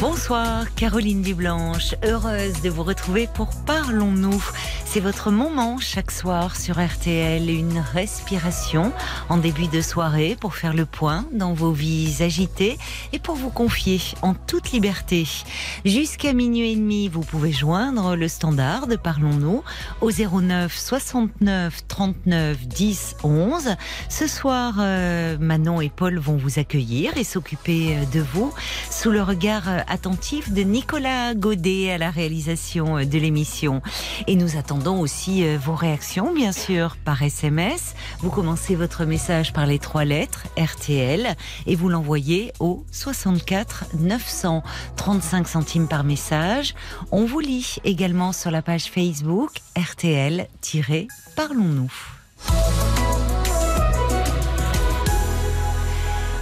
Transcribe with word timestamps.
Bonsoir, 0.00 0.74
Caroline 0.74 1.22
Dublanche. 1.22 1.94
Heureuse 2.04 2.60
de 2.62 2.70
vous 2.70 2.82
retrouver 2.82 3.28
pour 3.34 3.50
Parlons-nous. 3.66 4.42
C'est 4.84 5.00
votre 5.00 5.30
moment 5.30 5.78
chaque 5.78 6.10
soir 6.10 6.56
sur 6.56 6.78
RTL, 6.78 7.48
une 7.48 7.78
respiration 7.78 8.92
en 9.28 9.38
début 9.38 9.68
de 9.68 9.80
soirée 9.80 10.36
pour 10.38 10.54
faire 10.54 10.74
le 10.74 10.84
point 10.84 11.24
dans 11.32 11.54
vos 11.54 11.72
vies 11.72 12.22
agitées 12.22 12.76
et 13.12 13.18
pour 13.18 13.36
vous 13.36 13.48
confier 13.48 14.00
en 14.20 14.34
toute 14.34 14.72
liberté. 14.72 15.26
Jusqu'à 15.84 16.34
minuit 16.34 16.72
et 16.72 16.76
demi, 16.76 17.08
vous 17.08 17.22
pouvez 17.22 17.52
joindre 17.52 18.16
le 18.16 18.28
standard 18.28 18.86
de 18.86 18.96
Parlons-nous 18.96 19.62
au 20.00 20.10
09 20.10 20.76
69 20.76 21.86
39 21.88 22.66
10 22.66 23.16
11. 23.24 23.76
Ce 24.08 24.26
soir, 24.26 24.74
euh, 24.78 25.38
Manon 25.40 25.80
et 25.80 25.90
Paul 25.90 26.18
vont 26.18 26.36
vous 26.36 26.58
accueillir 26.58 27.16
et 27.16 27.24
s'occuper 27.24 27.96
de 28.12 28.20
vous 28.20 28.52
sous 28.90 29.10
le 29.10 29.22
regard 29.22 29.62
attentif 29.88 30.52
de 30.52 30.62
Nicolas 30.62 31.34
Godet 31.34 31.90
à 31.90 31.98
la 31.98 32.10
réalisation 32.10 33.04
de 33.04 33.18
l'émission. 33.18 33.82
Et 34.26 34.36
nous 34.36 34.56
attendons 34.56 35.00
aussi 35.00 35.44
euh, 35.44 35.58
vos 35.58 35.74
réactions, 35.74 36.32
bien 36.32 36.52
sûr, 36.52 36.96
par 37.04 37.22
SMS. 37.22 37.94
Vous 38.20 38.30
commencez 38.30 38.74
votre 38.74 39.04
message 39.04 39.52
par 39.52 39.66
les 39.66 39.78
trois 39.78 40.04
lettres 40.04 40.46
RTL 40.58 41.36
et 41.66 41.76
vous 41.76 41.88
l'envoyez 41.88 42.52
au 42.60 42.84
64 42.90 43.86
900 43.98 44.62
35 44.96 45.48
centimes 45.48 45.88
par 45.88 46.04
message. 46.04 46.74
On 47.10 47.24
vous 47.24 47.40
lit 47.40 47.76
également 47.84 48.32
sur 48.32 48.50
la 48.50 48.60
page 48.62 48.84
Facebook 48.84 49.50
RTL-Parlons-nous. 49.76 51.92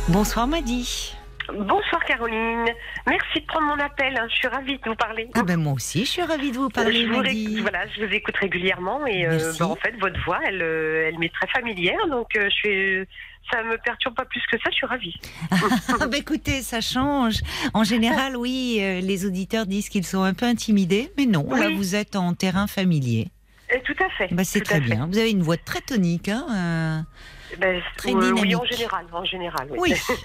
Bonsoir 0.08 0.48
Madi. 0.48 1.14
Bonsoir 1.54 2.04
Caroline. 2.06 2.64
Merci 3.06 3.40
de 3.40 3.46
prendre 3.46 3.66
mon 3.66 3.78
appel. 3.82 4.16
hein. 4.16 4.26
Je 4.30 4.34
suis 4.36 4.48
ravie 4.48 4.78
de 4.78 4.88
vous 4.88 4.94
parler. 4.94 5.28
Ah 5.34 5.42
ben 5.42 5.58
moi 5.58 5.72
aussi, 5.74 6.00
je 6.04 6.10
suis 6.10 6.22
ravie 6.22 6.50
de 6.52 6.56
vous 6.56 6.68
parler, 6.68 7.02
je 7.06 7.12
vous, 7.12 7.18
ré- 7.20 7.60
voilà, 7.60 7.86
je 7.88 8.04
vous 8.04 8.12
écoute 8.12 8.36
régulièrement 8.36 9.06
et 9.06 9.26
euh, 9.26 9.52
bah, 9.58 9.66
en 9.68 9.76
fait 9.76 9.94
votre 10.00 10.18
voix, 10.24 10.38
elle, 10.46 10.62
euh, 10.62 11.08
elle 11.08 11.18
m'est 11.18 11.32
très 11.32 11.46
familière, 11.48 11.98
donc 12.08 12.28
euh, 12.36 12.44
je 12.50 12.54
suis, 12.54 13.08
ça 13.52 13.62
me 13.62 13.76
perturbe 13.78 14.14
pas 14.14 14.24
plus 14.24 14.42
que 14.50 14.56
ça. 14.58 14.70
Je 14.70 14.74
suis 14.76 14.86
ravie. 14.86 15.14
Ah 16.00 16.06
bah 16.06 16.16
écoutez, 16.18 16.62
ça 16.62 16.80
change. 16.80 17.40
En 17.74 17.84
général, 17.84 18.36
oui, 18.36 18.78
euh, 18.80 19.00
les 19.00 19.26
auditeurs 19.26 19.66
disent 19.66 19.88
qu'ils 19.88 20.06
sont 20.06 20.22
un 20.22 20.34
peu 20.34 20.46
intimidés, 20.46 21.12
mais 21.18 21.26
non, 21.26 21.46
là 21.54 21.68
vous 21.70 21.94
êtes 21.94 22.16
en 22.16 22.32
terrain 22.34 22.66
familier. 22.66 23.28
Euh, 23.74 23.78
tout 23.84 23.96
à 24.04 24.08
fait. 24.10 24.28
Bah, 24.34 24.44
c'est 24.44 24.60
très 24.60 24.80
fait. 24.80 24.80
bien. 24.80 25.06
Vous 25.10 25.18
avez 25.18 25.30
une 25.30 25.42
voix 25.42 25.56
très 25.56 25.80
tonique. 25.80 26.28
Hein 26.28 26.46
euh, 26.50 27.00
Ben, 27.58 27.82
Très 27.96 28.12
euh, 28.12 28.14
oui, 28.14 28.26
dynamique. 28.32 28.56
en 28.56 28.64
général, 28.64 29.06
en 29.12 29.24
général. 29.24 29.68
Oui. 29.76 29.92
Oui. 30.08 30.16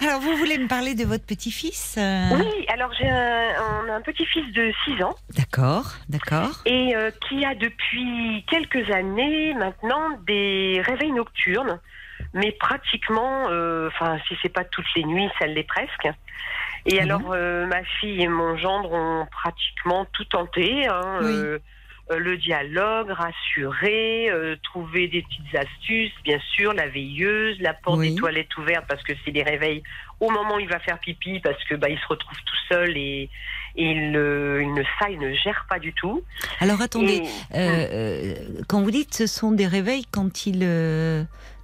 Alors 0.00 0.20
vous 0.20 0.36
voulez 0.36 0.58
me 0.58 0.68
parler 0.68 0.94
de 0.94 1.04
votre 1.04 1.24
petit-fils 1.26 1.96
euh, 1.98 2.28
Oui, 2.32 2.66
alors 2.68 2.92
j'ai 2.98 3.08
un, 3.08 3.88
un 3.96 4.00
petit-fils 4.00 4.52
de 4.52 4.72
6 4.84 5.02
ans 5.02 5.14
D'accord, 5.36 5.92
d'accord. 6.08 6.50
et 6.66 6.94
euh, 6.96 7.10
qui 7.28 7.44
a 7.44 7.54
depuis 7.54 8.44
quelques 8.50 8.90
années 8.90 9.54
maintenant 9.54 10.10
des 10.26 10.82
réveils 10.84 11.12
nocturnes, 11.12 11.78
mais 12.34 12.52
pratiquement, 12.52 13.48
euh, 13.50 13.88
enfin 13.88 14.18
si 14.28 14.34
c'est 14.42 14.48
pas 14.52 14.64
toutes 14.64 14.86
les 14.96 15.04
nuits, 15.04 15.28
ça 15.38 15.46
l'est 15.46 15.62
presque. 15.64 16.08
Et 16.86 17.00
alors 17.00 17.20
ma 17.22 17.84
fille 18.00 18.22
et 18.22 18.28
mon 18.28 18.56
gendre 18.56 18.92
ont 18.92 19.26
pratiquement 19.30 20.04
tout 20.12 20.24
tenté. 20.24 20.88
hein, 20.88 21.18
Oui. 21.22 21.58
Euh, 22.12 22.18
le 22.18 22.36
dialogue, 22.36 23.10
rassurer, 23.10 24.30
euh, 24.30 24.56
trouver 24.62 25.08
des 25.08 25.22
petites 25.22 25.54
astuces, 25.56 26.12
bien 26.24 26.38
sûr, 26.54 26.72
la 26.72 26.88
veilleuse, 26.88 27.56
la 27.60 27.74
porte 27.74 27.98
Oui. 27.98 28.10
des 28.10 28.14
toilettes 28.16 28.56
ouverte 28.56 28.84
parce 28.88 29.02
que 29.02 29.12
c'est 29.24 29.32
des 29.32 29.42
réveils 29.42 29.82
au 30.20 30.30
moment 30.30 30.56
où 30.56 30.60
il 30.60 30.68
va 30.68 30.78
faire 30.78 30.98
pipi 31.00 31.40
parce 31.40 31.62
que 31.64 31.74
bah, 31.74 31.88
il 31.88 31.98
se 31.98 32.06
retrouve 32.06 32.38
tout 32.44 32.56
seul 32.68 32.96
et, 32.96 33.28
et 33.76 33.84
il, 33.90 34.12
il 34.62 34.72
ne 34.74 34.82
ça 35.00 35.10
il 35.10 35.18
ne 35.18 35.32
gère 35.34 35.66
pas 35.68 35.78
du 35.78 35.92
tout. 35.94 36.22
Alors 36.60 36.80
attendez, 36.80 37.22
Et- 37.52 37.56
euh, 37.56 38.34
quand 38.68 38.82
vous 38.82 38.90
dites 38.90 39.14
ce 39.14 39.26
sont 39.26 39.50
des 39.52 39.66
réveils 39.66 40.04
quand 40.12 40.46
il 40.46 40.62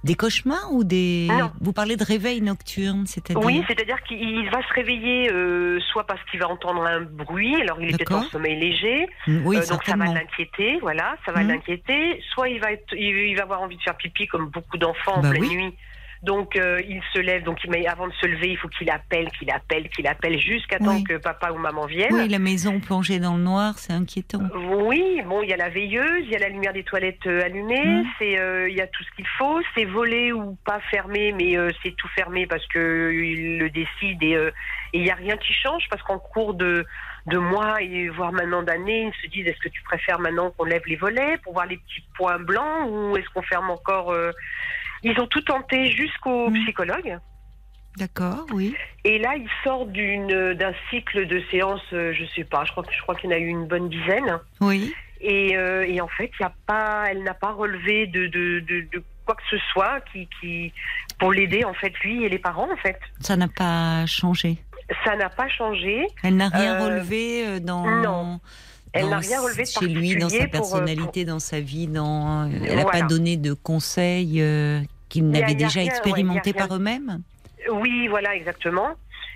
des 0.03 0.15
cauchemars 0.15 0.71
ou 0.71 0.83
des 0.83 1.27
vous 1.61 1.73
parlez 1.73 1.95
de 1.97 2.03
réveils 2.03 2.41
nocturnes, 2.41 3.05
c'est-à-dire 3.05 3.43
Oui, 3.45 3.63
c'est-à-dire 3.67 4.01
qu'il 4.03 4.49
va 4.49 4.61
se 4.67 4.73
réveiller 4.73 5.31
euh, 5.31 5.79
soit 5.91 6.05
parce 6.07 6.23
qu'il 6.31 6.39
va 6.39 6.47
entendre 6.47 6.83
un 6.85 7.01
bruit, 7.01 7.55
alors 7.61 7.81
il 7.81 7.89
est 7.89 7.97
peut-être 7.97 8.13
en 8.15 8.23
sommeil 8.29 8.59
léger, 8.59 9.07
oui, 9.27 9.57
euh, 9.57 9.65
donc 9.67 9.83
ça 9.83 9.95
va 9.97 10.05
l'inquiéter, 10.05 10.79
voilà, 10.81 11.15
ça 11.25 11.31
va 11.31 11.41
Mhm. 11.43 11.49
l'inquiéter. 11.49 12.21
Soit 12.33 12.49
il 12.49 12.59
va 12.61 12.71
être, 12.71 12.93
il, 12.93 13.29
il 13.29 13.35
va 13.35 13.43
avoir 13.43 13.61
envie 13.61 13.77
de 13.77 13.81
faire 13.81 13.97
pipi 13.97 14.27
comme 14.27 14.47
beaucoup 14.49 14.77
d'enfants 14.77 15.17
en 15.17 15.21
Bah 15.21 15.29
pleine 15.31 15.41
oui. 15.43 15.55
nuit. 15.55 15.75
Donc 16.21 16.57
euh, 16.57 16.81
il 16.87 17.01
se 17.13 17.19
lève, 17.19 17.43
donc 17.43 17.59
il, 17.63 17.69
met- 17.71 17.87
avant 17.87 18.07
de 18.07 18.13
se 18.13 18.25
lever, 18.25 18.49
il 18.49 18.57
faut 18.57 18.67
qu'il 18.67 18.89
appelle, 18.89 19.29
qu'il 19.39 19.49
appelle, 19.49 19.87
qu'il 19.89 20.05
appelle 20.05 20.37
jusqu'à 20.37 20.77
temps 20.77 21.01
que 21.01 21.15
papa 21.15 21.51
ou 21.51 21.57
maman 21.57 21.85
viennent. 21.85 22.13
Oui, 22.13 22.27
la 22.27 22.39
maison 22.39 22.81
plongée 22.81 23.19
dans 23.19 23.37
le 23.37 23.41
noir, 23.43 23.79
c'est 23.79 23.93
inquiétant. 23.93 24.41
Oui, 24.53 25.21
bon, 25.25 25.41
il 25.43 25.49
y 25.49 25.53
a 25.53 25.57
la 25.57 25.69
veilleuse, 25.69 26.23
il 26.25 26.29
y 26.31 26.35
a 26.35 26.39
la 26.39 26.49
lumière 26.49 26.73
des 26.73 26.83
toilettes 26.83 27.25
euh, 27.25 27.41
allumée, 27.45 27.85
Mhm. 27.85 28.05
c'est, 28.19 28.37
euh, 28.37 28.69
il 28.69 28.75
y 28.75 28.81
a 28.81 28.87
tout 28.87 29.03
ce 29.05 29.11
qu'il 29.15 29.27
faut, 29.37 29.61
c'est 29.75 29.85
volé 29.85 30.33
ou 30.33 30.57
pas 30.65 30.81
fermé, 30.91 31.31
mais 31.31 31.57
euh, 31.57 31.69
c'est 31.83 31.95
tout 31.95 32.09
fermé 32.09 32.45
parce 32.47 32.65
que 32.67 32.79
euh, 32.79 33.13
il 33.25 33.57
le 33.57 33.69
décide 33.69 34.21
et 34.21 34.35
euh, 34.35 34.51
il 34.91 35.05
y 35.05 35.11
a 35.11 35.15
rien 35.15 35.37
qui 35.37 35.53
change 35.53 35.83
parce 35.89 36.03
qu'en 36.03 36.19
cours 36.19 36.53
de 36.53 36.85
de 37.25 37.37
mois 37.37 37.79
et 37.81 38.07
voire 38.09 38.31
maintenant 38.31 38.63
d'années, 38.63 39.11
ils 39.13 39.21
se 39.21 39.27
disent 39.29 39.45
est-ce 39.45 39.59
que 39.59 39.69
tu 39.69 39.83
préfères 39.83 40.19
maintenant 40.19 40.51
qu'on 40.51 40.63
lève 40.63 40.81
les 40.87 40.95
volets 40.95 41.37
pour 41.43 41.53
voir 41.53 41.67
les 41.67 41.77
petits 41.77 42.03
points 42.17 42.39
blancs 42.39 42.87
ou 42.89 43.15
est-ce 43.17 43.29
qu'on 43.33 43.43
ferme 43.43 43.69
encore 43.69 44.11
euh, 44.11 44.31
Ils 45.03 45.19
ont 45.19 45.27
tout 45.27 45.41
tenté 45.41 45.91
jusqu'au 45.91 46.49
Mhm. 46.49 46.63
psychologue. 46.63 47.19
D'accord, 47.97 48.45
oui. 48.53 48.75
Et 49.03 49.17
là, 49.19 49.35
il 49.35 49.47
sort 49.63 49.85
d'une 49.87 50.53
d'un 50.53 50.73
cycle 50.89 51.25
de 51.27 51.41
séances, 51.51 51.81
euh, 51.91 52.13
je 52.13 52.23
sais 52.35 52.43
pas, 52.43 52.63
je 52.63 52.71
crois 52.71 52.83
que 52.83 52.93
je 52.93 53.01
crois 53.01 53.15
qu'il 53.15 53.29
y 53.29 53.33
en 53.33 53.35
a 53.35 53.39
eu 53.39 53.47
une 53.47 53.65
bonne 53.67 53.89
dizaine. 53.89 54.39
Oui. 54.61 54.93
Et, 55.21 55.57
euh, 55.57 55.85
et 55.85 55.99
en 55.99 56.07
fait, 56.07 56.31
il 56.39 56.43
y 56.43 56.45
a 56.45 56.53
pas, 56.65 57.05
elle 57.09 57.23
n'a 57.23 57.33
pas 57.33 57.51
relevé 57.51 58.07
de, 58.07 58.27
de, 58.27 58.59
de, 58.61 58.81
de 58.93 59.03
quoi 59.25 59.35
que 59.35 59.41
ce 59.49 59.57
soit 59.73 59.99
qui, 60.13 60.29
qui 60.39 60.71
pour 61.19 61.33
l'aider 61.33 61.65
en 61.65 61.73
fait 61.73 61.93
lui 61.99 62.23
et 62.23 62.29
les 62.29 62.39
parents 62.39 62.71
en 62.71 62.77
fait. 62.77 62.97
Ça 63.19 63.35
n'a 63.35 63.49
pas 63.49 64.05
changé. 64.05 64.57
Ça 65.03 65.15
n'a 65.17 65.29
pas 65.29 65.49
changé. 65.49 66.07
Elle 66.23 66.37
n'a 66.37 66.47
rien 66.47 66.75
Euh, 66.79 66.85
relevé 66.85 67.59
dans. 67.59 67.85
non. 67.85 68.39
Elle 68.93 69.09
n'a 69.09 69.19
rien 69.19 69.41
relevé 69.41 69.63
de 69.63 69.67
chez 69.67 69.87
lui, 69.87 70.15
dans 70.15 70.29
sa 70.29 70.37
pour, 70.37 70.45
euh, 70.45 70.47
personnalité, 70.49 71.25
dans 71.25 71.39
sa 71.39 71.59
vie, 71.59 71.87
dans. 71.87 72.43
euh, 72.43 72.49
Elle 72.65 72.75
n'a 72.77 72.81
Voilà. 72.83 73.01
pas 73.01 73.05
donné 73.07 73.37
de 73.37 73.53
conseils 73.53 74.41
euh, 74.41 74.81
qu'ils 75.09 75.27
n'avaient 75.29 75.53
déjà 75.55 75.79
ouais, 75.81 75.85
expérimentés 75.87 76.53
par 76.53 76.73
eux-mêmes? 76.75 77.21
Oui, 77.71 78.07
voilà 78.07 78.35
exactement. 78.35 78.89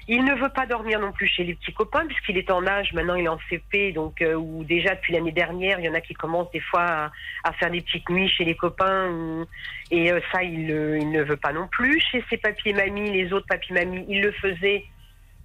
Il 0.10 0.26
ne 0.26 0.34
veut 0.36 0.50
pas 0.50 0.66
dormir 0.66 1.00
non 1.00 1.14
plus 1.14 1.28
chez 1.28 1.46
les 1.46 1.56
petits 1.56 1.72
copains 1.72 2.06
puisqu'il 2.08 2.38
est 2.38 2.52
en 2.52 2.66
âge. 2.68 2.92
Maintenant, 2.94 3.16
il 3.16 3.24
est 3.26 3.30
en 3.30 3.40
CP, 3.50 3.94
donc 3.94 4.22
euh, 4.22 4.34
où 4.34 4.64
déjà 4.66 4.96
depuis 4.96 5.14
l'année 5.14 5.32
dernière, 5.32 5.80
il 5.80 5.86
y 5.86 5.90
en 5.90 5.94
a 5.94 6.02
qui 6.02 6.14
commencent 6.14 6.52
des 6.52 6.60
fois 6.60 6.82
à, 6.84 7.12
à 7.46 7.54
faire 7.54 7.72
des 7.72 7.80
petites 7.82 8.10
nuits 8.10 8.28
chez 8.30 8.44
les 8.44 8.56
copains. 8.56 9.10
ou- 9.10 9.46
et 9.92 10.12
euh, 10.12 10.20
ça, 10.34 10.44
il, 10.44 10.70
il 11.00 11.10
ne 11.12 11.24
veut 11.24 11.38
pas 11.38 11.54
non 11.54 11.68
plus. 11.68 12.02
Chez 12.12 12.22
ses 12.30 12.38
papis 12.38 12.70
et 12.70 12.74
mamies, 12.74 13.12
les 13.12 13.32
autres 13.32 13.46
papis 13.48 13.68
et 13.72 13.74
mamies, 13.86 14.06
il 14.10 14.22
le 14.22 14.32
faisait, 14.34 14.84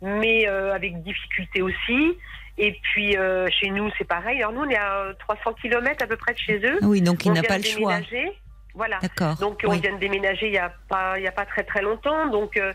mais 0.02 0.48
euh, 0.48 0.74
avec 0.74 1.02
difficulté 1.04 1.62
aussi. 1.62 2.16
Et 2.58 2.72
puis 2.82 3.16
euh, 3.16 3.46
chez 3.50 3.70
nous, 3.70 3.88
c'est 3.96 4.04
pareil. 4.06 4.38
Alors 4.42 4.52
nous, 4.52 4.62
on 4.62 4.68
est 4.68 4.76
à 4.76 5.06
300 5.20 5.54
km 5.62 6.02
à 6.02 6.06
peu 6.06 6.16
près 6.16 6.34
de 6.34 6.38
chez 6.38 6.58
eux. 6.64 6.78
Oui, 6.82 7.00
donc 7.00 7.24
il 7.24 7.32
n'a 7.32 7.42
pas 7.42 7.58
le 7.58 7.62
choix. 7.64 8.00
déménager. 8.00 8.32
Voilà. 8.74 8.98
D'accord. 9.00 9.36
Donc 9.36 9.60
on 9.64 9.70
oui. 9.70 9.80
vient 9.80 9.94
de 9.94 9.98
déménager 10.00 10.46
il 10.48 10.52
y 10.54 10.58
a 10.58 10.72
pas 10.88 11.18
il 11.18 11.24
y 11.24 11.28
a 11.28 11.32
pas 11.32 11.46
très 11.46 11.62
très 11.64 11.82
longtemps. 11.82 12.26
Donc 12.28 12.56
euh, 12.56 12.72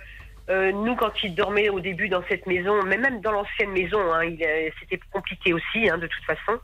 euh, 0.50 0.72
nous 0.72 0.96
quand 0.96 1.12
il 1.24 1.36
dormait 1.36 1.70
au 1.70 1.80
début 1.80 2.10
dans 2.10 2.24
cette 2.30 2.46
maison, 2.48 2.82
mais 2.84 2.98
même 2.98 3.22
dans 3.22 3.32
l'ancienne 3.32 3.72
maison, 3.72 4.00
hein, 4.14 4.26
euh, 4.42 4.70
c'était 4.80 5.00
compliqué 5.12 5.54
aussi 5.54 5.90
hein, 5.90 5.98
de 5.98 6.08
toute 6.08 6.24
façon. 6.26 6.60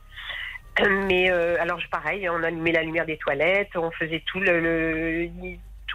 Euh, 0.80 1.04
Mais 1.08 1.30
euh, 1.30 1.56
alors 1.60 1.78
pareil, 1.90 2.28
on 2.28 2.42
allumait 2.42 2.72
la 2.72 2.82
lumière 2.82 3.04
des 3.06 3.16
toilettes, 3.18 3.70
on 3.76 3.90
faisait 3.92 4.22
tout 4.26 4.40
le, 4.40 4.60
le- 4.60 5.28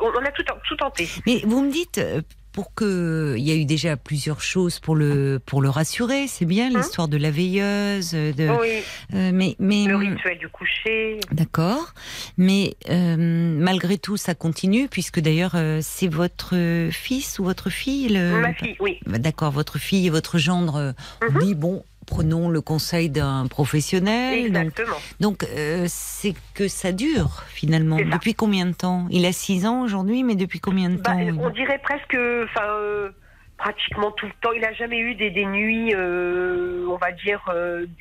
on 0.01 0.10
a 0.25 0.31
tout 0.31 0.44
tout 0.68 0.75
tenté. 0.75 1.07
Mais 1.25 1.39
vous 1.45 1.62
me 1.63 1.71
dites, 1.71 1.98
euh, 2.00 2.21
pour 2.56 2.74
que. 2.74 3.36
Il 3.38 3.44
y 3.44 3.52
a 3.52 3.56
eu 3.56 3.66
déjà 3.66 3.98
plusieurs 3.98 4.42
choses 4.42 4.80
pour 4.80 4.96
le, 4.96 5.40
pour 5.46 5.62
le 5.62 5.69
rassurer, 5.69 6.28
c'est 6.28 6.46
bien 6.46 6.69
l'histoire 6.69 7.10
de 7.10 7.18
la 7.18 7.30
veilleuse, 7.30 8.12
de. 8.12 8.60
Oui, 8.60 8.81
euh, 9.13 9.31
mais. 9.34 9.57
mais 9.60 9.86
le 9.86 9.98
rituel 9.98 10.38
du 10.38 10.48
coucher. 10.48 11.19
D'accord. 11.34 11.94
Mais 12.38 12.75
euh, 12.90 13.18
malgré 13.60 13.98
tout, 13.98 14.16
ça 14.16 14.36
continue, 14.36 14.88
puisque 14.88 15.19
d'ailleurs, 15.19 15.56
euh, 15.56 15.80
c'est 15.81 16.07
votre 16.07 16.56
fils 16.92 17.40
ou 17.40 17.44
votre 17.44 17.69
fille 17.69 18.07
le... 18.07 18.40
Ma 18.40 18.54
fille, 18.54 18.78
oui. 18.80 19.00
Bah, 19.06 19.18
D'accord, 19.18 19.52
votre 19.52 19.78
fille 19.78 20.07
et 20.07 20.10
votre 20.10 20.38
gendre 20.38 20.75
euh, 20.78 20.92
Mhm. 21.30 21.40
dit 21.42 21.56
bon, 21.56 21.84
prenons 22.06 22.50
le 22.50 22.62
conseil 22.62 23.10
d'un 23.10 23.48
professionnel. 23.48 24.52
Donc, 24.52 24.63
Exactement. 24.63 24.98
donc 25.19 25.44
euh, 25.44 25.86
c'est 25.88 26.34
que 26.54 26.68
ça 26.68 26.92
dure 26.92 27.44
finalement. 27.48 27.98
Ça. 27.98 28.04
Depuis 28.06 28.34
combien 28.34 28.66
de 28.66 28.74
temps? 28.74 29.07
Il 29.10 29.25
a 29.25 29.31
6 29.31 29.66
ans 29.66 29.81
aujourd'hui, 29.84 30.24
mais 30.24 30.36
depuis 30.36 30.60
combien 30.60 30.90
de 30.90 30.96
Bah, 30.98 31.12
temps 31.12 31.19
on 31.40 31.50
dirait 31.50 31.80
presque, 31.80 32.16
enfin, 32.16 32.66
euh, 32.68 33.10
pratiquement 33.57 34.12
tout 34.12 34.25
le 34.25 34.34
temps. 34.42 34.52
Il 34.54 34.62
n'a 34.62 34.74
jamais 34.74 35.00
eu 35.00 35.16
des, 35.16 35.31
des 35.31 35.46
nuits, 35.46 35.94
euh, 35.96 36.86
on 36.90 36.98
va 36.98 37.12
dire, 37.12 37.42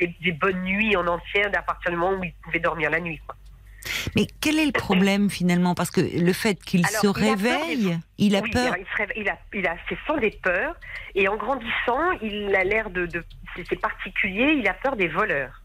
des, 0.01 0.15
des 0.23 0.33
bonnes 0.33 0.63
nuits 0.63 0.97
en 0.97 1.07
entière 1.07 1.51
à 1.57 1.63
partir 1.63 1.91
du 1.91 1.97
moment 1.97 2.19
où 2.19 2.25
il 2.25 2.33
pouvait 2.43 2.61
dormir 2.61 2.91
la 2.91 3.01
nuit. 3.01 3.21
Quoi. 3.27 3.37
Mais 4.17 4.27
quel 4.41 4.59
est 4.59 4.67
le 4.67 4.73
problème 4.73 5.31
finalement? 5.31 5.75
Parce 5.75 5.91
que 5.91 6.01
le 6.01 6.33
fait 6.33 6.63
qu'il 6.63 6.87
se 6.87 7.07
il 7.07 7.11
réveille, 7.11 7.99
il 8.19 8.37
a 8.37 8.41
Oui, 8.41 8.51
peur. 8.51 8.75
il, 8.79 8.85
se 8.87 8.97
réveille- 8.97 9.21
il 9.23 9.29
a, 9.29 9.39
il 9.53 9.67
a, 9.67 9.77
sans 10.07 10.17
des 10.19 10.31
peurs. 10.31 10.77
Et 11.15 11.29
en 11.29 11.37
grandissant, 11.37 12.11
il 12.23 12.55
a 12.55 12.65
l'air 12.65 12.91
de, 12.91 13.07
de 13.07 13.25
c'est, 13.69 13.81
particulier. 13.81 14.57
Il 14.59 14.67
a 14.69 14.75
peur 14.75 14.97
des 14.97 15.09
voleurs. 15.09 15.63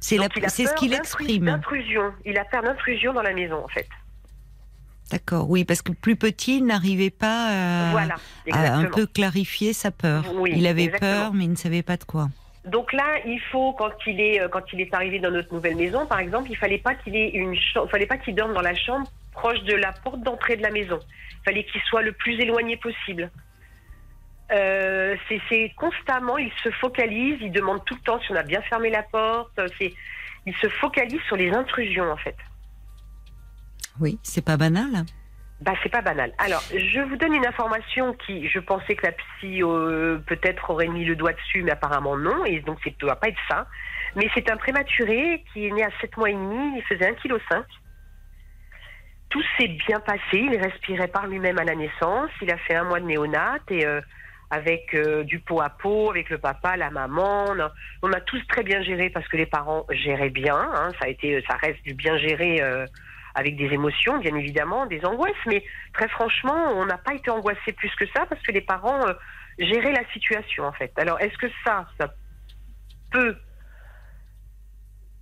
C'est 0.00 0.16
ce 0.16 0.62
peur 0.64 0.74
qu'il 0.74 0.92
exprime. 0.94 1.46
D'intrusion. 1.46 2.12
Il 2.24 2.38
a 2.38 2.44
peur 2.44 2.62
d'intrusion 2.62 3.12
dans 3.12 3.22
la 3.22 3.32
maison, 3.32 3.64
en 3.64 3.68
fait. 3.68 3.88
D'accord, 5.10 5.48
oui, 5.48 5.64
parce 5.64 5.82
que 5.82 5.92
plus 5.92 6.16
petit, 6.16 6.58
il 6.58 6.66
n'arrivait 6.66 7.10
pas 7.10 7.46
à, 7.86 7.90
voilà, 7.92 8.16
à 8.50 8.74
un 8.74 8.86
peu 8.86 9.06
clarifier 9.06 9.72
sa 9.72 9.92
peur. 9.92 10.24
Oui, 10.34 10.52
il 10.56 10.66
avait 10.66 10.84
exactement. 10.84 11.10
peur, 11.12 11.34
mais 11.34 11.44
il 11.44 11.50
ne 11.50 11.56
savait 11.56 11.82
pas 11.84 11.96
de 11.96 12.02
quoi. 12.04 12.28
Donc 12.66 12.92
là, 12.92 13.20
il 13.24 13.40
faut 13.52 13.72
quand 13.74 13.92
il 14.06 14.20
est 14.20 14.40
euh, 14.40 14.48
quand 14.48 14.72
il 14.72 14.80
est 14.80 14.92
arrivé 14.92 15.20
dans 15.20 15.30
notre 15.30 15.54
nouvelle 15.54 15.76
maison, 15.76 16.04
par 16.06 16.18
exemple, 16.18 16.50
il 16.50 16.56
fallait 16.56 16.78
pas 16.78 16.94
qu'il 16.94 17.14
ait 17.14 17.30
une 17.30 17.56
fallait 17.90 18.06
pas 18.06 18.18
qu'il 18.18 18.34
dorme 18.34 18.54
dans 18.54 18.62
la 18.62 18.74
chambre 18.74 19.08
proche 19.32 19.62
de 19.62 19.74
la 19.74 19.92
porte 19.92 20.20
d'entrée 20.22 20.56
de 20.56 20.62
la 20.62 20.70
maison. 20.70 20.98
Il 21.30 21.44
fallait 21.44 21.64
qu'il 21.64 21.80
soit 21.82 22.02
le 22.02 22.12
plus 22.12 22.40
éloigné 22.40 22.76
possible. 22.76 23.30
Euh, 24.52 25.16
c'est, 25.48 25.72
constamment, 25.76 26.38
il 26.38 26.52
se 26.62 26.70
focalise, 26.70 27.38
il 27.40 27.50
demande 27.50 27.84
tout 27.84 27.94
le 27.94 28.00
temps 28.00 28.20
si 28.20 28.32
on 28.32 28.36
a 28.36 28.44
bien 28.44 28.62
fermé 28.62 28.90
la 28.90 29.02
porte. 29.02 29.58
euh, 29.58 29.68
il 30.46 30.54
se 30.56 30.68
focalise 30.68 31.20
sur 31.22 31.36
les 31.36 31.50
intrusions 31.50 32.10
en 32.10 32.16
fait. 32.16 32.36
Oui, 34.00 34.18
c'est 34.22 34.44
pas 34.44 34.56
banal. 34.56 35.04
Bah, 35.60 35.72
c'est 35.82 35.88
pas 35.88 36.02
banal. 36.02 36.32
Alors, 36.36 36.62
je 36.70 37.00
vous 37.00 37.16
donne 37.16 37.32
une 37.32 37.46
information 37.46 38.12
qui, 38.12 38.46
je 38.46 38.58
pensais 38.58 38.94
que 38.94 39.06
la 39.06 39.12
psy 39.12 39.62
euh, 39.62 40.18
peut-être 40.26 40.68
aurait 40.68 40.88
mis 40.88 41.04
le 41.04 41.16
doigt 41.16 41.32
dessus, 41.32 41.62
mais 41.62 41.72
apparemment 41.72 42.16
non, 42.16 42.44
et 42.44 42.60
donc 42.60 42.78
ça 42.84 42.90
doit 42.98 43.16
pas 43.16 43.28
être 43.28 43.40
ça. 43.48 43.66
Mais 44.16 44.28
c'est 44.34 44.50
un 44.50 44.58
prématuré 44.58 45.44
qui 45.52 45.66
est 45.66 45.70
né 45.70 45.82
à 45.82 45.90
7 46.00 46.16
mois 46.18 46.28
et 46.28 46.34
demi, 46.34 46.76
il 46.76 46.82
faisait 46.82 47.10
1,5 47.10 47.22
kg. 47.22 47.64
Tout 49.30 49.42
s'est 49.58 49.68
bien 49.86 49.98
passé, 50.00 50.20
il 50.34 50.56
respirait 50.56 51.08
par 51.08 51.26
lui-même 51.26 51.58
à 51.58 51.64
la 51.64 51.74
naissance, 51.74 52.30
il 52.42 52.50
a 52.52 52.58
fait 52.58 52.74
un 52.74 52.84
mois 52.84 53.00
de 53.00 53.06
néonat 53.06 53.58
et 53.70 53.86
euh, 53.86 54.00
avec 54.50 54.94
euh, 54.94 55.24
du 55.24 55.38
pot 55.38 55.62
à 55.62 55.70
pot, 55.70 56.10
avec 56.10 56.28
le 56.28 56.36
papa, 56.36 56.76
la 56.76 56.90
maman, 56.90 57.46
on 57.48 57.58
a, 57.60 57.72
on 58.02 58.12
a 58.12 58.20
tous 58.20 58.46
très 58.48 58.62
bien 58.62 58.82
géré 58.82 59.08
parce 59.08 59.26
que 59.26 59.38
les 59.38 59.46
parents 59.46 59.86
géraient 59.88 60.30
bien, 60.30 60.56
hein, 60.56 60.90
ça 61.00 61.06
a 61.06 61.08
été, 61.08 61.42
ça 61.48 61.56
reste 61.56 61.82
du 61.82 61.94
bien 61.94 62.18
géré. 62.18 62.60
Avec 63.36 63.54
des 63.56 63.66
émotions, 63.66 64.18
bien 64.18 64.34
évidemment, 64.34 64.86
des 64.86 65.04
angoisses, 65.04 65.44
mais 65.46 65.62
très 65.92 66.08
franchement, 66.08 66.72
on 66.74 66.86
n'a 66.86 66.98
pas 66.98 67.14
été 67.14 67.30
angoissé 67.30 67.72
plus 67.72 67.94
que 67.94 68.06
ça 68.14 68.24
parce 68.26 68.40
que 68.42 68.50
les 68.50 68.62
parents 68.62 69.06
euh, 69.06 69.12
géraient 69.58 69.92
la 69.92 70.06
situation 70.12 70.64
en 70.64 70.72
fait. 70.72 70.92
Alors, 70.96 71.20
est-ce 71.20 71.36
que 71.38 71.46
ça, 71.64 71.86
ça 72.00 72.12
peut 73.10 73.36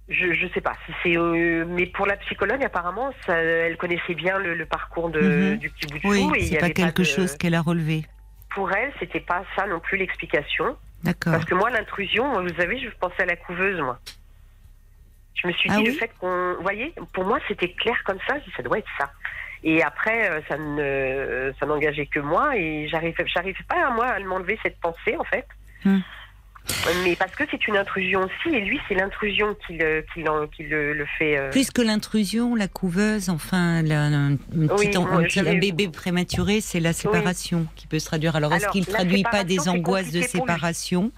je 0.08 0.32
je 0.34 0.46
sais 0.54 0.60
pas 0.60 0.74
si 0.86 0.92
c'est 1.02 1.16
euh, 1.16 1.64
mais 1.66 1.86
pour 1.86 2.06
la 2.06 2.16
psychologue 2.18 2.62
apparemment 2.62 3.10
ça, 3.26 3.36
elle 3.38 3.76
connaissait 3.78 4.14
bien 4.14 4.38
le, 4.38 4.54
le 4.54 4.66
parcours 4.66 5.08
de, 5.10 5.20
Mhm. 5.20 5.56
du 5.56 5.70
petit 5.70 5.86
bout 5.86 5.98
de 5.98 6.06
Oui, 6.06 6.46
c'est 6.50 6.58
pas 6.58 6.70
quelque 6.70 7.00
de- 7.02 7.04
chose 7.04 7.36
qu'elle 7.36 7.54
a 7.54 7.62
relevé. 7.62 8.04
pour 8.54 8.70
elle 8.72 8.92
c'était 9.00 9.20
pas 9.20 9.44
ça 9.56 9.66
non 9.66 9.80
plus 9.80 9.96
l'explication 9.96 10.76
D'accord. 11.02 11.32
parce 11.32 11.46
que 11.46 11.54
moi 11.54 11.70
l'intrusion 11.70 12.38
vous 12.42 12.54
savez 12.60 12.78
je 12.78 12.90
pensais 13.00 13.22
à 13.22 13.26
la 13.26 13.36
couveuse 13.36 13.80
moi 13.80 13.98
je 15.34 15.46
me 15.48 15.52
suis 15.52 15.68
Ah 15.72 15.76
dit 15.76 15.84
le 15.86 15.92
fait 15.92 16.10
qu'on 16.20 16.54
voyez 16.60 16.92
pour 17.12 17.24
moi 17.24 17.38
c'était 17.48 17.72
clair 17.72 17.96
comme 18.04 18.18
ça 18.26 18.38
je 18.38 18.44
dis, 18.44 18.52
ça 18.56 18.62
doit 18.62 18.78
être 18.78 18.88
ça 18.98 19.10
et 19.62 19.82
après 19.82 20.30
euh, 20.30 20.40
ça 20.48 20.56
ne 20.58 21.52
ça 21.58 21.66
n'engageait 21.66 22.06
que 22.06 22.20
moi 22.20 22.56
et 22.56 22.86
j'arrivais 22.88 23.24
j'arrivais 23.26 23.64
pas 23.68 23.90
moi 23.90 24.06
à 24.06 24.20
m'enlever 24.20 24.58
cette 24.62 24.78
pensée 24.80 25.16
en 25.18 25.24
fait 25.24 25.46
Hmm. 25.84 25.98
mais 27.04 27.14
parce 27.14 27.32
que 27.36 27.44
c'est 27.50 27.68
une 27.68 27.76
intrusion 27.76 28.20
aussi 28.22 28.54
et 28.56 28.60
lui 28.62 28.80
c'est 28.88 28.94
l'intrusion 28.94 29.54
qui 29.66 29.76
le 29.76 30.02
qui, 30.14 30.22
l'en- 30.22 30.46
qui 30.46 30.62
le, 30.62 30.94
le 30.94 31.04
fait 31.18 31.36
euh, 31.36 31.50
Plus 31.50 31.70
que 31.70 31.82
l'intrusion, 31.82 32.54
la 32.54 32.68
couveuse, 32.68 33.28
enfin, 33.28 33.82
la, 33.82 34.04
un, 34.04 34.30
Oui, 34.54 34.88
petit- 34.88 35.58
bébé 35.60 35.88
prématuré, 35.88 36.62
c'est 36.62 36.80
la 36.80 36.94
séparation 36.94 37.66
qui 37.76 37.86
peut 37.86 37.98
se 37.98 38.06
traduire. 38.06 38.34
Alors, 38.36 38.54
est-ce 38.54 38.68
qu'il 38.68 38.80
ne 38.80 38.86
traduit 38.86 39.24
pas 39.24 39.44
des 39.44 39.68
angoisses 39.68 40.10
de 40.10 40.22
séparation 40.22 41.12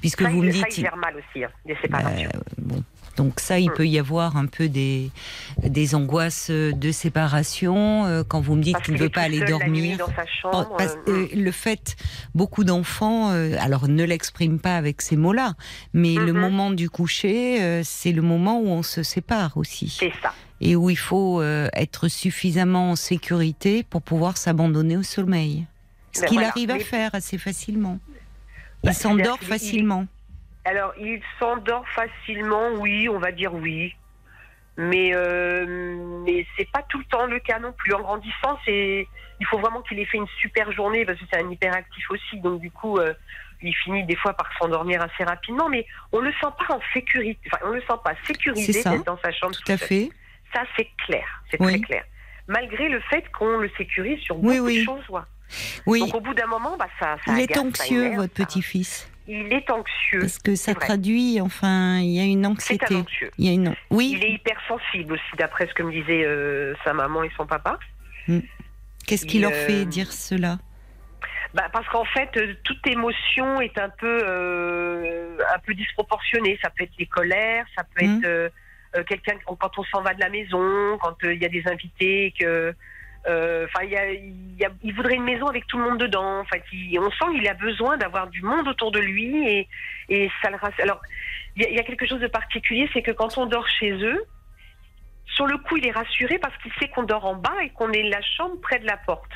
Puisque 0.00 0.22
ça, 0.22 0.28
vous 0.28 0.40
me 0.44 0.52
ça, 0.52 0.66
dites. 0.68 0.78
il 0.78 0.82
gère 0.82 0.96
mal 0.96 1.16
aussi 1.16 1.42
hein, 1.42 1.50
des 1.66 1.76
séparations 1.82 2.30
Euh, 2.32 2.40
bon. 2.58 2.84
Donc 3.16 3.40
ça, 3.40 3.58
il 3.58 3.70
Mm. 3.70 3.74
peut 3.74 3.86
y 3.86 3.98
avoir 3.98 4.36
un 4.36 4.46
peu 4.46 4.68
des, 4.68 5.10
des 5.62 5.94
angoisses 5.94 6.50
de 6.50 6.92
séparation 6.92 8.06
euh, 8.06 8.22
quand 8.26 8.40
vous 8.40 8.54
me 8.54 8.62
dites 8.62 8.80
qu'il 8.82 8.94
ne 8.94 8.98
veut 8.98 9.08
pas 9.10 9.22
aller 9.22 9.40
dormir. 9.40 9.98
chambre 10.40 10.74
parce- 10.78 10.96
euh, 11.08 11.26
euh, 11.26 11.28
le 11.34 11.50
fait, 11.50 11.96
beaucoup 12.34 12.64
d'enfants, 12.64 13.30
euh, 13.32 13.54
alors 13.60 13.88
ne 13.88 14.04
l'expriment 14.04 14.58
pas 14.58 14.76
avec 14.76 15.02
ces 15.02 15.16
mots-là, 15.16 15.54
mais 15.92 16.14
le 16.14 16.32
Mhm. 16.32 16.40
moment 16.40 16.70
du 16.70 16.88
coucher, 16.88 17.82
c'est 17.84 18.12
le 18.12 18.22
moment 18.22 18.58
où 18.60 18.68
on 18.68 18.82
se 18.82 19.02
sépare 19.02 19.56
aussi, 19.56 19.94
c'est 19.98 20.12
ça 20.22 20.32
et 20.64 20.76
où 20.76 20.90
il 20.90 20.96
faut 20.98 21.42
être 21.42 22.06
suffisamment 22.08 22.92
en 22.92 22.96
sécurité 22.96 23.82
pour 23.82 24.00
pouvoir 24.00 24.36
s'abandonner 24.36 24.96
au 24.96 25.02
sommeil. 25.02 25.66
Ce 26.12 26.20
Ben 26.20 26.26
qu'il 26.28 26.36
voilà, 26.36 26.48
arrive 26.50 26.70
à 26.70 26.74
mais- 26.74 26.80
faire 26.80 27.10
assez 27.14 27.36
facilement. 27.38 27.98
Bah, 28.84 28.90
Il 28.92 28.94
s'endort 28.94 29.38
facilement. 29.40 30.06
Alors, 30.64 30.92
il 30.98 31.20
s'endort 31.38 31.86
facilement, 31.88 32.70
oui, 32.78 33.08
on 33.08 33.18
va 33.18 33.32
dire 33.32 33.52
oui. 33.54 33.94
Mais, 34.76 35.10
euh, 35.14 36.22
mais 36.24 36.46
c'est 36.56 36.70
pas 36.70 36.82
tout 36.88 36.98
le 36.98 37.04
temps 37.04 37.26
le 37.26 37.40
cas 37.40 37.58
non 37.58 37.72
plus. 37.72 37.92
En 37.94 38.00
grandissant, 38.00 38.58
c'est, 38.64 39.06
il 39.40 39.46
faut 39.46 39.58
vraiment 39.58 39.82
qu'il 39.82 39.98
ait 39.98 40.04
fait 40.06 40.16
une 40.18 40.28
super 40.40 40.70
journée 40.72 41.04
parce 41.04 41.18
que 41.18 41.24
c'est 41.30 41.42
un 41.42 41.50
hyperactif 41.50 42.10
aussi. 42.10 42.40
Donc, 42.40 42.60
du 42.60 42.70
coup, 42.70 42.96
euh, 42.98 43.12
il 43.60 43.74
finit 43.74 44.04
des 44.04 44.16
fois 44.16 44.32
par 44.34 44.50
s'endormir 44.58 45.02
assez 45.02 45.24
rapidement. 45.24 45.68
Mais 45.68 45.84
on 46.12 46.20
le 46.20 46.32
sent 46.32 46.48
pas 46.66 46.74
en 46.74 46.80
sécurité. 46.94 47.38
Enfin, 47.52 47.64
on 47.66 47.70
le 47.72 47.80
sent 47.82 47.98
pas 48.02 48.14
sécurisé 48.26 48.82
d'être 48.82 49.04
dans 49.04 49.18
sa 49.18 49.30
chambre. 49.32 49.52
Tout 49.54 49.72
à 49.72 49.76
seul. 49.76 49.88
fait. 49.88 50.08
Ça, 50.54 50.62
c'est 50.76 50.88
clair. 51.06 51.26
C'est 51.50 51.60
Oui. 51.60 51.72
très 51.72 51.80
clair. 51.80 52.04
Malgré 52.48 52.88
le 52.88 53.00
fait 53.00 53.24
qu'on 53.32 53.58
le 53.58 53.70
sécurise 53.76 54.20
sur 54.20 54.36
Oui, 54.38 54.54
beaucoup 54.56 54.66
oui. 54.68 54.78
de 54.80 54.84
choses. 54.84 55.08
ouais. 55.10 55.20
Oui. 55.86 56.00
Donc, 56.00 56.14
au 56.14 56.20
bout 56.20 56.34
d'un 56.34 56.46
moment, 56.46 56.76
bah, 56.78 56.88
ça, 56.98 57.16
ça 57.26 57.32
Il 57.34 57.40
est 57.40 57.52
agace, 57.52 57.58
anxieux, 57.58 58.04
énerve, 58.06 58.22
votre 58.22 58.32
petit-fils. 58.32 59.11
Il 59.28 59.52
est 59.52 59.70
anxieux. 59.70 60.20
Parce 60.20 60.38
que 60.38 60.54
ça 60.56 60.74
traduit, 60.74 61.40
enfin, 61.40 61.98
il 61.98 62.10
y 62.10 62.20
a 62.20 62.24
une 62.24 62.42
C'est 62.42 62.48
anxiété. 62.74 62.94
un 62.94 63.00
anxieux. 63.00 63.30
Il 63.38 63.46
y 63.46 63.48
a 63.48 63.52
une. 63.52 63.74
Oui. 63.90 64.12
Il 64.16 64.24
est 64.24 64.32
hypersensible 64.32 65.12
aussi, 65.14 65.36
d'après 65.38 65.66
ce 65.68 65.74
que 65.74 65.82
me 65.84 65.92
disaient 65.92 66.24
euh, 66.24 66.74
sa 66.84 66.92
maman 66.92 67.22
et 67.22 67.30
son 67.36 67.46
papa. 67.46 67.78
Qu'est-ce 69.06 69.26
qui 69.26 69.38
leur 69.40 69.52
euh, 69.52 69.66
fait 69.66 69.84
dire 69.84 70.12
cela? 70.12 70.58
Bah, 71.54 71.68
parce 71.72 71.86
qu'en 71.88 72.04
fait, 72.06 72.30
euh, 72.36 72.54
toute 72.64 72.84
émotion 72.86 73.60
est 73.60 73.76
un 73.78 73.90
peu, 73.90 74.20
euh, 74.24 75.36
un 75.54 75.58
peu 75.58 75.74
disproportionnée. 75.74 76.58
Ça 76.62 76.70
peut 76.70 76.84
être 76.84 76.92
les 76.98 77.06
colères, 77.06 77.66
ça 77.76 77.84
peut 77.84 78.04
Mhm. 78.04 78.18
être 78.18 78.24
euh, 78.26 78.48
euh, 78.96 79.04
quelqu'un 79.04 79.34
quand 79.44 79.78
on 79.78 79.84
s'en 79.84 80.02
va 80.02 80.14
de 80.14 80.20
la 80.20 80.30
maison, 80.30 80.98
quand 81.00 81.16
euh, 81.24 81.34
il 81.34 81.42
y 81.42 81.44
a 81.46 81.48
des 81.48 81.62
invités, 81.66 82.32
que, 82.38 82.44
euh, 82.44 82.72
enfin, 83.26 83.84
il 83.84 84.94
voudrait 84.94 85.14
une 85.14 85.24
maison 85.24 85.46
avec 85.46 85.66
tout 85.66 85.78
le 85.78 85.84
monde 85.84 85.98
dedans. 85.98 86.40
En 86.40 86.44
fait, 86.44 86.62
il- 86.72 86.98
on 86.98 87.10
sent 87.10 87.34
qu'il 87.34 87.48
a 87.48 87.54
besoin 87.54 87.96
d'avoir 87.96 88.26
du 88.28 88.42
monde 88.42 88.68
autour 88.68 88.90
de 88.90 89.00
lui 89.00 89.66
et, 90.08 90.30
ça 90.42 90.50
le. 90.50 90.58
Alors, 90.82 91.00
il 91.56 91.68
y, 91.68 91.74
y 91.74 91.78
a 91.78 91.84
quelque 91.84 92.06
chose 92.06 92.20
de 92.20 92.26
particulier, 92.26 92.88
c'est 92.92 93.02
que 93.02 93.12
quand 93.12 93.38
on 93.38 93.46
dort 93.46 93.68
chez 93.68 93.92
eux, 93.92 94.24
sur 95.34 95.46
le 95.46 95.56
coup, 95.58 95.76
il 95.76 95.86
est 95.86 95.92
rassuré 95.92 96.38
parce 96.38 96.56
qu'il 96.58 96.72
sait 96.74 96.88
qu'on 96.88 97.04
dort 97.04 97.24
en 97.24 97.34
bas 97.34 97.56
et 97.62 97.70
qu'on 97.70 97.90
est 97.92 98.02
la 98.02 98.20
chambre 98.22 98.60
près 98.60 98.78
de 98.78 98.86
la 98.86 98.96
porte. 98.96 99.30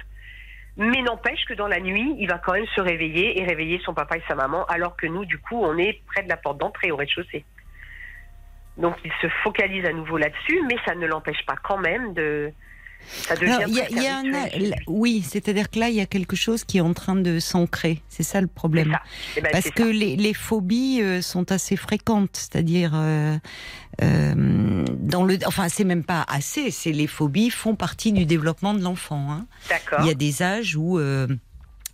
Mais 0.77 1.01
n'empêche 1.01 1.43
que 1.47 1.55
dans 1.55 1.69
la 1.69 1.81
nuit, 1.81 2.15
il 2.19 2.29
va 2.29 2.39
quand 2.39 2.53
même 2.53 2.67
se 2.75 2.83
réveiller 2.83 3.41
et 3.41 3.45
réveiller 3.45 3.81
son 3.83 3.95
papa 3.95 4.19
et 4.19 4.23
sa 4.29 4.35
maman, 4.35 4.67
alors 4.67 4.95
que 4.95 5.07
nous, 5.07 5.25
du 5.25 5.39
coup, 5.39 5.65
on 5.65 5.79
est 5.79 6.03
près 6.07 6.23
de 6.23 6.29
la 6.29 6.37
porte 6.37 6.59
d'entrée 6.59 6.91
au 6.91 6.97
rez-de-chaussée. 6.97 7.45
Donc 8.77 8.95
il 9.05 9.13
se 9.23 9.29
focalise 9.43 9.87
à 9.87 9.93
nouveau 9.95 10.19
là-dessus, 10.19 10.61
mais 10.69 10.77
ça 10.85 10.95
ne 10.95 11.07
l'empêche 11.07 11.45
pas 11.47 11.57
quand 11.57 11.79
même 11.79 12.13
de. 12.13 12.53
Ça 13.29 13.35
devient 13.37 13.53
Alors, 13.53 13.69
il 13.69 13.75
y 13.75 13.81
a, 13.81 13.85
presque 13.85 13.97
il 13.97 14.03
y 14.03 14.07
a 14.07 14.17
un 14.19 14.35
un- 14.35 14.43
rituel 14.45 14.51
chez 14.53 14.59
lui. 14.69 14.75
oui, 14.89 15.25
c'est-à-dire 15.29 15.71
que 15.71 15.79
là, 15.79 15.89
il 15.89 15.95
y 15.97 16.01
a 16.01 16.07
quelque 16.07 16.37
chose 16.37 16.65
qui 16.65 16.79
est 16.79 16.83
en 16.83 16.93
train 16.95 17.17
de 17.17 17.39
s'ancrer. 17.39 18.03
C'est 18.09 18.23
ça 18.23 18.41
le 18.41 18.47
problème. 18.47 18.93
ça. 18.93 19.01
Eh 19.37 19.41
ben, 19.41 19.51
Parce 19.53 19.71
que 19.71 19.83
les, 19.83 20.17
les 20.17 20.35
phobies 20.35 21.01
euh, 21.03 21.23
sont 21.23 21.51
assez 21.53 21.77
fréquentes, 21.77 22.31
c'est-à-dire 22.35 22.93
euh, 22.95 23.37
euh, 24.03 24.85
dans 24.99 25.25
le, 25.25 25.39
enfin 25.47 25.69
c'est 25.69 25.85
même 25.85 26.05
pas 26.05 26.25
assez, 26.29 26.71
c'est 26.71 26.93
les 26.93 27.07
phobies 27.07 27.51
font 27.51 27.75
partie 27.77 28.13
du 28.13 28.27
développement 28.27 28.75
de 28.75 28.83
l'enfant. 28.83 29.31
Hein. 29.31 29.47
D'accord. 29.69 30.01
Il 30.03 30.07
y 30.07 30.11
a 30.11 30.15
des 30.15 30.43
âges 30.43 30.77
où, 30.77 30.99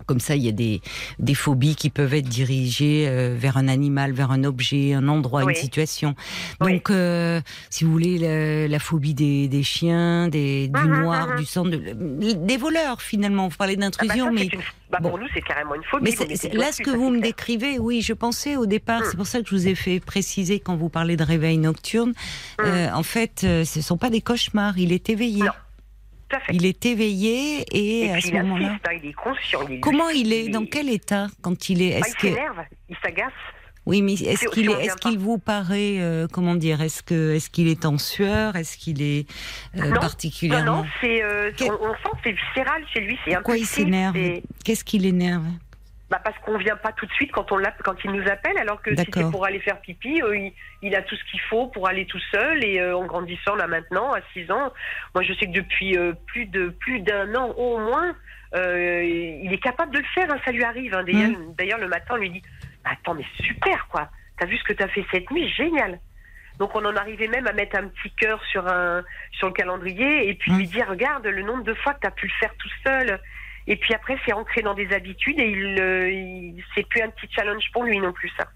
comme 0.06 0.20
ça, 0.20 0.36
il 0.36 0.42
y 0.42 0.48
a 0.48 0.52
des, 0.52 0.80
des 1.18 1.34
phobies 1.34 1.76
qui 1.76 1.90
peuvent 1.90 2.14
être 2.14 2.28
dirigées 2.28 3.06
euh, 3.08 3.34
vers 3.38 3.56
un 3.56 3.68
animal, 3.68 4.12
vers 4.12 4.30
un 4.30 4.44
objet, 4.44 4.94
un 4.94 5.08
endroit, 5.08 5.44
Oui. 5.44 5.52
une 5.54 5.60
situation. 5.60 6.14
Oui. 6.60 6.74
Donc, 6.74 6.90
euh, 6.90 7.40
si 7.70 7.84
vous 7.84 7.92
voulez, 7.92 8.18
la, 8.18 8.68
la 8.68 8.78
phobie 8.78 9.14
des, 9.14 9.48
des 9.48 9.62
chiens, 9.62 10.28
des, 10.28 10.68
du 10.68 10.80
Mhm, 10.80 11.00
noir, 11.02 11.28
mhm. 11.28 11.36
du 11.38 11.44
sang, 11.44 11.64
de- 11.64 12.32
des 12.34 12.56
voleurs 12.56 13.00
finalement. 13.02 13.48
Vous 13.48 13.56
parlez 13.56 13.74
Ah 13.74 13.80
bah, 13.80 13.82
d'intrusion, 13.86 14.32
mais 14.32 14.44
une- 14.46 14.60
bah, 14.90 14.98
bon. 15.00 15.10
Pour 15.10 15.18
nous, 15.18 15.26
c'est 15.34 15.42
carrément 15.42 15.74
une 15.74 15.82
phobie. 15.84 16.04
mais 16.18 16.36
c'est- 16.36 16.52
là, 16.54 16.72
ce 16.72 16.82
que 16.82 16.90
vous 16.90 17.10
me 17.10 17.18
clair. 17.18 17.30
décrivez, 17.32 17.78
oui, 17.78 18.02
je 18.02 18.12
pensais 18.12 18.56
au 18.56 18.66
départ, 18.66 19.00
Mm. 19.00 19.04
c'est 19.10 19.16
pour 19.16 19.26
ça 19.26 19.40
que 19.40 19.48
je 19.48 19.54
vous 19.54 19.68
ai 19.68 19.74
fait 19.74 20.00
préciser 20.00 20.60
quand 20.60 20.76
vous 20.76 20.88
parlez 20.88 21.16
de 21.16 21.24
réveil 21.24 21.58
nocturne. 21.58 22.10
Mm. 22.10 22.62
euh, 22.64 22.92
en 22.94 23.02
fait, 23.02 23.42
euh, 23.44 23.64
ce 23.64 23.80
sont 23.80 23.96
pas 23.96 24.10
des 24.10 24.20
cauchemars, 24.20 24.78
il 24.78 24.92
est 24.92 25.08
éveillé. 25.10 25.42
Non. 25.44 25.52
Tout 26.32 26.36
à 26.36 26.40
fait. 26.40 26.52
Il 26.54 26.64
est 26.64 26.86
éveillé 26.86 27.64
et, 27.72 28.06
Et 28.06 28.10
à 28.10 28.14
puis 28.14 28.22
ce 28.22 28.28
il 28.28 28.34
moment-là. 28.42 28.78
il 29.02 29.06
est 29.10 29.12
conscient. 29.12 29.60
Il 29.68 29.74
est 29.76 29.80
Comment 29.80 30.08
il 30.08 30.32
est 30.32 30.48
Dans 30.48 30.64
quel 30.64 30.88
état 30.88 31.26
quand 31.42 31.68
il 31.68 31.82
est? 31.82 31.94
Ah, 31.94 31.98
Est-ce 31.98 32.08
il 32.10 32.14
que 32.16 32.28
s'énerve, 32.28 32.60
il 32.88 32.96
s'agace. 33.02 33.32
oui, 33.84 34.00
mais 34.02 34.14
est-ce 34.14 34.48
qu'il 34.48 34.70
est, 34.70 34.84
est-ce 34.86 35.18
vous 35.18 35.38
paraît 35.38 35.96
euh, 36.00 36.26
comment 36.32 36.54
dire 36.54 36.80
Est-ce 36.80 37.02
que 37.02 37.34
est-ce 37.34 37.50
qu'il 37.50 37.68
est 37.68 37.84
en 37.84 37.98
sueur? 37.98 38.56
Est-ce 38.56 38.78
qu'il 38.78 39.02
est 39.02 39.26
euh, 39.76 39.88
Non, 39.90 40.00
particulièrement 40.00 40.76
Non, 40.76 40.82
non, 40.84 40.88
c'est, 41.00 41.22
euh, 41.22 41.50
on, 41.60 41.64
on 41.64 41.92
sent 41.94 42.10
que 42.12 42.18
c'est 42.24 42.32
viscéral 42.32 42.82
chez 42.94 43.00
lui. 43.00 43.18
C'est 43.24 43.34
Pourquoi 43.34 43.58
il 43.58 43.66
s'énerve? 43.66 44.16
Qu'est-ce 44.64 44.84
qui 44.84 44.98
l'énerve? 44.98 45.44
Bah 46.12 46.20
parce 46.22 46.36
qu'on 46.40 46.58
vient 46.58 46.76
pas 46.76 46.92
tout 46.92 47.06
de 47.06 47.12
suite 47.12 47.32
quand 47.32 47.50
on 47.52 47.62
quand 47.82 47.96
il 48.04 48.10
nous 48.12 48.28
appelle, 48.28 48.58
alors 48.58 48.82
que 48.82 48.90
si 48.94 49.10
c'est 49.14 49.30
pour 49.30 49.46
aller 49.46 49.60
faire 49.60 49.80
pipi, 49.80 50.20
euh, 50.22 50.36
il, 50.36 50.52
il 50.82 50.94
a 50.94 51.00
tout 51.00 51.16
ce 51.16 51.24
qu'il 51.30 51.40
faut 51.40 51.68
pour 51.68 51.88
aller 51.88 52.04
tout 52.04 52.20
seul. 52.30 52.62
Et 52.62 52.80
euh, 52.80 52.94
en 52.94 53.06
grandissant 53.06 53.54
là 53.54 53.66
maintenant, 53.66 54.12
à 54.12 54.20
6 54.34 54.50
ans, 54.52 54.70
moi 55.14 55.24
je 55.24 55.32
sais 55.32 55.46
que 55.46 55.52
depuis 55.52 55.96
euh, 55.96 56.12
plus 56.26 56.44
de 56.44 56.68
plus 56.68 57.00
d'un 57.00 57.34
an 57.34 57.48
au 57.56 57.78
moins, 57.78 58.14
il 58.54 59.48
est 59.52 59.62
capable 59.62 59.92
de 59.94 60.00
le 60.00 60.04
faire. 60.14 60.30
hein, 60.30 60.38
ça 60.44 60.52
lui 60.52 60.64
arrive. 60.64 60.94
hein. 60.94 61.02
D'ailleurs, 61.04 61.30
Mm. 61.30 61.54
d'ailleurs, 61.56 61.78
le 61.78 61.88
matin, 61.88 62.14
on 62.14 62.16
lui 62.18 62.28
dit 62.30 62.42
"Attends, 62.84 63.14
mais 63.14 63.24
super 63.40 63.88
quoi 63.88 64.10
T'as 64.38 64.44
vu 64.46 64.58
ce 64.58 64.64
que 64.64 64.74
t'as 64.74 64.88
fait 64.88 65.06
cette 65.10 65.30
nuit? 65.30 65.48
Génial." 65.56 65.98
Donc 66.58 66.74
on 66.74 66.84
en 66.84 66.94
arrivait 66.96 67.28
même 67.28 67.46
à 67.46 67.52
mettre 67.54 67.76
un 67.78 67.88
petit 67.88 68.10
cœur 68.10 68.38
sur 68.44 68.68
un 68.68 69.02
sur 69.32 69.46
le 69.46 69.54
calendrier 69.54 70.28
et 70.28 70.34
puis 70.34 70.52
Mm. 70.52 70.58
lui 70.58 70.66
dire 70.66 70.88
regarde 70.88 71.26
le 71.26 71.42
nombre 71.42 71.64
de 71.64 71.72
fois 71.72 71.94
que 71.94 72.00
tu 72.00 72.06
as 72.06 72.10
pu 72.10 72.26
le 72.26 72.32
faire 72.38 72.54
tout 72.58 72.68
seul. 72.86 73.18
Et 73.66 73.76
puis 73.76 73.94
après 73.94 74.16
c'est 74.24 74.32
ancré 74.32 74.62
dans 74.62 74.74
des 74.74 74.92
habitudes 74.92 75.38
et 75.38 75.50
il, 75.50 75.80
euh, 75.80 76.62
c'est 76.74 76.86
plus 76.88 77.02
un 77.02 77.10
petit 77.10 77.28
challenge 77.32 77.64
pour 77.72 77.84
lui 77.84 77.98
non 78.00 78.12
plus 78.12 78.30
ça. 78.36 78.48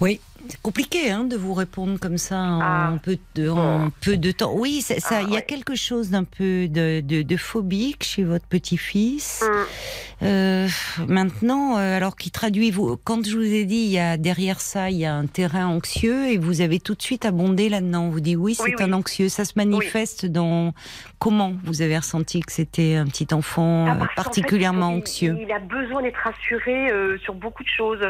Oui, 0.00 0.20
c'est 0.48 0.60
compliqué 0.62 1.10
hein, 1.10 1.24
de 1.24 1.36
vous 1.36 1.54
répondre 1.54 1.98
comme 2.00 2.18
ça 2.18 2.36
en, 2.36 2.60
Ah. 2.62 2.92
peu, 3.02 3.18
de, 3.34 3.48
en 3.48 3.54
Bon. 3.86 3.92
peu 4.00 4.16
de 4.16 4.30
temps. 4.32 4.52
Oui, 4.54 4.80
ça. 4.82 4.94
Ah, 5.10 5.22
il 5.22 5.28
y 5.28 5.32
a 5.32 5.34
ouais. 5.36 5.42
quelque 5.42 5.74
chose 5.74 6.10
d'un 6.10 6.24
peu 6.24 6.68
de, 6.68 7.00
de, 7.00 7.22
de 7.22 7.36
phobique 7.36 8.02
chez 8.04 8.24
votre 8.24 8.46
petit-fils. 8.46 9.42
Hum. 9.46 9.64
Euh, 10.22 10.68
maintenant, 11.08 11.76
euh, 11.78 11.96
alors 11.96 12.14
qui 12.16 12.30
traduit 12.30 12.70
vous 12.70 12.96
Quand 13.02 13.26
je 13.26 13.34
vous 13.36 13.42
ai 13.42 13.64
dit, 13.64 13.74
il 13.86 13.90
y 13.90 13.98
a 13.98 14.16
derrière 14.16 14.60
ça, 14.60 14.88
il 14.90 14.98
y 14.98 15.04
a 15.04 15.14
un 15.14 15.26
terrain 15.26 15.66
anxieux 15.66 16.28
et 16.28 16.38
vous 16.38 16.60
avez 16.60 16.78
tout 16.78 16.94
de 16.94 17.02
suite 17.02 17.24
abondé 17.24 17.68
là-dedans. 17.68 18.08
Vous 18.08 18.20
dites 18.20 18.36
oui, 18.38 18.54
c'est 18.54 18.62
Oui, 18.62 18.74
oui. 18.78 18.84
un 18.84 18.92
anxieux. 18.92 19.28
Ça 19.28 19.44
se 19.44 19.52
manifeste 19.56 20.26
dans 20.26 20.74
comment 21.18 21.54
vous 21.64 21.82
avez 21.82 21.96
ressenti 21.98 22.40
que 22.40 22.52
c'était 22.52 22.94
un 22.94 23.06
petit 23.06 23.26
enfant 23.34 23.86
Ah, 23.88 24.06
particulièrement 24.14 24.90
il- 24.92 24.98
anxieux? 25.00 25.36
Il, 25.40 25.50
a 25.50 25.58
besoin 25.58 26.02
d'être 26.02 26.18
rassuré 26.22 26.90
euh, 26.92 27.18
sur 27.18 27.34
beaucoup 27.34 27.64
de 27.64 27.68
choses. 27.68 28.00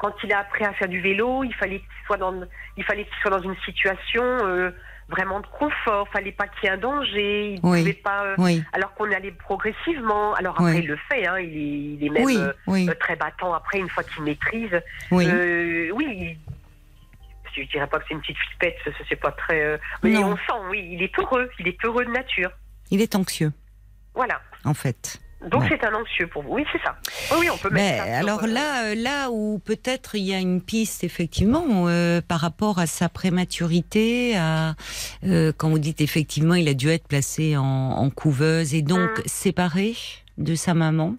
Quand 0.00 0.14
il 0.24 0.32
a 0.32 0.38
appris 0.40 0.64
à 0.64 0.72
faire 0.72 0.88
du 0.88 1.00
vélo, 1.00 1.44
il 1.44 1.54
fallait 1.54 1.80
qu'il 1.80 1.88
soit 2.06 2.16
dans, 2.16 2.34
il 2.78 2.84
fallait 2.84 3.04
qu'il 3.04 3.14
soit 3.20 3.30
dans 3.30 3.42
une 3.42 3.56
situation 3.66 4.22
euh, 4.24 4.70
vraiment 5.10 5.40
de 5.40 5.46
confort. 5.46 6.08
Fallait 6.08 6.32
pas 6.32 6.46
qu'il 6.48 6.64
y 6.64 6.66
ait 6.68 6.74
un 6.74 6.78
danger. 6.78 7.52
Il 7.54 7.60
Oui. 7.62 7.80
pouvait 7.80 7.92
pas. 7.92 8.24
euh, 8.24 8.34
Oui, 8.38 8.64
alors 8.72 8.94
qu'on 8.94 9.12
allait 9.12 9.30
progressivement. 9.32 10.32
Alors 10.34 10.54
après, 10.54 10.72
Oui. 10.72 10.78
il 10.84 10.86
le 10.88 10.96
fait. 11.10 11.26
Hein, 11.26 11.38
il, 11.40 11.54
est, 11.54 11.94
il 11.96 12.06
est 12.06 12.10
même 12.10 12.52
euh, 12.88 12.94
très 12.98 13.14
battant 13.16 13.52
après 13.52 13.78
une 13.78 13.90
fois 13.90 14.02
qu'il 14.02 14.22
maîtrise. 14.22 14.80
oui. 15.10 15.26
Oui, 15.92 16.06
il- 16.08 16.38
je 17.52 17.62
dirais 17.68 17.86
pas 17.88 17.98
que 17.98 18.04
c'est 18.08 18.14
une 18.14 18.20
petite 18.20 18.38
flippette, 18.38 18.76
ça, 18.84 18.90
c'est 19.08 19.16
pas 19.16 19.32
très. 19.32 19.78
Mais 20.04 20.10
Non. 20.12 20.30
on 20.32 20.36
sent, 20.36 20.62
oui, 20.70 20.88
il 20.92 21.02
est 21.02 21.18
heureux, 21.18 21.50
il 21.58 21.66
est 21.68 21.84
heureux 21.84 22.04
de 22.06 22.10
nature. 22.10 22.50
Il 22.92 23.02
est 23.02 23.14
anxieux, 23.16 23.52
Voilà. 24.14 24.40
en 24.64 24.72
fait. 24.72 25.20
Donc 25.48 25.62
Ouais. 25.62 25.68
c'est 25.70 25.84
un 25.86 25.94
anxieux 25.94 26.26
pour 26.26 26.42
vous. 26.42 26.50
Oui, 26.54 26.64
c'est 26.72 26.82
ça. 26.82 26.96
Oui, 27.32 27.38
oui, 27.40 27.50
on 27.50 27.56
peut 27.56 27.70
Mais 27.72 27.92
mettre 27.92 28.04
ça. 28.04 28.04
sur, 28.20 28.28
alors 28.28 28.44
euh, 28.44 28.46
là, 28.46 28.84
euh, 28.84 28.94
là 28.94 29.30
où 29.30 29.58
peut-être 29.64 30.14
il 30.14 30.24
y 30.24 30.34
a 30.34 30.38
une 30.38 30.60
piste 30.60 31.02
effectivement 31.02 31.64
euh, 31.88 32.20
par 32.20 32.40
rapport 32.40 32.78
à 32.78 32.86
sa 32.86 33.08
prématurité, 33.08 34.36
à 34.36 34.74
euh, 35.24 35.52
quand 35.56 35.70
vous 35.70 35.78
dites 35.78 36.00
effectivement 36.02 36.54
il 36.54 36.68
a 36.68 36.74
dû 36.74 36.90
être 36.90 37.08
placé 37.08 37.56
en, 37.56 37.64
en 37.64 38.10
couveuse 38.10 38.74
et 38.74 38.82
donc 38.82 39.00
Mm. 39.00 39.22
séparé 39.26 39.94
de 40.38 40.54
sa 40.54 40.74
maman. 40.74 41.14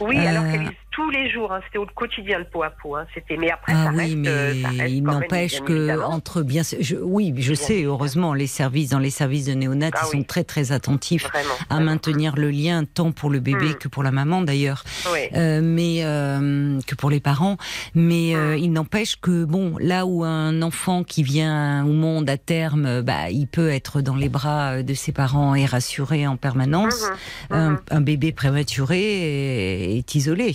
Oui, 0.00 0.16
alors 0.18 0.44
euh, 0.44 0.52
qu'elle 0.52 0.72
tous 0.90 1.08
les 1.10 1.30
jours. 1.30 1.52
hein, 1.52 1.60
C'était 1.66 1.78
au 1.78 1.86
quotidien 1.86 2.38
le 2.38 2.44
pot 2.44 2.62
à 2.62 2.70
pot. 2.70 2.96
hein, 2.96 3.06
C'était. 3.14 3.36
Mais 3.36 3.50
après, 3.50 3.72
Ah 3.74 3.84
ça 3.84 3.90
oui, 3.92 3.98
reste. 3.98 4.16
mais 4.16 4.62
ça 4.62 4.68
reste 4.70 4.92
il 4.92 5.02
n'empêche 5.02 5.60
que 5.62 5.72
évidemment. 5.72 6.06
entre 6.10 6.42
bien, 6.42 6.62
je, 6.80 6.96
oui, 6.96 7.32
je 7.38 7.52
Bien 7.52 7.54
sais. 7.54 7.82
Heureusement, 7.84 8.34
les 8.34 8.46
services 8.46 8.90
dans 8.90 8.98
les 8.98 9.10
services 9.10 9.46
de 9.46 9.52
néonat, 9.54 9.90
Ah 9.92 10.00
ils 10.04 10.18
sont 10.18 10.22
très 10.24 10.44
très 10.44 10.72
attentifs 10.72 11.24
Vraiment. 11.28 11.48
à 11.68 11.74
vraiment. 11.76 11.90
maintenir 11.92 12.36
le 12.36 12.50
lien 12.50 12.84
tant 12.84 13.12
pour 13.12 13.30
le 13.30 13.40
bébé 13.40 13.70
Mm. 13.70 13.74
que 13.74 13.88
pour 13.88 14.02
la 14.02 14.10
maman 14.10 14.42
d'ailleurs. 14.42 14.84
Oui. 15.12 15.20
Euh, 15.36 15.60
mais 15.62 16.00
euh, 16.04 16.78
que 16.86 16.94
pour 16.94 17.10
les 17.10 17.20
parents. 17.20 17.56
Mais 17.94 18.34
euh, 18.34 18.56
il 18.56 18.72
n'empêche 18.72 19.16
que 19.16 19.44
bon, 19.44 19.76
là 19.78 20.06
où 20.06 20.24
un 20.24 20.62
enfant 20.62 21.04
qui 21.04 21.22
vient 21.22 21.84
au 21.84 21.92
monde 21.92 22.28
à 22.28 22.36
terme, 22.36 22.86
euh, 22.86 23.02
bah, 23.02 23.30
il 23.30 23.46
peut 23.46 23.68
être 23.70 24.00
dans 24.00 24.16
les 24.16 24.28
bras 24.28 24.72
euh, 24.78 24.82
de 24.82 24.94
ses 24.94 25.12
parents 25.12 25.54
et 25.54 25.66
rassuré 25.66 26.26
en 26.26 26.36
permanence. 26.36 27.08
Un, 27.50 27.70
mhm. 27.70 27.78
un 27.90 28.00
bébé 28.00 28.32
prématuré 28.32 29.00
est, 29.00 29.98
est 29.98 30.14
isolé. 30.14 30.54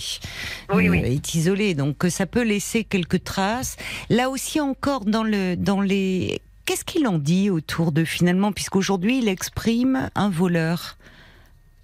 Oui, 0.74 0.88
Euh, 0.88 0.90
oui. 0.90 0.98
Est 1.04 1.34
isolé, 1.34 1.74
donc 1.74 2.04
euh, 2.04 2.10
ça 2.10 2.26
peut 2.26 2.42
laisser 2.42 2.84
quelques 2.84 3.22
traces. 3.24 3.76
Là 4.10 4.30
aussi 4.30 4.60
encore 4.60 5.04
dans 5.04 5.22
le 5.24 5.56
dans 5.56 5.80
les 5.80 6.40
Qu'est-ce 6.64 6.84
qu'il 6.84 7.06
en 7.06 7.18
dit 7.18 7.48
autour 7.48 7.92
de 7.92 8.04
finalement, 8.04 8.50
puisqu'aujourd'hui 8.50 9.18
il 9.18 9.28
exprime 9.28 10.10
un 10.16 10.28
voleur. 10.30 10.96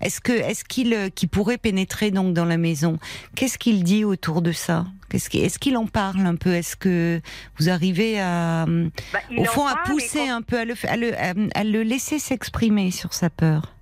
Est-ce 0.00 0.20
que 0.20 0.32
est-ce 0.32 0.64
qu'il 0.64 0.92
euh, 0.94 1.08
qu'il 1.08 1.28
pourrait 1.28 1.58
pénétrer 1.58 2.10
donc 2.10 2.34
dans 2.34 2.44
la 2.44 2.56
maison? 2.56 2.98
Qu'est-ce 3.36 3.58
qu'il 3.58 3.84
dit 3.84 4.04
autour 4.04 4.42
de 4.42 4.50
ça? 4.50 4.86
Qu'est-ce 5.08 5.30
qu'il- 5.30 5.44
est-ce 5.44 5.60
qu'il 5.60 5.76
en 5.76 5.86
parle 5.86 6.26
un 6.26 6.34
peu? 6.34 6.52
Est-ce 6.54 6.74
que 6.74 7.20
vous 7.60 7.68
arrivez 7.68 8.18
à 8.18 8.64
euh, 8.64 8.88
Bah, 9.12 9.20
au 9.38 9.44
fond 9.44 9.66
à 9.68 9.76
pousser 9.86 10.18
quand- 10.26 10.34
un 10.38 10.42
peu 10.42 10.58
à 10.58 10.64
le 10.64 10.74
à 10.88 10.96
le, 10.96 11.14
à- 11.16 11.34
à 11.54 11.62
le 11.62 11.82
laisser 11.84 12.18
s'exprimer 12.18 12.90
sur 12.90 13.14
sa 13.14 13.30
peur? 13.30 13.72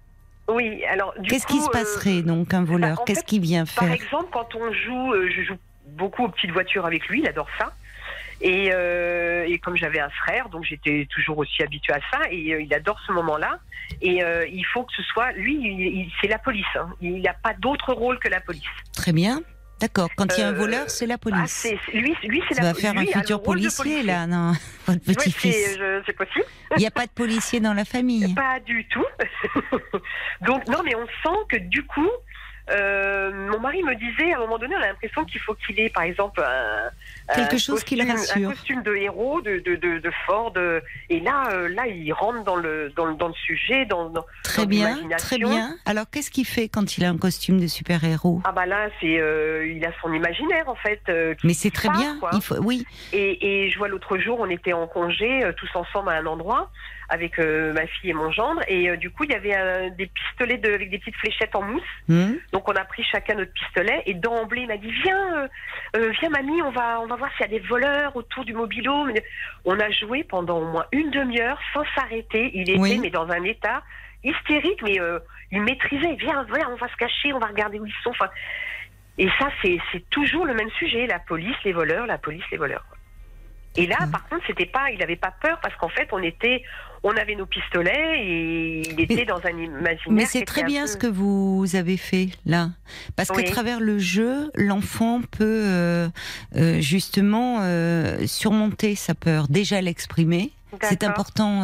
Oui, 0.51 0.85
alors. 0.85 1.15
Qu'est-ce 1.29 1.47
qui 1.47 1.61
se 1.61 1.69
euh, 1.69 1.73
passerait 1.73 2.23
donc 2.23 2.53
un 2.55 2.65
voleur 2.65 3.01
en 3.01 3.05
Qu'est-ce 3.05 3.25
qu'il 3.25 3.41
vient 3.43 3.65
Par 3.65 3.85
faire 3.85 3.93
exemple, 3.93 4.29
quand 4.33 4.55
on 4.55 4.73
joue, 4.73 5.13
euh, 5.15 5.29
je 5.35 5.43
joue 5.43 5.57
beaucoup 5.89 6.25
aux 6.25 6.29
petites 6.29 6.53
voitures 6.53 6.87
avec 6.87 7.07
lui, 7.09 7.21
il 7.21 7.29
adore 7.29 7.49
ça. 7.59 7.73
Et, 8.43 8.71
euh, 8.73 9.45
et 9.47 9.59
comme 9.59 9.77
j'avais 9.77 10.01
un 10.01 10.09
frère, 10.09 10.49
donc 10.49 10.65
j'étais 10.65 11.07
toujours 11.11 11.37
aussi 11.39 11.63
habituée 11.63 11.93
à 11.93 12.01
ça, 12.11 12.21
et 12.31 12.55
euh, 12.55 12.63
il 12.63 12.73
adore 12.73 12.99
ce 13.07 13.13
moment-là. 13.13 13.59
Et 14.01 14.23
euh, 14.25 14.47
il 14.51 14.65
faut 14.65 14.85
que 14.85 14.93
ce 14.97 15.03
soit, 15.03 15.33
lui, 15.33 16.11
c'est 16.21 16.29
la 16.29 16.39
police. 16.39 16.65
hein. 16.77 16.89
Il 17.03 17.21
n'a 17.21 17.35
pas 17.35 17.53
d'autre 17.59 17.93
rôle 17.93 18.19
que 18.19 18.29
la 18.29 18.41
police. 18.41 18.63
Très 18.95 19.13
bien. 19.13 19.43
D'accord. 19.81 20.11
Quand 20.17 20.27
il 20.37 20.41
y 20.41 20.43
a 20.43 20.49
un 20.49 20.53
Euh, 20.53 20.59
voleur, 20.59 20.91
c'est 20.91 21.07
la 21.07 21.15
Ah, 21.15 21.19
police. 21.19 21.51
c'est, 21.53 21.79
lui, 21.95 22.15
lui 22.25 22.43
c'est 22.49 22.55
Ça 22.57 22.63
la 22.63 22.73
va 22.73 22.79
faire 22.79 22.93
lui 22.93 23.09
un 23.09 23.19
futur 23.21 23.43
policier, 23.43 24.03
là, 24.03 24.27
non 24.27 24.53
Votre 24.87 25.25
je- 25.25 26.03
c'est 26.07 26.13
possible. 26.13 26.45
Il 26.77 26.81
n'y 26.81 26.87
a 26.87 26.91
pas 26.91 27.07
de 27.07 27.11
policier 27.13 27.61
dans 27.61 27.73
la 27.75 27.85
famille. 27.85 28.35
Pas 28.35 28.61
du 28.61 28.87
tout. 28.89 29.05
Donc 30.47 30.67
non, 30.69 30.83
mais 30.85 30.95
on 30.95 31.07
sent 31.07 31.39
que 31.49 31.57
du 31.57 31.83
coup, 31.85 32.09
euh, 32.71 33.31
mon 33.51 33.59
mari 33.61 33.83
me 33.83 33.95
disait 33.95 34.33
à 34.33 34.37
un 34.37 34.41
moment 34.41 34.59
donné, 34.59 34.75
on 34.77 34.83
a 34.83 34.87
l'impression 34.89 35.25
qu'il 35.25 35.41
faut 35.41 35.55
qu'il 35.55 35.79
ait, 35.81 35.91
par 35.91 36.03
exemple, 36.05 36.41
un, 36.43 37.35
Quelque 37.35 37.55
un 37.55 37.59
chose 37.59 37.85
qui 37.85 37.97
costume- 37.97 38.17
rassure. 38.17 38.49
Un 38.49 38.53
costume 38.53 38.83
de 38.83 38.95
héros, 38.97 39.41
de, 39.41 39.59
de, 39.59 39.77
de, 39.77 39.99
de 39.99 40.11
fort, 40.27 40.51
de... 40.53 40.83
et 41.09 41.21
là, 41.21 41.49
euh, 41.53 41.69
là, 41.69 41.87
il 41.87 42.13
rentre 42.13 42.45
dans 42.45 42.57
le 42.57 42.91
dans 42.97 43.07
le, 43.07 43.15
dans 43.15 43.29
le 43.29 43.35
sujet, 43.35 43.85
dans, 43.87 44.09
dans- 44.11 44.25
Très 44.45 44.63
dans 44.63 44.69
bien, 44.69 44.99
très 45.19 45.39
bien. 45.39 45.77
Alors, 45.87 46.07
qu'est-ce 46.11 46.31
qu'il 46.31 46.47
fait 46.47 46.69
quand 46.69 46.97
il 46.99 47.05
a 47.05 47.09
un 47.09 47.19
costume 47.19 47.61
de 47.61 47.67
super-héros? 47.67 48.41
Ah 48.45 48.53
bah 48.53 48.67
là, 48.67 48.89
c'est 49.01 49.19
euh, 49.21 49.67
il 49.67 49.85
a 49.85 49.91
son 50.01 50.13
imaginaire 50.13 50.69
en 50.69 50.75
fait. 50.75 51.01
euh, 51.09 51.35
qui- 51.35 51.47
Mais 51.47 51.55
c'est 51.55 51.71
qui 51.71 51.77
très 51.77 51.89
part, 51.89 51.99
bien. 51.99 52.17
quoi. 52.19 52.31
Il 52.33 52.41
faut, 52.43 52.57
oui, 52.57 52.85
Et, 53.13 53.65
et 53.67 53.71
je 53.71 53.79
vois 53.79 53.89
l'autre 53.89 54.19
jour, 54.19 54.39
on 54.41 54.51
était 54.51 54.73
en 54.73 54.87
congé, 54.87 55.45
euh, 55.45 55.53
tous 55.53 55.71
ensemble 55.75 56.09
à 56.11 56.15
un 56.15 56.27
endroit, 56.27 56.71
avec 57.09 57.39
euh, 57.39 57.73
ma 57.73 57.87
fille 57.87 58.11
et 58.11 58.13
mon 58.15 58.31
gendre, 58.31 58.61
et 58.69 58.89
euh, 58.91 58.97
du 58.97 59.11
coup, 59.11 59.25
il 59.25 59.31
y 59.33 59.35
avait 59.35 59.57
euh, 59.57 59.91
des 59.91 60.07
pistolets 60.07 60.59
de, 60.59 60.73
avec 60.73 60.91
des 60.91 60.99
petites 60.99 61.17
fléchettes 61.17 61.55
en 61.55 61.63
mousse. 61.63 61.83
Hmm. 62.09 62.35
Donc 62.53 62.60
on 62.69 62.73
a 62.77 62.85
pris 62.85 63.03
chacun 63.05 63.35
notre 63.35 63.53
pistolet, 63.53 64.03
et 64.07 64.15
d'emblée, 64.15 64.63
il 64.63 64.69
m'a 64.69 64.77
dit 64.77 64.91
viens, 65.03 65.39
euh, 65.39 65.49
euh, 65.97 66.13
viens 66.21 66.31
mamie, 66.31 66.63
on 66.63 66.71
va, 66.71 67.01
on 67.01 67.07
va 67.07 67.17
voir 67.17 67.31
s'il 67.33 67.43
y 67.43 67.55
a 67.57 67.59
des 67.59 67.67
voleurs 67.67 68.15
autour 68.17 68.45
du 68.45 68.55
mobilo. 68.55 69.07
On 69.65 69.79
a 69.79 69.91
joué 69.91 70.25
pendant 70.25 70.59
au 70.59 70.67
moins 70.67 70.87
une 70.93 71.11
demi-heure 71.11 71.59
sans 71.73 71.85
s'arrêter. 71.95 72.51
Il 72.55 72.71
était 72.71 72.79
Oui. 72.79 72.99
mais 72.99 73.11
dans 73.11 73.29
un 73.31 73.45
état 73.45 73.83
hystérique, 74.25 74.83
mais 74.83 75.01
euh, 75.01 75.19
il 75.51 75.63
maîtrisait. 75.63 76.15
Viens, 76.17 76.45
viens, 76.55 76.69
on 76.71 76.77
va 76.77 76.89
se 76.89 76.97
cacher, 76.97 77.33
on 77.33 77.39
va 77.39 77.47
regarder 77.47 77.79
où 77.81 77.87
ils 77.87 77.95
sont. 78.03 78.11
Enfin, 78.11 78.29
et 79.19 79.29
ça, 79.39 79.51
c'est 79.63 79.79
c'est 79.93 80.09
toujours 80.11 80.47
le 80.47 80.55
même 80.55 80.71
sujet 80.79 81.07
la 81.07 81.19
police, 81.19 81.57
les 81.65 81.73
voleurs, 81.73 82.07
la 82.07 82.19
police, 82.19 82.45
les 82.51 82.59
voleurs. 82.59 82.85
Et 83.77 83.87
là, 83.87 83.97
D'accord. 84.01 84.13
par 84.13 84.29
contre, 84.29 84.47
c'était 84.47 84.67
pas, 84.67 84.91
il 84.91 84.99
n'avait 84.99 85.17
pas 85.17 85.33
peur 85.41 85.61
parce 85.61 85.75
qu'en 85.77 85.89
fait, 85.89 86.09
on 86.13 86.23
était, 86.23 86.63
on 87.03 87.17
avait 87.17 87.35
nos 87.35 87.47
pistolets 87.47 88.23
et 88.23 88.81
il 88.91 89.01
était 89.01 89.15
Mais- 89.15 89.25
dans 89.25 89.41
un 89.45 89.51
imaginaire. 89.51 89.99
mais 90.11 90.27
c'est 90.27 90.45
très 90.45 90.65
bien 90.65 90.83
peu- 90.83 90.89
ce 90.89 90.97
que 90.97 91.07
vous 91.07 91.65
avez 91.75 91.97
fait 91.97 92.29
là, 92.45 92.71
parce 93.17 93.31
qu'à 93.31 93.43
travers 93.45 93.81
le 93.81 93.99
jeu, 93.99 94.51
l'enfant 94.55 95.21
peut 95.31 95.63
euh, 95.65 96.09
euh, 96.57 96.81
justement 96.81 97.59
euh, 97.63 98.27
surmonter 98.27 98.95
sa 98.95 99.15
peur, 99.15 99.49
déjà 99.49 99.81
l'exprimer. 99.81 100.53
C'est 100.83 101.03
important. 101.05 101.63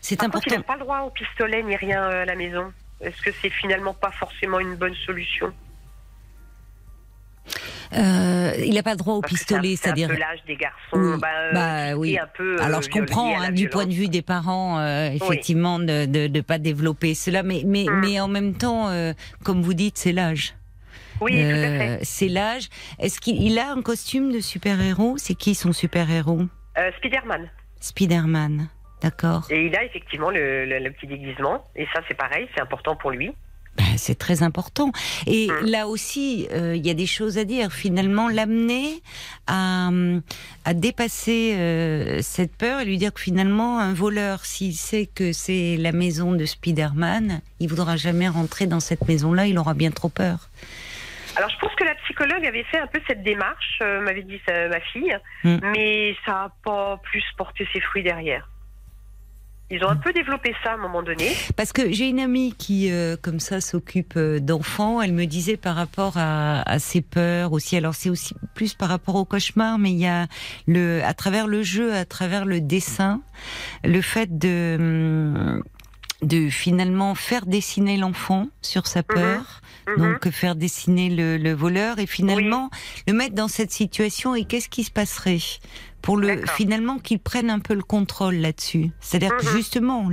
c'est 0.00 0.16
Par 0.16 0.30
contre, 0.30 0.46
il 0.46 0.54
important. 0.54 0.56
n'a 0.56 0.62
pas 0.62 0.74
le 0.74 0.80
droit 0.80 1.00
au 1.00 1.10
pistolet 1.10 1.62
ni 1.62 1.76
rien 1.76 2.02
à 2.04 2.24
la 2.24 2.34
maison. 2.36 2.72
Est-ce 3.02 3.20
que 3.22 3.30
c'est 3.42 3.50
finalement 3.50 3.92
pas 3.94 4.10
forcément 4.12 4.60
une 4.60 4.76
bonne 4.76 4.94
solution? 5.06 5.52
Euh, 7.92 8.52
il 8.64 8.74
n'a 8.74 8.82
pas 8.82 8.92
le 8.92 8.96
droit 8.96 9.14
au 9.14 9.20
pistolet, 9.22 9.76
c'est-à-dire. 9.76 10.08
L'âge 10.08 10.40
des 10.46 10.56
garçons. 10.56 10.76
Oui. 10.94 11.18
Bah, 11.20 11.28
euh, 11.28 11.52
Bah, 11.52 11.96
oui. 11.98 12.18
un 12.18 12.28
peu, 12.36 12.56
euh, 12.56 12.62
Alors 12.64 12.82
je 12.82 12.88
comprends 12.90 13.40
hein, 13.40 13.50
du 13.52 13.68
point 13.68 13.86
de 13.86 13.92
vue 13.92 14.08
des 14.08 14.22
parents, 14.22 14.78
euh, 14.78 15.10
effectivement, 15.10 15.78
de 15.78 16.06
de 16.06 16.26
de 16.28 16.40
pas 16.40 16.58
développer 16.58 17.14
cela, 17.14 17.42
mais 17.42 17.62
mais 17.66 17.84
Mm. 17.84 18.00
mais 18.00 18.20
en 18.20 18.28
même 18.28 18.54
temps, 18.54 18.88
euh, 18.88 19.12
comme 19.44 19.62
vous 19.62 19.74
dites, 19.74 19.98
c'est 19.98 20.12
l'âge. 20.12 20.54
Oui, 21.20 21.34
c'est 22.02 22.28
l'âge. 22.28 22.68
Est-ce 22.98 23.20
qu'il 23.20 23.42
il 23.42 23.58
a 23.58 23.72
un 23.72 23.82
costume 23.82 24.32
de 24.32 24.40
super-héros? 24.40 25.16
C'est 25.18 25.34
qui 25.34 25.54
son 25.54 25.72
super-héros? 25.72 26.42
Spider-Man. 26.98 27.50
Spider-Man. 27.80 28.68
D'accord. 29.02 29.46
Et 29.50 29.66
il 29.66 29.76
a 29.76 29.84
effectivement 29.84 30.30
le, 30.30 30.64
le- 30.66 30.78
le 30.78 30.90
petit 30.92 31.06
déguisement. 31.06 31.64
Et 31.76 31.86
ça, 31.94 32.00
c'est 32.08 32.14
pareil, 32.16 32.46
c'est 32.54 32.60
important 32.62 32.96
pour 32.96 33.10
lui. 33.10 33.32
Ben, 33.76 33.84
c'est 33.96 34.18
très 34.18 34.42
important. 34.42 34.90
Et 35.26 35.46
Mm. 35.48 35.66
là 35.66 35.86
aussi, 35.86 36.48
euh, 36.52 36.74
il 36.76 36.84
y 36.84 36.90
a 36.90 36.94
des 36.94 37.06
choses 37.06 37.38
à 37.38 37.44
dire. 37.44 37.72
Finalement, 37.72 38.28
l'amener 38.28 39.00
à, 39.46 39.90
à 40.64 40.74
dépasser 40.74 41.54
euh, 41.56 42.18
cette 42.20 42.54
peur 42.56 42.80
et 42.80 42.84
lui 42.84 42.98
dire 42.98 43.14
que 43.14 43.20
finalement, 43.20 43.78
un 43.78 43.94
voleur, 43.94 44.44
s'il 44.44 44.74
sait 44.74 45.06
que 45.06 45.32
c'est 45.32 45.76
la 45.78 45.92
maison 45.92 46.32
de 46.32 46.44
Spider-Man, 46.44 47.40
il 47.60 47.68
voudra 47.68 47.96
jamais 47.96 48.28
rentrer 48.28 48.66
dans 48.66 48.80
cette 48.80 49.06
maison-là. 49.08 49.46
Il 49.46 49.56
aura 49.58 49.74
bien 49.74 49.90
trop 49.92 50.08
peur. 50.08 50.48
Alors, 51.36 51.48
je 51.48 51.56
pense 51.60 51.72
que 51.76 51.84
la 51.84 51.94
psychologue 52.04 52.44
avait 52.44 52.64
fait 52.64 52.78
un 52.78 52.88
peu 52.88 53.00
cette 53.06 53.22
démarche, 53.22 53.78
euh, 53.82 54.00
m'avait 54.02 54.22
dit 54.24 54.40
ma 54.48 54.80
fille, 54.80 55.16
Mm. 55.44 55.58
mais 55.72 56.16
ça 56.26 56.32
n'a 56.32 56.52
pas 56.64 57.00
plus 57.04 57.22
porté 57.38 57.66
ses 57.72 57.80
fruits 57.80 58.02
derrière. 58.02 58.48
Ils 59.72 59.84
ont 59.84 59.88
un 59.88 59.96
peu 59.96 60.12
développé 60.12 60.52
ça 60.64 60.72
à 60.72 60.74
un 60.74 60.78
moment 60.78 61.02
donné. 61.02 61.30
Parce 61.56 61.72
que 61.72 61.92
j'ai 61.92 62.08
une 62.08 62.18
amie 62.18 62.54
qui, 62.58 62.90
euh, 62.90 63.16
comme 63.20 63.38
ça, 63.38 63.60
s'occupe 63.60 64.14
euh, 64.16 64.40
d'enfants. 64.40 65.00
Elle 65.00 65.12
me 65.12 65.26
disait 65.26 65.56
par 65.56 65.76
rapport 65.76 66.14
à, 66.16 66.62
à 66.68 66.78
ses 66.80 67.00
peurs 67.02 67.52
aussi. 67.52 67.76
Alors 67.76 67.94
c'est 67.94 68.10
aussi 68.10 68.34
plus 68.54 68.74
par 68.74 68.88
rapport 68.88 69.14
au 69.14 69.24
cauchemar, 69.24 69.78
mais 69.78 69.92
il 69.92 69.98
y 69.98 70.06
a 70.08 70.26
le, 70.66 71.02
à 71.04 71.14
travers 71.14 71.46
le 71.46 71.62
jeu, 71.62 71.94
à 71.94 72.04
travers 72.04 72.44
le 72.44 72.60
dessin, 72.60 73.20
le 73.84 74.00
fait 74.00 74.38
de 74.38 74.76
hum, 74.78 75.62
de 76.22 76.50
finalement 76.50 77.14
faire 77.14 77.46
dessiner 77.46 77.96
l'enfant 77.96 78.48
sur 78.60 78.86
sa 78.86 79.02
peur, 79.02 79.62
Mhm. 79.86 79.96
donc 79.96 80.30
faire 80.30 80.54
dessiner 80.54 81.08
le, 81.08 81.38
le 81.38 81.52
voleur 81.54 81.98
et 81.98 82.06
finalement 82.06 82.68
le 83.08 83.14
mettre 83.14 83.34
dans 83.34 83.48
cette 83.48 83.72
situation 83.72 84.34
et 84.34 84.44
qu'est-ce 84.44 84.68
qui 84.68 84.84
se 84.84 84.90
passerait? 84.90 85.38
Pour 86.02 86.16
le 86.16 86.46
finalement 86.46 86.98
qu'il 86.98 87.18
prenne 87.18 87.50
un 87.50 87.58
peu 87.58 87.74
le 87.74 87.82
contrôle 87.82 88.36
là-dessus. 88.36 88.90
C'est-à-dire 89.00 89.36
que 89.36 89.44
Mhm. 89.44 89.52
justement 89.56 90.08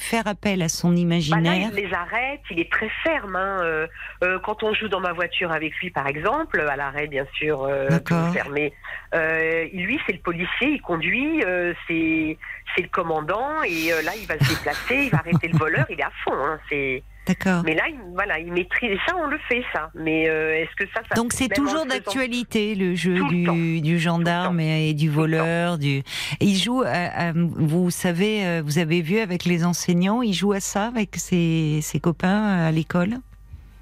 faire 0.00 0.26
appel 0.26 0.62
à 0.62 0.68
son 0.68 0.88
Bah 0.90 0.94
là, 0.94 1.00
imaginaire. 1.00 1.70
il 1.72 1.84
les 1.84 1.92
arrête, 1.94 2.40
il 2.50 2.60
est 2.60 2.70
très 2.70 2.88
ferme. 3.02 3.36
hein. 3.36 3.58
Euh, 3.62 3.86
euh, 4.22 4.38
quand 4.44 4.62
on 4.62 4.72
joue 4.74 4.88
dans 4.88 5.00
ma 5.00 5.12
voiture 5.12 5.50
avec 5.52 5.74
lui, 5.76 5.90
par 5.90 6.06
exemple, 6.06 6.60
à 6.60 6.76
l'arrêt, 6.76 7.06
bien 7.06 7.26
sûr, 7.34 7.62
euh, 7.64 7.88
fermé, 8.32 8.72
euh, 9.14 9.66
lui, 9.72 9.98
c'est 10.06 10.12
le 10.12 10.18
policier, 10.20 10.68
il 10.68 10.80
conduit, 10.82 11.42
c'est 11.88 12.38
c'est 12.76 12.82
le 12.82 12.88
commandant, 12.88 13.62
et 13.62 13.90
là, 14.04 14.12
il 14.20 14.26
va 14.26 14.38
se 14.38 14.48
déplacer, 14.48 15.04
il 15.04 15.10
va 15.10 15.18
arrêter 15.18 15.48
le 15.48 15.56
voleur, 15.58 15.86
il 15.90 15.98
est 16.00 16.02
à 16.04 16.10
fond. 16.24 16.32
hein. 16.34 16.58
C'est 16.68 17.02
D'accord. 17.26 17.62
Mais 17.64 17.74
là, 17.74 17.84
il, 17.88 17.98
voilà, 18.12 18.38
il 18.38 18.52
maîtrise. 18.52 18.90
Et 18.92 18.98
ça, 19.06 19.16
on 19.16 19.26
le 19.26 19.38
fait, 19.48 19.64
ça. 19.72 19.90
Mais 19.94 20.28
euh, 20.28 20.56
est-ce 20.60 20.74
que 20.76 20.84
ça, 20.92 21.00
ça 21.08 21.14
Donc 21.14 21.32
c'est 21.32 21.48
toujours 21.48 21.86
d'actualité 21.86 22.74
le 22.74 22.94
jeu 22.94 23.14
le 23.14 23.28
du, 23.28 23.80
du 23.80 23.98
gendarme 23.98 24.60
et, 24.60 24.90
et 24.90 24.94
du 24.94 25.08
voleur. 25.08 25.78
Du... 25.78 25.98
Et 25.98 26.04
il 26.40 26.56
joue, 26.56 26.82
à- 26.82 26.88
à- 27.28 27.32
vous 27.34 27.90
savez, 27.90 28.44
euh, 28.44 28.62
vous 28.64 28.78
avez 28.78 29.00
vu 29.00 29.18
avec 29.20 29.44
les 29.46 29.64
enseignants, 29.64 30.20
il 30.20 30.34
joue 30.34 30.52
à 30.52 30.60
ça 30.60 30.86
avec 30.88 31.16
ses, 31.16 31.80
ses 31.82 31.98
copains 31.98 32.58
euh, 32.58 32.68
à 32.68 32.70
l'école? 32.72 33.14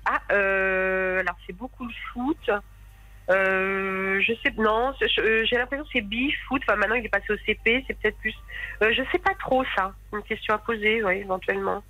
Ah, 0.04 0.20
euh, 0.32 1.20
alors 1.20 1.37
c'est 1.46 1.56
beaucoup 1.56 1.84
le 1.84 1.92
foot. 2.12 2.50
Euh, 3.30 4.20
je 4.20 4.32
sais, 4.42 4.52
non, 4.58 4.92
j'ai 5.00 5.56
l'impression 5.56 5.84
que 5.84 5.90
c'est 5.92 6.00
bi 6.00 6.32
foot. 6.49 6.61
Enfin, 6.66 6.76
maintenant 6.76 6.96
il 6.96 7.04
est 7.04 7.08
passé 7.08 7.26
au 7.32 7.37
CP, 7.46 7.84
c'est 7.87 7.99
peut-être 7.99 8.18
plus. 8.18 8.34
Euh, 8.82 8.92
je 8.96 9.02
sais 9.12 9.18
pas 9.18 9.34
trop 9.38 9.64
ça. 9.76 9.92
Une 10.12 10.22
question 10.22 10.54
à 10.54 10.58
poser, 10.58 11.02
oui, 11.04 11.18
éventuellement. 11.18 11.82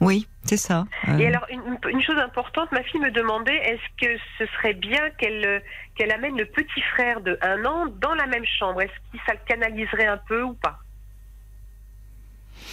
Oui, 0.00 0.28
c'est 0.44 0.56
ça. 0.56 0.86
Euh, 1.08 1.18
Et 1.18 1.26
alors, 1.26 1.46
une, 1.50 1.76
une 1.90 2.02
chose 2.02 2.18
importante, 2.18 2.70
ma 2.72 2.82
fille 2.84 3.00
me 3.00 3.10
demandait 3.10 3.56
est-ce 3.56 4.06
que 4.06 4.18
ce 4.38 4.46
serait 4.54 4.74
bien 4.74 5.10
qu'elle 5.18 5.44
euh, 5.44 5.60
qu'elle 5.96 6.12
amène 6.12 6.36
le 6.38 6.46
petit 6.46 6.80
frère 6.92 7.20
de 7.20 7.36
un 7.42 7.64
an 7.64 7.86
dans 8.00 8.14
la 8.14 8.26
même 8.26 8.44
chambre? 8.58 8.80
Est-ce 8.82 8.92
que 9.12 9.18
ça 9.26 9.32
le 9.32 9.40
canaliserait 9.46 10.06
un 10.06 10.18
peu 10.18 10.42
ou 10.42 10.54
pas? 10.54 10.78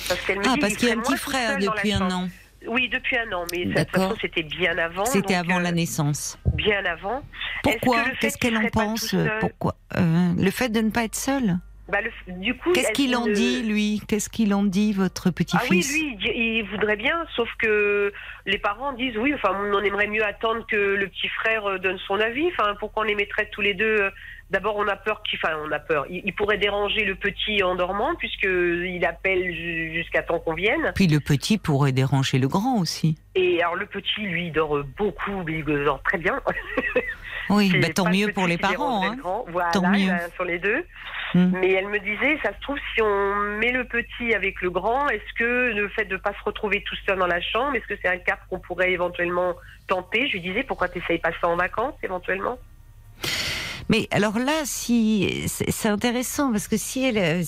Parce 0.08 0.22
qu'elle 0.22 0.40
me 0.40 0.44
ah, 0.48 0.54
dit, 0.54 0.60
parce 0.60 0.74
il 0.74 0.78
qu'il 0.78 0.88
y 0.90 0.92
a 0.92 0.96
un 0.96 1.02
petit 1.02 1.18
frère 1.18 1.58
depuis 1.58 1.94
un 1.94 2.12
an. 2.12 2.30
Oui, 2.68 2.90
depuis 2.90 3.18
un 3.18 3.32
an, 3.32 3.46
mais 3.52 3.66
de 3.66 3.74
toute 3.74 3.90
façon, 3.92 4.16
c'était 4.20 4.44
bien 4.44 4.78
avant. 4.78 5.06
C'était 5.06 5.36
avant 5.36 5.60
euh, 5.60 5.64
la 5.64 5.72
naissance. 5.72 6.40
Bien 6.54 6.84
avant. 6.86 7.22
Pourquoi? 7.64 8.04
Qu'est-ce 8.20 8.38
qu'elle 8.38 8.58
en 8.58 8.68
pense 8.68 9.16
Pourquoi 9.40 9.76
Euh, 9.98 10.34
Le 10.38 10.52
fait 10.52 10.70
de 10.70 10.82
ne 10.82 10.90
pas 10.90 11.04
être 11.04 11.16
seul 11.16 11.58
Bah, 11.88 12.00
le- 12.02 12.34
du 12.42 12.56
coup, 12.58 12.72
Qu'est-ce 12.72 12.92
qu'il 12.94 13.16
en 13.16 13.28
dit, 13.28 13.62
lui? 13.62 14.02
Qu'est-ce 14.08 14.28
qu'il 14.30 14.54
en 14.56 14.64
dit, 14.64 14.92
votre 14.92 15.28
Ah 15.28 15.30
oui, 15.30 15.34
petit-fils? 15.82 15.94
lui, 15.94 16.18
il, 16.36 16.64
voudrait 16.72 16.96
bien, 16.96 17.24
sauf 17.36 17.48
que 17.60 18.12
les 18.48 18.58
parents 18.58 18.94
disent 18.94 19.16
oui, 19.18 19.34
enfin, 19.36 19.56
on 19.72 19.82
aimerait 19.84 20.08
mieux 20.08 20.26
attendre 20.26 20.66
que 20.68 20.76
le 20.76 21.08
petit 21.08 21.28
frère 21.28 21.70
euh, 21.70 21.78
donne 21.78 22.00
son 22.08 22.20
avis. 22.20 22.48
Enfin, 22.48 22.74
pourquoi 22.80 23.04
on 23.04 23.06
les 23.06 23.14
mettrait 23.14 23.50
tous 23.52 23.62
les 23.62 23.76
deux 23.76 23.98
euh, 24.02 24.10
D'abord, 24.52 24.76
on 24.78 24.88
a 24.88 24.96
peur 24.96 25.22
qu'il, 25.24 25.40
enfin, 25.44 25.56
on 25.64 25.72
a 25.72 25.80
peur. 25.80 26.06
Il, 26.10 26.22
il 26.26 26.34
pourrait 26.34 26.58
déranger 26.58 27.04
le 27.06 27.16
petit 27.16 27.62
en 27.64 27.76
dormant, 27.76 28.16
puisque 28.16 28.46
il 28.48 29.04
appelle 29.06 29.44
ju- 29.54 29.94
jusqu'à 29.94 30.24
temps 30.24 30.40
qu'on 30.40 30.54
vienne. 30.56 30.92
Puis 30.96 31.08
le 31.08 31.20
petit 31.20 31.58
pourrait 31.60 31.92
déranger 31.92 32.40
le 32.40 32.48
grand 32.48 32.80
aussi. 32.80 33.16
Et 33.36 33.62
alors, 33.62 33.76
le 33.76 33.86
petit, 33.86 34.22
lui, 34.22 34.48
il 34.48 34.52
dort 34.52 34.78
euh, 34.78 34.86
beaucoup, 34.98 35.44
mais 35.46 35.60
il 35.60 35.64
dort 35.66 36.02
très 36.04 36.18
bien. 36.18 36.42
Oui, 37.50 37.72
bah, 37.82 37.90
tant 37.90 38.10
mieux 38.10 38.32
pour 38.34 38.48
les 38.48 38.58
parents. 38.58 39.04
Hein. 39.06 39.16
le. 39.24 39.46
Voilà, 39.50 39.70
Tant 39.72 39.88
mieux. 39.90 40.12
a 40.12 40.30
sur 40.32 40.46
les 40.46 40.58
deux. 40.60 40.84
Mm. 41.34 41.52
Mais 41.60 41.72
elle 41.72 41.88
me 41.88 42.00
disait, 42.00 42.38
ça 42.44 42.54
se 42.54 42.62
trouve, 42.62 42.78
si 42.94 43.02
on 43.02 43.36
met 43.60 43.72
le 43.72 43.86
petit 43.86 44.34
avec 44.34 44.62
le 44.62 44.70
grand, 44.70 45.10
est-ce 45.10 45.34
que 45.38 45.74
le 45.74 45.90
fait 45.90 46.06
de 46.06 46.14
ne 46.14 46.20
pas 46.20 46.32
se 46.34 46.44
retrouver 46.46 46.84
tout 46.84 46.96
seul 47.06 47.18
dans 47.20 47.28
la 47.28 47.42
chambre, 47.42 47.76
est-ce 47.76 47.88
que 47.88 48.00
c'est 48.02 48.08
un 48.10 48.18
cap 48.18 48.40
qu'on 48.50 48.60
pourrait 48.60 48.92
éventuellement 48.92 49.56
tenter? 49.88 50.28
Je 50.28 50.34
lui 50.34 50.42
disais, 50.42 50.64
pourquoi 50.64 50.88
tu 50.90 51.00
n'essayes 51.00 51.20
pas 51.20 51.32
ça 51.42 51.48
en 51.48 51.56
vacances 51.56 51.96
éventuellement? 52.04 52.58
Mais 53.88 54.08
alors 54.10 54.40
là, 54.40 54.62
si 54.64 55.44
c'est 55.48 55.90
intéressant 55.90 56.52
parce 56.52 56.68
que 56.68 56.76
si 56.76 57.04
elle, 57.06 57.44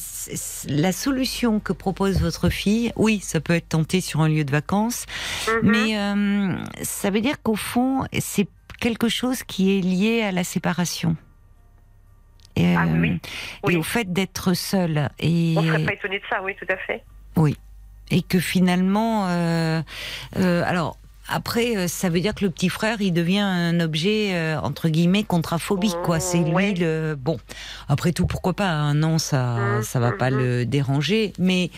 la 0.70 0.92
solution 0.92 1.60
que 1.60 1.74
propose 1.74 2.22
votre 2.22 2.50
fille, 2.50 2.92
oui, 2.96 3.20
ça 3.22 3.40
peut 3.40 3.54
être 3.56 3.70
tenté 3.70 4.02
sur 4.02 4.22
un 4.22 4.30
lieu 4.30 4.44
de 4.44 4.52
vacances, 4.52 5.08
Mhm. 5.48 5.60
mais 5.64 5.98
euh, 5.98 6.56
ça 6.84 7.10
veut 7.10 7.22
dire 7.22 7.42
qu'au 7.42 7.56
fond, 7.56 8.06
c'est 8.20 8.48
quelque 8.80 9.10
chose 9.10 9.42
qui 9.42 9.78
est 9.78 9.82
lié 9.82 10.22
à 10.22 10.32
la 10.32 10.44
séparation. 10.44 11.16
Et, 12.60 12.76
Ah 12.76 12.86
oui, 12.88 13.20
oui. 13.64 13.74
et 13.76 13.78
au 13.78 13.84
fait 13.84 14.12
d'être 14.12 14.54
seul 14.56 15.10
et 15.20 15.54
On 15.58 15.62
ne 15.62 15.68
serait 15.68 15.86
pas 15.86 15.94
étonné 15.94 16.18
de 16.20 16.24
ça, 16.30 16.42
oui, 16.44 16.54
tout 16.60 16.66
à 16.70 16.78
fait. 16.78 17.04
et 18.10 18.22
que 18.24 18.40
finalement, 18.40 19.28
euh, 19.28 19.82
euh, 20.38 20.64
alors 20.66 20.98
après, 21.30 21.76
euh, 21.76 21.88
ça 21.90 22.10
veut 22.10 22.22
dire 22.22 22.34
que 22.34 22.46
le 22.46 22.52
petit 22.52 22.70
frère, 22.70 23.02
il 23.02 23.12
devient 23.12 23.40
un 23.42 23.80
objet 23.82 24.30
euh, 24.34 24.58
entre 24.62 24.88
guillemets 24.88 25.24
contraphobique, 25.26 25.98
quoi. 26.04 26.20
C'est 26.22 26.38
lui 26.40 26.54
Ouais. 26.54 26.74
le 26.74 27.16
bon. 27.20 27.38
Après 27.90 28.14
tout, 28.14 28.26
pourquoi 28.26 28.54
pas 28.54 28.70
Un 28.70 29.04
an, 29.04 29.18
ça, 29.18 29.58
Mhm, 29.58 29.84
ça 29.84 30.00
va 30.00 30.14
pas 30.14 30.32
mhm. 30.32 30.38
le 30.38 30.66
déranger, 30.66 31.34
mais. 31.38 31.70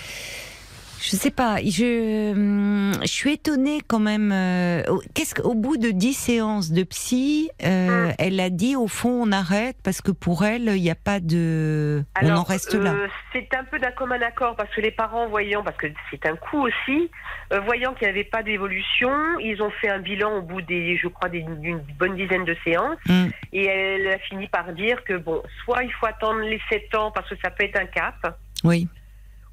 Je 1.01 1.15
sais 1.15 1.31
pas, 1.31 1.57
je, 1.63 2.31
hum, 2.33 2.91
je 3.01 3.07
suis 3.07 3.33
étonnée 3.33 3.79
quand 3.87 3.99
même. 3.99 4.31
euh, 4.33 4.83
au- 4.89 5.01
Qu'est-ce 5.13 5.33
qu'au 5.33 5.53
bout 5.55 5.77
de 5.77 5.91
dix 5.91 6.13
séances 6.13 6.71
de 6.71 6.83
psy, 6.83 7.49
euh, 7.63 8.07
Mhm. 8.07 8.13
elle 8.19 8.39
a 8.39 8.49
dit 8.49 8.75
au 8.75 8.87
fond 8.87 9.23
on 9.27 9.31
arrête 9.31 9.77
parce 9.83 10.01
que 10.01 10.11
pour 10.11 10.43
elle 10.45 10.63
il 10.75 10.81
n'y 10.81 10.89
a 10.91 10.95
pas 10.95 11.19
de, 11.21 12.03
on 12.21 12.29
en 12.31 12.43
reste 12.43 12.73
là. 12.73 12.91
euh, 12.93 13.07
C'est 13.33 13.47
un 13.55 13.63
peu 13.63 13.79
d'un 13.79 13.91
commun 13.91 14.21
accord 14.21 14.55
parce 14.55 14.73
que 14.75 14.81
les 14.81 14.91
parents 14.91 15.27
voyant, 15.29 15.63
parce 15.63 15.77
que 15.77 15.87
c'est 16.11 16.25
un 16.25 16.35
coup 16.35 16.61
aussi, 16.67 17.09
euh, 17.53 17.59
voyant 17.61 17.93
qu'il 17.93 18.07
n'y 18.07 18.13
avait 18.13 18.23
pas 18.23 18.43
d'évolution, 18.43 19.09
ils 19.39 19.61
ont 19.61 19.71
fait 19.81 19.89
un 19.89 19.99
bilan 19.99 20.37
au 20.37 20.41
bout 20.41 20.61
des, 20.61 20.97
je 20.97 21.07
crois, 21.07 21.29
d'une 21.29 21.81
bonne 21.97 22.15
dizaine 22.15 22.43
de 22.45 22.55
séances. 22.63 22.97
Mm. 23.07 23.27
Et 23.53 23.65
elle 23.65 24.07
a 24.07 24.19
fini 24.19 24.47
par 24.47 24.73
dire 24.73 25.03
que 25.05 25.17
bon, 25.17 25.41
soit 25.63 25.83
il 25.83 25.91
faut 25.93 26.07
attendre 26.07 26.39
les 26.41 26.59
7 26.69 26.93
ans 26.95 27.11
parce 27.11 27.29
que 27.29 27.35
ça 27.43 27.51
peut 27.51 27.63
être 27.63 27.79
un 27.79 27.85
cap, 27.85 28.15
Oui. 28.63 28.87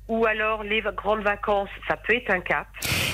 Ou 0.09 0.25
alors 0.27 0.63
les 0.63 0.83
grandes 0.97 1.23
vacances, 1.23 1.69
ça 1.89 1.97
peut 1.97 2.15
être 2.15 2.31
un 2.31 2.41
cap. 2.41 2.67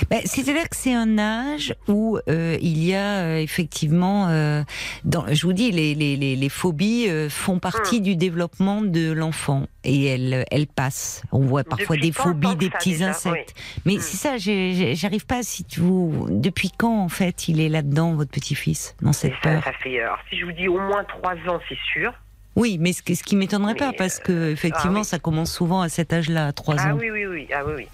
Ben, 0.09 0.19
C'est-à-dire 0.25 0.69
que 0.69 0.75
c'est 0.75 0.93
un 0.93 1.17
âge 1.17 1.73
où 1.87 2.19
euh, 2.29 2.57
il 2.61 2.83
y 2.83 2.93
a 2.93 3.21
euh, 3.23 3.37
effectivement, 3.37 4.27
euh, 4.29 4.61
dans, 5.03 5.25
je 5.33 5.45
vous 5.45 5.53
dis, 5.53 5.71
les, 5.71 5.95
les, 5.95 6.15
les, 6.15 6.35
les 6.35 6.49
phobies 6.49 7.09
euh, 7.09 7.29
font 7.29 7.59
partie 7.59 7.99
Mm. 7.99 8.03
du 8.03 8.15
développement 8.15 8.81
de 8.81 9.11
l'enfant 9.11 9.65
et 9.83 10.05
elles, 10.05 10.45
elles 10.51 10.67
passent. 10.67 11.23
On 11.31 11.39
voit 11.39 11.63
parfois 11.63 11.95
Depuis 11.95 12.09
des 12.09 12.13
phobies 12.13 12.55
des 12.55 12.69
petits 12.69 12.91
déjà 12.91 13.09
insectes. 13.09 13.53
Mais 13.85 13.95
Mm. 13.95 13.99
c'est 14.01 14.17
ça, 14.17 14.37
j'arrive 14.37 15.25
pas. 15.25 15.41
Si 15.43 15.63
tu 15.63 15.79
vous, 15.79 16.27
depuis 16.29 16.69
quand 16.77 16.99
en 17.03 17.09
fait 17.09 17.47
il 17.47 17.59
est 17.59 17.69
là-dedans, 17.69 18.13
votre 18.13 18.31
petit-fils, 18.31 18.95
dans 19.01 19.11
Et 19.11 19.13
cette 19.13 19.33
ça, 19.35 19.39
peur? 19.41 19.63
ça 19.63 19.73
fait, 19.81 19.99
alors 20.01 20.17
si 20.29 20.37
je 20.37 20.45
vous 20.45 20.51
dis 20.51 20.67
au 20.67 20.79
moins 20.79 21.03
3 21.05 21.31
ans, 21.49 21.59
c'est 21.69 21.77
sûr. 21.93 22.13
Oui, 22.55 22.77
mais 22.79 22.93
ce, 22.93 23.01
qui- 23.01 23.15
ce 23.15 23.23
qui 23.23 23.35
m'étonnerait 23.35 23.73
pas, 23.75 23.93
parce 23.93 24.19
que 24.19 24.51
effectivement, 24.51 24.97
ah 24.97 24.99
oui. 25.01 25.05
ça 25.05 25.17
commence 25.17 25.51
souvent 25.51 25.81
à 25.81 25.89
cet 25.89 26.13
âge-là, 26.13 26.47
à 26.47 26.53
3 26.53 26.75
Ah 26.77 26.93
ans. 26.93 26.97
oui, 26.99 27.09
oui, 27.09 27.25
oui. 27.25 27.47
Ah 27.53 27.63
oui, 27.65 27.73
oui. 27.77 27.87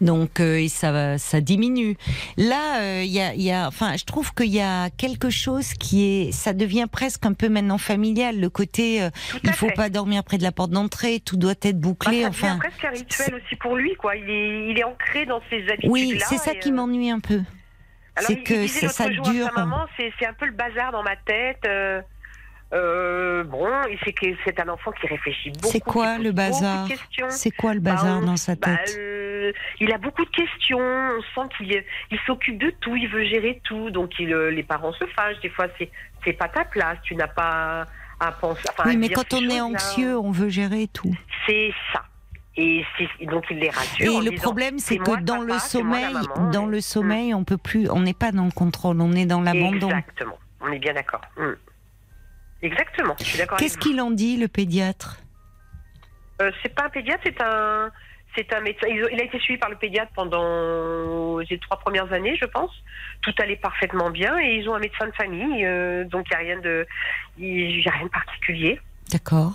Donc, 0.00 0.40
euh, 0.40 0.56
et 0.58 0.68
ça, 0.68 1.16
diminue. 1.40 1.96
Là, 2.38 2.80
euh, 2.80 3.02
il 3.04 3.10
y, 3.12 3.20
a, 3.20 3.34
il 3.34 3.42
y 3.42 3.50
a, 3.52 3.66
enfin, 3.68 3.96
je 3.98 4.04
trouve 4.04 4.32
qu'il 4.32 4.46
y 4.54 4.60
a 4.60 4.88
quelque 4.90 5.28
chose 5.28 5.74
qui 5.74 6.04
est, 6.28 6.32
ça 6.32 6.54
devient 6.54 6.86
presque 6.90 7.26
un 7.26 7.34
peu 7.34 7.48
maintenant 7.50 7.76
familial. 7.78 8.40
Le 8.40 8.48
côté, 8.48 9.02
euh, 9.02 9.10
il 9.44 9.52
faut 9.52 9.68
fait. 9.68 9.74
pas 9.74 9.90
dormir 9.90 10.24
près 10.24 10.38
de 10.38 10.42
la 10.42 10.52
porte 10.52 10.70
d'entrée, 10.70 11.20
tout 11.20 11.36
doit 11.36 11.52
être 11.62 11.78
Bah, 11.78 11.88
bouclé. 11.88 12.22
ça 12.22 12.28
enfin, 12.28 12.58
presque 12.58 12.84
un 12.86 12.90
rituel 12.90 13.34
aussi 13.34 13.56
pour 13.56 13.76
lui, 13.76 13.94
quoi. 13.96 14.16
Il 14.16 14.30
est, 14.30 14.70
il 14.70 14.78
est 14.78 14.84
ancré 14.84 15.26
dans 15.26 15.42
ses 15.50 15.62
habitudes. 15.68 15.90
oui, 15.90 16.18
c'est 16.26 16.38
ça 16.38 16.54
qui 16.54 16.72
m'ennuie 16.72 17.10
un 17.10 17.20
peu. 17.20 17.40
C'est 18.20 18.42
que 18.42 18.66
ça- 18.66 18.88
ça 18.88 19.08
dure. 19.10 19.50
Maman, 19.54 19.86
c'est 19.96 20.26
un 20.26 20.32
peu 20.32 20.46
le 20.46 20.52
bazar 20.52 20.90
dans 20.92 21.02
ma 21.04 21.14
tête. 21.16 21.64
Euh, 22.72 23.44
bon, 23.44 23.66
c'est 24.04 24.12
que 24.12 24.26
c'est 24.44 24.60
un 24.60 24.68
enfant 24.68 24.92
qui 24.92 25.06
réfléchit 25.06 25.50
beaucoup. 25.50 25.68
C'est 25.72 25.80
quoi 25.80 26.18
le 26.18 26.32
bazar. 26.32 26.86
C'est 27.30 27.50
quoi 27.50 27.72
le 27.74 27.80
Bah, 27.80 27.92
bazar 27.94 28.18
on- 28.18 28.26
dans 28.26 28.36
sa 28.36 28.56
bah, 28.56 28.76
tête 28.76 28.96
euh, 28.98 29.52
Il 29.80 29.92
a 29.92 29.98
beaucoup 29.98 30.24
de 30.24 30.30
questions. 30.30 30.78
On 30.78 31.22
sent 31.34 31.48
qu'il 31.56 31.82
il 32.10 32.18
s'occupe 32.26 32.58
de 32.58 32.70
tout. 32.80 32.94
Il 32.96 33.08
veut 33.08 33.24
gérer 33.24 33.60
tout. 33.64 33.90
Donc 33.90 34.18
il, 34.18 34.32
euh, 34.32 34.50
les 34.50 34.62
parents 34.62 34.92
se 34.92 35.06
fâchent. 35.06 35.40
Des 35.40 35.48
fois, 35.50 35.66
c'est 36.24 36.32
pas 36.34 36.48
ta 36.48 36.64
place. 36.64 36.98
Tu 37.04 37.14
n'as 37.16 37.28
pas 37.28 37.86
à 38.20 38.32
penser. 38.32 38.62
enfin, 38.70 38.82
Oui, 38.86 38.96
mais 38.96 39.08
quand 39.08 39.32
on 39.32 39.48
est 39.48 39.60
anxieux, 39.60 40.18
on 40.18 40.30
veut 40.30 40.48
gérer 40.50 40.88
tout. 40.88 41.14
c'est 41.46 41.72
ça. 41.92 42.02
Et 42.60 42.84
donc 43.22 43.44
il 43.50 43.58
les 43.60 43.70
rassure. 43.70 44.20
Et 44.20 44.24
le 44.24 44.30
disant, 44.30 44.42
problème, 44.42 44.78
c'est 44.80 44.98
que 44.98 45.20
dans 45.20 45.38
papa, 45.42 45.52
le 45.54 45.58
sommeil, 45.60 46.12
maman, 46.12 46.50
dans 46.50 46.66
le 46.66 46.80
sommeil, 46.80 47.32
on 47.32 47.44
peut 47.44 47.56
plus, 47.56 47.88
on 47.88 48.00
n'est 48.00 48.14
pas 48.14 48.32
dans 48.32 48.46
le 48.46 48.50
contrôle, 48.50 49.00
on 49.00 49.12
est 49.12 49.26
dans 49.26 49.40
l'abandon. 49.40 49.86
Exactement. 49.88 50.36
On 50.60 50.72
est 50.72 50.80
bien 50.80 50.92
d'accord. 50.92 51.20
Mm. 51.36 51.52
Exactement. 52.62 53.14
Je 53.20 53.24
suis 53.24 53.38
d'accord. 53.38 53.58
avec 53.58 53.68
Qu'est-ce 53.68 53.78
qu'il 53.78 54.00
en 54.00 54.10
dit, 54.10 54.36
le 54.36 54.48
pédiatre? 54.48 55.18
Euh, 56.40 56.50
c'est 56.62 56.74
pas 56.74 56.84
un 56.86 56.88
pédiatre, 56.88 57.22
c'est 57.24 57.40
un, 57.40 57.90
c'est 58.36 58.52
un 58.52 58.60
médecin. 58.60 58.86
Il 58.88 59.20
a 59.20 59.24
été 59.24 59.38
suivi 59.40 59.58
par 59.58 59.70
le 59.70 59.76
pédiatre 59.76 60.12
pendant 60.14 61.38
les 61.38 61.58
trois 61.58 61.78
premières 61.78 62.12
années, 62.12 62.36
je 62.40 62.46
pense. 62.46 62.70
Tout 63.22 63.34
allait 63.38 63.56
parfaitement 63.56 64.10
bien 64.10 64.38
et 64.38 64.56
ils 64.56 64.68
ont 64.68 64.74
un 64.74 64.80
médecin 64.80 65.06
de 65.06 65.12
famille, 65.12 65.64
euh, 65.64 66.04
donc 66.04 66.26
il 66.30 66.36
n'y 66.36 66.36
a 66.36 66.38
rien 66.38 66.60
de, 66.60 66.86
il 67.38 67.80
y 67.80 67.88
a 67.88 67.92
rien 67.92 68.06
de 68.06 68.10
particulier. 68.10 68.80
D'accord. 69.10 69.54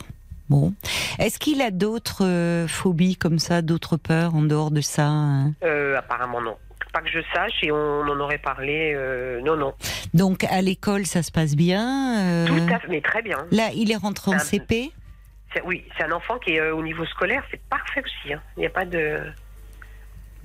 Bon. 0.50 0.74
Est-ce 1.20 1.40
qu'il 1.40 1.62
a 1.62 1.72
d'autres 1.72 2.26
euh, 2.26 2.68
phobies 2.68 3.16
comme 3.16 3.40
ça, 3.40 3.62
d'autres 3.62 3.96
peurs 3.96 4.36
en 4.36 4.42
dehors 4.42 4.72
de 4.72 4.82
ça 4.82 5.08
hein? 5.08 5.54
Euh, 5.64 5.98
apparemment 5.98 6.42
non. 6.42 6.58
Pas 6.94 7.02
que 7.02 7.10
je 7.10 7.20
sache 7.34 7.64
et 7.64 7.72
on 7.72 8.02
en 8.02 8.20
aurait 8.20 8.38
parlé. 8.38 8.94
euh, 8.96 9.42
non, 9.42 9.58
non. 9.58 9.74
Donc 10.14 10.44
à 10.46 10.62
l'école, 10.62 11.06
ça 11.08 11.24
se 11.24 11.32
passe 11.32 11.56
bien. 11.56 12.20
euh, 12.22 12.48
Tout 12.48 12.74
à 12.74 12.80
fait, 12.80 12.88
mais 12.88 13.02
très 13.02 13.22
bien. 13.24 13.38
Là, 13.52 13.72
il 13.76 13.92
est 13.92 13.96
rentré 13.98 14.30
en 14.32 14.36
Ah, 14.36 14.40
CP. 14.40 14.92
Oui, 15.66 15.84
c'est 15.98 16.04
un 16.06 16.12
enfant 16.12 16.38
qui 16.40 16.52
est 16.54 16.60
euh, 16.60 16.76
au 16.76 16.82
niveau 16.84 17.04
scolaire, 17.06 17.44
c'est 17.52 17.62
parfait 17.70 18.02
aussi. 18.06 18.34
hein. 18.34 18.42
Il 18.58 18.62
n'y 18.62 18.66
a 18.68 18.70
pas 18.70 18.86
de. 18.86 19.20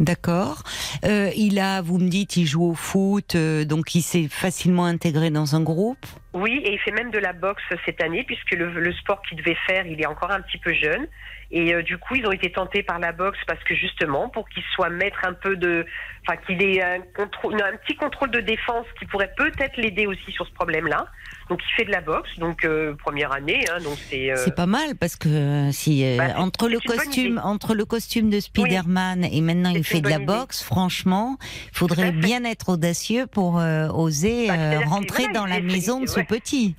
D'accord. 0.01 0.63
Il 1.03 1.59
a, 1.59 1.83
vous 1.83 1.99
me 1.99 2.09
dites, 2.09 2.37
il 2.37 2.47
joue 2.47 2.65
au 2.71 2.75
foot, 2.75 3.37
donc 3.37 3.95
il 3.97 4.03
s'est 4.03 4.29
facilement 4.29 4.85
intégré 4.85 5.31
dans 5.31 5.57
un 5.57 5.61
groupe? 5.61 6.07
Oui, 6.40 6.61
et 6.64 6.72
il 6.74 6.79
fait 6.79 6.90
même 6.92 7.11
de 7.11 7.18
la 7.18 7.33
boxe 7.33 7.62
cette 7.85 8.03
année, 8.03 8.24
puisque 8.24 8.53
le, 8.53 8.70
le 8.70 8.92
sport 8.92 9.20
qu'il 9.22 9.37
devait 9.38 9.57
faire, 9.66 9.87
il 9.87 10.01
est 10.01 10.07
encore 10.07 10.31
un 10.31 10.40
petit 10.40 10.59
peu 10.59 10.72
jeune. 10.72 11.07
Et 11.51 11.72
euh, 11.74 11.83
du 11.83 11.96
coup, 11.96 12.14
ils 12.14 12.27
ont 12.27 12.33
été 12.33 12.53
tentés 12.53 12.83
par 12.83 12.98
la 12.98 13.12
boxe 13.12 13.38
parce 13.46 13.62
que 13.64 13.74
justement, 13.74 14.29
pour 14.29 14.46
qu'il 14.51 14.62
soit 14.74 14.90
maître 14.90 15.20
un 15.24 15.33
peu 15.33 15.57
de, 15.57 15.87
enfin 16.27 16.37
qu'il 16.46 16.62
ait 16.62 16.83
un, 16.83 17.01
contrôle, 17.16 17.55
un 17.55 17.74
petit 17.79 17.96
contrôle 17.96 18.31
de 18.31 18.40
défense 18.40 18.85
qui 18.98 19.07
pourrait 19.07 19.33
peut-être 19.35 19.79
l'aider 19.79 20.07
aussi 20.07 20.31
sur 20.31 20.46
ce 20.46 20.53
problème-là. 20.53 21.07
Donc, 21.48 21.61
il 21.66 21.72
fait 21.77 21.85
de 21.87 21.90
la 21.90 22.03
boxe, 22.03 22.29
donc 22.38 22.66
euh, 22.66 22.94
première 22.96 23.33
année, 23.33 23.64
hein, 23.70 23.81
donc 23.83 23.96
c'est. 24.11 24.31
euh, 24.31 24.37
C'est 24.37 24.55
pas 24.55 24.66
mal 24.66 24.94
parce 25.01 25.16
que 25.16 25.70
si 25.72 26.05
Bah, 26.18 26.35
entre 26.37 26.68
le 26.68 26.79
costume, 26.81 27.40
entre 27.42 27.74
le 27.74 27.87
costume 27.87 28.29
de 28.29 28.40
Spider-Man 28.40 29.24
et 29.24 29.40
maintenant 29.40 29.70
il 29.70 29.83
fait 29.85 30.03
de 30.03 30.11
la 30.11 30.16
idée. 30.16 30.27
boxe, 30.27 30.62
franchement, 30.62 31.38
il 31.72 31.79
faudrait 31.79 32.12
bien 32.12 32.44
être 32.44 32.68
audacieux 32.68 33.27
pour 33.27 33.55
oser 33.94 34.48
Bah, 34.48 34.81
rentrer 34.85 35.22
voilà, 35.24 35.38
dans 35.38 35.46
la 35.46 35.61
maison 35.61 36.01
de 36.03 36.07
ce 36.07 36.18
ouais. 36.20 36.27
Petit. 36.29 36.77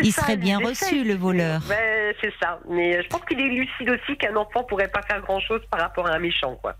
il 0.00 0.12
ça, 0.12 0.22
serait 0.22 0.36
bien 0.36 0.58
reçu, 0.58 1.04
le 1.04 1.14
voleur. 1.14 1.60
Ben, 1.68 2.14
c'est 2.20 2.32
ça. 2.40 2.60
Mais 2.68 3.02
je 3.02 3.08
pense 3.08 3.22
qu'il 3.24 3.40
est 3.40 3.48
lucide 3.48 3.90
aussi 3.90 4.16
qu'un 4.16 4.36
enfant 4.36 4.62
pourrait 4.64 4.88
pas 4.88 5.02
faire 5.02 5.20
grand-chose 5.22 5.62
par 5.70 5.80
rapport 5.80 6.06
à 6.06 6.12
un 6.12 6.18
méchant, 6.18 6.56
quoi. 6.56 6.76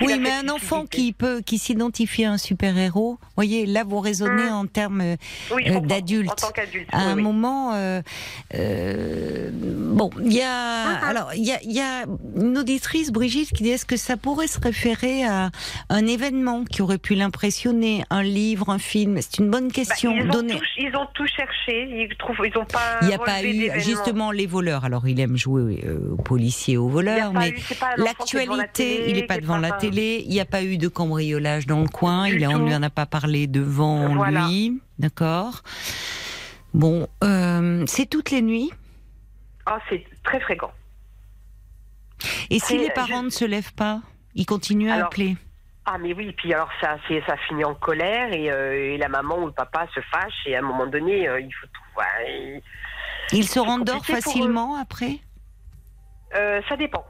Oui, 0.00 0.16
mais 0.20 0.30
un 0.30 0.48
enfant 0.48 0.86
qui 0.86 1.12
peut, 1.12 1.40
qui 1.44 1.58
s'identifie 1.58 2.24
à 2.24 2.32
un 2.32 2.38
super 2.38 2.76
héros, 2.78 3.18
voyez, 3.36 3.66
là 3.66 3.82
vous 3.84 3.98
raisonnez 3.98 4.44
Hum. 4.48 4.52
en 4.52 4.66
termes 4.66 5.00
euh, 5.00 5.16
Oui, 5.52 5.64
euh, 5.68 5.80
d'adulte. 5.80 6.30
À 6.92 6.98
un 7.02 7.16
oui, 7.16 7.22
moment, 7.22 7.72
euh, 7.74 8.00
euh, 8.54 9.50
bon, 9.52 10.10
il 10.24 10.32
y 10.32 10.40
a, 10.42 10.84
Mhm. 10.86 11.04
alors 11.04 11.34
il 11.34 11.44
y 11.44 11.52
a, 11.52 11.60
il 11.64 11.72
y 11.72 11.80
a 11.80 12.04
une 12.36 12.58
auditrice, 12.58 13.10
Brigitte, 13.10 13.50
qui 13.52 13.62
dit 13.64 13.70
est-ce 13.70 13.84
que 13.86 13.96
ça 13.96 14.16
pourrait 14.16 14.46
se 14.46 14.60
référer 14.60 15.24
à 15.24 15.50
un 15.88 16.06
événement 16.06 16.64
qui 16.64 16.80
aurait 16.82 16.98
pu 16.98 17.14
l'impressionner, 17.14 18.04
un 18.10 18.22
livre, 18.22 18.70
un 18.70 18.78
film? 18.78 19.18
C'est 19.20 19.38
une 19.38 19.50
bonne 19.50 19.68
Bah, 19.68 19.74
question. 19.74 20.12
ils, 20.14 20.28
ont 20.30 20.42
tout, 20.42 20.64
ils 20.78 20.96
ont 20.96 21.06
tout 21.14 21.26
cherché. 21.26 21.88
Ils 22.08 22.16
trouvent, 22.16 22.44
ils 22.46 22.56
ont 22.56 22.64
pas. 22.64 22.98
Il 23.02 23.08
n'y 23.08 23.14
a 23.14 23.18
pas 23.18 23.42
eu 23.42 23.70
justement 23.80 24.30
les 24.30 24.46
voleurs. 24.46 24.84
Alors 24.84 25.08
il 25.08 25.18
aime 25.20 25.36
jouer 25.36 25.84
aux 26.12 26.22
policiers, 26.22 26.76
aux 26.76 26.88
voleurs, 26.88 27.32
mais 27.32 27.54
l'actualité, 27.96 29.08
il 29.10 29.16
n'est 29.16 29.26
pas 29.26 29.38
devant 29.38 29.58
la 29.62 29.70
pas- 29.70 29.78
télé. 29.78 30.22
Il 30.24 30.30
n'y 30.30 30.40
a 30.40 30.44
pas 30.44 30.62
eu 30.62 30.76
de 30.78 30.88
cambriolage 30.88 31.66
dans 31.66 31.80
le 31.80 31.88
coin. 31.88 32.28
Du 32.28 32.36
Il, 32.40 32.46
on 32.48 32.58
tout. 32.58 32.66
lui 32.66 32.74
en 32.74 32.82
a 32.82 32.90
pas 32.90 33.06
parlé 33.06 33.46
devant 33.46 34.14
Voilà. 34.14 34.46
lui, 34.46 34.80
d'accord. 34.98 35.62
Bon, 36.74 37.06
euh, 37.24 37.84
c'est 37.86 38.06
toutes 38.06 38.30
les 38.30 38.42
nuits. 38.42 38.70
Ah, 39.66 39.78
c'est 39.88 40.04
très 40.24 40.40
fréquent. 40.40 40.72
Et 42.50 42.58
si 42.58 42.78
les 42.78 42.90
parents 42.90 43.20
je- 43.20 43.24
ne 43.26 43.30
se 43.30 43.44
lèvent 43.44 43.74
pas, 43.74 44.00
ils 44.34 44.46
continuent 44.46 44.90
à 44.90 44.94
Alors, 44.94 45.06
appeler. 45.06 45.36
Ah, 45.84 45.98
mais 45.98 46.12
oui. 46.14 46.32
Puis 46.36 46.52
alors, 46.54 46.68
ça, 46.80 46.96
ça 47.26 47.36
finit 47.48 47.64
en 47.64 47.74
colère 47.74 48.32
et, 48.32 48.50
euh, 48.50 48.92
et 48.94 48.96
la 48.98 49.08
maman 49.08 49.38
ou 49.42 49.46
le 49.46 49.52
papa 49.52 49.86
se 49.94 50.00
fâche 50.12 50.32
et 50.46 50.54
à 50.54 50.60
un 50.60 50.62
moment 50.62 50.86
donné, 50.86 51.28
euh, 51.28 51.40
il 51.40 51.52
faut 51.52 51.66
tout. 51.66 51.98
ouais, 52.00 52.62
Ils 53.32 53.46
se 53.48 53.58
rendorment 53.58 54.02
facilement 54.02 54.76
après? 54.76 55.18
Euh, 56.36 56.60
ça 56.68 56.76
dépend. 56.76 57.04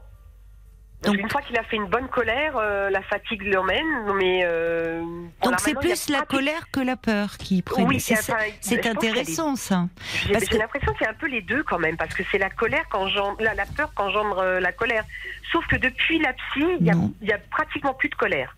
Donc- 1.03 1.17
qu'une 1.17 1.29
fois 1.29 1.41
qu'il 1.41 1.57
a 1.57 1.63
fait 1.63 1.75
une 1.75 1.87
bonne 1.87 2.07
colère, 2.07 2.53
euh, 2.57 2.89
la 2.89 3.01
fatigue 3.01 3.43
l'emmène, 3.43 3.85
mais. 4.15 4.41
Euh, 4.45 5.01
Donc 5.43 5.59
c'est 5.59 5.73
plus 5.77 6.09
la 6.09 6.19
pratique- 6.19 6.27
colère 6.37 6.71
que 6.71 6.79
la 6.79 6.95
peur 6.95 7.37
qui 7.37 7.61
prennent. 7.61 7.87
Oui, 7.87 7.99
c'est 7.99 8.17
enfin, 8.19 8.37
des- 8.69 8.87
intéressant 8.87 9.55
ça. 9.55 9.87
J'ai 10.27 10.33
que- 10.33 10.57
l'impression 10.57 10.91
que 10.93 10.99
c'est 10.99 11.07
un 11.07 11.13
peu 11.13 11.27
les 11.27 11.41
deux 11.41 11.63
quand 11.63 11.79
même, 11.79 11.97
parce 11.97 12.13
que 12.13 12.23
c'est 12.31 12.37
la 12.37 12.49
colère 12.49 12.87
qu'engendre, 12.89 13.37
la, 13.41 13.53
la 13.53 13.65
peur 13.65 13.93
qu'engendre 13.93 14.37
euh, 14.39 14.59
la 14.59 14.71
colère. 14.71 15.03
Sauf 15.51 15.65
que 15.67 15.75
depuis 15.75 16.19
la 16.19 16.33
psy, 16.33 16.63
il 16.79 16.85
y 17.21 17.25
y 17.27 17.31
a 17.33 17.37
pratiquement 17.51 17.93
plus 17.93 18.09
de 18.09 18.15
colère. 18.15 18.55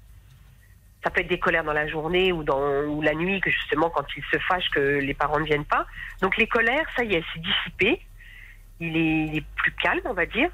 Ça 1.03 1.11
peut 1.11 1.21
être 1.21 1.27
des 1.27 1.39
colères 1.39 1.63
dans 1.63 1.73
la 1.73 1.87
journée 1.87 2.31
ou 2.31 2.43
dans 2.43 2.81
ou 2.85 3.01
la 3.01 3.13
nuit, 3.13 3.39
que 3.39 3.51
justement 3.51 3.89
quand 3.91 4.05
il 4.17 4.23
se 4.31 4.39
fâche 4.39 4.69
que 4.71 4.79
les 4.79 5.13
parents 5.13 5.39
ne 5.39 5.45
viennent 5.45 5.65
pas. 5.65 5.85
Donc 6.21 6.35
les 6.37 6.47
colères, 6.47 6.85
ça 6.95 7.03
y 7.03 7.13
est, 7.15 7.23
c'est 7.33 7.41
dissipé. 7.41 8.01
Il 8.79 8.97
est, 8.97 9.25
il 9.27 9.37
est 9.37 9.43
plus 9.55 9.71
calme, 9.73 10.01
on 10.05 10.13
va 10.13 10.25
dire. 10.25 10.49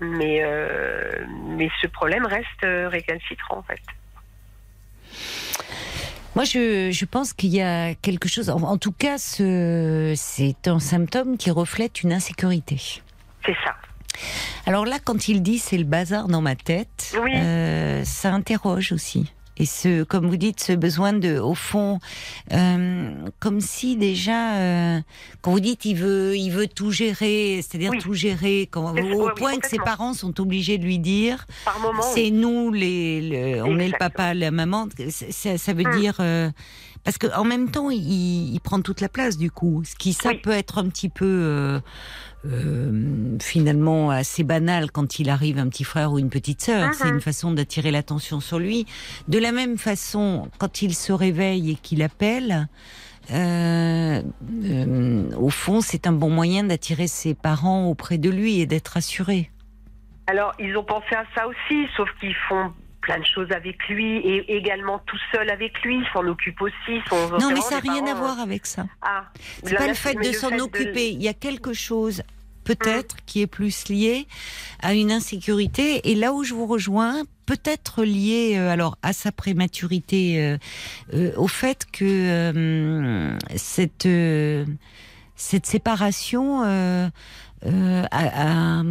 Mais, 0.00 0.40
euh, 0.42 1.24
mais 1.56 1.68
ce 1.80 1.86
problème 1.86 2.26
reste 2.26 2.46
euh, 2.64 2.88
récalcitrant 2.88 3.58
en 3.58 3.62
fait. 3.62 3.80
Moi, 6.34 6.44
je, 6.44 6.90
je 6.92 7.04
pense 7.06 7.32
qu'il 7.32 7.50
y 7.50 7.62
a 7.62 7.94
quelque 7.94 8.28
chose. 8.28 8.50
En, 8.50 8.60
en 8.62 8.76
tout 8.76 8.92
cas, 8.92 9.16
ce- 9.16 10.12
c'est 10.16 10.68
un 10.68 10.78
symptôme 10.80 11.38
qui 11.38 11.50
reflète 11.50 12.02
une 12.02 12.12
insécurité. 12.12 12.76
C'est 13.46 13.56
ça. 13.64 13.74
Alors 14.66 14.84
là, 14.84 14.96
quand 15.02 15.28
il 15.28 15.42
dit 15.42 15.58
c'est 15.58 15.78
le 15.78 15.84
bazar 15.84 16.28
dans 16.28 16.42
ma 16.42 16.56
tête, 16.56 17.14
Oui. 17.22 17.32
euh, 17.34 18.04
ça 18.04 18.32
interroge 18.34 18.92
aussi. 18.92 19.32
Et 19.58 19.64
ce, 19.66 20.02
comme 20.04 20.26
vous 20.26 20.36
dites, 20.36 20.60
ce 20.60 20.72
besoin 20.72 21.12
de, 21.14 21.38
au 21.38 21.54
fond, 21.54 21.98
euh, 22.52 23.10
comme 23.40 23.60
si 23.60 23.96
déjà, 23.96 24.56
euh, 24.56 25.00
quand 25.40 25.50
vous 25.52 25.60
dites 25.60 25.84
il 25.86 25.94
veut, 25.96 26.36
il 26.36 26.50
veut 26.50 26.66
tout 26.66 26.90
gérer, 26.90 27.60
c'est-à-dire 27.62 27.92
Oui. 27.92 27.98
tout 27.98 28.12
gérer, 28.12 28.68
quand, 28.70 28.90
au 28.92 29.24
oui, 29.26 29.30
point 29.36 29.52
oui, 29.54 29.58
que 29.60 29.68
ses 29.68 29.78
parents 29.78 30.12
sont 30.12 30.38
obligés 30.40 30.76
de 30.78 30.84
lui 30.84 30.98
dire, 30.98 31.46
c'est 32.14 32.30
nous 32.30 32.70
les, 32.70 33.22
le- 33.22 33.62
on 33.64 33.78
est 33.78 33.88
le 33.88 33.98
papa, 33.98 34.34
la 34.34 34.50
maman. 34.50 34.88
Ça 35.08 35.72
veut 35.72 35.86
Hum. 35.86 36.00
dire 36.00 36.16
euh, 36.20 36.50
parce 37.06 37.16
que 37.16 37.28
en 37.34 37.44
même 37.44 37.70
temps, 37.70 37.88
il, 37.88 38.52
il 38.54 38.60
prend 38.60 38.82
toute 38.82 39.00
la 39.00 39.08
place 39.08 39.38
du 39.38 39.50
coup. 39.50 39.82
Ce 39.86 39.94
qui 39.96 40.12
ça 40.12 40.30
Oui. 40.30 40.38
peut 40.42 40.50
être 40.50 40.76
un 40.78 40.88
petit 40.88 41.08
peu 41.08 41.24
euh, 41.24 41.80
euh, 42.44 43.38
finalement 43.40 44.10
assez 44.10 44.42
banal 44.44 44.90
quand 44.90 45.18
il 45.18 45.30
arrive 45.30 45.58
un 45.58 45.68
petit 45.68 45.84
frère 45.84 46.12
ou 46.12 46.18
une 46.18 46.28
petite 46.30 46.60
sœur. 46.62 46.88
Mhm. 46.88 46.92
C'est 46.94 47.08
une 47.08 47.20
façon 47.20 47.52
d'attirer 47.52 47.90
l'attention 47.90 48.40
sur 48.40 48.58
lui. 48.58 48.84
De 49.28 49.38
la 49.38 49.52
même 49.52 49.78
façon, 49.78 50.48
quand 50.58 50.82
il 50.82 50.94
se 50.94 51.12
réveille 51.12 51.70
et 51.70 51.74
qu'il 51.76 52.02
appelle. 52.02 52.68
euh, 53.32 54.22
euh, 54.64 55.30
au 55.36 55.50
fond, 55.50 55.80
c'est 55.80 56.06
un 56.06 56.12
bon 56.12 56.30
moyen 56.30 56.64
d'attirer 56.64 57.06
ses 57.08 57.34
parents 57.34 57.86
auprès 57.86 58.18
de 58.18 58.30
lui 58.30 58.60
et 58.60 58.66
d'être 58.66 58.96
assuré. 58.96 59.50
Alors, 60.28 60.52
ils 60.58 60.76
ont 60.76 60.84
pensé 60.84 61.14
à 61.14 61.24
ça 61.36 61.46
aussi, 61.46 61.86
sauf 61.96 62.08
qu'ils 62.20 62.34
font 62.48 62.72
plein 63.06 63.20
de 63.20 63.24
choses 63.24 63.52
avec 63.52 63.88
lui 63.88 64.16
et 64.16 64.56
également 64.56 64.98
tout 65.06 65.18
seul 65.32 65.48
avec 65.48 65.80
lui, 65.82 66.02
s'en 66.12 66.26
occupe 66.26 66.60
aussi. 66.60 67.00
Son, 67.08 67.38
non, 67.38 67.50
mais 67.52 67.60
ça 67.60 67.80
n'a 67.80 67.92
rien 67.92 68.04
à 68.06 68.14
voir 68.14 68.40
avec 68.40 68.66
ça. 68.66 68.84
Ah, 69.00 69.26
c'est 69.62 69.76
pas 69.76 69.86
le 69.86 69.94
fait 69.94 70.14
de 70.14 70.32
s'en 70.32 70.58
occuper. 70.58 71.10
Il 71.10 71.22
y 71.22 71.28
a 71.28 71.34
quelque 71.34 71.72
chose 71.72 72.22
peut-être 72.64 73.16
qui 73.26 73.42
est 73.42 73.46
plus 73.46 73.88
lié 73.88 74.26
à 74.82 74.92
une 74.94 75.12
insécurité. 75.12 76.10
Et 76.10 76.16
là 76.16 76.32
où 76.32 76.42
je 76.42 76.52
vous 76.52 76.66
rejoins, 76.66 77.22
peut-être 77.46 78.02
lié 78.02 78.56
euh, 78.56 78.70
alors 78.70 78.98
à 79.02 79.12
sa 79.12 79.30
prématurité, 79.30 80.42
euh, 80.42 80.58
euh, 81.14 81.32
au 81.36 81.46
fait 81.46 81.86
que 81.92 83.36
cette 83.54 84.08
cette 85.36 85.66
séparation 85.66 86.64
a, 87.66 88.82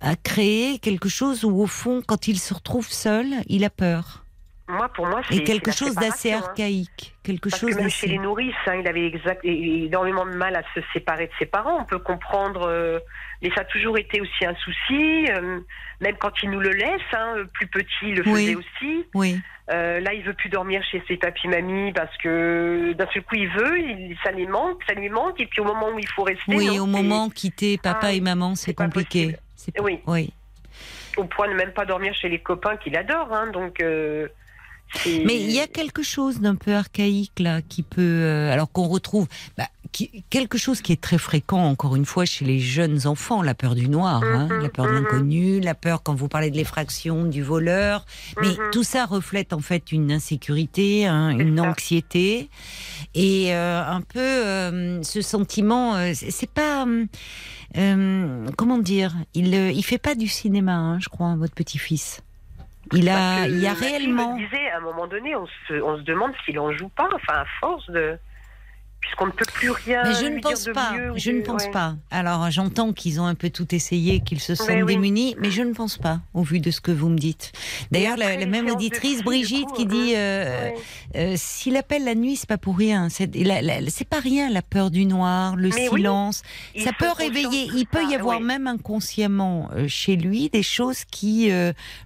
a, 0.00 0.16
créé 0.16 0.78
quelque 0.78 1.08
chose 1.08 1.44
où 1.44 1.60
au 1.60 1.66
fond, 1.66 2.02
quand 2.06 2.28
il 2.28 2.38
se 2.38 2.54
retrouve 2.54 2.88
seul, 2.90 3.26
il 3.48 3.64
a 3.64 3.70
peur 3.70 4.24
moi, 4.68 4.88
pour 4.88 5.06
moi, 5.06 5.20
c'est 5.28 5.38
et 5.38 5.44
quelque 5.44 5.72
chose 5.72 5.94
d'assez 5.96 6.32
hein. 6.32 6.42
archaïque, 6.44 7.14
quelque 7.22 7.48
Parce 7.48 7.60
chose 7.60 7.74
que 7.74 7.80
même 7.80 7.90
chez 7.90 8.06
les 8.06 8.18
nourrices, 8.18 8.54
hein, 8.66 8.76
il 8.76 8.86
avait 8.86 9.06
exact, 9.06 9.44
énormément 9.44 10.24
de 10.24 10.34
mal 10.34 10.54
à 10.54 10.62
se 10.74 10.80
séparer 10.92 11.26
de 11.26 11.32
ses 11.38 11.46
parents. 11.46 11.80
On 11.80 11.84
peut 11.84 11.98
comprendre, 11.98 12.68
euh, 12.68 12.98
mais 13.42 13.50
ça 13.54 13.62
a 13.62 13.64
toujours 13.64 13.98
été 13.98 14.20
aussi 14.20 14.46
un 14.46 14.54
souci. 14.54 15.26
Euh, 15.30 15.60
même 16.00 16.16
quand 16.16 16.42
il 16.42 16.50
nous 16.50 16.60
le 16.60 16.70
laisse, 16.70 17.02
hein, 17.12 17.44
plus 17.52 17.66
petit, 17.66 17.88
il 18.02 18.14
le 18.14 18.22
faisait 18.22 18.54
aussi. 18.54 19.04
Oui. 19.14 19.40
Euh, 19.70 20.00
là, 20.00 20.14
il 20.14 20.22
veut 20.22 20.34
plus 20.34 20.48
dormir 20.48 20.82
chez 20.90 21.02
ses 21.08 21.16
papis 21.16 21.48
mamies 21.48 21.92
parce 21.92 22.16
que 22.18 22.92
d'un 22.92 23.06
seul 23.12 23.22
coup, 23.24 23.34
il 23.34 23.48
veut, 23.48 23.78
il, 23.78 24.16
ça 24.22 24.30
lui 24.30 24.46
manque, 24.46 24.80
ça 24.88 24.94
lui 24.94 25.08
manque. 25.08 25.40
Et 25.40 25.46
puis 25.46 25.60
au 25.60 25.64
moment 25.64 25.90
où 25.90 25.98
il 25.98 26.08
faut 26.08 26.22
rester, 26.22 26.54
oui, 26.54 26.78
au 26.78 26.86
moment 26.86 27.28
quitter 27.30 27.78
papa 27.78 28.08
ah, 28.08 28.12
et 28.12 28.20
maman, 28.20 28.54
c'est 28.54 28.74
compliqué. 28.74 29.36
Oui. 29.80 30.00
oui. 30.06 30.32
Au 31.16 31.24
point 31.24 31.48
de 31.48 31.54
même 31.54 31.72
pas 31.72 31.84
dormir 31.84 32.14
chez 32.14 32.28
les 32.28 32.38
copains 32.38 32.76
qu'il 32.76 32.96
adore, 32.96 33.32
hein, 33.32 33.48
donc. 33.48 33.82
Mais 35.24 35.40
il 35.40 35.50
y 35.50 35.60
a 35.60 35.66
quelque 35.66 36.02
chose 36.02 36.40
d'un 36.40 36.54
peu 36.54 36.74
archaïque 36.74 37.40
là 37.40 37.62
qui 37.62 37.82
peut, 37.82 38.00
euh, 38.02 38.52
alors 38.52 38.70
qu'on 38.70 38.88
retrouve 38.88 39.26
bah, 39.56 39.68
quelque 40.30 40.58
chose 40.58 40.80
qui 40.80 40.92
est 40.92 41.00
très 41.00 41.18
fréquent 41.18 41.64
encore 41.64 41.96
une 41.96 42.04
fois 42.04 42.24
chez 42.24 42.44
les 42.44 42.60
jeunes 42.60 43.06
enfants, 43.06 43.42
la 43.42 43.54
peur 43.54 43.74
du 43.74 43.88
noir, 43.88 44.22
hein, 44.22 44.48
mhm, 44.50 44.62
la 44.62 44.68
peur 44.68 44.86
de 44.86 44.90
mhm. 44.90 44.96
l'inconnu, 45.02 45.60
la 45.60 45.74
peur 45.74 46.02
quand 46.02 46.14
vous 46.14 46.28
parlez 46.28 46.50
de 46.50 46.56
l'effraction, 46.56 47.24
du 47.24 47.42
voleur. 47.42 48.06
Mais 48.40 48.48
mhm. 48.48 48.70
tout 48.72 48.84
ça 48.84 49.06
reflète 49.06 49.52
en 49.52 49.60
fait 49.60 49.92
une 49.92 50.12
insécurité, 50.12 51.06
hein, 51.06 51.30
une 51.30 51.60
anxiété 51.60 52.48
et 53.14 53.54
euh, 53.54 53.82
un 53.84 54.00
peu 54.00 54.20
euh, 54.20 55.02
ce 55.02 55.20
sentiment. 55.20 55.96
c'est 56.14 56.50
pas 56.50 56.86
comment 58.56 58.78
dire, 58.78 59.14
il 59.34 59.54
il 59.54 59.82
fait 59.82 59.98
pas 59.98 60.14
du 60.14 60.28
cinéma, 60.28 60.74
hein, 60.74 61.00
je 61.00 61.08
crois, 61.08 61.34
votre 61.36 61.54
petit-fils. 61.54 62.22
Il 62.92 63.08
a, 63.08 63.46
il 63.46 63.58
y 63.58 63.66
a 63.66 63.74
réellement. 63.74 64.36
disait, 64.36 64.70
à 64.70 64.78
un 64.78 64.80
moment 64.80 65.06
donné, 65.06 65.36
on 65.36 65.46
se, 65.68 65.74
on 65.74 65.96
se 65.96 66.02
demande 66.02 66.32
s'il 66.44 66.58
en 66.58 66.72
joue 66.72 66.88
pas. 66.88 67.08
Enfin, 67.14 67.40
à 67.40 67.44
force 67.60 67.88
de 67.90 68.18
puisqu'on 69.02 69.26
ne 69.26 69.32
peut 69.32 69.44
plus 69.52 69.70
rien. 69.70 70.02
Mais 70.04 70.14
je 70.14 70.26
ne 70.26 70.40
pense 70.40 70.64
pas. 70.72 70.94
je 71.16 71.30
ne 71.30 71.42
pense 71.42 71.68
pas. 71.68 71.96
Alors 72.10 72.50
j'entends 72.50 72.92
qu'ils 72.92 73.20
ont 73.20 73.26
un 73.26 73.34
peu 73.34 73.50
tout 73.50 73.74
essayé, 73.74 74.20
qu'ils 74.20 74.40
se 74.40 74.54
sentent 74.54 74.86
démunis, 74.86 75.36
mais 75.38 75.50
je 75.50 75.62
ne 75.62 75.74
pense 75.74 75.98
pas, 75.98 76.20
au 76.32 76.42
vu 76.42 76.60
de 76.60 76.70
ce 76.70 76.80
que 76.80 76.92
vous 76.92 77.08
me 77.08 77.18
dites. 77.18 77.52
D'ailleurs, 77.90 78.16
la, 78.16 78.46
même 78.46 78.68
auditrice 78.68 79.22
Brigitte 79.22 79.70
qui 79.72 79.86
dit 79.86 80.12
euh, 80.16 80.70
euh, 81.16 81.34
s'il 81.36 81.76
appelle 81.76 82.04
la 82.04 82.14
nuit, 82.14 82.36
c'est 82.36 82.48
pas 82.48 82.58
pour 82.58 82.78
rien. 82.78 83.08
C'est 83.10 84.08
pas 84.08 84.20
rien 84.20 84.50
la 84.50 84.62
peur 84.62 84.90
du 84.90 85.04
noir, 85.04 85.56
le 85.56 85.70
silence. 85.70 86.42
Ça 86.78 86.92
peut 86.98 87.10
réveiller. 87.14 87.68
Il 87.74 87.86
peut 87.86 88.04
y 88.08 88.14
avoir 88.14 88.40
même 88.40 88.66
inconsciemment 88.66 89.68
euh, 89.74 89.86
chez 89.88 90.16
lui 90.16 90.48
des 90.48 90.62
choses 90.62 91.04
qui 91.04 91.50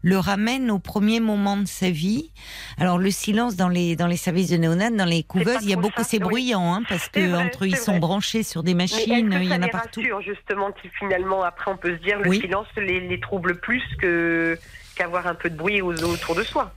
le 0.02 0.18
ramènent 0.18 0.70
au 0.70 0.78
premier 0.78 1.20
moment 1.20 1.58
de 1.58 1.66
sa 1.66 1.90
vie. 1.90 2.30
Alors 2.78 2.98
le 2.98 3.10
silence 3.10 3.56
dans 3.56 3.68
les 3.68 3.96
dans 3.96 4.06
les 4.06 4.16
services 4.16 4.48
de 4.48 4.56
néonat, 4.56 4.90
dans 4.90 5.04
les 5.04 5.22
couveuses, 5.22 5.58
il 5.62 5.70
y 5.70 5.74
a 5.74 5.76
beaucoup, 5.76 6.02
c'est 6.06 6.18
bruyant. 6.18 6.74
Hein, 6.74 6.82
parce 6.88 7.08
que 7.08 7.34
entre 7.34 7.66
ils 7.66 7.76
sont 7.76 7.98
branchés 7.98 8.42
sur 8.42 8.62
des 8.62 8.74
machines, 8.74 9.32
il 9.32 9.44
y 9.44 9.54
en 9.54 9.62
a 9.62 9.68
partout. 9.68 10.00
Rassure, 10.00 10.22
justement, 10.22 10.72
qui 10.72 10.88
finalement 10.98 11.42
après 11.42 11.70
on 11.70 11.76
peut 11.76 11.96
se 11.96 12.02
dire 12.02 12.18
le 12.20 12.32
silence 12.32 12.66
les, 12.76 13.20
trouble 13.20 13.56
plus 13.56 13.82
que 14.00 14.58
qu'avoir 14.94 15.26
un 15.26 15.34
peu 15.34 15.50
de 15.50 15.56
bruit 15.56 15.82
autour 15.82 16.34
de 16.34 16.42
soi? 16.42 16.72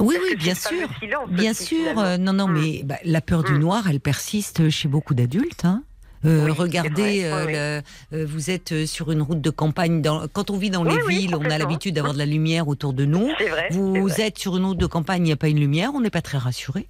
Oui, 0.00 0.16
oui, 0.22 0.36
bien 0.36 0.54
sûr. 0.54 0.88
bien 1.28 1.54
sûr. 1.54 1.98
Euh, 1.98 2.18
non, 2.18 2.32
non, 2.32 2.48
hmm. 2.48 2.60
mais 2.60 2.82
bah, 2.84 2.98
la 3.04 3.20
peur 3.20 3.42
du 3.42 3.52
hmm. 3.52 3.58
noir, 3.58 3.84
elle 3.88 4.00
persiste 4.00 4.70
chez 4.70 4.88
beaucoup 4.88 5.14
d'adultes. 5.14 5.64
Hein. 5.64 5.82
Euh, 6.24 6.52
regardez, 6.52 7.22
euh, 7.24 7.80
vous 8.12 8.50
êtes 8.50 8.86
sur 8.86 9.12
une 9.12 9.22
route 9.22 9.40
de 9.40 9.50
campagne. 9.50 10.02
Dans, 10.02 10.26
quand 10.28 10.50
on 10.50 10.56
vit 10.56 10.70
dans 10.70 10.82
les 10.82 10.98
villes, 11.08 11.36
on 11.36 11.44
a 11.44 11.58
l'habitude 11.58 11.94
d'avoir 11.94 12.12
de 12.12 12.18
la 12.18 12.26
lumière 12.26 12.68
autour 12.68 12.92
de 12.92 13.04
nous. 13.04 13.26
Vrai, 13.26 13.68
vous 13.70 14.20
êtes 14.20 14.38
sur 14.38 14.56
une 14.56 14.64
route 14.64 14.78
de 14.78 14.86
campagne, 14.86 15.22
il 15.22 15.26
n'y 15.26 15.32
a 15.32 15.36
pas 15.36 15.48
une 15.48 15.60
lumière, 15.60 15.92
on 15.94 16.00
n'est 16.00 16.10
pas 16.10 16.22
très 16.22 16.38
rassuré. 16.38 16.88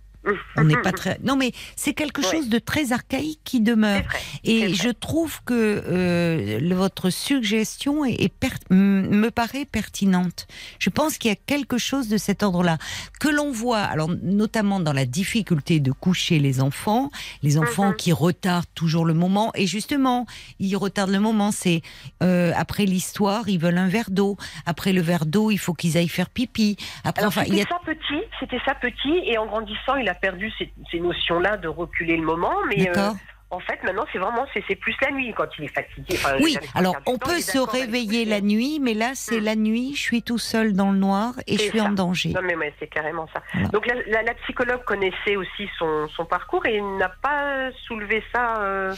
On 0.56 0.64
n'est 0.64 0.80
pas 0.80 0.92
très. 0.92 1.18
Non, 1.22 1.36
mais 1.36 1.52
c'est 1.76 1.94
quelque 1.94 2.22
chose 2.22 2.48
de 2.48 2.58
très 2.58 2.92
archaïque 2.92 3.40
qui 3.44 3.60
demeure. 3.60 4.02
Et 4.44 4.74
je 4.74 4.90
trouve 4.90 5.42
que 5.44 5.82
euh, 5.86 6.74
votre 6.74 7.10
suggestion 7.10 8.04
est, 8.04 8.32
me 8.70 9.28
paraît 9.30 9.64
pertinente. 9.64 10.46
Je 10.78 10.90
pense 10.90 11.18
qu'il 11.18 11.30
y 11.30 11.32
a 11.32 11.36
quelque 11.36 11.78
chose 11.78 12.08
de 12.08 12.16
cet 12.16 12.42
ordre-là 12.42 12.78
que 13.20 13.28
l'on 13.28 13.50
voit, 13.52 13.80
alors 13.80 14.08
notamment 14.22 14.80
dans 14.80 14.92
la 14.92 15.06
difficulté 15.06 15.80
de 15.80 15.92
coucher 15.92 16.38
les 16.38 16.60
enfants, 16.60 17.10
les 17.42 17.58
enfants 17.58 17.90
mhm. 17.90 17.96
qui 17.96 18.12
retardent 18.12 18.66
toujours 18.74 19.04
le 19.04 19.14
moment. 19.14 19.52
Et 19.54 19.66
justement, 19.66 20.26
ils 20.58 20.76
retardent 20.76 21.10
le 21.10 21.20
moment. 21.20 21.50
C'est 21.50 21.82
euh, 22.22 22.52
après 22.56 22.84
l'histoire, 22.84 23.48
ils 23.48 23.58
veulent 23.58 23.78
un 23.78 23.88
verre 23.88 24.10
d'eau. 24.10 24.36
Après 24.66 24.92
le 24.92 25.00
verre 25.00 25.26
d'eau, 25.26 25.50
il 25.50 25.58
faut 25.58 25.74
qu'ils 25.74 25.96
aillent 25.96 26.08
faire 26.08 26.30
pipi. 26.30 26.76
Après, 27.04 27.24
enfin, 27.24 27.44
c'était 27.44 27.62
ça 27.62 27.80
petit, 27.84 28.22
c'était 28.40 28.60
ça 28.64 28.74
petit, 28.74 29.22
et 29.24 29.38
en 29.38 29.46
grandissant, 29.46 29.96
il 29.96 30.08
a 30.08 30.14
perdu 30.20 30.50
ces, 30.58 31.00
notions-là 31.00 31.56
de 31.56 31.68
reculer 31.68 32.16
le 32.16 32.22
moment, 32.22 32.54
mais 32.68 32.88
euh, 32.88 33.10
en 33.50 33.60
fait, 33.60 33.82
maintenant, 33.82 34.04
c'est 34.12 34.18
vraiment 34.18 34.46
c'est 34.52 34.76
plus 34.76 34.94
la 35.00 35.10
nuit 35.10 35.32
quand 35.34 35.46
il 35.58 35.64
est 35.64 35.74
fatigué. 35.74 36.18
oui, 36.42 36.58
alors 36.74 36.96
on 37.06 37.16
peut 37.16 37.40
se 37.40 37.58
réveiller 37.58 38.26
la 38.26 38.42
nuit, 38.42 38.78
mais 38.78 38.92
là, 38.92 39.12
c'est 39.14 39.40
hmm. 39.40 39.44
la 39.44 39.56
nuit, 39.56 39.94
je 39.94 40.00
suis 40.00 40.22
tout 40.22 40.38
seul 40.38 40.74
dans 40.74 40.92
le 40.92 40.98
noir 40.98 41.32
et 41.46 41.56
je 41.56 41.62
suis 41.62 41.80
en 41.80 41.92
danger. 41.92 42.34
Non, 42.34 42.42
mais, 42.42 42.74
c'est 42.78 42.88
carrément 42.88 43.26
ça. 43.32 43.42
Donc 43.72 43.86
la, 43.86 44.34
psychologue 44.44 44.84
connaissait 44.84 45.36
aussi 45.36 45.68
son, 45.78 46.24
parcours 46.28 46.66
et 46.66 46.80
n'a 46.80 47.08
pas 47.08 47.70
soulevé 47.86 48.22
ça. 48.34 48.60
Euh, 48.60 48.94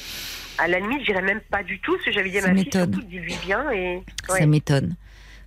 à 0.59 0.67
la 0.67 0.81
nuit, 0.81 0.99
je 1.01 1.07
dirais 1.07 1.23
même 1.23 1.41
pas 1.41 1.63
du 1.63 1.81
tout, 1.81 1.93
parce 1.93 2.07
que 2.07 2.13
j'avais 2.13 2.31
dit 2.31 2.39
à 2.39 2.49
ma 2.49 2.55
fille, 2.55 2.71
surtout, 2.73 3.03
dis-lui 3.03 3.37
bien. 3.47 3.71
Et... 3.71 4.03
Ça 4.29 4.47
m'étonne. 4.47 4.97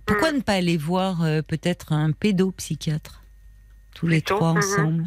Pourquoi 0.06 0.32
hmm. 0.32 0.36
ne 0.36 0.40
pas 0.40 0.54
aller 0.54 0.78
voir 0.78 1.22
euh, 1.22 1.42
peut-être 1.42 1.92
un 1.92 2.12
pédopsychiatre 2.12 3.22
tous 3.94 4.06
les 4.06 4.22
trois 4.22 4.52
mhm. 4.52 4.58
ensemble? 4.58 5.04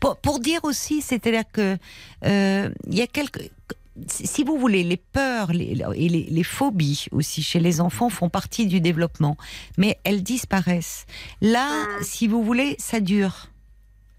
Pour, 0.00 0.40
dire 0.40 0.60
aussi, 0.64 1.00
c'est-à-dire 1.02 1.44
que 1.52 1.76
euh, 2.24 2.70
il 2.86 2.94
y 2.96 3.02
a 3.02 3.06
quelques 3.06 3.50
si 4.06 4.44
vous 4.44 4.58
voulez, 4.58 4.84
les 4.84 4.96
peurs 4.96 5.50
et 5.50 6.08
les, 6.08 6.42
phobies 6.44 7.06
aussi 7.12 7.42
chez 7.42 7.60
les 7.60 7.80
enfants 7.80 8.10
font 8.10 8.28
partie 8.28 8.66
du 8.66 8.80
développement, 8.80 9.36
mais 9.76 9.98
elles 10.04 10.22
disparaissent. 10.22 11.06
Là, 11.40 11.68
mm. 11.68 12.02
si 12.02 12.28
vous 12.28 12.42
voulez, 12.42 12.76
ça 12.78 13.00
dure. 13.00 13.48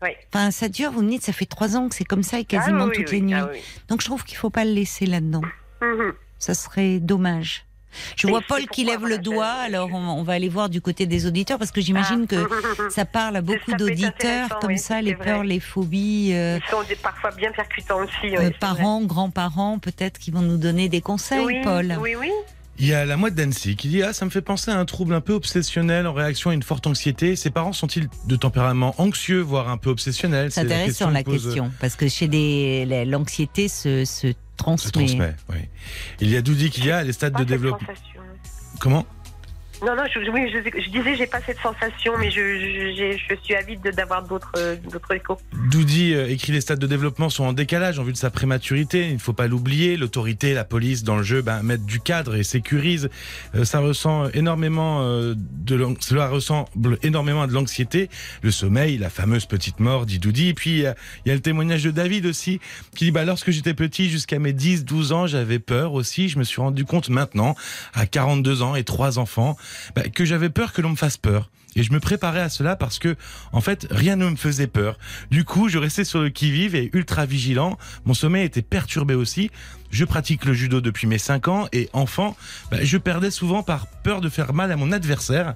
Oui. 0.02 0.10
Enfin, 0.34 0.52
ça 0.52 0.70
dure, 0.70 0.92
vous 0.92 1.02
me 1.02 1.10
dites, 1.10 1.24
ça 1.24 1.34
fait 1.34 1.46
trois 1.46 1.76
ans 1.76 1.90
que 1.90 1.96
c'est 1.96 2.06
comme 2.06 2.24
ça 2.24 2.40
et 2.40 2.46
quasiment 2.46 2.88
ah 2.90 2.94
toutes 2.94 3.12
les 3.12 3.22
nuits. 3.22 3.34
Ah 3.34 3.50
Donc 3.90 4.02
je 4.02 4.06
trouve 4.06 4.24
qu'il 4.24 4.36
ne 4.36 4.40
faut 4.40 4.50
pas 4.50 4.66
le 4.66 4.72
laisser 4.72 5.06
là-dedans. 5.06 5.42
Mm-hmm. 5.82 6.14
Ça 6.40 6.54
serait 6.54 7.00
dommage. 7.00 7.66
Je 8.16 8.28
vois 8.28 8.42
Paul 8.48 8.66
qui 8.68 8.84
lève 8.84 9.06
le 9.06 9.18
doigt, 9.18 9.48
alors 9.48 9.90
on, 9.94 10.24
va 10.24 10.34
aller 10.34 10.50
voir 10.50 10.70
du 10.70 10.82
côté 10.82 11.06
des 11.06 11.26
auditeurs, 11.26 11.58
parce 11.58 11.72
que 11.72 11.82
j'imagine 11.82 12.28
que 12.28 12.36
ah. 12.36 12.90
ça 12.90 13.06
parle 13.06 13.38
à 13.38 13.42
beaucoup 13.42 13.74
d'auditeurs, 13.74 14.60
comme 14.60 14.78
ça, 14.78 15.02
les 15.02 15.16
peurs, 15.16 15.44
les 15.44 15.60
phobies. 15.60 16.32
Euh, 16.34 16.60
Ils 16.64 16.70
sont 16.70 17.02
parfois 17.02 17.32
bien 17.32 17.52
percutants 17.52 18.00
aussi. 18.04 18.36
Euh, 18.38 18.50
parents, 18.60 19.02
grands-parents, 19.02 19.80
peut-être, 19.80 20.20
qui 20.20 20.32
vont 20.32 20.42
nous 20.42 20.58
donner 20.58 20.90
des 20.90 21.02
conseils, 21.02 21.62
Paul. 21.64 21.98
Oui, 22.02 22.16
oui. 22.16 22.32
Il 22.82 22.88
y 22.88 22.94
a 22.94 23.06
la 23.06 23.18
moite 23.18 23.36
d'Annecy 23.36 23.76
qui 23.76 23.90
dit 23.90 24.02
Ah, 24.04 24.14
ça 24.14 24.24
me 24.24 24.30
fait 24.30 24.42
penser 24.42 24.72
à 24.72 24.80
un 24.80 24.86
trouble 24.86 25.14
un 25.14 25.20
peu 25.20 25.34
obsessionnel 25.34 26.08
en 26.08 26.14
réaction 26.14 26.50
à 26.50 26.54
une 26.54 26.64
forte 26.64 26.88
anxiété. 26.88 27.36
Ses 27.36 27.50
parents 27.50 27.74
sont-ils 27.74 28.08
de 28.26 28.36
tempérament 28.38 28.96
anxieux, 28.98 29.42
voire 29.42 29.70
un 29.70 29.78
peu 29.78 29.90
obsessionnel 29.90 30.52
C'est 30.52 30.62
intéressant 30.62 31.10
la 31.10 31.24
question, 31.24 31.72
parce 31.82 31.96
que 31.96 32.08
chez 32.08 32.30
des 32.30 33.06
l'anxiété 33.06 33.68
se, 33.68 34.06
se 34.06 34.34
transmet. 34.56 35.36
oui. 35.50 35.58
Il 36.22 36.30
y 36.30 36.38
a 36.38 36.42
Doudi 36.42 36.70
qui 36.70 36.90
a 36.90 37.04
les 37.04 37.14
stades 37.14 37.38
de 37.38 37.44
développement. 37.44 37.88
Comment? 38.80 39.06
Non, 39.82 39.96
non, 39.96 40.04
je, 40.14 40.30
oui, 40.30 40.52
je, 40.52 40.82
je 40.82 40.90
disais, 40.90 41.16
j'ai 41.16 41.28
pas 41.28 41.40
cette 41.42 41.60
sensation, 41.60 42.14
mais 42.20 42.30
je, 42.30 42.42
je 43.30 43.36
suis 43.44 43.56
avide 43.56 43.82
d'avoir 43.82 44.24
d'autres 44.24 44.52
d'autres 44.92 45.14
échos. 45.14 45.38
Doudi 45.72 46.14
euh, 46.14 46.30
écrit 46.30 46.52
les 46.52 46.62
stades 46.62 46.80
de 46.80 46.88
développement 46.88 47.30
sont 47.30 47.46
en 47.46 47.54
décalage 47.54 47.98
en 47.98 48.04
vue 48.04 48.12
de 48.12 48.18
sa 48.18 48.30
prématurité. 48.30 49.08
Il 49.08 49.14
ne 49.14 49.20
faut 49.20 49.34
pas 49.34 49.48
l'oublier. 49.48 49.96
L'autorité, 49.96 50.54
la 50.54 50.66
police 50.66 51.04
dans 51.04 51.16
le 51.16 51.24
jeu 51.24 51.42
ben, 51.42 51.64
mettent 51.64 51.86
du 51.86 52.02
cadre 52.02 52.36
et 52.36 52.44
sécurisent. 52.44 53.10
Euh, 53.56 53.64
ça 53.64 53.80
ressent 53.80 54.30
énormément 54.34 55.02
euh, 55.02 55.34
de 55.38 55.80
cela 56.02 56.28
ressemble 56.28 56.98
énormément 57.04 57.44
à 57.44 57.48
de 57.48 57.54
l'anxiété, 57.54 58.10
le 58.42 58.52
sommeil, 58.52 58.98
la 58.98 59.10
fameuse 59.10 59.46
petite 59.46 59.80
mort, 59.80 60.06
dit 60.06 60.20
Doudi. 60.20 60.50
Et 60.50 60.54
puis 60.54 60.80
il 60.80 60.94
y, 61.26 61.32
a 61.32 61.34
le 61.34 61.40
témoignage 61.40 61.84
de 61.84 61.92
David 61.92 62.26
aussi 62.26 62.60
qui 62.96 63.06
dit 63.06 63.12
bah 63.12 63.24
lorsque 63.24 63.52
j'étais 63.52 63.74
petit, 63.74 64.10
jusqu'à 64.10 64.40
mes 64.40 64.52
10-12 64.52 65.14
ans, 65.14 65.28
j'avais 65.28 65.60
peur 65.60 65.94
aussi. 65.94 66.28
Je 66.28 66.38
me 66.38 66.44
suis 66.44 66.62
rendu 66.62 66.84
compte 66.84 67.10
maintenant, 67.10 67.56
à 67.94 68.06
42 68.06 68.62
ans 68.62 68.76
et 68.76 68.84
trois 68.84 69.20
enfants 69.20 69.58
bah, 69.96 70.04
que 70.04 70.26
j'avais 70.26 70.50
peur 70.50 70.74
que 70.74 70.82
l'on 70.82 70.92
me 70.92 70.96
fasse 70.96 71.18
peur. 71.18 71.50
Et 71.76 71.84
je 71.84 71.94
me 71.94 72.00
préparais 72.00 72.42
à 72.42 72.50
cela 72.50 72.76
parce 72.76 73.00
que, 73.00 73.16
en 73.52 73.62
fait, 73.62 73.88
rien 73.92 74.16
ne 74.16 74.30
me 74.30 74.36
faisait 74.36 74.68
peur. 74.68 74.98
Du 75.30 75.44
coup, 75.46 75.70
je 75.70 75.78
restais 75.78 76.04
sur 76.04 76.22
le 76.22 76.30
qui-vive 76.30 76.76
et 76.76 76.90
ultra 76.94 77.26
vigilant. 77.26 77.78
Mon 78.06 78.14
sommeil 78.14 78.44
était 78.44 78.62
perturbé 78.62 79.14
aussi. 79.14 79.52
Je 79.92 80.06
pratique 80.06 80.46
le 80.46 80.54
judo 80.54 80.82
depuis 80.82 81.08
mes 81.08 81.18
5 81.18 81.48
ans 81.48 81.68
et 81.72 81.90
enfant, 81.94 82.36
bah, 82.72 82.78
je 82.82 82.98
perdais 82.98 83.32
souvent 83.32 83.64
par 83.64 83.88
peur 83.88 84.22
de 84.22 84.30
faire 84.30 84.54
mal 84.54 84.72
à 84.72 84.76
mon 84.76 84.92
adversaire. 84.92 85.56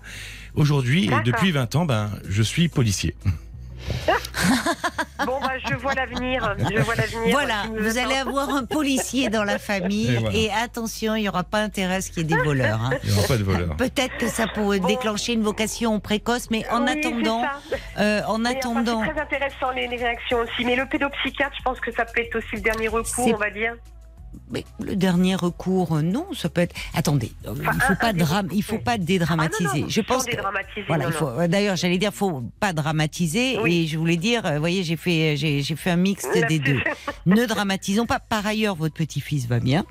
Aujourd'hui, 0.56 1.06
et 1.06 1.24
depuis 1.26 1.52
20 1.52 1.76
ans, 1.76 1.86
ben, 1.86 2.12
je 2.30 2.44
suis 2.44 2.68
policier. 2.68 3.16
Bon, 5.26 5.40
bah, 5.40 5.54
je 5.70 5.76
vois 5.76 5.94
l'avenir. 5.94 6.56
Je 6.60 6.80
vois 6.82 6.96
l'avenir. 6.96 7.32
Voilà, 7.32 7.64
vous 7.80 7.98
allez 7.98 8.16
avoir 8.16 8.50
un 8.50 8.66
policier 8.66 9.30
dans 9.30 9.44
la 9.44 9.58
famille 9.58 10.20
Et 10.34 10.52
attention, 10.52 11.16
il 11.16 11.22
n'y 11.22 11.30
aura 11.30 11.44
pas 11.44 11.60
intérêt 11.60 11.96
à 11.96 12.02
ce 12.02 12.10
qu'il 12.12 12.30
y 12.30 12.34
ait 12.34 12.36
des 12.36 12.44
voleurs. 12.44 12.82
hein. 12.82 12.90
Il 13.04 13.12
n'y 13.12 13.18
aura 13.18 13.28
pas 13.28 13.38
de 13.38 13.44
voleur. 13.44 13.78
Peut-être 13.78 14.18
que 14.18 14.28
ça 14.28 14.48
pourrait 14.48 14.80
Bon. 14.80 14.88
déclencher 14.88 15.34
une 15.34 15.44
vocation 15.44 16.00
précoce, 16.00 16.50
mais 16.52 16.68
en 16.70 16.84
Oui, 16.84 16.92
attendant, 16.92 17.42
euh, 18.00 18.22
en 18.28 18.42
enfin, 18.42 18.46
attendant, 18.46 19.04
c'est 19.06 19.12
très 19.14 19.22
intéressant 19.22 19.72
les, 19.72 19.88
les 19.88 19.98
réactions 19.98 20.40
aussi. 20.40 20.66
Mais 20.66 20.76
le 20.76 20.86
pédopsychiatre, 20.88 21.56
je 21.58 21.64
pense 21.64 21.80
que 21.80 21.92
ça 21.94 22.04
peut 22.06 22.22
être 22.22 22.36
aussi 22.36 22.56
le 22.56 22.62
dernier 22.62 22.88
recours, 22.90 23.28
on 23.34 23.38
va 23.38 23.50
dire. 23.50 23.76
Mais 24.52 24.66
le 24.80 24.96
dernier 24.96 25.36
recours, 25.36 25.96
euh, 25.96 26.02
non, 26.02 26.26
ça 26.34 26.50
peut 26.50 26.62
être. 26.62 26.76
Attendez, 26.94 27.32
euh, 27.48 27.54
il 27.56 27.68
Enfin, 27.68 27.80
faut 27.80 27.94
un- 27.94 27.96
pas 27.96 28.08
un 28.10 28.14
drame, 28.14 28.48
il 28.54 28.64
faut 28.64 28.78
pas 28.80 28.98
dédramatiser. 28.98 29.70
Ah, 29.72 29.76
non, 29.78 29.82
non, 29.84 29.90
Je 29.90 30.02
pense 30.02 30.26
que 30.26 30.36
Voilà, 30.88 31.06
non, 31.06 31.10
il 31.10 31.14
faut. 31.14 31.28
euh, 31.28 31.48
D'ailleurs, 31.48 31.76
j'allais 31.76 31.98
dire, 31.98 32.14
faut 32.14 32.44
pas 32.60 32.74
dramatiser. 32.74 33.58
Oui. 33.62 33.84
Et 33.84 33.88
je 33.88 33.98
voulais 33.98 34.18
dire, 34.18 34.46
euh, 34.46 34.54
vous 34.56 34.60
voyez, 34.60 34.84
j'ai 34.84 34.98
fait, 34.98 35.36
j'ai, 35.38 35.64
fait 35.64 35.90
un 35.92 35.96
mix 35.96 36.26
des 36.48 36.60
deux. 36.60 36.80
ne 37.26 37.46
dramatisons 37.46 38.06
pas. 38.06 38.20
Par 38.20 38.46
ailleurs, 38.46 38.76
votre 38.76 38.94
petit-fils 38.96 39.48
va 39.48 39.60
bien. 39.60 39.86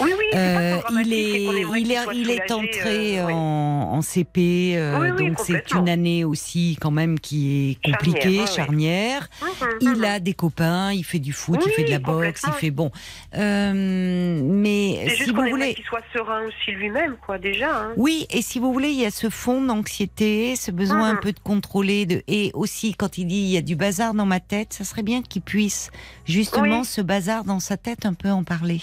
Oui, 0.00 0.12
oui, 0.16 0.24
Euh, 0.34 0.78
il 1.04 1.12
est, 1.12 1.42
il 1.80 1.90
est, 1.92 1.98
il 2.14 2.30
est 2.30 2.50
entré 2.52 3.18
euh, 3.20 3.26
en, 3.32 3.94
en 3.94 4.02
CP, 4.02 4.74
euh, 4.76 4.98
Oui, 5.00 5.08
oui, 5.10 5.28
donc 5.30 5.38
c'est 5.44 5.72
une 5.74 5.88
année 5.88 6.24
aussi 6.24 6.76
quand 6.80 6.90
même 6.92 7.18
qui 7.18 7.70
est 7.70 7.84
compliquée, 7.90 8.46
Charnière, 8.46 9.22
charnière. 9.26 9.28
Mhm, 9.42 9.68
Il 9.80 9.98
mhm. 9.98 10.04
a 10.04 10.20
des 10.20 10.34
copains, 10.34 10.92
il 10.92 11.04
fait 11.04 11.18
du 11.18 11.32
foot, 11.32 11.60
il 11.66 11.72
fait 11.72 11.84
de 11.84 11.90
la 11.90 11.98
boxe, 11.98 12.42
il 12.46 12.52
fait 12.52 12.70
bon. 12.70 12.90
Mais 13.32 15.08
si 15.16 15.30
vous 15.32 15.42
voulez, 15.48 15.74
qu'il 15.74 15.84
soit 15.84 16.02
serein 16.12 16.44
aussi 16.46 16.70
lui-même, 16.72 17.16
quoi, 17.24 17.38
déjà. 17.38 17.70
hein. 17.74 17.92
oui, 17.96 18.26
et 18.30 18.42
si 18.42 18.58
vous 18.58 18.72
voulez, 18.72 18.90
il 18.90 19.00
y 19.00 19.06
a 19.06 19.10
ce 19.10 19.30
fond 19.30 19.60
d'anxiété, 19.62 20.54
ce 20.56 20.70
besoin 20.70 21.10
un 21.10 21.14
Mhm. 21.14 21.20
peu 21.20 21.32
de 21.32 21.40
contrôler, 21.40 22.06
de, 22.06 22.22
et 22.28 22.50
aussi 22.54 22.94
quand 22.94 23.18
il 23.18 23.26
dit 23.26 23.36
il 23.36 23.50
y 23.50 23.56
a 23.56 23.62
du 23.62 23.76
bazar 23.76 24.14
dans 24.14 24.26
ma 24.26 24.40
tête, 24.40 24.72
ça 24.72 24.84
serait 24.84 25.02
bien 25.02 25.22
qu'il 25.22 25.42
puisse 25.42 25.90
justement 26.24 26.84
ce 26.84 27.00
bazar 27.00 27.44
dans 27.44 27.60
sa 27.60 27.76
tête 27.76 28.06
un 28.06 28.14
peu 28.14 28.30
en 28.30 28.44
parler. 28.44 28.80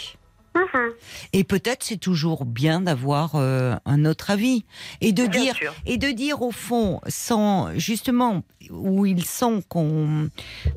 Et 1.33 1.43
peut-être 1.43 1.83
c'est 1.83 1.97
toujours 1.97 2.45
bien 2.45 2.81
d'avoir 2.81 3.35
euh, 3.35 3.75
un 3.85 4.05
autre 4.05 4.29
avis 4.31 4.65
et 5.01 5.11
de 5.11 5.27
bien 5.27 5.41
dire 5.41 5.55
sûr. 5.55 5.73
et 5.85 5.97
de 5.97 6.09
dire 6.11 6.41
au 6.41 6.51
fond 6.51 7.01
sans 7.07 7.77
justement 7.77 8.43
où 8.69 9.05
il 9.05 9.25
sent 9.25 9.63
qu'on 9.69 10.29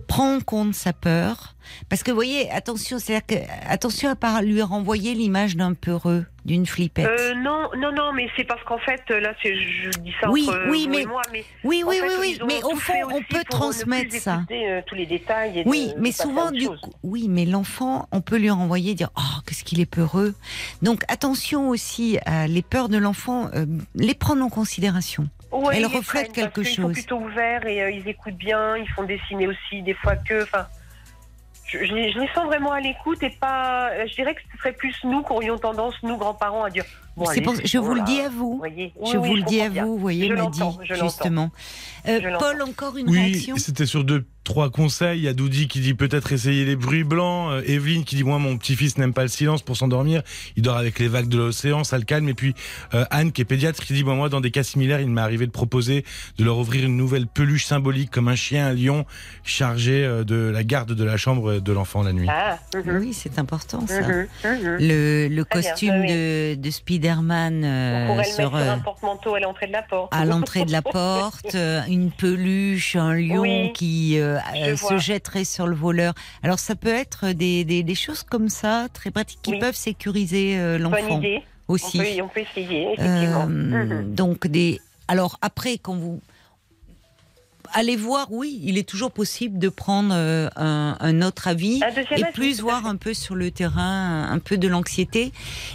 prend 0.06 0.36
en 0.36 0.40
compte 0.40 0.74
sa 0.74 0.92
peur 0.92 1.54
parce 1.88 2.02
que 2.02 2.10
vous 2.10 2.16
voyez 2.16 2.50
attention 2.50 2.98
c'est 2.98 3.24
que 3.26 3.34
attention 3.68 4.10
à 4.10 4.16
pas 4.16 4.40
lui 4.42 4.62
renvoyer 4.62 5.14
l'image 5.14 5.56
d'un 5.56 5.74
peureux 5.74 6.24
d'une 6.44 6.64
flippette. 6.66 7.06
Euh, 7.06 7.34
non, 7.34 7.68
non, 7.76 7.92
non, 7.92 8.12
mais 8.14 8.26
c'est 8.34 8.44
parce 8.44 8.62
qu'en 8.64 8.78
fait, 8.78 9.02
là, 9.10 9.34
c'est, 9.42 9.54
je 9.54 9.90
dis 9.98 10.14
ça 10.18 10.30
Oui, 10.30 10.46
entre 10.48 10.70
oui, 10.70 10.84
vous 10.86 10.90
mais- 10.96 11.04
moi, 11.04 11.20
mais 11.30 11.44
oui 11.62 11.82
oui 11.86 11.96
fait, 11.96 12.06
oui 12.08 12.14
oui 12.20 12.38
ils 12.40 12.46
mais 12.46 12.62
au 12.62 12.74
fond 12.74 12.94
on 13.12 13.20
peut 13.22 13.44
transmettre 13.50 14.14
ça. 14.14 14.44
euh, 14.50 14.80
tous 14.86 14.94
les 14.94 15.04
détails. 15.04 15.58
Et 15.58 15.62
Oui, 15.66 15.92
de- 15.94 16.00
mais 16.00 16.08
de 16.10 16.14
souvent, 16.14 16.50
du 16.50 16.64
chose. 16.64 16.80
coup, 16.80 16.92
oui, 17.02 17.26
mais 17.28 17.44
l'enfant, 17.44 18.08
on 18.12 18.22
peut 18.22 18.38
lui 18.38 18.48
renvoyer, 18.48 18.94
dire 18.94 19.10
Oh, 19.18 19.40
qu'est-ce 19.46 19.62
qu'il 19.62 19.78
est 19.80 19.84
peureux. 19.90 20.34
Donc, 20.80 21.02
attention 21.08 21.68
aussi 21.68 22.18
à 22.24 22.46
les 22.46 22.62
peurs 22.62 22.88
de 22.88 22.96
l'enfant, 22.96 23.50
euh, 23.54 23.66
les 23.94 24.14
prendre 24.14 24.42
en 24.42 24.48
considération. 24.48 25.28
Ouais, 25.52 25.74
Elle 25.76 25.82
ils 25.82 25.96
reflète 25.96 26.32
quelque 26.32 26.62
chose. 26.62 26.76
sont 26.76 26.92
plutôt 26.92 27.16
ouverts 27.18 27.66
et 27.66 27.94
ils 27.94 28.08
écoutent 28.08 28.36
bien, 28.36 28.76
ils 28.78 28.88
font 28.90 29.02
dessiner 29.04 29.48
aussi 29.48 29.82
des 29.82 29.94
fois 29.94 30.16
que. 30.16 30.44
Enfin, 30.44 30.66
je, 31.68 31.84
je 31.84 31.94
les, 31.94 32.28
sens 32.34 32.46
vraiment 32.46 32.72
à 32.72 32.80
l'écoute 32.80 33.22
et 33.22 33.30
pas. 33.30 34.06
Je 34.06 34.14
dirais 34.14 34.34
que 34.34 34.40
ce 34.52 34.58
serait 34.58 34.72
plus 34.72 34.96
nous 35.04 35.22
qui 35.22 35.32
aurions 35.32 35.58
tendance, 35.58 35.94
nous 36.02 36.16
grands-parents, 36.16 36.64
à 36.64 36.70
dire. 36.70 36.84
Bon, 37.18 37.24
C'est 37.26 37.30
allez, 37.32 37.42
pour- 37.42 37.54
je 37.64 37.78
vous 37.78 37.94
le 37.94 38.02
dis 38.04 38.20
à 38.20 38.28
vous. 38.28 38.52
vous 38.52 38.58
voyez. 38.58 38.92
Oui, 38.96 39.10
je 39.12 39.18
oui, 39.18 39.28
vous 39.28 39.34
le 39.36 39.42
dis 39.42 39.60
à 39.60 39.68
bien. 39.68 39.84
vous, 39.84 39.92
vous 39.94 39.98
voyez, 39.98 40.28
Je 40.28 40.32
m'a 40.34 40.40
l'entends, 40.40 40.70
dit, 40.72 40.78
je 40.84 40.94
l'entends. 40.94 41.08
justement. 41.08 41.50
Euh. 42.08 42.20
Paul, 42.38 42.62
encore 42.62 42.96
une 42.96 43.08
Oui, 43.10 43.18
réaction? 43.18 43.56
c'était 43.56 43.84
sur 43.84 44.04
deux, 44.04 44.24
trois 44.44 44.70
conseils. 44.70 45.18
Il 45.18 45.24
y 45.24 45.28
a 45.28 45.34
Doudi 45.34 45.68
qui 45.68 45.80
dit 45.80 45.92
peut-être 45.94 46.32
essayer 46.32 46.64
les 46.64 46.76
bruits 46.76 47.04
blancs. 47.04 47.50
Euh, 47.52 47.62
Evelyne 47.66 48.04
qui 48.04 48.16
dit 48.16 48.24
moi 48.24 48.38
mon 48.38 48.56
petit-fils 48.56 48.96
n'aime 48.96 49.12
pas 49.12 49.22
le 49.22 49.28
silence 49.28 49.60
pour 49.62 49.76
s'endormir. 49.76 50.22
Il 50.56 50.62
dort 50.62 50.76
avec 50.78 50.98
les 51.00 51.08
vagues 51.08 51.28
de 51.28 51.36
l'océan, 51.36 51.84
ça 51.84 51.98
le 51.98 52.04
calme. 52.04 52.28
Et 52.30 52.34
puis 52.34 52.54
euh, 52.94 53.04
Anne 53.10 53.32
qui 53.32 53.42
est 53.42 53.44
pédiatre 53.44 53.84
qui 53.84 53.92
dit 53.92 54.04
bon, 54.04 54.14
moi 54.16 54.28
dans 54.30 54.40
des 54.40 54.50
cas 54.50 54.62
similaires 54.62 55.00
il 55.00 55.10
m'est 55.10 55.20
arrivé 55.20 55.44
de 55.46 55.50
proposer 55.50 56.04
de 56.38 56.44
leur 56.44 56.56
ouvrir 56.58 56.84
une 56.86 56.96
nouvelle 56.96 57.26
peluche 57.26 57.66
symbolique 57.66 58.10
comme 58.10 58.28
un 58.28 58.36
chien, 58.36 58.68
un 58.68 58.72
lion 58.74 59.04
chargé 59.44 60.04
euh, 60.04 60.24
de 60.24 60.36
la 60.36 60.64
garde 60.64 60.92
de 60.94 61.04
la 61.04 61.16
chambre 61.18 61.58
de 61.60 61.72
l'enfant 61.72 62.02
la 62.02 62.12
nuit. 62.14 62.28
Ah, 62.30 62.58
mhm, 62.74 62.98
Oui, 63.00 63.12
c'est 63.12 63.38
important 63.38 63.86
ça. 63.86 64.00
mhm, 64.00 64.26
mhm. 64.44 64.76
Le, 64.80 65.28
le 65.28 65.44
Très 65.44 65.60
bien, 65.60 65.70
costume 65.72 65.94
oui, 66.00 66.06
de, 66.06 66.54
de 66.54 66.70
Spider-Man 67.12 67.64
euh, 67.64 68.22
sur, 68.24 68.34
sur 68.34 68.56
euh, 68.56 68.70
un 68.72 68.78
porte-manteau 68.78 69.34
à 69.34 69.40
l'entrée 69.40 69.66
de 69.66 69.72
la 69.72 69.82
porte. 69.82 70.14
à 70.14 70.24
l'entrée 70.24 70.64
de 70.64 70.72
la 70.72 70.82
porte, 70.82 71.54
euh, 71.54 71.80
une 71.88 72.10
peluche, 72.10 72.96
un 72.96 73.14
lion 73.14 73.40
Oui, 73.42 73.72
qui 73.72 74.18
euh, 74.20 74.38
je 74.66 74.74
se 74.76 74.80
vois. 74.82 74.98
jetterait 74.98 75.44
sur 75.44 75.66
le 75.66 75.74
voleur. 75.74 76.14
Alors 76.42 76.58
ça 76.58 76.74
peut 76.74 76.92
être 76.94 77.28
des, 77.32 77.64
des, 77.64 77.82
des 77.82 77.94
choses 77.94 78.22
comme 78.22 78.48
ça, 78.48 78.88
très 78.92 79.10
pratiques, 79.10 79.40
qui 79.42 79.52
Oui. 79.52 79.58
peuvent 79.58 79.74
sécuriser 79.74 80.78
l'enfant 80.78 81.20
aussi. 81.68 81.98
On 81.98 82.02
peut, 82.02 82.22
on 82.22 82.28
peut 82.28 82.40
essayer, 82.40 82.92
effectivement. 82.94 83.42
Euh, 83.42 83.46
Mhm. 83.48 84.14
Donc 84.14 84.46
des. 84.46 84.80
Alors 85.08 85.38
après, 85.42 85.78
quand 85.78 85.94
vous 85.96 86.20
allez 87.78 87.96
voir, 87.96 88.26
oui, 88.30 88.60
il 88.64 88.76
est 88.76 88.88
toujours 88.88 89.12
possible 89.12 89.58
de 89.58 89.68
prendre 89.68 90.12
euh, 90.12 90.48
un, 90.56 90.96
un 90.98 91.22
autre 91.22 91.46
avis 91.48 91.80
et 92.16 92.24
plus 92.34 92.60
voir 92.60 92.86
un 92.86 92.96
peu 92.96 93.14
sur 93.14 93.34
le 93.36 93.50
terrain 93.50 94.28
un 94.30 94.38
peu 94.40 94.56
de 94.58 94.66
l'anxiété. 94.68 95.32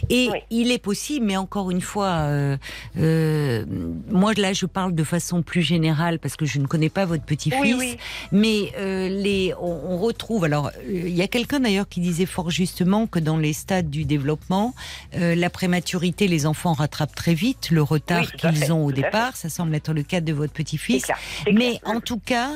Et 0.10 0.28
Oui. 0.32 0.40
il 0.50 0.72
est 0.72 0.80
possible, 0.80 1.26
mais 1.26 1.38
encore 1.38 1.72
une 1.72 1.82
fois, 1.82 2.10
euh, 2.28 2.58
euh, 2.98 3.66
moi 4.10 4.34
là 4.36 4.54
je 4.54 4.66
parle 4.66 4.94
de 4.96 5.04
façon 5.04 5.42
plus 5.44 5.62
générale 5.62 6.20
parce 6.20 6.36
que 6.36 6.46
je 6.46 6.60
ne 6.60 6.68
connais 6.68 6.90
pas 6.90 7.06
votre 7.06 7.24
petit-fils, 7.24 7.62
Oui, 7.62 7.76
oui. 7.78 7.98
mais 8.32 8.74
euh, 8.78 9.08
les, 9.10 9.54
on, 9.62 9.94
on 9.94 9.98
retrouve. 9.98 10.44
Alors, 10.44 10.68
euh, 10.68 10.92
il 11.08 11.16
y 11.16 11.22
a 11.22 11.28
quelqu'un 11.28 11.60
d'ailleurs 11.62 11.88
qui 11.88 12.02
disait 12.02 12.26
fort 12.26 12.50
justement 12.50 13.08
que 13.08 13.20
dans 13.20 13.38
les 13.38 13.54
stades 13.54 13.90
du 13.90 14.04
développement, 14.06 14.74
euh, 15.16 15.36
la 15.36 15.50
prématurité, 15.50 16.28
les 16.28 16.46
enfants 16.46 16.74
rattrapent 16.74 17.16
très 17.16 17.34
vite 17.34 17.70
le 17.72 17.82
retard 17.82 18.32
qu'ils 18.34 18.72
ont 18.74 18.86
au 18.86 18.92
départ. 18.92 19.36
Ça 19.38 19.50
semble 19.50 19.74
être 19.76 19.94
le 19.94 20.04
cas 20.04 20.20
de 20.22 20.34
votre 20.34 20.54
petit-fils. 20.54 21.06
Mais 21.52 21.78
clair. 21.80 21.93
En 21.96 22.02
tout 22.02 22.20
cas, 22.20 22.52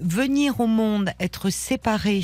venir 0.00 0.60
au 0.60 0.66
monde, 0.66 1.10
être 1.20 1.50
séparé. 1.50 2.22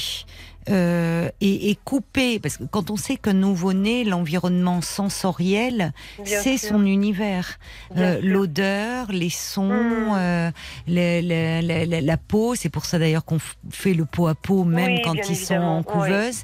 euh, 0.70 1.30
et, 1.40 1.70
et 1.70 1.78
couper, 1.82 2.38
parce 2.40 2.58
que 2.58 2.64
quand 2.64 2.90
on 2.90 2.96
sait 2.98 3.16
qu'un 3.16 3.32
nouveau-né, 3.32 4.04
l'environnement 4.04 4.82
sensoriel, 4.82 5.94
c'est 6.26 6.58
son 6.58 6.84
univers. 6.84 7.58
Euh. 7.96 8.20
L'odeur, 8.22 9.10
les 9.10 9.30
sons, 9.30 9.68
Mm. 9.72 10.16
euh, 10.18 10.50
la 10.86 12.16
peau, 12.18 12.54
c'est 12.54 12.68
pour 12.68 12.84
ça 12.84 12.98
d'ailleurs 12.98 13.24
qu'on 13.24 13.38
fait 13.70 13.94
le 13.94 14.04
pot 14.04 14.26
à 14.26 14.34
peau 14.34 14.64
même 14.64 14.96
Oui, 14.96 15.02
quand 15.02 15.14
ils 15.30 15.36
sont 15.36 15.54
en 15.54 15.82
couveuse. 15.82 16.42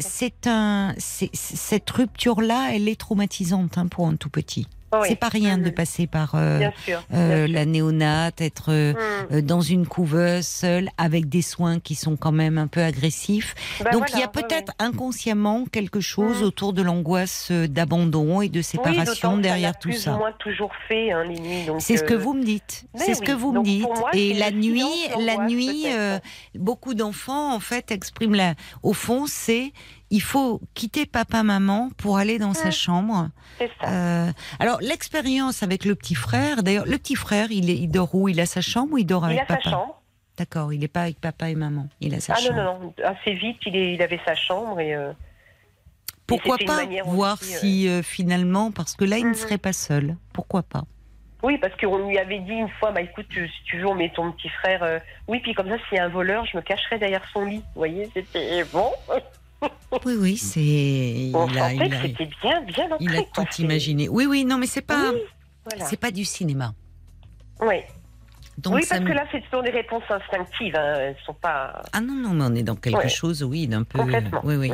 C'est 0.00 0.46
un, 0.46 0.94
cette 0.98 1.90
rupture-là, 1.90 2.70
elle 2.72 2.88
est 2.88 3.00
traumatisante 3.00 3.78
hein, 3.78 3.88
pour 3.88 4.06
un 4.06 4.14
tout 4.14 4.30
petit. 4.30 4.68
Oui. 4.92 5.06
C'est 5.08 5.16
pas 5.16 5.28
rien 5.28 5.56
de 5.58 5.64
Mhm. 5.66 5.72
passer 5.72 6.06
par 6.06 6.34
euh, 6.34 6.58
Bien 6.58 6.72
sûr. 6.84 7.02
euh, 7.14 7.46
bien 7.46 7.54
la 7.54 7.64
néonate, 7.64 8.40
être 8.40 8.70
euh, 8.72 8.94
Mhm. 9.30 9.40
dans 9.42 9.60
une 9.60 9.86
couveuse 9.86 10.46
seule 10.46 10.88
avec 10.98 11.28
des 11.28 11.42
soins 11.42 11.78
qui 11.80 11.94
sont 11.94 12.16
quand 12.16 12.32
même 12.32 12.58
un 12.58 12.66
peu 12.66 12.82
agressifs. 12.82 13.54
Ben 13.84 13.90
Donc 13.92 14.00
voilà, 14.08 14.16
il 14.16 14.20
y 14.20 14.22
a 14.24 14.28
peut-être 14.28 14.72
inconsciemment 14.78 15.64
quelque 15.66 16.00
chose 16.00 16.40
Mhm. 16.40 16.46
autour 16.46 16.72
de 16.72 16.82
l'angoisse 16.82 17.52
d'abandon 17.52 18.40
et 18.40 18.48
de. 18.48 18.58
Oui, 18.58 18.64
séparation 18.64 19.36
derrière 19.36 19.78
tout 19.78 19.88
plus 19.90 19.98
ça. 20.00 20.14
ou 20.14 20.18
moins 20.18 20.32
toujours 20.38 20.72
fait 20.88 21.12
hein, 21.12 21.24
C'est 21.78 21.96
ce 21.96 22.04
que 22.04 22.14
vous 22.14 22.34
me 22.34 22.42
dites. 22.44 22.84
mais 22.94 23.00
C'est 23.04 23.14
ce 23.14 23.22
que 23.22 23.32
vous 23.32 23.52
me 23.52 23.62
dites. 23.62 23.82
moi, 23.88 24.10
Et 24.12 24.34
la 24.34 24.50
nuit, 24.50 24.82
la 25.20 25.36
nuit, 25.46 25.86
beaucoup 26.54 26.94
d'enfants 26.94 27.54
en 27.54 27.60
fait 27.60 27.90
expriment 27.90 28.34
la. 28.34 28.54
Au 28.82 28.92
fond, 28.92 29.24
c'est 29.26 29.72
il 30.10 30.20
faut 30.20 30.60
quitter 30.74 31.06
papa 31.06 31.42
maman 31.42 31.90
pour 31.96 32.18
aller 32.18 32.38
dans 32.38 32.54
sa 32.54 32.68
Mm. 32.68 32.72
chambre. 32.72 33.28
Ça. 33.58 33.66
Euh, 33.88 34.32
alors 34.58 34.78
l'expérience 34.80 35.62
avec 35.62 35.84
le 35.84 35.94
petit 35.94 36.14
frère. 36.14 36.62
D'ailleurs, 36.62 36.86
le 36.86 36.98
petit 36.98 37.14
frère, 37.16 37.50
il, 37.50 37.70
est, 37.70 37.76
il 37.76 37.88
dort 37.88 38.14
où? 38.14 38.28
Il 38.28 38.40
a 38.40 38.46
sa 38.46 38.60
chambre 38.60 38.94
ou 38.94 38.98
il 38.98 39.04
dort 39.06 39.24
Il 39.28 39.32
avec 39.38 39.42
a 39.42 39.46
sa 39.46 39.56
papa? 39.56 39.70
chambre. 39.70 39.96
D'accord, 40.38 40.72
il 40.72 40.80
n'est 40.80 40.88
pas 40.88 41.02
avec 41.02 41.20
papa 41.20 41.50
et 41.50 41.54
maman. 41.54 41.88
Il 42.00 42.14
a 42.14 42.20
sa 42.20 42.34
Ah 42.34 42.40
non, 42.40 42.46
chambre. 42.48 42.62
non, 42.62 42.78
non. 42.80 42.94
Assez 43.04 43.34
vite, 43.34 43.58
il, 43.66 43.76
est, 43.76 43.94
il 43.94 44.02
avait 44.02 44.20
sa 44.24 44.34
chambre 44.34 44.80
et. 44.80 44.94
euh, 44.94 45.12
Pourquoi 46.26 46.56
pas 46.58 46.84
voir 47.04 47.34
aussi, 47.40 47.58
si 47.58 47.88
euh, 47.88 48.02
finalement, 48.02 48.70
parce 48.70 48.94
que 48.94 49.04
là, 49.04 49.18
il 49.18 49.24
ne 49.24 49.28
Mhm. 49.30 49.34
serait 49.34 49.58
pas 49.58 49.72
seul. 49.72 50.16
Pourquoi 50.32 50.62
pas? 50.62 50.84
Oui, 51.42 51.58
parce 51.58 51.74
qu'on 51.76 52.06
lui 52.06 52.18
avait 52.18 52.38
dit 52.40 52.52
une 52.52 52.68
fois, 52.68 52.92
bah 52.92 53.00
écoute, 53.00 53.26
tu- 53.30 53.48
si 53.48 53.62
tu 53.64 53.78
veux, 53.78 53.86
on 53.86 53.94
met 53.94 54.10
ton 54.14 54.30
petit 54.32 54.48
frère. 54.48 54.82
euh, 54.82 54.98
Oui, 55.26 55.40
puis 55.40 55.54
comme 55.54 55.68
ça, 55.68 55.76
s'il 55.88 55.96
y 55.96 56.00
a 56.00 56.04
un 56.04 56.08
voleur, 56.08 56.44
je 56.46 56.56
me 56.56 56.62
cacherai 56.62 56.98
derrière 56.98 57.24
son 57.32 57.44
lit. 57.44 57.58
Vous 57.74 57.80
voyez, 57.80 58.08
c'était 58.14 58.62
bon. 58.72 58.90
Oui, 60.06 60.14
oui, 60.18 60.36
c'est. 60.36 61.30
On 61.34 61.46
il 61.48 61.58
a, 61.58 61.70
sentait 61.70 61.74
il 61.84 61.90
que 61.90 61.94
a- 61.96 62.02
c'était 62.02 62.30
bien, 62.42 62.60
bien 62.62 62.88
il 63.00 63.10
a 63.16 63.22
quoi. 63.22 63.44
tout 63.44 63.50
C'est- 63.52 63.62
imaginé. 63.62 64.08
Oui, 64.08 64.26
oui, 64.26 64.44
non, 64.44 64.56
mais 64.58 64.66
c'est 64.66 64.80
pas. 64.82 65.10
Oui. 65.12 65.20
Voilà. 65.68 65.84
C'est 65.86 65.98
pas 65.98 66.10
du 66.10 66.24
cinéma. 66.24 66.72
Oui. 67.60 67.76
Donc 68.58 68.74
oui, 68.74 68.82
parce 68.88 69.00
me- 69.00 69.06
que 69.08 69.12
là, 69.12 69.24
ce 69.32 69.38
sont 69.50 69.62
des 69.62 69.70
réponses 69.70 70.02
instinctives. 70.10 70.76
Hein. 70.76 70.94
Elles 70.98 71.16
sont 71.24 71.32
pas 71.34 71.82
Ah 71.94 72.00
non, 72.00 72.14
non, 72.14 72.30
mais 72.34 72.44
on 72.44 72.54
est 72.54 72.62
dans 72.62 72.74
quelque 72.76 72.98
Ouais. 72.98 73.08
chose, 73.08 73.42
oui, 73.42 73.66
d'un 73.66 73.84
peu. 73.84 73.98
complètement. 73.98 74.40
Oui, 74.44 74.56
oui. 74.56 74.72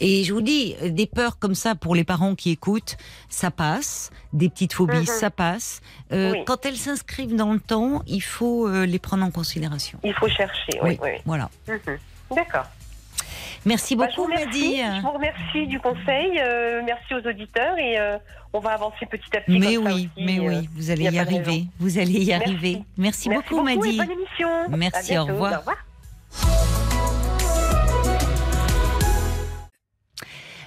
Et 0.00 0.24
je 0.24 0.32
vous 0.32 0.40
dis, 0.40 0.74
des 0.82 1.06
peurs 1.06 1.38
comme 1.38 1.54
ça 1.54 1.74
pour 1.74 1.94
les 1.94 2.04
parents 2.04 2.34
qui 2.34 2.50
écoutent, 2.50 2.96
ça 3.28 3.50
passe. 3.50 4.10
Des 4.32 4.48
petites 4.48 4.72
phobies, 4.72 5.06
ça 5.06 5.30
passe. 5.30 5.80
Euh, 6.12 6.32
Oui. 6.32 6.44
Quand 6.46 6.64
elles 6.64 6.76
s'inscrivent 6.78 7.36
dans 7.36 7.52
le 7.52 7.60
temps, 7.60 8.02
il 8.06 8.22
faut 8.22 8.66
euh, 8.66 8.86
les 8.86 8.98
prendre 8.98 9.24
en 9.24 9.30
considération. 9.30 9.98
Il 10.02 10.14
faut 10.14 10.28
chercher. 10.28 10.80
Oui, 10.82 10.98
oui. 11.02 11.10
Voilà. 11.26 11.50
D'accord. 12.34 12.66
Merci 13.64 13.96
Bah, 13.96 14.06
je 14.10 14.16
beaucoup. 14.16 14.28
Maddy. 14.32 14.76
Je 14.78 15.00
vous 15.02 15.10
remercie 15.12 15.66
du 15.66 15.80
conseil. 15.80 16.40
euh, 16.40 16.82
merci 16.84 17.14
aux 17.14 17.26
auditeurs 17.28 17.76
et 17.78 17.98
euh, 17.98 18.16
on 18.52 18.58
va 18.60 18.70
avancer 18.70 19.06
petit 19.06 19.36
à 19.36 19.40
petit. 19.40 19.58
Mais 19.58 19.74
comme 19.76 19.84
ça 19.86 19.94
oui, 19.94 20.08
aussi, 20.16 20.24
mais 20.24 20.38
euh, 20.38 20.42
oui, 20.48 20.68
vous 20.74 20.90
allez 20.90 21.04
y 21.04 21.18
arriver. 21.18 21.64
Vous 21.78 21.98
allez 21.98 22.12
y 22.12 22.26
Merci. 22.28 22.32
arriver. 22.34 22.82
Merci, 22.96 23.28
Merci 23.28 23.28
beaucoup, 23.30 23.68
et 23.68 23.76
Maddy. 23.76 23.96
bonne 23.96 24.10
émission. 24.10 24.48
Merci, 24.70 25.18
au 25.18 25.24
revoir. 25.26 25.52
Au 25.54 25.58
revoir. 25.58 25.76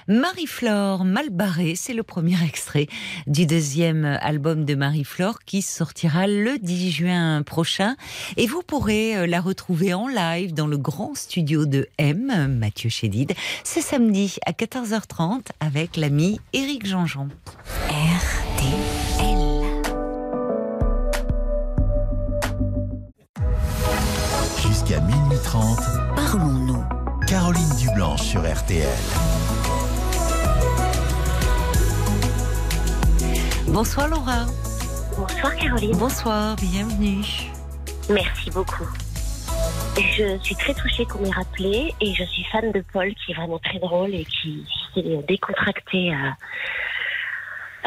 Marie-Flore 0.08 1.04
Malbarré, 1.04 1.74
c'est 1.76 1.94
le 1.94 2.02
premier 2.02 2.36
extrait 2.44 2.88
du 3.26 3.46
deuxième 3.46 4.04
album 4.04 4.64
de 4.64 4.74
Marie-Flore 4.74 5.38
qui 5.46 5.62
sortira 5.62 6.26
le 6.26 6.58
10 6.58 6.90
juin 6.90 7.42
prochain. 7.42 7.96
Et 8.36 8.46
vous 8.46 8.62
pourrez 8.62 9.16
euh, 9.16 9.26
la 9.26 9.40
retrouver 9.40 9.94
en 9.94 10.08
live 10.08 10.52
dans 10.52 10.66
le 10.66 10.76
grand 10.76 11.14
studio 11.14 11.64
de 11.64 11.88
M, 11.98 12.58
Mathieu 12.58 12.90
Chédid, 12.90 13.32
ce 13.64 13.80
samedi 13.80 14.36
à 14.44 14.52
14h30 14.52 15.46
avec 15.60 15.96
l'ami 15.96 16.38
Éric 16.52 16.86
Jean-Jean. 16.86 17.28
RTL. 17.88 19.24
Jusqu'à 24.62 25.00
minuit 25.00 25.38
30, 25.44 25.78
Parlons-nous. 26.14 26.84
Caroline 27.26 27.76
Dublanche 27.80 28.22
sur 28.22 28.42
RTL. 28.42 28.86
Bonsoir 33.68 34.08
Laura. 34.08 34.44
Bonsoir 35.16 35.56
Caroline, 35.56 35.96
Bonsoir, 35.96 36.56
bienvenue. 36.56 37.24
merci 38.10 38.50
beaucoup. 38.50 38.84
Je 39.96 40.38
suis 40.42 40.54
très 40.56 40.74
touchée 40.74 41.04
qu'on 41.06 41.20
m'ait 41.20 41.30
rappelé 41.30 41.94
et 42.00 42.14
je 42.14 42.24
suis 42.24 42.44
fan 42.44 42.72
de 42.72 42.84
Paul 42.92 43.14
qui 43.14 43.32
est 43.32 43.34
vraiment 43.34 43.58
très 43.58 43.78
drôle 43.78 44.14
et 44.14 44.24
qui 44.24 44.66
s'est 44.94 45.02
décontracté 45.28 46.12
euh, 46.12 46.30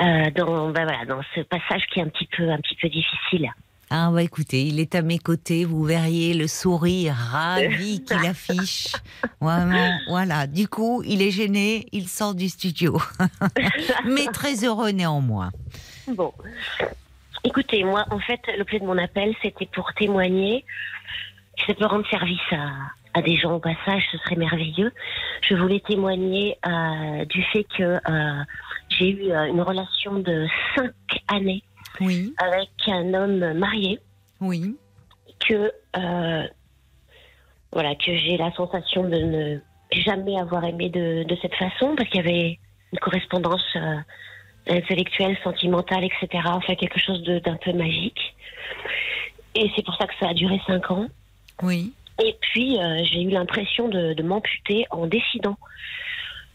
euh, 0.03 0.32
dans, 0.36 0.69
ben 0.69 0.86
voilà, 0.86 1.05
dans 1.05 1.21
ce 1.36 1.41
passage 1.41 1.84
qui 1.91 1.99
est 1.99 2.03
un 2.03 2.09
petit 2.09 2.28
peu, 2.36 2.49
un 2.49 2.57
petit 2.59 2.75
peu 2.82 2.88
difficile. 2.89 3.51
Ah 3.89 4.09
bah 4.11 4.21
écoutez, 4.21 4.63
il 4.63 4.81
est 4.81 4.95
à 4.95 5.01
mes 5.01 5.17
côtés, 5.17 5.63
vous 5.63 5.83
verriez 5.83 6.33
le 6.33 6.47
sourire 6.47 7.13
ravi 7.15 8.03
qu'il 8.05 8.25
affiche. 8.25 8.93
Vraiment, 9.39 9.97
voilà. 10.09 10.45
Du 10.45 10.67
coup, 10.67 11.01
il 11.05 11.21
est 11.21 11.31
gêné, 11.31 11.88
il 11.93 12.09
sort 12.09 12.35
du 12.35 12.49
studio. 12.49 12.97
Mais 14.05 14.25
très 14.33 14.65
heureux 14.65 14.89
néanmoins. 14.91 15.51
Bon, 16.09 16.33
écoutez, 17.43 17.83
moi 17.83 18.05
en 18.11 18.19
fait 18.19 18.41
l'objet 18.57 18.79
de 18.79 18.85
mon 18.85 18.97
appel 18.97 19.33
c'était 19.41 19.67
pour 19.67 19.93
témoigner. 19.93 20.65
Si 21.57 21.65
ça 21.65 21.73
peut 21.73 21.85
rendre 21.85 22.07
service 22.09 22.39
à, 22.51 22.69
à 23.17 23.21
des 23.21 23.35
gens 23.35 23.55
au 23.55 23.59
passage, 23.59 24.03
ce 24.11 24.17
serait 24.19 24.35
merveilleux. 24.35 24.91
Je 25.41 25.55
voulais 25.55 25.79
témoigner 25.79 26.57
euh, 26.65 27.25
du 27.25 27.41
fait 27.43 27.65
que 27.77 27.83
euh, 27.83 28.43
j'ai 28.89 29.09
eu 29.09 29.31
euh, 29.31 29.45
une 29.45 29.61
relation 29.61 30.19
de 30.19 30.47
cinq 30.75 30.93
années 31.27 31.63
Oui, 32.01 32.33
avec 32.37 32.69
un 32.87 33.13
homme 33.13 33.53
marié 33.53 33.99
oui. 34.41 34.75
que 35.39 35.71
euh, 35.95 36.47
voilà 37.71 37.95
que 37.95 38.15
j'ai 38.17 38.37
la 38.37 38.51
sensation 38.53 39.03
de 39.03 39.17
ne 39.17 39.59
jamais 39.91 40.37
avoir 40.39 40.63
aimé 40.63 40.89
de, 40.89 41.23
de 41.23 41.37
cette 41.41 41.55
façon 41.55 41.95
parce 41.95 42.09
qu'il 42.09 42.17
y 42.17 42.27
avait 42.27 42.59
une 42.93 42.99
correspondance 42.99 43.63
euh, 43.75 43.97
intellectuelle, 44.67 45.37
sentimentale, 45.43 46.03
etc. 46.03 46.43
Enfin 46.47 46.75
quelque 46.75 46.99
chose 46.99 47.21
d'un 47.23 47.55
peu 47.57 47.73
magique. 47.73 48.35
Et 49.55 49.71
c'est 49.75 49.83
pour 49.83 49.95
ça 49.95 50.05
que 50.07 50.13
ça 50.19 50.29
a 50.29 50.33
duré 50.33 50.61
cinq 50.67 50.91
ans. 50.91 51.07
Oui, 51.63 51.93
Et 52.23 52.35
puis 52.41 52.77
euh, 52.77 53.03
j'ai 53.05 53.23
eu 53.23 53.29
l'impression 53.29 53.87
de, 53.87 54.13
de 54.13 54.23
m'amputer 54.23 54.85
en 54.91 55.07
décidant 55.07 55.57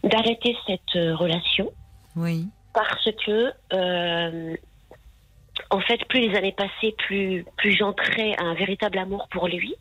d'arrêter 0.03 0.55
cette 0.67 0.93
relation 0.93 1.71
oui. 2.15 2.47
parce 2.73 3.09
que 3.25 3.51
euh, 3.73 4.55
en 5.69 5.79
fait 5.79 6.03
plus 6.05 6.19
les 6.19 6.35
années 6.35 6.53
passaient 6.53 6.95
plus 6.97 7.45
plus 7.57 7.75
j'entrais 7.77 8.35
un 8.37 8.53
véritable 8.53 8.97
amour 8.97 9.27
pour 9.29 9.47
lui. 9.47 9.75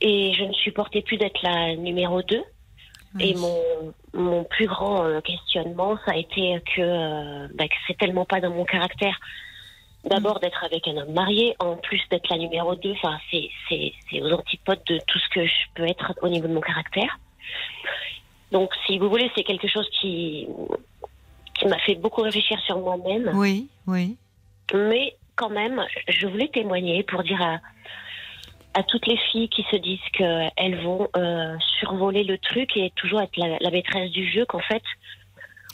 Et 0.00 0.34
je 0.34 0.44
ne 0.44 0.52
supportais 0.52 1.02
plus 1.02 1.16
d'être 1.16 1.40
la 1.42 1.76
numéro 1.76 2.22
2 2.22 2.42
oui. 3.14 3.30
et 3.30 3.34
mon 3.34 3.94
mon 4.14 4.44
plus 4.44 4.66
grand 4.66 5.04
euh, 5.04 5.20
questionnement 5.20 5.96
ça 6.04 6.12
a 6.12 6.16
été 6.16 6.60
que, 6.74 6.80
euh, 6.80 7.48
bah, 7.54 7.68
que 7.68 7.74
c'est 7.86 7.96
tellement 7.96 8.24
pas 8.24 8.40
dans 8.40 8.50
mon 8.50 8.64
caractère. 8.64 9.18
D'abord 10.04 10.40
d'être 10.40 10.64
avec 10.64 10.88
un 10.88 10.96
homme 10.96 11.12
marié 11.12 11.54
en 11.60 11.76
plus 11.76 12.00
d'être 12.10 12.28
la 12.28 12.38
numéro 12.38 12.74
2 12.74 12.92
enfin 12.92 13.18
c'est 13.30 13.48
c'est 13.68 13.92
c'est 14.10 14.20
aux 14.20 14.32
antipodes 14.32 14.82
de 14.86 14.98
tout 15.06 15.18
ce 15.18 15.28
que 15.28 15.46
je 15.46 15.54
peux 15.74 15.86
être 15.86 16.14
au 16.22 16.28
niveau 16.28 16.48
de 16.48 16.54
mon 16.54 16.60
caractère. 16.60 17.18
Donc 18.50 18.72
si 18.86 18.98
vous 18.98 19.08
voulez 19.08 19.30
c'est 19.36 19.44
quelque 19.44 19.68
chose 19.68 19.88
qui 20.00 20.48
qui 21.54 21.66
m'a 21.66 21.78
fait 21.78 21.94
beaucoup 21.94 22.22
réfléchir 22.22 22.58
sur 22.60 22.78
moi-même. 22.78 23.30
Oui, 23.34 23.68
oui. 23.86 24.16
Mais 24.74 25.16
quand 25.36 25.50
même, 25.50 25.84
je 26.08 26.26
voulais 26.26 26.48
témoigner 26.48 27.02
pour 27.02 27.22
dire 27.22 27.40
à, 27.40 27.60
à 28.74 28.82
toutes 28.82 29.06
les 29.06 29.18
filles 29.30 29.48
qui 29.48 29.64
se 29.70 29.76
disent 29.76 29.98
qu'elles 30.12 30.82
vont 30.82 31.08
euh, 31.16 31.56
survoler 31.80 32.24
le 32.24 32.38
truc 32.38 32.76
et 32.76 32.92
toujours 32.96 33.20
être 33.20 33.36
la, 33.36 33.58
la 33.60 33.70
maîtresse 33.70 34.10
du 34.10 34.30
jeu 34.30 34.44
qu'en 34.46 34.60
fait. 34.60 34.82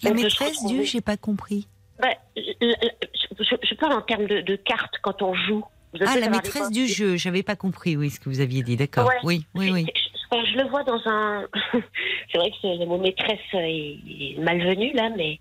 La 0.03 0.13
maîtresse 0.13 0.65
du, 0.65 0.85
j'ai 0.85 1.01
pas 1.01 1.17
compris. 1.17 1.67
Bah, 1.99 2.09
je, 2.37 3.57
je 3.63 3.75
parle 3.75 3.95
en 3.95 4.03
termes 4.03 4.27
de, 4.27 4.41
de 4.41 4.57
cartes 4.57 4.95
quand 5.03 5.23
on 5.23 5.35
joue. 5.35 5.65
Ah, 6.01 6.19
la 6.19 6.29
maîtresse 6.29 6.71
du 6.71 6.87
jeu, 6.87 7.17
j'avais 7.17 7.43
pas 7.43 7.57
compris, 7.57 7.97
oui, 7.97 8.11
ce 8.11 8.21
que 8.21 8.29
vous 8.29 8.41
aviez 8.41 8.63
dit, 8.63 8.77
d'accord. 8.77 9.11
Oui, 9.25 9.47
oui, 9.55 9.71
oui. 9.73 9.87
enfin, 10.31 10.45
je 10.45 10.59
le 10.59 10.69
vois 10.69 10.85
dans 10.85 11.01
un. 11.07 11.47
c'est 12.31 12.39
vrai 12.39 12.51
que 12.51 12.79
le 12.79 12.85
mot 12.85 12.99
maîtresse 12.99 13.41
est 13.55 14.39
malvenu 14.39 14.93
là, 14.93 15.11
mais 15.17 15.41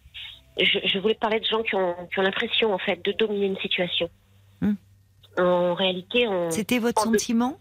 je, 0.60 0.80
je 0.86 1.00
voulais 1.00 1.16
parler 1.16 1.40
de 1.40 1.46
gens 1.46 1.64
qui 1.64 1.76
ont, 1.76 1.96
qui 2.12 2.20
ont 2.20 2.24
l'impression 2.24 2.74
en 2.74 2.78
fait 2.78 3.04
de 3.04 3.12
dominer 3.12 3.46
une 3.48 3.58
situation. 3.58 4.10
Hmm. 4.62 4.74
En 5.38 5.74
réalité, 5.74 6.28
on. 6.28 6.50
C'était 6.52 6.80
votre 6.80 7.02
sentiment? 7.02 7.58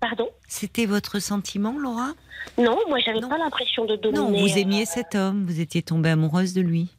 Pardon? 0.00 0.28
C'était 0.48 0.86
votre 0.86 1.20
sentiment, 1.20 1.78
Laura? 1.78 2.12
Non, 2.58 2.76
moi 2.88 2.98
j'avais 2.98 3.20
pas 3.20 3.38
l'impression 3.38 3.84
de 3.84 3.96
dominer. 3.96 4.20
Non, 4.20 4.30
vous 4.30 4.52
euh, 4.52 4.60
aimiez 4.60 4.84
cet 4.84 5.14
homme, 5.14 5.44
vous 5.44 5.60
étiez 5.60 5.82
tombée 5.82 6.10
amoureuse 6.10 6.54
de 6.54 6.60
lui. 6.60 6.90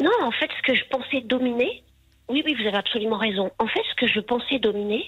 Non, 0.00 0.10
en 0.22 0.30
fait, 0.30 0.50
ce 0.56 0.62
que 0.62 0.74
je 0.74 0.84
pensais 0.90 1.20
dominer, 1.20 1.84
oui, 2.28 2.42
oui, 2.44 2.54
vous 2.54 2.66
avez 2.66 2.78
absolument 2.78 3.18
raison. 3.18 3.50
En 3.58 3.66
fait, 3.66 3.82
ce 3.90 3.94
que 3.94 4.06
je 4.06 4.20
pensais 4.20 4.58
dominer, 4.58 5.04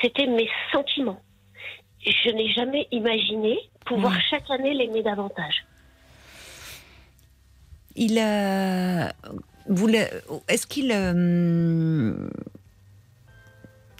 c'était 0.00 0.26
mes 0.26 0.48
sentiments. 0.72 1.20
Je 2.04 2.30
n'ai 2.30 2.48
jamais 2.52 2.86
imaginé 2.92 3.58
pouvoir 3.84 4.12
Oui. 4.12 4.22
chaque 4.30 4.48
année 4.50 4.74
l'aimer 4.74 5.02
davantage. 5.02 5.64
Il 7.96 8.14
l'a- 8.14 9.12
Est-ce 10.48 10.66
qu'il. 10.66 10.92
euh, 10.92 12.14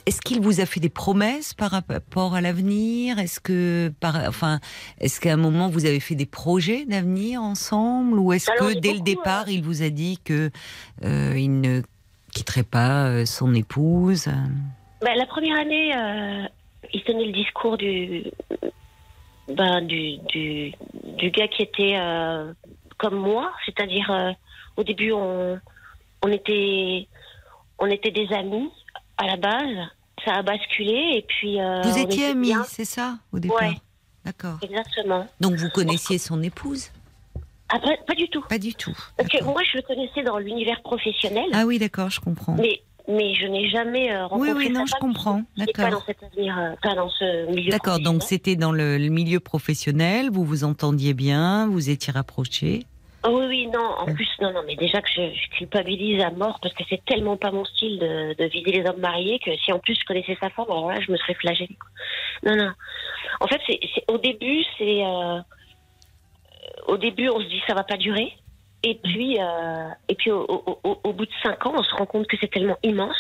Est-ce 0.04 0.20
qu'il 0.20 0.40
vous 0.40 0.60
a 0.60 0.66
fait 0.66 0.78
des 0.78 0.88
promesses 0.88 1.52
par 1.52 1.72
rapport 1.72 2.34
à 2.36 2.40
l'avenir? 2.40 3.18
Est-ce 3.18 3.40
que, 3.40 3.92
par, 3.98 4.14
enfin, 4.28 4.60
est-ce 5.00 5.20
qu'à 5.20 5.32
un 5.32 5.36
moment 5.36 5.68
vous 5.68 5.84
avez 5.84 5.98
fait 5.98 6.14
des 6.14 6.26
projets 6.26 6.84
d'avenir 6.84 7.42
ensemble, 7.42 8.16
ou 8.20 8.32
est-ce 8.32 8.48
que 8.56 8.78
dès 8.78 8.92
le 8.92 9.00
départ 9.00 9.48
il 9.48 9.64
vous 9.64 9.82
a 9.82 9.88
dit 9.90 10.18
que 10.24 10.50
euh, 11.02 11.34
il 11.36 11.60
ne 11.60 11.82
quitterait 12.32 12.62
pas 12.62 13.06
euh, 13.08 13.26
son 13.26 13.52
épouse? 13.52 14.26
Ben, 15.00 15.16
la 15.16 15.26
première 15.26 15.58
année, 15.58 15.92
euh, 15.96 16.46
il 16.94 17.02
tenait 17.02 17.26
le 17.26 17.32
discours 17.32 17.76
du, 17.76 18.22
ben, 19.48 19.82
du, 19.82 20.18
du, 20.28 20.72
du 21.18 21.30
gars 21.32 21.48
qui 21.48 21.62
était 21.62 21.96
euh, 21.98 22.52
comme 22.98 23.16
moi, 23.16 23.52
c'est-à-dire 23.64 24.10
euh, 24.10 24.32
au 24.76 24.84
début 24.84 25.12
on, 25.12 25.58
on 26.22 26.28
était 26.28 27.08
on 27.78 27.86
était 27.86 28.10
des 28.10 28.32
amis 28.32 28.70
à 29.18 29.26
la 29.26 29.36
base, 29.36 29.88
ça 30.24 30.34
a 30.34 30.42
basculé 30.42 31.12
et 31.16 31.22
puis 31.28 31.60
euh, 31.60 31.82
Vous 31.82 31.98
étiez 31.98 32.26
amis, 32.26 32.52
c'est 32.66 32.84
ça, 32.84 33.18
au 33.32 33.38
départ 33.38 33.60
Ouais. 33.62 33.74
D'accord. 34.24 34.58
Exactement. 34.62 35.26
Donc 35.40 35.54
vous 35.54 35.68
connaissiez 35.70 36.18
son 36.18 36.42
épouse 36.42 36.90
Ah, 37.68 37.78
pas, 37.78 37.96
pas 38.06 38.14
du 38.14 38.28
tout. 38.28 38.42
Pas 38.48 38.58
du 38.58 38.74
tout. 38.74 38.96
Parce 39.16 39.28
que 39.28 39.42
moi, 39.44 39.62
je 39.62 39.76
le 39.76 39.82
connaissais 39.82 40.22
dans 40.24 40.38
l'univers 40.38 40.82
professionnel, 40.82 41.46
Ah 41.52 41.64
oui, 41.64 41.78
d'accord, 41.78 42.10
je 42.10 42.18
comprends. 42.20 42.54
mais, 42.54 42.82
mais 43.08 43.34
je 43.34 43.46
n'ai 43.46 43.68
jamais 43.68 44.12
euh, 44.12 44.26
rencontré 44.26 44.52
Oui, 44.52 44.66
oui, 44.66 44.70
non, 44.70 44.84
je 44.86 44.94
comprends. 45.00 45.42
n'est 45.56 45.66
pas 45.66 45.84
dans 45.84 45.90
D'accord. 45.90 46.04
cet 46.06 46.22
avenir, 46.22 46.58
euh, 46.58 46.70
pas 46.82 46.94
dans 46.94 47.08
ce 47.10 47.46
milieu 47.52 47.70
D'accord, 47.70 48.00
donc 48.00 48.22
c'était 48.22 48.56
dans 48.56 48.72
le, 48.72 48.98
le 48.98 49.08
milieu 49.08 49.40
professionnel, 49.40 50.30
vous 50.30 50.44
vous 50.44 50.64
entendiez 50.64 51.14
bien, 51.14 51.66
vous 51.68 51.90
étiez 51.90 52.12
rapprochés. 52.12 52.84
Oui, 53.26 53.44
oui, 53.48 53.66
non, 53.66 53.80
en 53.98 54.06
plus, 54.14 54.28
non, 54.40 54.52
non, 54.52 54.60
mais 54.66 54.76
déjà 54.76 55.00
que 55.02 55.08
je, 55.08 55.22
je 55.34 55.58
culpabilise 55.58 56.22
à 56.22 56.30
mort 56.30 56.60
parce 56.62 56.72
que 56.74 56.84
c'est 56.88 57.04
tellement 57.06 57.36
pas 57.36 57.50
mon 57.50 57.64
style 57.64 57.98
de, 57.98 58.34
de 58.34 58.44
viser 58.48 58.70
les 58.70 58.88
hommes 58.88 59.00
mariés 59.00 59.40
que 59.44 59.50
si 59.56 59.72
en 59.72 59.80
plus 59.80 59.96
je 59.98 60.04
connaissais 60.04 60.36
sa 60.40 60.48
femme, 60.50 60.66
alors 60.68 60.88
là, 60.92 61.00
je 61.00 61.10
me 61.10 61.16
serais 61.16 61.34
flagellée. 61.34 61.76
Non, 62.44 62.54
non. 62.54 62.70
En 63.40 63.48
fait, 63.48 63.60
c'est, 63.66 63.80
c'est- 63.94 64.04
au 64.08 64.18
début, 64.18 64.62
c'est. 64.78 65.04
euh, 65.04 65.40
au 66.86 66.96
début, 66.98 67.28
on 67.28 67.40
se 67.40 67.46
dit 67.46 67.60
ça 67.66 67.74
va 67.74 67.82
pas 67.82 67.96
durer. 67.96 68.32
Et 68.82 69.00
puis, 69.02 69.38
euh, 69.40 69.88
et 70.08 70.14
puis 70.14 70.30
au, 70.30 70.42
au- 70.44 70.78
au- 70.84 71.00
au 71.02 71.12
bout 71.12 71.26
de 71.26 71.30
cinq 71.42 71.64
ans, 71.66 71.72
on 71.76 71.82
se 71.82 71.94
rend 71.94 72.06
compte 72.06 72.26
que 72.28 72.36
c'est 72.40 72.50
tellement 72.50 72.76
immense 72.82 73.16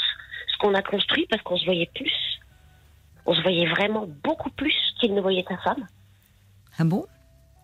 ce 0.52 0.56
qu'on 0.58 0.74
a 0.74 0.82
construit 0.82 1.26
parce 1.28 1.42
qu'on 1.42 1.56
se 1.56 1.64
voyait 1.64 1.90
plus. 1.94 2.12
On 3.24 3.34
se 3.34 3.40
voyait 3.42 3.66
vraiment 3.66 4.06
beaucoup 4.22 4.50
plus 4.50 4.74
qu'il 5.00 5.14
ne 5.14 5.20
voyait 5.20 5.44
sa 5.48 5.56
femme. 5.58 5.86
Ah 6.78 6.84
bon? 6.84 7.06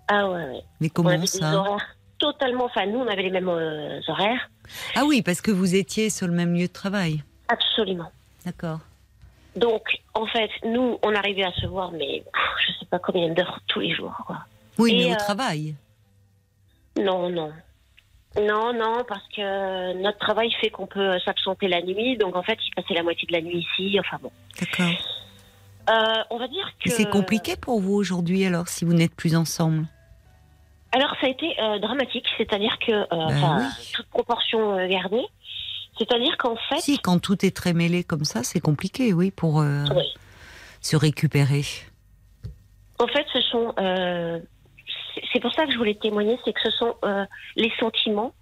Ah 0.09 0.29
ouais, 0.29 0.45
ouais. 0.47 0.63
Mais 0.81 0.89
on 0.89 0.95
comment 0.95 1.11
avait 1.11 1.19
des 1.21 1.27
ça? 1.27 1.55
horaires 1.55 1.97
totalement. 2.19 2.65
Enfin, 2.65 2.87
nous, 2.87 2.99
on 2.99 3.07
avait 3.07 3.23
les 3.23 3.31
mêmes 3.31 3.49
euh, 3.49 4.01
horaires. 4.09 4.51
Ah 4.97 5.05
oui, 5.05 5.23
parce 5.23 5.41
que 5.41 5.51
vous 5.51 5.75
étiez 5.75 6.11
sur 6.11 6.27
le 6.27 6.33
même 6.33 6.55
lieu 6.55 6.67
de 6.67 6.73
travail. 6.73 7.23
Absolument. 7.49 8.11
D'accord. 8.45 8.81
Donc, 9.55 9.83
en 10.15 10.27
fait, 10.27 10.51
nous, 10.65 10.99
on 11.03 11.15
arrivait 11.15 11.45
à 11.45 11.53
se 11.53 11.67
voir, 11.67 11.93
mais 11.93 12.25
je 12.67 12.73
sais 12.81 12.87
pas 12.87 12.99
combien 12.99 13.29
d'heures 13.29 13.61
tous 13.69 13.81
les 13.81 13.95
jours. 13.95 14.17
Quoi. 14.27 14.39
Oui, 14.79 14.93
Et, 14.95 14.97
mais 15.05 15.11
au 15.11 15.13
euh, 15.15 15.17
travail. 15.17 15.75
Non, 16.99 17.29
non. 17.31 17.53
Non, 18.41 18.73
non, 18.73 19.05
parce 19.07 19.27
que 19.37 19.93
notre 20.01 20.19
travail 20.19 20.51
fait 20.61 20.71
qu'on 20.71 20.87
peut 20.87 21.19
s'absenter 21.25 21.69
la 21.69 21.83
nuit. 21.83 22.17
Donc, 22.17 22.35
en 22.35 22.43
fait, 22.43 22.59
il 22.67 22.75
passait 22.75 22.95
la 22.95 23.03
moitié 23.03 23.27
de 23.29 23.33
la 23.33 23.43
nuit 23.43 23.59
ici. 23.59 23.99
Enfin 24.01 24.19
bon. 24.23 24.31
D'accord. 24.59 24.95
Euh, 25.91 26.23
on 26.31 26.39
va 26.39 26.49
dire 26.49 26.71
que. 26.83 26.91
C'est 26.91 27.11
compliqué 27.11 27.57
pour 27.57 27.81
vous 27.81 27.95
aujourd'hui 27.95 28.45
alors 28.47 28.69
si 28.69 28.85
vous 28.85 28.95
n'êtes 28.95 29.15
plus 29.15 29.37
ensemble? 29.37 29.87
Alors, 30.93 31.15
ça 31.21 31.27
a 31.27 31.31
été 31.31 31.47
euh, 31.61 31.79
dramatique. 31.79 32.27
C'est-à-dire 32.39 32.79
que, 32.87 32.93
euh, 32.93 33.07
Ben 33.11 33.59
oui. 33.59 33.93
toute 33.95 34.07
proportion 34.07 34.79
euh, 34.79 34.89
gardée. 34.89 35.25
C'est-à-dire 35.99 36.37
qu'en 36.39 36.57
fait. 36.69 36.81
Si, 36.81 36.99
quand 36.99 37.19
tout 37.19 37.45
est 37.45 37.55
très 37.55 37.75
mêlé 37.75 38.03
comme 38.05 38.25
ça, 38.25 38.43
c'est 38.43 38.61
compliqué, 38.61 39.13
oui, 39.13 39.31
pour 39.31 39.57
Oui. 39.57 40.15
se 40.81 40.97
récupérer. 40.97 41.65
En 42.99 43.07
fait, 43.09 43.27
ce 43.33 43.41
sont. 43.43 43.75
C'est- 45.33 45.41
pour 45.41 45.53
ça 45.55 45.67
que 45.67 45.73
je 45.73 45.79
voulais 45.79 45.95
témoigner, 45.95 46.39
c'est 46.45 46.53
que 46.53 46.61
ce 46.63 46.71
sont 46.71 46.95
euh, 47.05 47.25
les 47.57 47.73
sentiments 47.79 48.33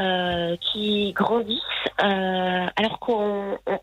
euh, 0.00 0.56
qui 0.72 1.12
grandissent, 1.12 1.60
euh, 2.02 2.66
alors 2.76 2.98
qu'on 2.98 3.58
on, 3.66 3.78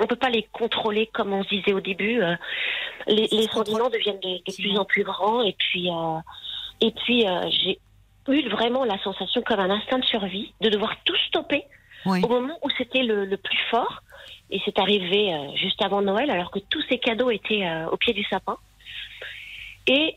on 0.00 0.06
peut 0.06 0.16
pas 0.16 0.30
les 0.30 0.44
contrôler 0.52 1.06
comme 1.12 1.32
on 1.32 1.42
se 1.44 1.48
disait 1.50 1.72
au 1.74 1.80
début. 1.80 2.22
les, 3.06 3.26
les 3.30 3.48
sentiments 3.48 3.90
deviennent 3.90 4.20
de, 4.20 4.38
de 4.38 4.54
plus 4.54 4.78
en 4.78 4.84
plus 4.84 5.04
grands, 5.04 5.42
et 5.42 5.54
puis 5.58 5.88
et 6.80 6.90
puis 6.92 7.26
j'ai 7.50 7.78
eu 8.28 8.48
vraiment 8.48 8.84
la 8.84 8.98
sensation 9.02 9.42
comme 9.42 9.60
un 9.60 9.70
instinct 9.70 9.98
de 9.98 10.04
survie 10.04 10.54
de 10.60 10.68
devoir 10.70 10.96
tout 11.04 11.16
stopper 11.28 11.64
Oui. 12.06 12.20
au 12.24 12.28
moment 12.28 12.58
où 12.62 12.70
c'était 12.78 13.02
le, 13.02 13.24
le 13.26 13.36
plus 13.36 13.58
fort. 13.70 14.02
Et 14.50 14.60
c'est 14.64 14.78
arrivé 14.78 15.34
juste 15.56 15.80
avant 15.82 16.02
Noël, 16.02 16.30
alors 16.30 16.50
que 16.50 16.58
tous 16.58 16.82
ces 16.88 16.98
cadeaux 16.98 17.30
étaient 17.30 17.66
au 17.90 17.96
pied 17.96 18.12
du 18.14 18.22
sapin. 18.24 18.56
Et 19.86 20.16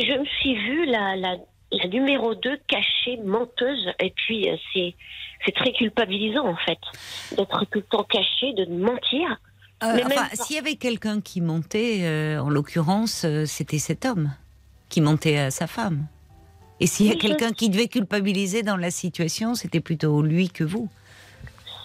je 0.00 0.18
me 0.18 0.24
suis 0.24 0.54
vue 0.54 0.86
la, 0.86 1.16
la, 1.16 1.36
la 1.72 1.88
numéro 1.88 2.34
2 2.34 2.58
cachée, 2.68 3.18
menteuse. 3.24 3.88
Et 4.00 4.10
puis, 4.16 4.48
euh, 4.50 4.56
c'est, 4.72 4.94
c'est 5.44 5.52
très 5.54 5.72
culpabilisant, 5.72 6.46
en 6.46 6.56
fait, 6.56 6.78
d'être 7.36 7.64
tout 7.70 7.78
le 7.78 7.82
temps 7.82 8.04
cachée, 8.04 8.52
de 8.54 8.64
mentir. 8.66 9.38
Euh, 9.82 9.94
Mais 9.96 10.04
même 10.04 10.12
enfin, 10.18 10.28
s'il 10.34 10.56
y 10.56 10.58
avait 10.58 10.76
quelqu'un 10.76 11.20
qui 11.20 11.40
montait, 11.40 12.00
euh, 12.02 12.38
en 12.40 12.48
l'occurrence, 12.48 13.26
c'était 13.46 13.78
cet 13.78 14.04
homme 14.04 14.30
qui 14.88 15.00
montait 15.00 15.38
à 15.38 15.50
sa 15.50 15.66
femme. 15.66 16.06
Et 16.80 16.86
s'il 16.86 17.06
y 17.06 17.10
a 17.10 17.14
je- 17.14 17.18
quelqu'un 17.18 17.52
qui 17.52 17.68
devait 17.70 17.88
culpabiliser 17.88 18.62
dans 18.62 18.76
la 18.76 18.90
situation, 18.90 19.54
c'était 19.54 19.80
plutôt 19.80 20.22
lui 20.22 20.50
que 20.50 20.64
vous. 20.64 20.88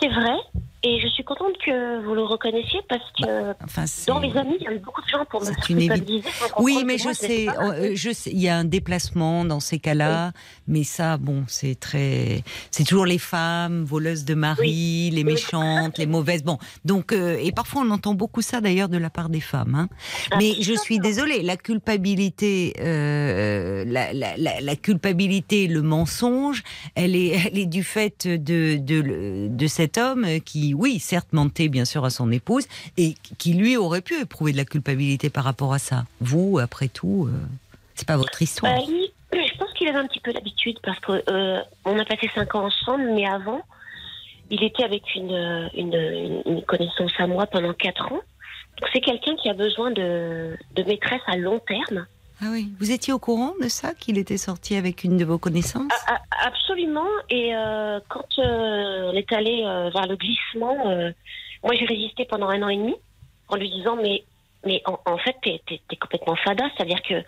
C'est 0.02 0.10
vrai. 0.10 0.36
Et 0.84 1.00
je 1.02 1.08
suis 1.08 1.24
contente 1.24 1.58
que 1.66 2.06
vous 2.06 2.14
le 2.14 2.22
reconnaissiez 2.24 2.80
parce 2.88 3.02
que 3.20 3.54
Enfin, 3.64 3.88
c'est- 3.88 4.08
dans 4.12 4.20
mes 4.20 4.38
amis, 4.38 4.58
il 4.60 4.64
y 4.64 4.68
a 4.68 4.74
eu 4.74 4.80
beaucoup 4.80 5.02
de 5.02 5.08
gens 5.08 5.26
pour 5.30 5.42
me 5.42 5.52
culpabiliser. 5.66 6.30
Oui, 6.60 6.84
mais 6.86 7.00
je 7.00 7.12
sais, 7.14 7.48
euh, 7.50 7.92
je 7.96 8.12
sais, 8.14 8.30
il 8.32 8.40
y 8.40 8.48
a 8.48 8.56
un 8.58 8.64
déplacement 8.64 9.44
dans 9.44 9.60
ces 9.60 9.80
cas-là, 9.80 10.34
mais 10.68 10.84
ça, 10.84 11.18
bon, 11.18 11.44
c'est 11.48 11.80
très, 11.80 12.44
c'est 12.70 12.84
toujours 12.84 13.08
les 13.08 13.18
femmes 13.18 13.86
voleuses 13.86 14.24
de 14.24 14.36
mari, 14.36 15.10
les 15.12 15.24
Oui. 15.24 15.34
méchantes, 15.34 15.98
les 15.98 16.06
mauvaises. 16.06 16.44
Bon, 16.44 16.60
donc 16.86 17.12
euh, 17.12 17.38
et 17.42 17.52
parfois 17.52 17.82
on 17.84 17.90
entend 17.90 18.14
beaucoup 18.14 18.44
ça 18.44 18.62
d'ailleurs 18.62 18.90
de 18.90 19.00
la 19.00 19.10
part 19.10 19.30
des 19.30 19.42
femmes. 19.42 19.74
hein. 19.74 19.90
Mais 20.38 20.54
je 20.62 20.74
suis 20.74 21.00
désolée, 21.00 21.42
la 21.42 21.58
culpabilité, 21.58 22.74
euh, 22.80 23.84
la, 23.88 24.14
la, 24.14 24.38
la, 24.38 24.62
la 24.62 24.76
culpabilité, 24.76 25.68
le 25.68 25.82
mensonge, 25.82 26.62
elle 26.94 27.16
est, 27.16 27.30
elle 27.52 27.58
est 27.58 27.66
du 27.66 27.84
fait 27.84 28.28
de, 28.28 28.78
de, 28.78 29.48
de 29.50 29.68
cet 29.68 29.98
homme 29.98 30.26
qui, 30.46 30.67
oui, 30.74 31.00
certes 31.00 31.34
mentait 31.34 31.70
bien 31.70 31.86
sûr 31.86 32.06
à 32.06 32.10
son 32.10 32.32
épouse 32.32 32.68
et 32.98 33.16
qui 33.38 33.54
lui 33.54 33.78
aurait 33.78 34.02
pu 34.02 34.20
éprouver 34.20 34.52
de 34.52 34.58
la 34.58 34.66
culpabilité 34.66 35.30
par 35.30 35.44
rapport 35.44 35.74
à 35.74 35.80
ça. 35.80 36.06
Vous, 36.22 36.60
après 36.60 36.88
tout, 36.88 37.28
euh, 37.28 37.38
c'est 37.96 38.08
pas 38.08 38.18
votre 38.18 38.42
histoire. 38.42 38.74
Bah, 38.76 38.82
je 39.34 39.58
pense 39.58 39.74
qu'il 39.74 39.88
avait 39.88 40.00
un 40.00 40.08
petit 40.08 40.20
peu 40.20 40.32
l'habitude 40.32 40.78
parce 40.84 41.00
que 41.00 41.24
euh, 41.30 41.62
a 41.86 42.06
passé 42.06 42.30
cinq 42.34 42.56
ans 42.56 42.66
ensemble, 42.66 43.12
mais 43.14 43.28
avant, 43.28 43.62
il 44.50 44.64
était 44.64 44.84
avec 44.84 45.04
une, 45.16 45.34
euh, 45.34 46.62
connaissance 46.66 47.12
à 47.18 47.28
moi 47.28 47.46
pendant 47.48 47.74
quatre 47.74 48.12
ans. 48.12 48.22
C'est 48.94 49.02
quelqu'un 49.02 49.36
qui 49.36 49.50
a 49.50 49.54
besoin 49.54 49.92
de 49.92 50.58
maîtresse 50.76 51.22
à 51.28 51.36
long 51.36 51.60
terme. 51.60 52.06
Ah 52.40 52.46
oui, 52.52 52.72
vous 52.80 52.92
étiez 52.92 53.14
au 53.14 53.20
courant 53.20 53.54
de 53.62 53.68
ça 53.68 53.96
qu'il 53.96 54.18
était 54.20 54.38
sorti 54.38 54.76
avec 54.76 55.04
une 55.04 55.18
de 55.18 55.26
vos 55.26 55.40
connaissances? 55.40 55.92
A- 56.08 56.22
absolument. 56.46 57.08
Et 57.30 57.56
euh, 57.56 58.00
quand 58.10 58.28
euh, 58.38 59.12
on 59.12 59.14
est 59.14 59.32
allé 59.34 59.64
euh, 59.66 59.90
vers 59.90 60.06
le 60.06 60.16
glissement, 60.16 60.88
euh, 60.88 61.12
moi 61.64 61.74
j'ai 61.74 61.86
résisté 61.86 62.26
pendant 62.26 62.50
un 62.50 62.62
an 62.62 62.70
et 62.70 62.78
demi 62.78 62.96
en 63.48 63.56
lui 63.56 63.70
disant 63.72 63.96
mais 63.96 64.24
mais 64.66 64.82
en, 64.86 65.00
en 65.06 65.18
fait 65.18 65.36
t'es 65.42 65.62
es, 65.72 65.96
complètement 65.96 66.36
fada, 66.36 66.66
c'est-à-dire 66.76 67.02
que 67.02 67.24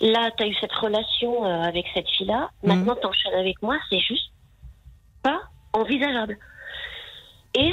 là 0.00 0.30
t'as 0.36 0.46
eu 0.46 0.54
cette 0.60 0.72
relation 0.72 1.46
euh, 1.46 1.62
avec 1.62 1.86
cette 1.94 2.08
fille-là, 2.10 2.50
Mhm. 2.62 2.68
maintenant 2.68 2.96
t'enchaînes 2.96 3.34
avec 3.34 3.60
moi, 3.62 3.78
c'est 3.88 4.00
juste 4.00 4.32
pas 5.22 5.40
envisageable. 5.72 6.38
Et, 7.54 7.72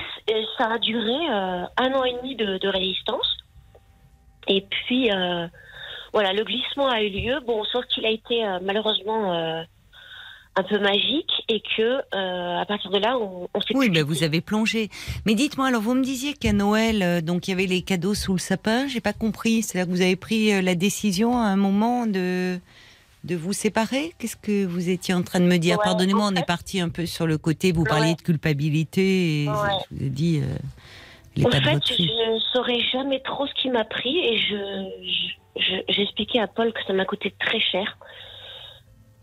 ça 0.57 0.71
a 0.73 0.77
duré 0.77 1.27
un 1.27 1.93
an 1.93 2.03
et 2.03 2.13
demi 2.13 2.35
de, 2.35 2.57
de 2.57 2.67
résistance. 2.67 3.37
Et 4.47 4.61
puis 4.61 5.09
voilà, 6.13 6.33
le 6.33 6.43
glissement 6.43 6.87
a 6.89 7.01
eu 7.01 7.09
lieu. 7.09 7.39
Bon, 7.45 7.63
sauf 7.65 7.85
qu'il 7.87 8.05
a 8.05 8.09
été 8.09 8.43
euh, 8.45 8.59
malheureusement 8.63 9.33
euh, 9.33 9.61
un 10.55 10.63
peu 10.63 10.79
magique 10.79 11.31
et 11.47 11.61
que 11.61 11.81
euh, 12.15 12.57
à 12.61 12.65
partir 12.65 12.89
de 12.91 12.97
là, 12.97 13.17
on, 13.17 13.47
on 13.53 13.61
s'est 13.61 13.75
Oui, 13.75 13.87
plus 13.87 13.95
ben 13.95 14.03
vous 14.03 14.23
avez 14.23 14.41
plongé. 14.41 14.89
Mais 15.25 15.35
dites-moi, 15.35 15.67
alors 15.67 15.81
vous 15.81 15.93
me 15.95 16.03
disiez 16.03 16.33
qu'à 16.33 16.53
Noël, 16.53 17.01
euh, 17.03 17.21
donc 17.21 17.47
il 17.47 17.51
y 17.51 17.53
avait 17.53 17.65
les 17.67 17.81
cadeaux 17.81 18.13
sous 18.15 18.33
le 18.33 18.39
sapin. 18.39 18.87
J'ai 18.87 19.01
pas 19.01 19.13
compris. 19.13 19.61
C'est-à-dire 19.61 19.87
que 19.91 19.95
vous 19.95 20.01
avez 20.01 20.15
pris 20.15 20.53
euh, 20.53 20.61
la 20.61 20.75
décision 20.75 21.37
à 21.37 21.45
un 21.45 21.55
moment 21.55 22.05
de 22.05 22.59
de 23.25 23.35
vous 23.35 23.51
séparer? 23.51 24.13
Qu'est-ce 24.17 24.37
que 24.37 24.65
vous 24.65 24.87
étiez 24.89 25.13
en 25.13 25.23
train 25.23 25.41
de 25.41 25.45
me 25.45 25.57
dire? 25.57 25.77
Ouais, 25.77 25.83
Pardonnez-moi, 25.83 26.23
en 26.23 26.31
on 26.33 26.35
est 26.37 26.45
parti 26.47 26.79
un 26.79 26.87
peu 26.87 27.05
sur 27.05 27.27
le 27.27 27.37
côté. 27.37 27.73
Vous 27.73 27.83
parliez 27.83 28.11
Ouais. 28.11 28.15
de 28.15 28.21
culpabilité. 28.21 29.43
Et 29.43 29.47
Ouais. 29.49 29.55
Je 29.91 29.97
vous 29.97 30.05
ai 30.05 30.09
dit 30.09 30.41
En 31.43 31.51
fait, 31.51 31.79
je 31.85 32.01
ne 32.01 32.39
saurais 32.53 32.79
jamais 32.93 33.19
trop 33.19 33.45
ce 33.45 33.53
qui 33.61 33.69
m'a 33.69 33.83
pris 33.83 34.17
et 34.17 34.37
je, 34.39 34.55
je- 35.55 35.83
j'expliquais 35.89 36.39
à 36.39 36.47
Paul 36.47 36.71
que 36.73 36.83
ça 36.85 36.93
m'a 36.93 37.05
coûté 37.05 37.33
très 37.39 37.59
cher. 37.59 37.97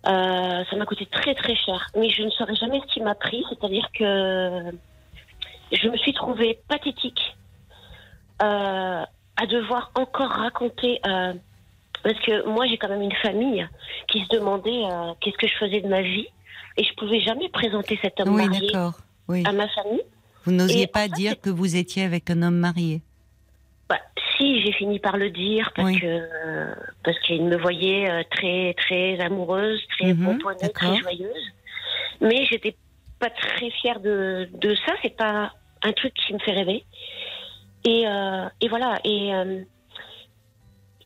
Euh, 0.06 0.64
ça 0.70 0.76
m'a 0.76 0.86
coûté 0.86 1.06
très 1.06 1.34
très 1.34 1.56
cher, 1.56 1.88
mais 1.96 2.08
je 2.10 2.22
ne 2.22 2.30
saurais 2.30 2.54
jamais 2.54 2.80
ce 2.80 2.86
qui 2.94 3.00
m'a 3.00 3.14
pris, 3.16 3.44
c'est-à-dire 3.48 3.88
que 3.92 4.70
je 5.72 5.88
me 5.88 5.96
suis 5.96 6.12
trouvée 6.12 6.60
pathétique 6.68 7.36
euh, 8.42 9.02
à 9.36 9.46
devoir 9.48 9.90
encore 9.96 10.30
raconter, 10.30 11.00
euh, 11.06 11.32
parce 12.04 12.18
que 12.20 12.46
moi 12.48 12.66
j'ai 12.66 12.78
quand 12.78 12.88
même 12.88 13.02
une 13.02 13.16
famille 13.16 13.66
qui 14.08 14.22
se 14.22 14.28
demandait 14.28 14.82
qu'est-ce 15.20 15.36
que 15.38 15.48
je 15.48 15.54
faisais 15.56 15.80
de 15.80 15.88
ma 15.88 16.02
vie 16.02 16.28
et 16.76 16.84
je 16.84 16.94
pouvais 16.94 17.20
jamais 17.20 17.48
présenter 17.48 17.98
cet 18.00 18.20
homme 18.20 18.34
Oui, 18.34 18.46
marié. 18.48 18.70
Oui. 19.28 19.42
à 19.44 19.50
ma 19.52 19.66
famille. 19.68 20.02
Vous 20.44 20.52
n'osiez 20.52 20.86
pas 20.86 21.00
en 21.00 21.02
fait, 21.04 21.08
dire 21.14 21.40
que 21.40 21.50
vous 21.50 21.74
étiez 21.74 22.04
avec 22.04 22.30
un 22.30 22.42
homme 22.42 22.58
marié. 22.58 23.02
Bah, 23.88 23.98
si, 24.36 24.60
j'ai 24.62 24.72
fini 24.72 24.98
par 24.98 25.16
le 25.16 25.30
dire 25.30 25.72
parce 25.74 25.88
Oui. 25.88 26.00
que 26.00 26.28
parce 27.04 27.18
qu'il 27.20 27.44
me 27.44 27.56
voyait 27.56 28.10
euh, 28.10 28.22
très 28.30 28.74
très 28.74 29.18
amoureuse, 29.20 29.80
très 29.98 30.12
d'accord. 30.14 30.72
très 30.74 30.96
joyeuse. 30.98 31.46
Mais 32.20 32.44
j'étais 32.46 32.74
pas 33.18 33.30
très 33.30 33.70
fière 33.70 34.00
de, 34.00 34.48
de 34.54 34.74
ça. 34.74 34.92
C'est 35.02 35.16
pas 35.16 35.52
un 35.82 35.92
truc 35.92 36.12
qui 36.14 36.32
me 36.34 36.38
fait 36.38 36.52
rêver. 36.52 36.84
Et, 37.84 38.06
euh, 38.06 38.48
et 38.60 38.68
voilà. 38.68 38.98
Et 39.04 39.34
euh, 39.34 39.62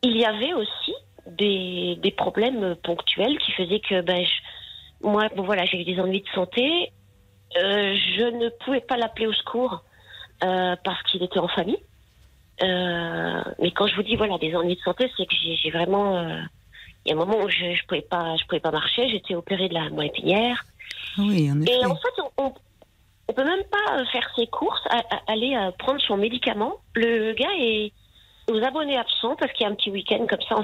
il 0.03 0.17
y 0.17 0.25
avait 0.25 0.55
aussi 0.55 0.95
des, 1.27 1.97
des 1.97 2.11
problèmes 2.11 2.75
ponctuels 2.83 3.39
qui 3.39 3.53
faisaient 3.53 3.81
que 3.81 4.01
ben, 4.01 4.25
je- 4.25 5.07
moi, 5.09 5.29
bon, 5.37 5.43
voilà, 5.43 5.65
j'ai 5.67 5.81
eu 5.81 5.85
des 5.85 6.01
ennuis 6.01 6.23
de 6.23 6.29
santé. 6.35 6.93
Euh, 7.57 7.95
je 8.17 8.25
ne 8.25 8.49
pouvais 8.65 8.81
pas 8.81 8.97
l'appeler 8.97 9.27
au 9.27 9.33
secours 9.33 9.83
parce 10.41 11.03
qu'il 11.11 11.23
était 11.23 11.39
en 11.39 11.49
famille. 11.49 11.77
Euh, 12.63 12.67
mais 13.61 13.71
quand 13.71 13.87
je 13.87 13.95
vous 13.95 14.03
dis 14.03 14.17
voilà 14.17 14.39
des 14.39 14.55
ennuis 14.57 14.77
de 14.77 14.81
santé, 14.81 15.11
c'est 15.17 15.27
que 15.27 15.35
j'ai 15.35 15.71
vraiment 15.71 16.17
euh, 16.17 16.41
Il 17.05 17.11
y 17.11 17.13
a 17.13 17.15
un 17.15 17.19
moment 17.19 17.45
où 17.45 17.49
je 17.49 17.67
ne 17.67 17.87
pouvais, 17.87 18.01
pas, 18.03 18.37
je 18.37 18.45
pouvais 18.47 18.61
pas 18.61 18.71
marcher, 18.71 19.09
j'étais 19.09 19.35
opérée 19.35 19.69
de 19.69 19.75
la 19.75 19.91
moelle 19.91 20.09
épinière. 20.09 20.65
Oui, 21.19 21.51
en 21.53 21.61
effet. 21.61 21.79
Et 21.79 21.85
en 21.85 21.95
fait, 21.95 22.23
on, 22.39 22.55
on, 23.29 23.33
peut 23.33 23.45
même 23.45 23.65
pas 23.65 24.05
faire 24.07 24.29
ses 24.35 24.47
courses, 24.47 24.83
aller 25.29 25.55
euh, 25.55 25.71
prendre 25.79 26.01
son 26.01 26.17
médicament. 26.17 26.77
Le 26.95 27.33
gars 27.35 27.53
est 27.59 27.93
aux 28.51 28.63
abonnés 28.63 28.97
absents 28.97 29.37
parce 29.37 29.53
qu'il 29.53 29.65
y 29.65 29.69
a 29.69 29.73
un 29.73 29.75
petit 29.77 29.91
week-end 29.91 30.27
comme 30.29 30.43
ça, 30.49 30.57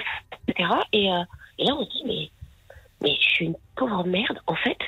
etc. 0.48 0.68
Et, 0.92 1.12
euh, 1.12 1.22
et, 1.58 1.64
là, 1.64 1.74
on 1.76 1.84
se 1.84 1.90
dit, 1.90 2.02
mais, 2.06 2.30
mais 3.02 3.16
je 3.20 3.28
suis 3.28 3.44
une 3.46 3.56
pauvre 3.76 4.04
merde, 4.04 4.40
en 4.46 4.56
fait. 4.56 4.78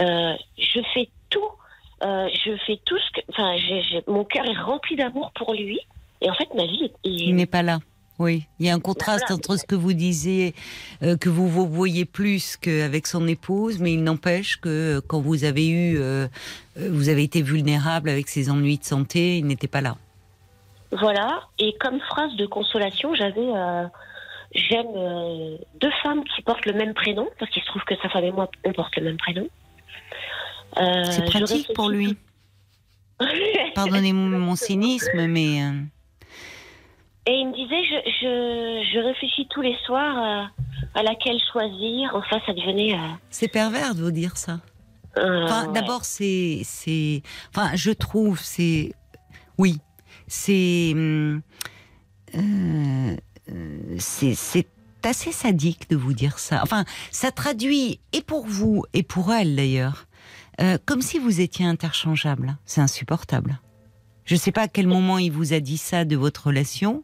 Euh, 0.00 0.34
je 0.58 0.80
fais 0.92 1.08
tout, 1.30 1.48
je 2.02 2.56
fais 2.66 2.78
tout 2.84 2.98
ce 2.98 3.10
que. 3.12 3.20
Enfin, 3.30 3.56
mon 4.06 4.24
cœur 4.24 4.44
est 4.44 4.58
rempli 4.58 4.96
d'amour 4.96 5.30
pour 5.34 5.54
lui. 5.54 5.80
Et 6.20 6.30
en 6.30 6.34
fait, 6.34 6.48
ma 6.54 6.66
vie 6.66 6.84
est. 6.84 6.92
Il 7.04 7.36
n'est 7.36 7.46
pas 7.46 7.62
là. 7.62 7.80
Oui, 8.18 8.48
il 8.58 8.66
y 8.66 8.70
a 8.70 8.74
un 8.74 8.80
contraste 8.80 9.30
entre 9.30 9.56
ce 9.56 9.64
que 9.64 9.76
vous 9.76 9.92
disiez, 9.92 10.54
euh, 11.04 11.16
que 11.16 11.28
vous 11.28 11.48
vous 11.48 11.68
voyez 11.68 12.04
plus 12.04 12.56
qu'avec 12.56 13.06
son 13.06 13.28
épouse, 13.28 13.78
mais 13.78 13.92
il 13.92 14.02
n'empêche 14.02 14.56
que 14.56 14.68
euh, 14.68 15.00
quand 15.06 15.20
vous 15.20 15.44
avez 15.44 15.68
eu, 15.68 15.98
euh, 16.00 16.26
vous 16.76 17.10
avez 17.10 17.22
été 17.22 17.42
vulnérable 17.42 18.08
avec 18.08 18.28
ses 18.28 18.50
ennuis 18.50 18.78
de 18.78 18.84
santé, 18.84 19.38
il 19.38 19.46
n'était 19.46 19.68
pas 19.68 19.80
là. 19.80 19.96
Voilà, 20.90 21.42
et 21.60 21.76
comme 21.78 22.00
phrase 22.00 22.34
de 22.34 22.46
consolation, 22.46 23.14
j'avais, 23.14 23.46
j'aime 24.54 25.58
deux 25.80 25.90
femmes 26.02 26.24
qui 26.24 26.40
portent 26.42 26.64
le 26.64 26.72
même 26.72 26.94
prénom, 26.94 27.28
parce 27.38 27.50
qu'il 27.52 27.62
se 27.62 27.68
trouve 27.68 27.84
que 27.84 27.94
sa 28.02 28.08
femme 28.08 28.24
et 28.24 28.32
moi, 28.32 28.50
on 28.64 28.72
porte 28.72 28.96
le 28.96 29.04
même 29.04 29.18
prénom. 29.18 29.46
C'est 30.74 31.26
pratique 31.26 31.72
pour 31.74 31.90
lui. 31.90 32.16
Pardonnez-moi 33.74 34.38
mon 34.38 34.56
cynisme, 34.56 35.26
mais. 35.26 35.60
Et 37.28 37.40
il 37.40 37.48
me 37.48 37.52
disait, 37.52 37.84
je, 37.84 38.10
je, 38.22 38.90
je 38.90 38.98
réfléchis 39.06 39.46
tous 39.50 39.60
les 39.60 39.76
soirs 39.84 40.16
euh, 40.16 40.98
à 40.98 41.02
laquelle 41.02 41.38
choisir. 41.52 42.10
Enfin, 42.14 42.40
ça 42.46 42.54
devenait. 42.54 42.94
Euh, 42.94 43.08
c'est 43.28 43.48
pervers 43.48 43.94
de 43.94 44.02
vous 44.02 44.10
dire 44.10 44.38
ça. 44.38 44.60
Euh, 45.18 45.44
enfin, 45.44 45.70
d'abord, 45.70 46.06
c'est, 46.06 46.62
c'est, 46.64 47.22
enfin, 47.50 47.72
je 47.74 47.90
trouve, 47.90 48.40
c'est, 48.40 48.94
oui, 49.58 49.76
c'est, 50.26 50.94
c'est, 53.98 54.34
c'est 54.34 54.66
assez 55.04 55.32
sadique 55.32 55.90
de 55.90 55.96
vous 55.96 56.14
dire 56.14 56.38
ça. 56.38 56.60
Enfin, 56.62 56.86
ça 57.10 57.30
traduit 57.30 58.00
et 58.14 58.22
pour 58.22 58.46
vous 58.46 58.84
et 58.94 59.02
pour 59.02 59.34
elle 59.34 59.54
d'ailleurs, 59.54 60.06
comme 60.86 61.02
si 61.02 61.18
vous 61.18 61.42
étiez 61.42 61.66
interchangeable. 61.66 62.56
C'est 62.64 62.80
insupportable. 62.80 63.60
Je 64.24 64.34
ne 64.34 64.38
sais 64.38 64.52
pas 64.52 64.62
à 64.62 64.68
quel 64.68 64.86
moment 64.86 65.18
il 65.18 65.32
vous 65.32 65.52
a 65.52 65.60
dit 65.60 65.78
ça 65.78 66.04
de 66.04 66.14
votre 66.14 66.48
relation, 66.48 67.02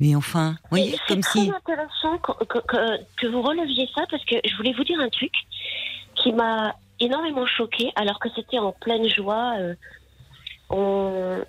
mais 0.00 0.16
enfin, 0.16 0.56
oui, 0.70 0.96
comme 1.06 1.22
si. 1.22 1.46
C'est 1.46 1.54
intéressant 1.54 2.18
que, 2.18 3.26
vous 3.26 3.42
releviez 3.42 3.88
ça 3.94 4.02
parce 4.10 4.24
que 4.24 4.34
je 4.44 4.56
voulais 4.56 4.72
vous 4.72 4.84
dire 4.84 4.98
un 5.00 5.08
truc 5.08 5.32
qui 6.16 6.32
m'a 6.32 6.74
énormément 6.98 7.46
choqué 7.46 7.92
alors 7.94 8.18
que 8.18 8.28
c'était 8.34 8.58
en 8.58 8.72
pleine 8.72 9.08
joie. 9.08 9.54
Euh, 10.70 11.44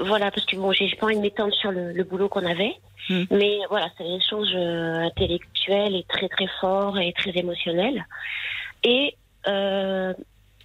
voilà, 0.00 0.30
parce 0.30 0.46
que 0.46 0.56
bon, 0.56 0.72
j'ai 0.72 0.88
pas 0.96 1.06
envie 1.06 1.16
de 1.16 1.20
m'étendre 1.20 1.54
sur 1.54 1.70
le, 1.70 2.02
boulot 2.02 2.28
qu'on 2.28 2.44
avait, 2.44 2.74
hmm. 3.10 3.24
mais 3.30 3.58
voilà, 3.68 3.88
c'est 3.96 4.04
un 4.04 4.16
échange 4.16 4.48
euh, 4.54 5.04
intellectuel 5.04 5.94
et 5.94 6.04
très 6.08 6.28
très 6.28 6.48
fort 6.60 6.98
et 6.98 7.12
très 7.12 7.30
émotionnel. 7.36 8.04
Et 8.82 9.16
euh, 9.46 10.12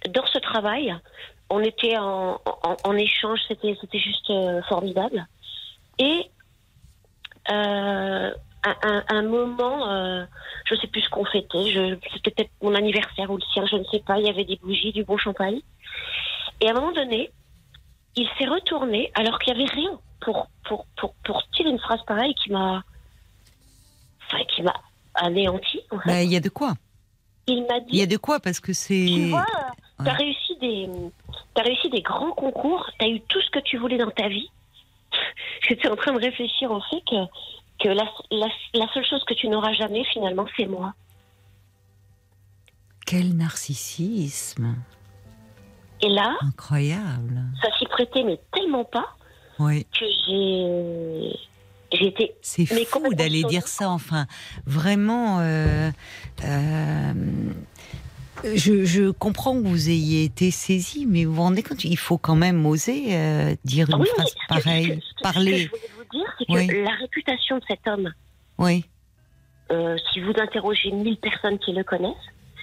dans 0.08 0.26
ce 0.26 0.38
travail, 0.38 0.96
on 1.48 1.60
était 1.60 1.96
en, 1.96 2.40
en 2.84 2.96
échange, 2.96 3.38
c'était 3.46 3.76
c'était 3.80 3.98
juste 3.98 4.32
formidable. 4.68 5.26
Et 5.98 6.30
euh, 7.50 8.30
un, 8.64 9.04
un, 9.08 9.22
moment, 9.22 9.90
euh, 9.90 10.24
je 10.66 10.74
sais 10.76 10.86
plus 10.86 11.00
ce 11.02 11.08
qu'on 11.08 11.24
fêtait, 11.24 11.98
c'était 12.12 12.30
peut-être 12.30 12.50
mon 12.62 12.74
anniversaire 12.74 13.30
ou 13.30 13.36
le 13.36 13.42
sien, 13.52 13.64
je 13.66 13.76
ne 13.76 13.84
sais 13.84 14.00
pas, 14.00 14.18
il 14.18 14.26
y 14.26 14.30
avait 14.30 14.44
des 14.44 14.56
bougies, 14.56 14.92
du 14.92 15.04
bon 15.04 15.16
champagne. 15.16 15.60
Et 16.60 16.68
à 16.68 16.72
un 16.72 16.74
moment 16.74 16.92
donné, 16.92 17.30
il 18.16 18.28
s'est 18.38 18.46
retourné 18.46 19.10
alors 19.14 19.38
qu'il 19.38 19.54
n'y 19.54 19.62
avait 19.62 19.72
rien 19.72 19.98
pour, 20.20 20.48
pour, 20.64 20.86
pour, 20.96 21.14
pour 21.24 21.42
tirer 21.50 21.70
une 21.70 21.78
phrase 21.78 22.00
pareille 22.06 22.34
qui 22.34 22.52
m'a 22.52 22.82
enfin, 24.26 24.44
qui 24.44 24.62
m'a 24.62 24.74
anéanti. 25.14 25.80
Bah, 26.04 26.22
il 26.22 26.30
y 26.30 26.36
a 26.36 26.40
de 26.40 26.48
quoi? 26.48 26.74
Il 27.46 27.66
m'a 27.66 27.80
dit. 27.80 27.88
Il 27.92 27.98
y 27.98 28.02
a 28.02 28.06
de 28.06 28.16
quoi? 28.16 28.40
Parce 28.40 28.60
que 28.60 28.72
c'est. 28.72 29.06
Tu 29.06 29.30
vois, 29.30 29.46
réussi 29.98 30.56
des, 30.60 30.88
as 31.56 31.62
réussi 31.62 31.88
des 31.90 32.02
grands 32.02 32.32
concours, 32.32 32.90
tu 32.98 33.04
as 33.04 33.08
eu 33.08 33.20
tout 33.22 33.40
ce 33.40 33.50
que 33.50 33.58
tu 33.60 33.78
voulais 33.78 33.98
dans 33.98 34.10
ta 34.10 34.28
vie 34.28 34.50
j'étais 35.68 35.88
en 35.88 35.96
train 35.96 36.12
de 36.12 36.20
réfléchir 36.20 36.70
au 36.70 36.80
fait 36.80 37.02
que, 37.08 37.26
que 37.82 37.88
la, 37.88 38.04
la, 38.30 38.88
seule 38.92 39.04
chose 39.04 39.22
que 39.24 39.34
tu 39.34 39.48
n'auras 39.48 39.72
jamais, 39.72 40.04
finalement, 40.12 40.46
c'est 40.56 40.66
moi. 40.66 40.94
Quel 43.06 43.36
narcissisme 43.36 44.76
Et 46.00 46.08
là, 46.08 46.36
incroyable. 46.42 47.42
Ça 47.62 47.68
s'y 47.78 47.86
prêtait, 47.86 48.22
mais 48.22 48.38
tellement 48.52 48.84
pas 48.84 49.16
oui. 49.58 49.86
que 49.92 50.06
j'ai. 50.26 51.36
J'étais. 51.92 52.36
C'est 52.40 52.66
fou 52.66 53.14
d'aller 53.14 53.42
dire 53.44 53.66
ça, 53.66 53.90
enfin, 53.90 54.26
vraiment. 54.64 55.40
Euh, 55.40 55.90
euh, 56.44 57.12
je, 58.44 59.10
comprends 59.10 59.54
que 59.54 59.66
vous 59.66 59.90
ayez 59.90 60.24
été 60.24 60.50
saisi, 60.50 61.06
mais 61.06 61.24
vous 61.24 61.34
vous 61.34 61.42
rendez 61.42 61.62
compte, 61.62 61.84
il 61.84 61.96
faut 61.98 62.18
quand 62.18 62.36
même 62.36 62.64
oser 62.66 63.16
euh, 63.16 63.54
dire 63.64 63.88
une 63.90 64.04
phrase 64.04 64.34
pareille, 64.48 65.00
parler. 65.22 65.64
Ce 65.64 65.70
que 65.70 65.76
je 65.76 65.92
voulais 65.92 65.92
vous 65.96 66.18
dire, 66.18 66.34
c'est 66.38 66.66
que 66.66 66.84
la 66.84 66.94
réputation 67.00 67.58
de 67.58 67.64
cet 67.68 67.86
homme, 67.86 68.12
oui. 68.58 68.84
Euh, 69.72 69.96
si 70.12 70.20
vous 70.20 70.32
interrogez 70.36 70.90
mille 70.90 71.16
personnes 71.16 71.58
qui 71.60 71.72
le 71.72 71.84
connaissent, 71.84 72.12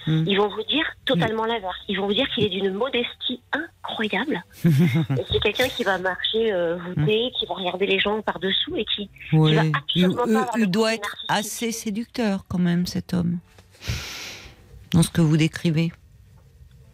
hmm. 0.06 0.24
ils 0.26 0.36
vont 0.36 0.48
vous 0.48 0.62
dire 0.64 0.84
totalement 1.06 1.46
l'inverse. 1.46 1.78
Ils 1.88 1.98
vont 1.98 2.06
vous 2.06 2.14
dire 2.14 2.28
qu'il 2.34 2.44
est 2.44 2.50
d'une 2.50 2.72
modestie 2.72 3.40
incroyable. 3.52 4.44
c'est 4.62 5.40
quelqu'un 5.42 5.68
qui 5.68 5.84
va 5.84 5.98
marcher 5.98 6.52
euh, 6.52 6.76
voûté, 6.76 7.30
qui 7.38 7.46
va 7.46 7.54
regarder 7.54 7.86
les 7.86 7.98
gens 7.98 8.20
par-dessous 8.20 8.76
et 8.76 8.84
qui, 8.84 9.10
va 9.32 9.62
absolument 9.74 10.24
il, 10.26 10.34
pas 10.34 10.50
il 10.58 10.70
doit 10.70 10.94
être 10.94 11.16
assez 11.28 11.72
séducteur 11.72 12.44
quand 12.46 12.58
même, 12.58 12.86
cet 12.86 13.14
homme 13.14 13.38
dans 14.92 15.02
ce 15.02 15.10
que 15.10 15.20
vous 15.20 15.36
décrivez 15.36 15.92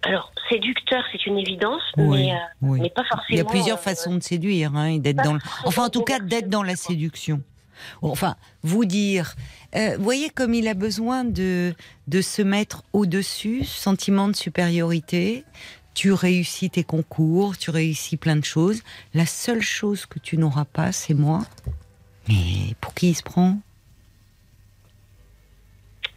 alors, 0.07 0.31
séducteur, 0.51 1.03
c'est 1.11 1.25
une 1.27 1.39
évidence, 1.39 1.81
mais, 1.97 2.33
euh, 2.63 2.89
pas 2.95 3.05
forcément. 3.05 3.25
Il 3.31 3.39
y 3.39 3.41
a 3.41 3.45
plusieurs 3.45 3.79
euh, 3.79 3.81
façons 3.81 4.15
de 4.15 4.23
séduire, 4.23 4.75
hein, 4.77 4.99
d'être 4.99 5.23
dans. 5.23 5.39
Enfin, 5.65 5.87
en 5.87 5.89
tout 5.89 6.03
cas, 6.03 6.19
d'être 6.19 6.51
dans 6.51 6.63
la 6.63 6.77
séduction. 6.77 7.41
Enfin, 8.03 8.37
vous 8.63 8.85
dire, 8.85 9.35
euh, 9.75 9.97
voyez 9.99 10.31
comme 10.31 10.55
il 10.55 10.69
a 10.69 10.75
besoin 10.75 11.25
de 11.25 11.75
de 12.07 12.21
se 12.21 12.43
mettre 12.43 12.83
au-dessus, 12.93 13.65
sentiment 13.65 14.29
de 14.29 14.37
supériorité. 14.37 15.45
Tu 15.95 16.13
réussis 16.13 16.71
tes 16.71 16.85
concours, 16.85 17.57
tu 17.57 17.71
réussis 17.71 18.17
plein 18.17 18.37
de 18.37 18.45
choses. 18.45 18.83
La 19.15 19.27
seule 19.27 19.63
chose 19.63 20.07
que 20.07 20.19
tu 20.19 20.37
n'auras 20.37 20.65
pas, 20.65 20.93
c'est 20.93 21.15
moi. 21.15 21.41
Mais 22.29 22.75
pour 22.81 22.95
qui 22.95 23.11
il 23.11 23.15
se 23.15 23.23
prend? 23.23 23.59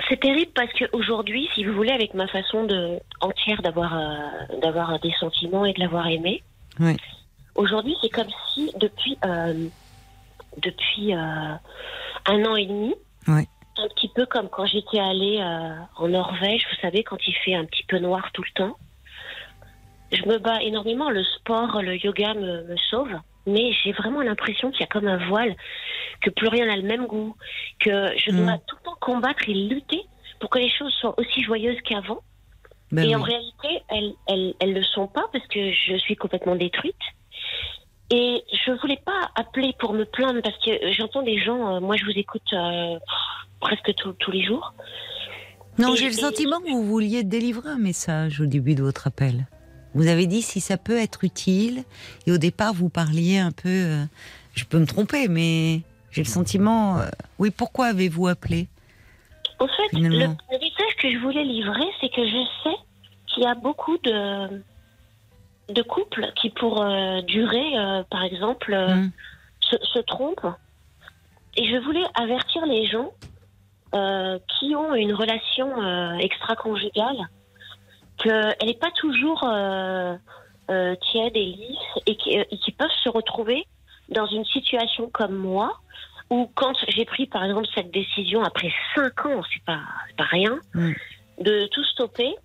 C'est 0.07 0.19
terrible 0.19 0.51
parce 0.53 0.71
qu'aujourd'hui, 0.73 1.49
si 1.55 1.63
vous 1.63 1.73
voulez, 1.73 1.91
avec 1.91 2.13
ma 2.13 2.27
façon 2.27 2.63
de, 2.65 2.99
entière 3.21 3.61
d'avoir 3.61 3.97
euh, 3.97 4.59
d'avoir 4.61 4.99
des 4.99 5.11
sentiments 5.19 5.65
et 5.65 5.73
de 5.73 5.79
l'avoir 5.79 6.07
aimé, 6.07 6.43
aujourd'hui, 7.55 7.95
c'est 8.01 8.09
comme 8.09 8.29
si 8.53 8.71
depuis, 8.79 9.17
euh, 9.25 9.67
depuis 10.57 11.13
euh, 11.13 11.53
un 12.27 12.45
an 12.45 12.55
et 12.55 12.65
demi, 12.65 12.93
un 13.27 13.87
petit 13.95 14.09
peu 14.09 14.25
comme 14.25 14.49
quand 14.49 14.65
j'étais 14.65 14.99
allée 14.99 15.39
en 15.97 16.07
Norvège, 16.07 16.65
vous 16.71 16.81
savez, 16.81 17.03
quand 17.03 17.17
il 17.27 17.35
fait 17.35 17.55
un 17.55 17.65
petit 17.65 17.83
peu 17.83 17.99
noir 17.99 18.31
tout 18.33 18.43
le 18.43 18.51
temps, 18.55 18.77
je 20.11 20.23
me 20.25 20.37
bats 20.37 20.61
énormément. 20.61 21.09
Le 21.09 21.23
sport, 21.23 21.81
le 21.81 21.95
yoga 21.97 22.33
me, 22.33 22.63
me 22.63 22.77
sauve 22.89 23.19
mais 23.47 23.71
j'ai 23.83 23.93
vraiment 23.93 24.21
l'impression 24.21 24.69
qu'il 24.69 24.81
y 24.81 24.83
a 24.83 24.87
comme 24.87 25.07
un 25.07 25.25
voile, 25.29 25.55
que 26.22 26.30
plus 26.30 26.47
rien 26.47 26.65
n'a 26.65 26.76
le 26.76 26.84
même 26.84 27.05
goût, 27.05 27.36
que 27.80 28.11
je 28.18 28.32
dois 28.32 28.55
mm. 28.55 28.61
tout 28.68 28.76
le 28.78 28.84
temps 28.84 28.97
combattre 28.99 29.47
et 29.47 29.53
lutter 29.53 30.01
pour 30.39 30.49
que 30.49 30.59
les 30.59 30.70
choses 30.70 30.93
soient 30.93 31.18
aussi 31.20 31.43
joyeuses 31.43 31.80
qu'avant. 31.84 32.22
Ben 32.91 33.03
et 33.03 33.15
en 33.15 33.22
réalité, 33.22 33.84
elles, 33.89 34.13
elles, 34.28 34.53
elles 34.59 34.74
le 34.74 34.84
sont 34.84 35.07
pas 35.07 35.26
parce 35.34 35.45
que 35.47 35.72
je 35.72 35.97
suis 35.97 36.15
complètement 36.15 36.55
détruite. 36.55 36.95
Et 38.09 38.43
je 38.65 38.72
voulais 38.80 39.01
pas 39.03 39.32
appeler 39.36 39.74
pour 39.80 39.93
me 39.93 40.05
plaindre 40.05 40.41
parce 40.41 40.57
que 40.63 40.72
j'entends 40.93 41.24
des 41.24 41.43
gens, 41.43 41.76
euh, 41.76 41.80
moi 41.82 41.97
je 41.97 42.05
vous 42.05 42.18
écoute 42.18 42.53
euh, 42.53 42.97
presque 43.59 43.93
tous 43.95 44.32
les 44.32 44.45
jours. 44.45 44.74
Non, 45.78 45.93
j'ai 45.93 46.07
le 46.07 46.13
sentiment 46.13 46.59
que 46.61 46.70
vous 46.70 46.84
vouliez 46.84 47.24
délivrer 47.24 47.70
un 47.70 47.78
message 47.78 48.39
au 48.39 48.45
début 48.45 48.76
de 48.76 48.82
votre 48.82 49.07
appel. 49.07 49.45
Vous 49.93 50.07
avez 50.07 50.26
dit 50.26 50.41
si 50.41 50.61
ça 50.61 50.78
peut 50.78 50.97
être 50.97 51.24
utile, 51.24 51.84
et 52.26 52.32
au 52.32 52.38
départ 52.38 52.74
vous 52.74 52.89
parliez 52.89 53.39
un 53.39 53.51
peu, 53.51 53.68
euh, 53.68 54.05
je 54.53 54.63
peux 54.63 54.80
me 54.80 54.86
tromper, 54.86 55.28
mais 55.28 55.82
j'ai 56.12 56.24
le 56.24 56.28
sentiment, 56.28 56.99
euh, 56.99 57.05
oui, 57.39 57.51
pourquoi 57.51 57.88
avez-vous 57.88 58.28
appelé 58.28 58.68
En 59.60 59.68
fait, 59.68 59.93
le, 59.93 60.10
message 60.10 60.95
que 60.99 61.12
je 61.12 61.18
voulais 61.20 61.43
livrer, 61.43 61.86
c'est 62.01 62.10
que 62.10 62.26
je 62.26 62.45
sais 62.64 62.76
qu'il 63.28 63.43
y 63.43 63.45
a 63.45 63.55
beaucoup 63.55 63.97
de, 63.99 64.62
de 65.74 65.82
couples 65.82 66.32
qui, 66.36 66.49
pour 66.49 66.82
euh, 66.82 67.22
durer, 67.22 67.74
par 68.10 68.24
exemple, 68.24 68.76
hmm. 68.76 69.12
se, 69.62 69.76
se 69.93 69.99
trompent. 69.99 70.55
Et 71.58 71.66
je 71.66 71.78
voulais 71.78 72.05
avertir 72.16 72.66
les 72.66 72.86
gens 72.86 73.12
euh, 73.95 74.38
qui 74.60 74.76
ont 74.76 74.93
une 74.95 75.14
relation 75.14 75.82
euh, 75.82 76.18
extra-conjugale, 76.18 77.30
qu'elle 78.18 78.55
n'est 78.66 78.74
pas 78.74 78.91
toujours 78.91 79.43
euh, 79.45 80.16
euh, 80.70 80.95
tiède 81.10 81.36
et 81.36 81.45
lisse 81.45 82.03
et 82.05 82.18
qui, 82.18 82.32
et 82.32 82.58
qui 82.58 82.72
peuvent 82.72 82.89
se 83.01 83.08
retrouver 83.08 83.66
dans 84.10 84.26
une 84.28 84.45
situation 84.45 85.10
comme 85.10 85.36
moi, 85.36 85.80
où 86.30 86.49
quand 86.55 86.74
j'ai 86.89 87.05
pris 87.05 87.26
par 87.26 87.43
exemple 87.43 87.68
cette 87.74 87.91
décision 87.91 88.43
après 88.43 88.72
cinq 88.95 89.26
ans, 89.26 89.41
c'est 89.53 89.64
pas, 89.64 89.82
pas 90.18 90.26
rien, 90.26 90.60
Mm. 90.74 90.91
de 91.41 91.68
tout 91.68 91.84
stopper, 91.84 92.36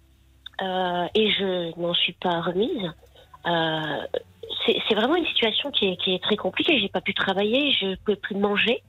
euh, 0.61 1.07
et 1.15 1.31
je 1.31 1.79
n'en 1.81 1.95
suis 1.95 2.13
pas 2.13 2.41
remise. 2.41 2.91
Euh, 3.47 4.07
c'est 4.67 4.95
vraiment 4.95 5.17
une 5.17 5.27
situation 5.27 5.71
qui 5.71 5.89
est, 5.89 5.97
qui 5.97 6.15
est 6.15 6.23
très 6.23 6.37
compliquée. 6.37 6.79
J'ai 6.79 6.89
pas 6.89 7.01
pu 7.01 7.15
travailler, 7.15 7.73
je 7.73 7.97
pouvais 8.05 8.17
plus 8.17 8.37
manger. 8.37 8.83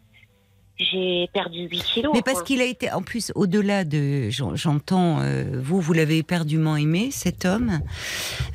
J'ai 0.80 1.30
perdu 1.32 1.68
8 1.70 1.84
kilos. 1.84 2.12
Mais 2.16 2.24
parce 2.24 2.42
qu'il 2.42 2.60
a 2.60 2.66
été, 2.66 2.92
en 2.92 3.04
plus, 3.04 3.32
au-delà 3.36 3.84
de, 3.84 4.32
j'en- 4.32 4.56
j'entends, 4.56 5.20
euh, 5.22 5.44
vous, 5.62 5.80
vous 5.80 5.94
l'avez 5.94 6.18
éperdument 6.18 6.76
aimé, 6.76 7.10
cet 7.12 7.46
homme. 7.46 7.80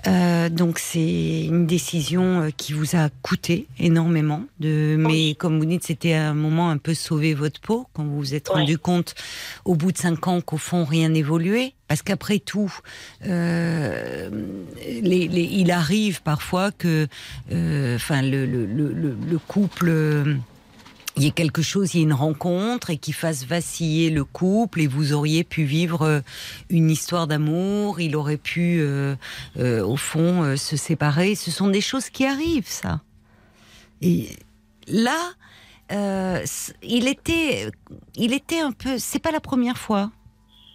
Euh, 0.08 0.48
donc 0.48 0.80
c'est 0.80 1.44
une 1.44 1.64
décision 1.66 2.42
euh, 2.42 2.50
qui 2.50 2.72
vous 2.72 2.96
a 2.96 3.08
coûté 3.22 3.68
énormément. 3.78 4.42
De, 4.58 4.96
mais 4.98 5.34
comme 5.36 5.58
vous 5.60 5.64
dites, 5.64 5.84
c'était 5.84 6.14
un 6.14 6.34
moment 6.34 6.70
un 6.70 6.76
peu 6.78 6.92
sauver 6.92 7.34
votre 7.34 7.60
peau 7.60 7.86
quand 7.92 8.02
vous 8.04 8.18
vous 8.18 8.34
êtes 8.34 8.48
Ouais. 8.48 8.56
rendu 8.62 8.78
compte, 8.78 9.14
au 9.64 9.76
bout 9.76 9.92
de 9.92 9.98
cinq 9.98 10.26
ans, 10.26 10.40
qu'au 10.40 10.56
fond 10.58 10.84
rien 10.84 11.10
n'évoluait. 11.10 11.72
Parce 11.86 12.02
qu'après 12.02 12.40
tout, 12.40 12.74
euh, 13.26 14.28
les, 14.86 15.28
les- 15.28 15.48
il 15.52 15.70
arrive 15.70 16.20
parfois 16.22 16.72
que, 16.72 17.06
enfin, 17.94 18.22
le, 18.22 18.44
le, 18.44 18.66
le, 18.66 18.92
le- 18.92 19.16
le 19.30 19.38
couple. 19.38 19.92
Il 21.18 21.24
y 21.24 21.26
ait 21.26 21.32
quelque 21.32 21.62
chose, 21.62 21.94
il 21.94 21.98
y 21.98 22.00
ait 22.00 22.04
une 22.04 22.12
rencontre 22.12 22.90
et 22.90 22.96
qui 22.96 23.12
fasse 23.12 23.44
vaciller 23.44 24.08
le 24.08 24.24
couple 24.24 24.80
et 24.80 24.86
vous 24.86 25.12
auriez 25.12 25.42
pu 25.42 25.64
vivre 25.64 26.02
euh, 26.02 26.20
une 26.70 26.90
histoire 26.90 27.26
d'amour, 27.26 28.00
il 28.00 28.14
aurait 28.14 28.36
pu, 28.36 28.78
euh, 28.80 29.16
euh, 29.58 29.84
au 29.84 29.96
fond, 29.96 30.56
se 30.56 30.76
séparer. 30.76 31.34
Ce 31.34 31.50
sont 31.50 31.68
des 31.68 31.80
choses 31.80 32.08
qui 32.08 32.24
arrivent, 32.24 32.68
ça. 32.68 33.00
Et 34.00 34.28
là, 34.86 35.32
il 36.82 37.08
était, 37.08 37.70
il 38.14 38.32
était 38.32 38.60
un 38.60 38.72
peu. 38.72 38.98
C'est 38.98 39.18
pas 39.18 39.32
la 39.32 39.40
première 39.40 39.78
fois 39.78 40.12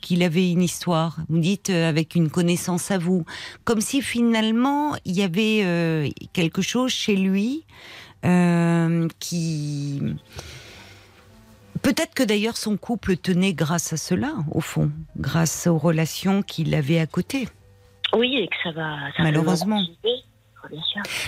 qu'il 0.01 0.23
avait 0.23 0.51
une 0.51 0.61
histoire. 0.61 1.19
Vous 1.29 1.39
dites 1.39 1.69
avec 1.69 2.15
une 2.15 2.29
connaissance 2.29 2.91
à 2.91 2.97
vous, 2.97 3.23
comme 3.63 3.79
si 3.79 4.01
finalement 4.01 4.97
il 5.05 5.15
y 5.15 5.21
avait 5.21 6.11
quelque 6.33 6.61
chose 6.61 6.91
chez 6.91 7.15
lui 7.15 7.63
euh, 8.25 9.07
qui. 9.19 10.01
Peut-être 11.81 12.13
que 12.13 12.23
d'ailleurs 12.23 12.55
son 12.55 12.77
couple 12.77 13.17
tenait 13.17 13.53
grâce 13.53 13.91
à 13.93 13.97
cela, 13.97 14.33
au 14.51 14.61
fond, 14.61 14.91
grâce 15.17 15.67
aux 15.67 15.77
relations 15.77 16.41
qu'il 16.41 16.73
avait 16.75 16.99
à 16.99 17.07
côté. 17.07 17.49
Oui, 18.15 18.35
et 18.37 18.47
que 18.47 18.55
ça 18.63 18.71
va. 18.71 18.95
Ça 19.17 19.23
Malheureusement. 19.23 19.81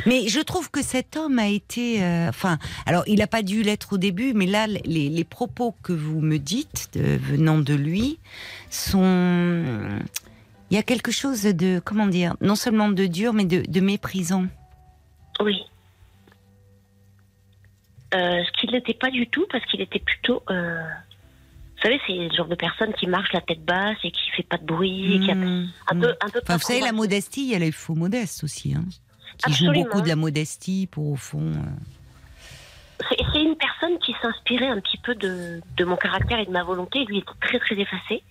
Mais 0.06 0.30
je 0.30 0.40
trouve 0.40 0.72
que 0.72 0.82
cet 0.82 1.18
homme 1.18 1.40
a 1.40 1.48
été, 1.48 2.02
euh, 2.02 2.30
enfin, 2.30 2.58
alors 2.86 3.04
il 3.06 3.20
n'a 3.20 3.28
pas 3.28 3.42
dû 3.42 3.64
l'être 3.64 3.94
au 3.94 3.98
début, 3.98 4.32
mais 4.34 4.46
là, 4.46 4.66
les, 4.66 5.10
les 5.10 5.24
propos 5.26 5.76
que 5.84 5.92
vous 5.92 6.22
me 6.22 6.38
dites 6.38 6.90
de- 6.94 7.18
venant 7.18 7.58
de 7.58 7.74
lui 7.74 8.18
sont, 8.70 9.74
il 10.72 10.76
y 10.76 10.80
a 10.80 10.84
quelque 10.84 11.12
chose 11.12 11.42
de, 11.44 11.82
comment 11.84 12.08
dire, 12.08 12.38
non 12.40 12.56
seulement 12.56 12.88
de 12.88 13.08
dur, 13.08 13.34
mais 13.34 13.44
de, 13.44 13.70
de 13.70 13.80
méprisant. 13.82 14.46
Oui. 15.42 15.64
Euh, 18.16 18.44
ce 18.46 18.52
qu'il 18.60 18.72
n'était 18.72 18.94
pas 18.94 19.12
du 19.12 19.28
tout, 19.28 19.46
parce 19.52 19.66
qu'il 19.66 19.82
était 19.82 20.00
plutôt. 20.00 20.42
euh, 20.50 20.82
Vous 21.76 21.82
savez, 21.84 22.00
c'est 22.08 22.14
le 22.14 22.32
genre 22.34 22.48
de 22.48 22.56
personne 22.56 22.94
qui 22.94 23.08
marche 23.08 23.34
la 23.34 23.42
tête 23.42 23.64
basse 23.66 23.98
et 24.04 24.12
qui 24.12 24.30
fait 24.32 24.44
pas 24.44 24.58
de 24.58 24.66
bruit, 24.66 25.16
et 25.16 25.20
qui 25.20 25.32
a 25.32 25.36
Mmh, 25.36 25.68
un 25.90 25.96
mmh. 25.96 26.00
peu, 26.02 26.16
un 26.22 26.30
peu. 26.30 26.40
Enfin, 26.44 26.56
vous 26.58 26.62
savez, 26.64 26.80
la 26.82 26.92
modestie, 26.94 27.54
a 27.54 27.60
les 27.60 27.72
faux 27.74 27.96
modestes 27.96 28.44
aussi, 28.44 28.74
hein, 28.74 28.86
qui 29.40 29.52
Absolument. 29.52 29.84
beaucoup 29.84 30.02
de 30.02 30.08
la 30.08 30.16
modestie 30.16 30.88
pour 30.88 31.12
au 31.12 31.16
fond. 31.18 31.42
euh, 31.42 33.04
C'est 33.10 33.18
c'est 33.34 33.42
une 33.44 33.58
personne 33.58 34.00
qui 34.00 34.16
s'inspirait 34.22 34.68
un 34.70 34.80
petit 34.80 34.98
peu 34.98 35.14
de, 35.16 35.60
de 35.76 35.84
mon 35.84 35.98
caractère 35.98 36.40
et 36.40 36.46
de 36.46 36.52
ma 36.52 36.64
volonté. 36.64 37.04
Lui 37.06 37.18
était 37.18 37.32
très 37.42 37.60
très 37.60 37.76
effacé. 37.76 38.24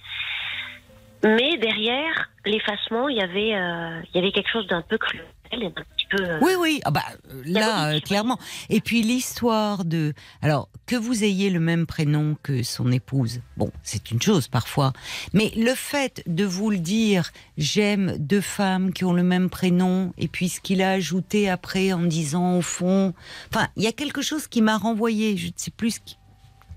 Mais 1.24 1.56
derrière 1.56 2.30
l'effacement, 2.44 3.08
il 3.08 3.16
y 3.16 3.22
avait, 3.22 3.54
euh, 3.54 4.00
il 4.12 4.16
y 4.16 4.18
avait 4.18 4.32
quelque 4.32 4.50
chose 4.50 4.66
d'un 4.66 4.82
peu 4.82 4.98
cruel 4.98 5.24
et 5.52 5.58
d'un 5.58 5.70
petit 5.70 6.06
peu. 6.10 6.22
euh, 6.22 6.38
Oui, 6.42 6.52
oui, 6.58 6.80
ah 6.84 6.90
bah, 6.90 7.04
euh, 7.30 7.42
là, 7.46 7.94
euh, 7.94 8.00
clairement. 8.00 8.38
Et 8.68 8.80
puis 8.80 9.02
l'histoire 9.02 9.86
de... 9.86 10.12
Alors, 10.42 10.68
que 10.86 10.96
vous 10.96 11.24
ayez 11.24 11.48
le 11.48 11.60
même 11.60 11.86
prénom 11.86 12.36
que 12.42 12.62
son 12.62 12.92
épouse, 12.92 13.40
bon, 13.56 13.70
c'est 13.82 14.10
une 14.10 14.20
chose 14.20 14.48
parfois. 14.48 14.92
Mais 15.32 15.50
le 15.56 15.74
fait 15.74 16.22
de 16.26 16.44
vous 16.44 16.70
le 16.70 16.78
dire, 16.78 17.30
j'aime 17.56 18.16
deux 18.18 18.42
femmes 18.42 18.92
qui 18.92 19.04
ont 19.04 19.14
le 19.14 19.22
même 19.22 19.48
prénom, 19.48 20.12
et 20.18 20.28
puis 20.28 20.50
ce 20.50 20.60
qu'il 20.60 20.82
a 20.82 20.90
ajouté 20.90 21.48
après 21.48 21.92
en 21.94 22.02
disant 22.02 22.58
au 22.58 22.62
fond... 22.62 23.14
Enfin, 23.50 23.68
il 23.76 23.82
y 23.84 23.86
a 23.86 23.92
quelque 23.92 24.20
chose 24.20 24.46
qui 24.46 24.60
m'a 24.60 24.76
renvoyé, 24.76 25.38
je 25.38 25.46
ne 25.46 25.52
sais 25.56 25.70
plus 25.70 26.00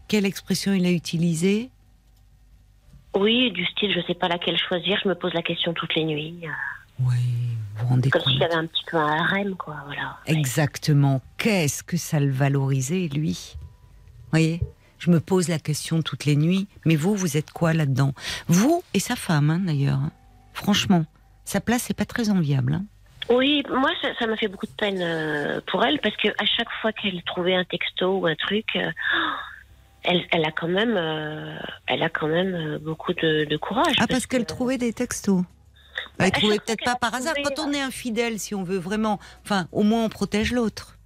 quelle 0.07 0.25
expression 0.25 0.71
il 0.73 0.85
a 0.85 0.91
utilisée. 0.91 1.69
Oui, 3.20 3.51
du 3.51 3.65
style, 3.65 3.91
je 3.93 4.01
sais 4.05 4.13
pas 4.13 4.28
laquelle 4.28 4.57
choisir. 4.57 4.99
Je 5.03 5.09
me 5.09 5.15
pose 5.15 5.34
la 5.34 5.41
question 5.41 5.74
toutes 5.74 5.95
les 5.95 6.03
nuits. 6.05 6.39
euh, 6.43 6.49
Oui, 6.99 7.15
vous 7.76 7.84
vous 7.84 7.88
rendez 7.88 8.09
Comme 8.09 8.22
compte 8.22 8.34
s'il 8.34 8.43
avait 8.43 8.53
un 8.55 8.65
petit 8.65 8.84
peu 8.89 8.97
un 8.97 9.18
harem, 9.24 9.55
quoi. 9.55 9.76
Voilà. 9.86 10.18
Exactement. 10.26 11.22
Qu'est-ce 11.38 11.84
que 11.84 11.97
ça 11.97 12.20
le 12.20 12.32
valorisait, 12.32 13.07
lui? 13.13 13.55
Voyez? 14.32 14.61
Je 14.99 15.11
me 15.11 15.20
pose 15.20 15.47
la 15.47 15.59
question 15.59 16.01
toutes 16.01 16.26
les 16.26 16.36
nuits. 16.36 16.68
Mais 16.86 16.95
vous, 16.95 17.15
vous 17.15 17.38
êtes 17.38 17.51
quoi 17.51 17.74
là-dedans? 17.74 18.13
Vous 18.47 18.84
et 18.93 18.99
sa 18.99 19.15
femme, 19.15 19.49
hein, 19.51 19.59
d'ailleurs. 19.59 19.99
hein. 19.99 20.11
Franchement, 20.53 21.05
sa 21.45 21.61
place 21.61 21.89
n'est 21.89 21.93
pas 21.95 22.05
très 22.05 22.30
enviable. 22.30 22.74
hein. 22.74 22.86
Oui, 23.30 23.61
moi, 23.70 23.91
ça 24.01 24.07
ça 24.18 24.26
m'a 24.26 24.38
fait 24.38 24.47
beaucoup 24.47 24.65
de 24.68 24.72
peine 24.72 24.99
euh, 25.01 25.59
pour 25.68 25.84
elle 25.84 25.99
parce 25.99 26.15
que 26.15 26.30
à 26.30 26.45
chaque 26.45 26.70
fois 26.82 26.93
qu'elle 26.93 27.22
trouvait 27.24 27.55
un 27.55 27.65
texto 27.65 28.20
ou 28.20 28.26
un 28.26 28.36
truc, 28.36 28.65
euh, 28.78 28.89
elle, 30.03 30.25
elle 30.31 30.45
a 30.45 30.51
quand 30.51 30.67
même, 30.67 30.95
euh, 30.95 31.57
elle 31.87 32.03
a 32.03 32.09
quand 32.09 32.27
même 32.27 32.53
euh, 32.55 32.79
beaucoup 32.79 33.13
de, 33.13 33.45
de 33.45 33.57
courage. 33.57 33.95
Ah, 33.99 34.07
parce 34.07 34.25
qu'elle 34.25 34.41
que- 34.45 34.47
trouvait 34.53 34.77
des 34.77 34.93
textos. 34.93 35.43
Bah, 36.17 36.25
Elle 36.25 36.31
trouvait 36.31 36.59
peut-être 36.59 36.83
pas 36.83 36.95
par 36.95 37.13
hasard. 37.13 37.33
trouvé, 37.35 37.53
Quand 37.55 37.67
on 37.67 37.73
est 37.73 37.81
infidèle, 37.81 38.39
si 38.39 38.55
on 38.55 38.63
veut 38.63 38.77
vraiment. 38.77 39.19
Enfin, 39.43 39.67
au 39.71 39.83
moins 39.83 40.03
on 40.03 40.09
protège 40.09 40.51
l'autre. 40.51 40.97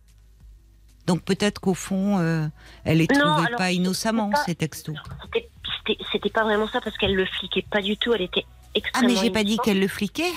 Donc 1.07 1.23
peut-être 1.23 1.59
qu'au 1.59 1.73
fond, 1.73 2.19
euh, 2.19 2.45
elle 2.85 2.99
les 2.99 3.07
Non, 3.13 3.19
trouvait 3.19 3.47
alors, 3.47 3.57
pas 3.57 3.71
innocemment, 3.71 4.29
pas- 4.29 4.43
ces 4.45 4.55
textos. 4.55 4.95
C'était- 6.13 6.29
pas 6.29 6.43
vraiment 6.43 6.67
ça 6.67 6.79
parce 6.81 6.97
qu'elle 6.97 7.15
le 7.15 7.25
fliquait 7.25 7.65
pas 7.69 7.81
du 7.81 7.97
tout. 7.97 8.13
Elle 8.13 8.21
était 8.21 8.45
Ah, 8.45 8.69
extrêmement. 8.75 9.13
mais 9.15 9.19
j'ai 9.19 9.31
pas 9.31 9.43
dit 9.43 9.57
qu'elle 9.57 9.79
le 9.79 9.87
fliquait. 9.87 10.31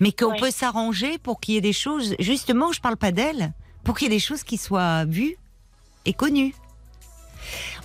Mais 0.00 0.12
qu'on 0.12 0.30
Ouais. 0.32 0.38
peut 0.38 0.50
s'arranger 0.52 1.18
pour 1.18 1.40
qu'il 1.40 1.54
y 1.54 1.56
ait 1.56 1.60
des 1.62 1.72
choses. 1.72 2.14
Justement, 2.20 2.70
je 2.72 2.80
parle 2.80 2.96
pas 2.96 3.10
d'elle. 3.10 3.52
Pour 3.82 3.96
qu'il 3.96 4.06
y 4.08 4.10
ait 4.12 4.16
des 4.16 4.20
choses 4.20 4.44
qui 4.44 4.58
soient 4.58 5.04
vues 5.06 5.36
et 6.04 6.12
connues. 6.12 6.54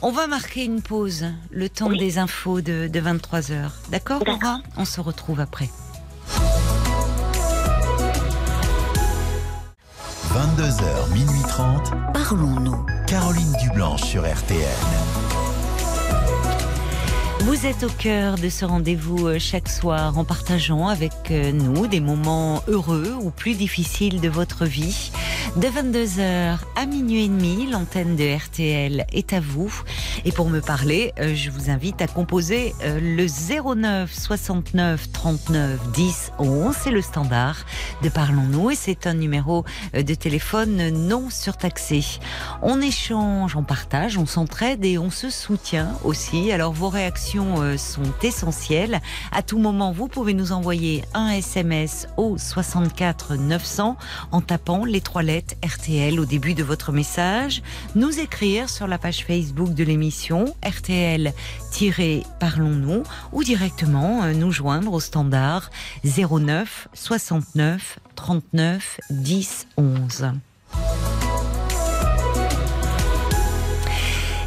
On 0.01 0.11
va 0.11 0.27
marquer 0.27 0.63
une 0.65 0.81
pause, 0.81 1.25
le 1.51 1.69
temps 1.69 1.87
Oui. 1.87 1.97
des 1.99 2.17
infos 2.17 2.61
de, 2.61 2.89
23h. 2.93 3.69
D'accord, 3.89 4.19
D'accord. 4.19 4.25
Laura? 4.41 4.59
On 4.77 4.85
se 4.85 4.99
retrouve 5.01 5.39
après. 5.39 5.69
22h, 10.33 11.13
minuit 11.13 11.41
30. 11.47 11.91
Parlons-nous. 12.13 12.85
Caroline 13.07 13.53
Dublanche 13.61 14.03
sur 14.03 14.23
RTN. 14.23 14.57
Vous 17.41 17.65
êtes 17.65 17.83
au 17.83 17.89
cœur 17.89 18.35
de 18.37 18.47
ce 18.47 18.63
rendez-vous 18.63 19.27
euh, 19.27 19.37
chaque 19.37 19.67
soir 19.67 20.17
en 20.17 20.23
partageant 20.23 20.87
avec 20.87 21.11
euh, 21.29 21.51
nous 21.51 21.87
des 21.87 21.99
moments 21.99 22.63
heureux 22.69 23.13
ou 23.21 23.31
plus 23.31 23.53
difficiles 23.55 24.21
de 24.21 24.29
votre 24.29 24.65
vie. 24.65 25.11
De 25.55 25.67
22h 25.67 26.57
à 26.75 26.85
minuit 26.87 27.25
et 27.25 27.27
demi, 27.27 27.69
l'antenne 27.69 28.15
de 28.15 28.35
RTL 28.35 29.05
est 29.13 29.33
à 29.33 29.39
vous. 29.39 29.71
Et 30.25 30.31
pour 30.31 30.49
me 30.49 30.61
parler, 30.61 31.13
euh, 31.19 31.35
je 31.35 31.51
vous 31.51 31.69
invite 31.69 32.01
à 32.01 32.07
composer 32.07 32.73
euh, 32.81 32.99
le 32.99 33.27
09 33.75 34.11
69 34.11 35.11
39 35.11 35.91
10 35.91 36.31
11. 36.39 36.75
C'est 36.75 36.89
le 36.89 37.03
standard 37.03 37.65
de 38.01 38.09
Parlons-nous 38.09 38.71
et 38.71 38.75
c'est 38.75 39.05
un 39.05 39.13
numéro 39.13 39.63
euh, 39.93 40.01
de 40.01 40.15
téléphone 40.15 40.89
non 40.89 41.29
surtaxé. 41.29 42.03
On 42.63 42.81
échange, 42.81 43.55
on 43.55 43.63
partage, 43.63 44.17
on 44.17 44.25
s'entraide 44.25 44.83
et 44.83 44.97
on 44.97 45.11
se 45.11 45.29
soutient 45.29 45.91
aussi. 46.03 46.51
Alors 46.51 46.73
vos 46.73 46.89
réactions 46.89 47.77
sont 47.77 48.11
essentielles. 48.23 49.01
À 49.31 49.43
tout 49.43 49.59
moment, 49.59 49.91
vous 49.91 50.07
pouvez 50.07 50.33
nous 50.33 50.51
envoyer 50.51 51.03
un 51.13 51.29
SMS 51.29 52.07
au 52.17 52.39
64 52.39 53.35
900 53.35 53.97
en 54.31 54.41
tapant 54.41 54.83
les 54.83 55.01
trois 55.01 55.21
lettres 55.21 55.42
RTL 55.63 56.19
au 56.19 56.25
début 56.25 56.53
de 56.53 56.63
votre 56.63 56.91
message. 56.91 57.63
Nous 57.95 58.19
écrire 58.19 58.69
sur 58.69 58.87
la 58.87 58.97
page 58.97 59.23
Facebook 59.25 59.73
de 59.73 59.83
l'émission 59.83 60.53
RTL-Parlons-nous 60.65 63.03
ou 63.31 63.43
directement 63.43 64.23
euh, 64.23 64.33
nous 64.33 64.51
joindre 64.51 64.93
au 64.93 64.99
standard 64.99 65.69
09 66.03 66.89
69 66.93 67.99
39 68.15 68.99
10 69.09 69.67
11. 69.77 70.33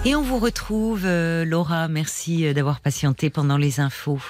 Et 0.07 0.15
on 0.15 0.23
vous 0.23 0.39
retrouve, 0.39 1.03
euh, 1.05 1.45
Laura. 1.45 1.89
Merci 1.89 2.47
euh, 2.47 2.55
d'avoir 2.55 2.79
patienté 2.79 3.29
pendant 3.29 3.57
les 3.57 3.81
infos. 3.81 4.21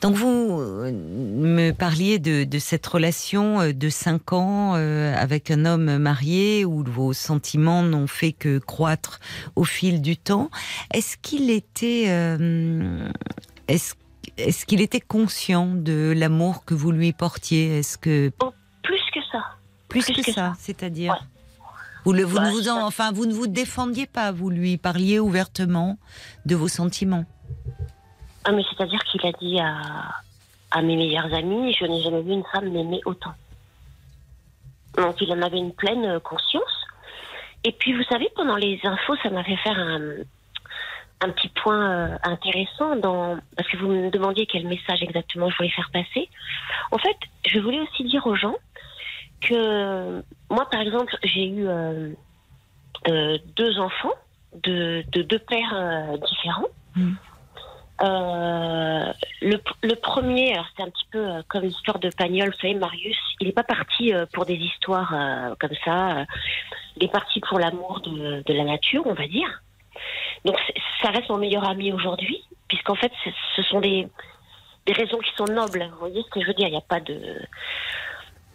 Donc 0.00 0.16
vous 0.16 0.58
euh, 0.60 0.90
me 0.90 1.70
parliez 1.70 2.18
de, 2.18 2.42
de, 2.42 2.58
cette 2.58 2.84
relation 2.84 3.70
de 3.70 3.88
5 3.88 4.32
ans 4.32 4.72
avec 4.74 5.52
un 5.52 5.64
homme 5.64 5.98
marié 5.98 6.64
où 6.64 6.82
vos 6.82 7.12
sentiments 7.12 7.84
n'ont 7.84 8.08
fait 8.08 8.32
que 8.32 8.58
croître 8.58 9.20
au 9.54 9.62
fil 9.62 10.02
du 10.02 10.16
temps. 10.16 10.50
Est-ce 10.92 11.16
qu'il 11.18 11.50
était, 11.50 12.06
est-ce 13.68 13.94
est-ce 14.36 14.66
qu'il 14.66 14.80
était 14.80 15.00
conscient 15.00 15.68
de 15.72 16.12
l'amour 16.16 16.64
que 16.64 16.74
vous 16.74 16.90
lui 16.90 17.12
portiez? 17.12 17.78
Est-ce 17.78 17.96
que 17.96 18.32
oh, 18.42 18.52
plus 18.82 19.00
que 19.14 19.20
ça 19.30 19.38
Plus, 19.88 20.04
que, 20.04 20.32
ça, 20.32 20.54
c'est-à-dire? 20.58 21.14
Vous, 22.06 22.12
le, 22.12 22.22
vous, 22.22 22.38
ne 22.38 22.44
bah, 22.44 22.50
vous 22.50 22.68
en, 22.68 22.86
enfin, 22.86 23.10
vous 23.12 23.26
ne 23.26 23.32
vous 23.32 23.48
défendiez 23.48 24.06
pas, 24.06 24.30
vous 24.30 24.48
lui 24.48 24.76
parliez 24.76 25.18
ouvertement 25.18 25.98
de 26.44 26.54
vos 26.54 26.68
sentiments. 26.68 27.24
Ah, 28.44 28.52
mais 28.52 28.62
c'est-à-dire 28.70 29.02
qu'il 29.10 29.26
a 29.26 29.32
dit 29.32 29.58
à, 29.58 29.74
à 30.70 30.82
mes 30.82 30.96
meilleurs 30.96 31.34
amis, 31.34 31.74
je 31.74 31.84
n'ai 31.84 32.00
jamais 32.02 32.22
vu 32.22 32.30
une 32.30 32.44
femme 32.52 32.70
m'aimer 32.70 33.00
autant. 33.06 33.34
Donc 34.96 35.20
il 35.20 35.32
en 35.32 35.42
avait 35.42 35.58
une 35.58 35.74
pleine 35.74 36.20
conscience. 36.20 36.86
Et 37.64 37.72
puis 37.72 37.92
vous 37.92 38.04
savez, 38.04 38.28
pendant 38.36 38.54
les 38.54 38.78
infos, 38.84 39.16
ça 39.24 39.30
m'a 39.30 39.42
fait 39.42 39.56
faire 39.56 39.76
un, 39.76 40.00
un 41.22 41.30
petit 41.30 41.48
point 41.48 41.90
euh, 41.90 42.18
intéressant 42.22 42.94
dans 42.94 43.36
parce 43.56 43.68
que 43.68 43.78
vous 43.78 43.88
me 43.88 44.10
demandiez 44.10 44.46
quel 44.46 44.66
message 44.68 45.02
exactement 45.02 45.50
je 45.50 45.56
voulais 45.56 45.70
faire 45.70 45.90
passer. 45.92 46.28
En 46.92 46.98
fait, 46.98 47.16
je 47.48 47.58
voulais 47.58 47.80
aussi 47.80 48.04
dire 48.04 48.24
aux 48.28 48.36
gens 48.36 48.54
que 49.40 50.22
moi, 50.50 50.68
par 50.70 50.80
exemple, 50.80 51.16
j'ai 51.22 51.46
eu 51.46 51.68
euh, 51.68 52.10
euh, 53.08 53.38
deux 53.56 53.78
enfants 53.78 54.14
de, 54.62 55.04
deux 55.12 55.38
pères 55.38 55.74
euh, 55.74 56.16
différents. 56.18 56.68
Mm. 56.94 57.14
Le, 57.98 59.58
le, 59.82 59.94
premier, 59.94 60.54
c'est 60.76 60.82
un 60.82 60.90
petit 60.90 61.06
peu 61.10 61.42
comme 61.48 61.62
l'histoire 61.62 61.98
de 61.98 62.10
Pagnol, 62.10 62.50
vous 62.50 62.58
savez, 62.60 62.74
Marius, 62.74 63.16
il 63.40 63.46
n'est 63.46 63.54
pas 63.54 63.64
parti 63.64 64.12
pour 64.34 64.44
des 64.44 64.54
histoires 64.54 65.14
comme 65.58 65.74
ça, 65.82 66.26
il 66.96 67.04
est 67.04 67.12
parti 67.12 67.40
pour 67.40 67.58
l'amour 67.58 68.00
de, 68.00 68.42
de, 68.42 68.52
la 68.52 68.64
nature, 68.64 69.02
on 69.06 69.14
va 69.14 69.26
dire. 69.26 69.62
Donc 70.44 70.58
ça 71.00 71.08
reste 71.08 71.30
mon 71.30 71.38
meilleur 71.38 71.64
ami 71.66 71.90
aujourd'hui, 71.90 72.44
puisqu'en 72.68 72.96
fait 72.96 73.12
ce 73.56 73.62
sont 73.62 73.80
des, 73.80 74.06
des 74.84 74.92
raisons 74.92 75.18
qui 75.18 75.34
sont 75.34 75.46
nobles. 75.46 75.88
Vous 75.92 75.98
voyez 75.98 76.22
ce 76.22 76.28
que 76.28 76.42
je 76.42 76.46
veux 76.46 76.54
dire 76.54 76.68
Il 76.68 76.72
n'y 76.72 76.76
a 76.76 76.82
pas 76.82 77.00
de 77.00 77.18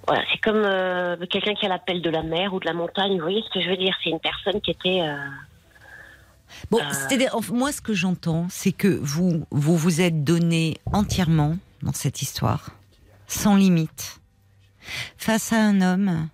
voilà, 0.07 0.23
c'est 0.31 0.39
comme 0.39 0.63
euh, 0.63 1.15
quelqu'un 1.29 1.53
qui 1.53 1.65
a 1.65 1.69
l'appel 1.69 2.01
de 2.01 2.09
la 2.09 2.23
mer 2.23 2.53
ou 2.53 2.59
de 2.59 2.65
la 2.65 2.73
montagne. 2.73 3.13
Vous 3.13 3.21
voyez 3.21 3.43
ce 3.43 3.53
que 3.53 3.61
je 3.61 3.69
veux 3.69 3.77
dire 3.77 3.93
C'est 4.03 4.09
une 4.09 4.19
personne 4.19 4.59
qui 4.61 4.71
était. 4.71 5.01
Euh, 5.01 5.15
bon, 6.71 6.79
euh, 6.79 6.89
c'est-à-dire, 6.91 7.35
moi, 7.51 7.71
ce 7.71 7.81
que 7.81 7.93
j'entends, 7.93 8.47
c'est 8.49 8.71
que 8.71 8.87
vous, 8.87 9.45
vous 9.51 9.77
vous 9.77 10.01
êtes 10.01 10.23
donné 10.23 10.77
entièrement 10.91 11.55
dans 11.83 11.93
cette 11.93 12.21
histoire, 12.21 12.71
sans 13.27 13.55
limite, 13.55 14.19
face 15.17 15.53
à 15.53 15.57
un 15.57 15.81
homme 15.81 16.29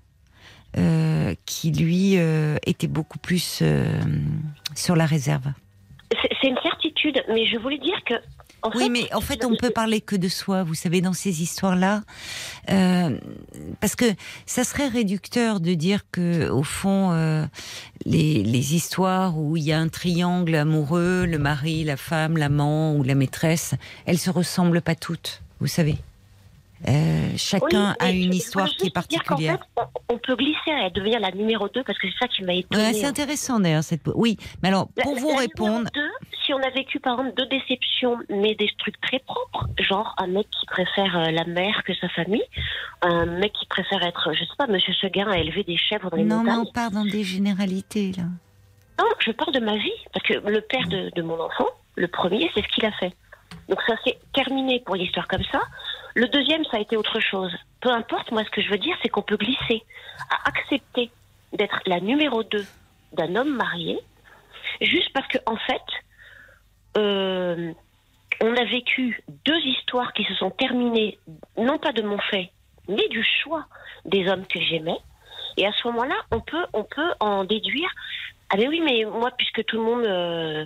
qui, 1.46 1.72
lui, 1.72 2.14
était 2.68 2.88
beaucoup 2.88 3.18
plus 3.18 3.64
sur 4.76 4.96
la 4.96 5.06
réserve. 5.08 5.52
C'est 6.12 6.48
une 6.48 6.60
certitude, 6.62 7.24
mais 7.30 7.48
je 7.48 7.58
voulais 7.58 7.80
dire 7.80 7.98
que 8.06 8.14
oui, 8.76 8.90
mais 8.90 9.14
en 9.14 9.22
fait, 9.22 9.46
on 9.46 9.56
peut 9.56 9.70
parler 9.70 10.02
que 10.02 10.16
de 10.16 10.28
soi, 10.28 10.64
vous 10.64 10.74
savez, 10.74 11.02
dans 11.02 11.14
ces 11.14 11.42
histoires-là, 11.42 12.02
euh, 12.70 13.18
parce 13.80 13.96
que 13.96 14.06
ça 14.46 14.64
serait 14.64 14.88
réducteur 14.88 15.60
de 15.60 15.74
dire 15.74 16.06
que, 16.12 16.50
au 16.50 16.64
fond, 16.64 17.12
euh, 17.12 17.46
les, 18.06 18.44
les, 18.44 18.76
histoires 18.76 19.38
où 19.38 19.58
il 19.58 19.64
y 19.64 19.72
a 19.72 19.80
un 19.80 19.90
triangle 19.90 20.56
amoureux, 20.56 21.26
le 21.26 21.38
mari, 21.38 21.84
la 21.84 21.98
femme, 21.98 22.38
l'amant 22.38 22.96
ou 22.96 23.04
la 23.04 23.16
maîtresse, 23.16 23.76
elles 24.06 24.20
se 24.20 24.30
ressemblent 24.30 24.82
pas 24.82 24.96
toutes, 24.96 25.42
vous 25.60 25.68
savez. 25.68 25.98
Euh, 26.88 27.32
chacun 27.38 27.96
a 28.00 28.12
une 28.12 28.34
histoire 28.34 28.68
qui 28.68 28.88
est 28.88 28.94
particulière. 28.94 29.58
on 30.10 30.18
peut 30.18 30.36
glisser 30.36 30.72
à 30.72 30.90
devenir 30.90 31.20
la 31.20 31.32
numéro 31.32 31.68
2 31.68 31.84
parce 31.84 31.98
que 31.98 32.08
c'est 32.08 32.18
ça 32.20 32.28
qui 32.28 32.44
m'a 32.44 32.54
étonnée. 32.54 32.94
c'est 32.94 33.06
intéressant 33.06 33.60
d'ailleurs 33.60 33.84
cette. 33.84 34.02
Oui, 34.14 34.38
mais 34.62 34.70
alors 34.70 34.88
pour 35.02 35.16
vous 35.16 35.36
répondre. 35.36 35.90
si 36.46 36.54
on 36.54 36.60
a 36.60 36.70
vécu 36.70 37.00
par 37.00 37.14
exemple 37.20 37.36
deux 37.36 37.48
déceptions, 37.48 38.20
mais 38.30 38.54
des 38.56 38.70
trucs 38.78 39.00
très 39.02 39.20
propres, 39.20 39.68
genre 39.80 40.14
un 40.18 40.28
mec 40.28 40.48
qui 40.52 40.66
préfère 40.68 41.18
euh, 41.18 41.32
la 41.32 41.46
mère 41.46 41.84
que 41.84 41.94
sa 41.96 42.10
famille, 42.10 42.44
un 43.02 43.26
mec 43.26 43.54
qui 43.54 43.66
préfère 43.66 44.04
être, 44.04 44.34
je 44.34 44.44
sais 44.44 44.56
pas, 44.58 44.68
Monsieur 44.68 44.94
Seguin 44.94 45.28
à 45.30 45.38
élever 45.38 45.64
des 45.64 45.78
chèvres 45.78 46.10
dans 46.12 46.18
les 46.18 46.24
non, 46.24 46.38
montagnes. 46.38 46.56
Non, 46.56 46.64
mais 46.64 46.70
on 46.70 46.72
part 46.72 46.92
dans 46.92 47.06
des 47.06 47.24
généralités 47.24 48.12
là. 48.16 48.24
Non, 49.00 49.06
je 49.20 49.32
parle 49.32 49.54
de 49.54 49.60
ma 49.60 49.76
vie 49.76 49.92
parce 50.14 50.26
que 50.26 50.34
le 50.48 50.62
père 50.62 50.88
de, 50.88 51.12
de 51.16 51.22
mon 51.22 51.40
enfant, 51.40 51.68
le 51.96 52.08
premier, 52.08 52.50
c'est 52.54 52.62
ce 52.62 52.68
qu'il 52.70 52.86
a 52.86 52.92
fait. 52.94 53.14
Donc 53.70 53.80
ça 53.88 53.96
s'est 54.04 54.18
terminé 54.34 54.82
pour 54.86 54.96
l'histoire 54.96 55.28
comme 55.28 55.44
ça. 55.52 55.62
Le 56.18 56.28
deuxième, 56.30 56.66
ça 56.66 56.78
a 56.78 56.80
été 56.80 56.98
autre 56.98 57.20
chose. 57.20 57.56
Peu 57.80 57.92
importe, 57.92 58.32
moi, 58.32 58.44
ce 58.44 58.50
que 58.50 58.60
je 58.60 58.72
veux 58.72 58.80
dire, 58.80 58.98
c'est 59.04 59.08
qu'on 59.08 59.22
peut 59.22 59.38
glisser 59.38 59.84
à 60.32 60.50
accepter 60.50 61.12
d'être 61.54 61.80
la 61.86 62.00
numéro 62.00 62.42
2 62.42 62.66
d'un 63.14 63.36
homme 63.36 63.56
marié, 63.56 64.00
juste 64.82 65.14
parce 65.14 65.28
que, 65.28 65.38
en 65.46 65.58
fait, 65.58 65.84
euh, 66.98 67.72
on 68.42 68.56
a 68.56 68.64
vécu 68.64 69.22
deux 69.46 69.60
histoires 69.60 70.12
qui 70.14 70.24
se 70.24 70.34
sont 70.34 70.50
terminées, 70.50 71.20
non 71.56 71.78
pas 71.78 71.92
de 71.92 72.02
mon 72.02 72.18
fait, 72.18 72.50
mais 72.88 73.08
du 73.10 73.24
choix 73.24 73.68
des 74.06 74.28
hommes 74.28 74.48
que 74.48 74.60
j'aimais. 74.60 74.98
Et 75.58 75.66
à 75.66 75.72
ce 75.74 75.88
moment-là, 75.88 76.16
on 76.32 76.40
peut, 76.40 76.66
on 76.74 76.84
peut 76.84 77.12
en 77.20 77.44
déduire 77.44 77.90
ah 78.50 78.56
mais 78.56 78.68
oui, 78.68 78.80
mais 78.80 79.04
moi, 79.04 79.32
puisque 79.38 79.66
tout 79.66 79.76
le 79.76 79.84
monde, 79.84 80.06
euh, 80.06 80.66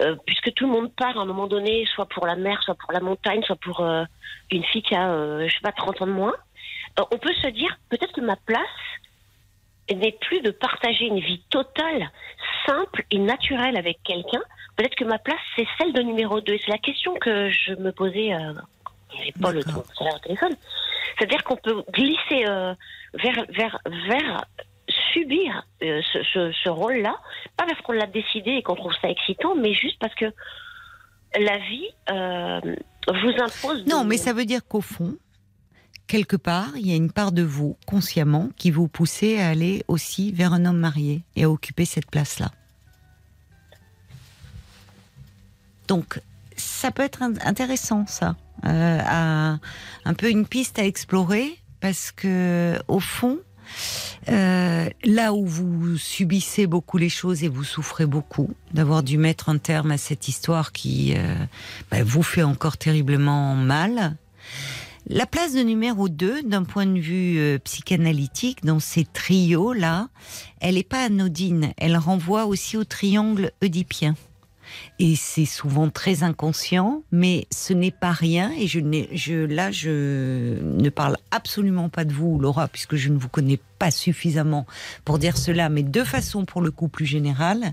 euh, 0.00 0.16
puisque 0.26 0.52
tout 0.54 0.66
le 0.66 0.72
monde 0.72 0.92
part 0.92 1.16
à 1.16 1.22
un 1.22 1.24
moment 1.24 1.46
donné, 1.46 1.86
soit 1.94 2.06
pour 2.06 2.26
la 2.26 2.34
mer, 2.34 2.60
soit 2.64 2.74
pour 2.74 2.92
la 2.92 3.00
montagne, 3.00 3.42
soit 3.44 3.56
pour 3.56 3.80
euh, 3.80 4.04
une 4.50 4.64
fille 4.64 4.82
qui 4.82 4.96
a, 4.96 5.46
je 5.46 5.52
sais 5.52 5.60
pas, 5.62 5.70
30 5.70 6.02
ans 6.02 6.06
de 6.06 6.12
moins, 6.12 6.34
on 6.98 7.18
peut 7.18 7.32
se 7.34 7.48
dire 7.48 7.78
peut-être 7.88 8.12
que 8.12 8.20
ma 8.20 8.36
place 8.36 8.66
n'est 9.94 10.16
plus 10.20 10.40
de 10.40 10.50
partager 10.50 11.06
une 11.06 11.20
vie 11.20 11.42
totale, 11.50 12.10
simple 12.66 13.04
et 13.10 13.18
naturelle 13.18 13.76
avec 13.76 14.02
quelqu'un. 14.02 14.42
Peut-être 14.76 14.96
que 14.96 15.04
ma 15.04 15.18
place, 15.18 15.38
c'est 15.56 15.66
celle 15.78 15.92
de 15.92 16.02
numéro 16.02 16.40
2. 16.40 16.58
C'est 16.64 16.70
la 16.70 16.78
question 16.78 17.14
que 17.14 17.48
je 17.50 17.74
me 17.74 17.92
posais. 17.92 18.30
Pas 19.40 19.52
le 19.52 19.64
temps, 19.64 19.84
téléphone. 20.22 20.54
C'est-à-dire 21.16 21.42
qu'on 21.44 21.56
peut 21.56 21.82
glisser 21.92 22.44
vers, 23.14 23.46
vers, 23.50 23.78
vers 24.08 24.44
subir 25.12 25.66
euh, 25.82 26.00
ce, 26.32 26.68
rôle-là, 26.68 27.16
pas 27.56 27.66
parce 27.66 27.80
qu'on 27.82 27.92
l'a 27.92 28.06
décidé 28.06 28.52
et 28.52 28.62
qu'on 28.62 28.74
trouve 28.74 28.92
ça 29.00 29.08
excitant, 29.08 29.54
mais 29.54 29.74
juste 29.74 29.98
parce 29.98 30.14
que 30.14 30.26
la 31.38 31.58
vie 31.58 31.88
euh, 32.10 32.60
vous 33.08 33.42
impose. 33.42 33.86
Non, 33.86 34.04
mais 34.04 34.16
ça 34.16 34.32
veut 34.32 34.44
dire 34.44 34.66
qu'au 34.66 34.80
fond, 34.80 35.16
quelque 36.06 36.36
part, 36.36 36.76
il 36.76 36.88
y 36.88 36.92
a 36.92 36.96
une 36.96 37.12
part 37.12 37.32
de 37.32 37.42
vous, 37.42 37.76
consciemment, 37.86 38.50
qui 38.56 38.70
vous 38.70 38.88
poussait 38.88 39.40
à 39.40 39.48
aller 39.48 39.84
aussi 39.88 40.32
vers 40.32 40.52
un 40.52 40.64
homme 40.64 40.78
marié 40.78 41.22
et 41.36 41.44
à 41.44 41.50
occuper 41.50 41.84
cette 41.84 42.10
place-là. 42.10 42.50
Donc, 45.86 46.20
ça 46.56 46.90
peut 46.90 47.02
être 47.02 47.22
intéressant, 47.22 48.06
ça, 48.06 48.36
euh, 48.64 49.56
un 50.04 50.14
peu 50.14 50.30
une 50.30 50.46
piste 50.46 50.78
à 50.78 50.84
explorer, 50.84 51.58
parce 51.80 52.12
que 52.12 52.78
au 52.88 53.00
fond, 53.00 53.38
euh, 54.28 54.88
là 55.04 55.32
où 55.32 55.46
vous 55.46 55.96
subissez 55.96 56.66
beaucoup 56.66 56.98
les 56.98 57.08
choses 57.08 57.42
et 57.42 57.48
vous 57.48 57.64
souffrez 57.64 58.06
beaucoup 58.06 58.50
d'avoir 58.74 59.02
dû 59.02 59.18
mettre 59.18 59.48
un 59.48 59.58
terme 59.58 59.90
à 59.90 59.98
cette 59.98 60.28
histoire 60.28 60.72
qui 60.72 61.14
euh, 61.16 61.34
bah, 61.90 62.02
vous 62.02 62.22
fait 62.22 62.42
encore 62.42 62.76
terriblement 62.76 63.54
mal, 63.54 64.16
la 65.08 65.26
place 65.26 65.54
de 65.54 65.60
numéro 65.60 66.08
2, 66.08 66.42
d'un 66.42 66.62
point 66.62 66.86
de 66.86 67.00
vue 67.00 67.38
euh, 67.38 67.58
psychanalytique, 67.58 68.64
dans 68.64 68.78
ces 68.78 69.04
trios-là, 69.04 70.08
elle 70.60 70.74
n'est 70.74 70.82
pas 70.82 71.04
anodine. 71.04 71.72
Elle 71.78 71.96
renvoie 71.96 72.44
aussi 72.44 72.76
au 72.76 72.84
triangle 72.84 73.50
oedipien. 73.62 74.14
Et 74.98 75.16
c'est 75.16 75.44
souvent 75.44 75.88
très 75.90 76.22
inconscient, 76.22 77.02
mais 77.12 77.46
ce 77.50 77.72
n'est 77.72 77.90
pas 77.90 78.12
rien. 78.12 78.52
Et 78.58 78.66
je, 78.66 79.44
là, 79.46 79.70
je 79.70 80.62
ne 80.62 80.88
parle 80.90 81.16
absolument 81.30 81.88
pas 81.88 82.04
de 82.04 82.12
vous, 82.12 82.38
Laura, 82.38 82.68
puisque 82.68 82.96
je 82.96 83.08
ne 83.08 83.18
vous 83.18 83.28
connais 83.28 83.58
pas 83.78 83.90
suffisamment 83.90 84.66
pour 85.06 85.18
dire 85.18 85.38
cela, 85.38 85.70
mais 85.70 85.82
de 85.82 86.04
façon 86.04 86.44
pour 86.44 86.60
le 86.60 86.70
coup 86.70 86.88
plus 86.88 87.06
générale, 87.06 87.72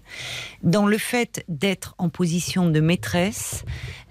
dans 0.64 0.88
le 0.88 0.98
fait 0.98 1.44
d'être 1.50 1.96
en 1.98 2.08
position 2.08 2.70
de 2.70 2.80
maîtresse, 2.80 3.66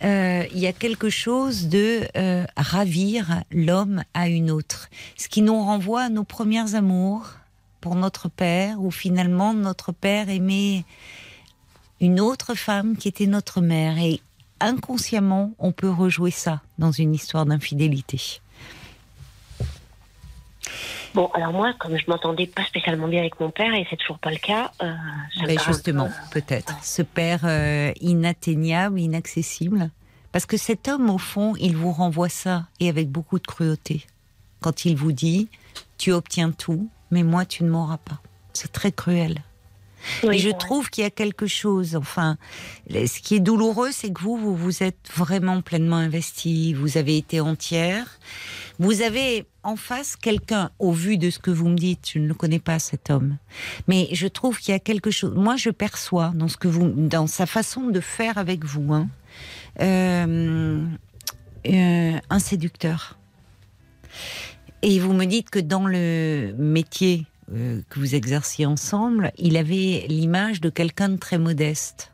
euh, 0.05 0.45
il 0.53 0.59
y 0.59 0.67
a 0.67 0.75
quelque 0.75 1.09
chose 1.09 1.69
de 1.69 2.03
euh, 2.17 2.45
ravir 2.57 3.43
l'homme 3.51 4.03
à 4.13 4.29
une 4.29 4.51
autre, 4.51 4.91
ce 5.17 5.29
qui 5.29 5.41
nous 5.41 5.59
renvoie 5.59 6.03
à 6.03 6.09
nos 6.11 6.25
premières 6.25 6.75
amours 6.75 7.31
pour 7.81 7.95
notre 7.95 8.29
père, 8.29 8.83
où 8.83 8.91
finalement 8.91 9.55
notre 9.55 9.93
père 9.93 10.29
aimait 10.29 10.85
une 12.01 12.21
autre 12.21 12.55
femme 12.55 12.97
qui 12.97 13.09
était 13.09 13.27
notre 13.27 13.61
mère. 13.61 13.99
Et 13.99 14.21
inconsciemment, 14.61 15.53
on 15.59 15.73
peut 15.73 15.91
rejouer 15.91 16.31
ça 16.31 16.63
dans 16.79 16.93
une 16.93 17.15
histoire 17.15 17.47
d'infidélité. 17.47 18.41
Bon, 21.15 21.31
alors 21.33 21.53
moi, 21.53 21.73
comme 21.79 21.97
je 21.97 22.05
m'entendais 22.09 22.47
pas 22.47 22.65
spécialement 22.65 23.09
bien 23.09 23.21
avec 23.21 23.41
mon 23.41 23.51
père, 23.51 23.73
et 23.73 23.87
c'est 23.89 23.97
toujours 23.97 24.19
pas 24.19 24.31
le 24.31 24.37
cas. 24.37 24.71
Euh, 24.83 24.95
justement, 25.67 26.11
peu- 26.31 26.41
peut-être. 26.41 26.75
Ce 26.83 27.01
père 27.01 27.41
euh, 27.45 27.93
inatteignable, 28.01 29.01
inaccessible. 29.01 29.91
Parce 30.33 30.45
que 30.45 30.59
cet 30.59 30.89
homme, 30.89 31.09
au 31.09 31.17
fond, 31.17 31.55
il 31.59 31.75
vous 31.77 31.93
renvoie 31.93 32.29
ça, 32.29 32.67
et 32.81 32.91
avec 32.91 33.09
beaucoup 33.09 33.39
de 33.39 33.47
cruauté. 33.47 34.05
Quand 34.61 34.85
il 34.85 34.97
vous 34.97 35.13
dit, 35.13 35.49
tu 35.97 36.13
obtiens 36.13 36.51
tout, 36.51 36.91
mais 37.11 37.23
moi, 37.23 37.47
tu 37.47 37.65
ne 37.65 37.71
m'auras 37.71 37.97
pas. 37.97 38.21
C'est 38.53 38.73
très 38.73 38.93
cruel. 38.93 39.43
Oui, 40.23 40.37
et 40.37 40.39
je 40.39 40.51
trouve 40.51 40.91
qu'il 40.91 41.05
y 41.05 41.07
a 41.07 41.11
quelque 41.11 41.47
chose, 41.47 41.97
enfin, 41.97 42.37
ce 42.91 43.21
qui 43.21 43.37
est 43.37 43.41
douloureux, 43.41 43.91
c'est 43.93 44.13
que 44.13 44.21
vous, 44.21 44.37
vous 44.37 44.57
vous 44.57 44.83
êtes 44.83 45.09
vraiment 45.15 45.63
pleinement 45.63 45.97
investi, 45.97 46.75
vous 46.75 46.99
avez 46.99 47.17
été 47.17 47.41
entière, 47.41 48.19
vous 48.79 49.03
avez 49.03 49.47
en 49.63 49.77
face 49.77 50.17
quelqu'un, 50.17 50.71
au 50.79 50.93
vu 50.93 51.19
de 51.19 51.31
ce 51.31 51.39
que 51.39 51.51
vous 51.51 51.69
me 51.69 51.77
dites, 51.77 52.11
je 52.15 52.19
ne 52.19 52.29
le 52.29 52.35
connais 52.35 52.61
pas 52.61 52.79
cet 52.79 53.11
homme, 53.11 53.37
mais 53.89 54.09
je 54.13 54.29
trouve 54.29 54.59
qu'il 54.59 54.73
y 54.73 54.77
a 54.77 54.81
quelque 54.81 55.11
chose, 55.11 55.35
moi 55.35 55.57
je 55.57 55.71
perçois 55.71 56.33
dans 56.35 56.49
ce 56.49 56.57
que 56.57 56.69
vous, 56.69 56.89
dans 56.89 57.27
sa 57.27 57.47
façon 57.47 57.89
de 57.89 58.01
faire 58.01 58.39
avec 58.39 58.65
vous, 58.65 58.93
hein, 58.93 59.09
euh, 59.81 60.85
euh, 61.67 62.19
un 62.31 62.39
séducteur. 62.39 63.19
Et 64.83 65.01
vous 65.01 65.13
me 65.13 65.25
dites 65.25 65.51
que 65.51 65.59
dans 65.59 65.87
le 65.87 66.55
métier 66.59 67.27
euh, 67.55 67.81
que 67.89 68.01
vous 68.01 68.15
exerciez 68.15 68.67
ensemble, 68.67 69.33
il 69.39 69.57
avait 69.57 70.07
l'image 70.09 70.61
de 70.61 70.71
quelqu'un 70.71 71.11
de 71.11 71.17
très 71.17 71.39
modeste. 71.39 72.13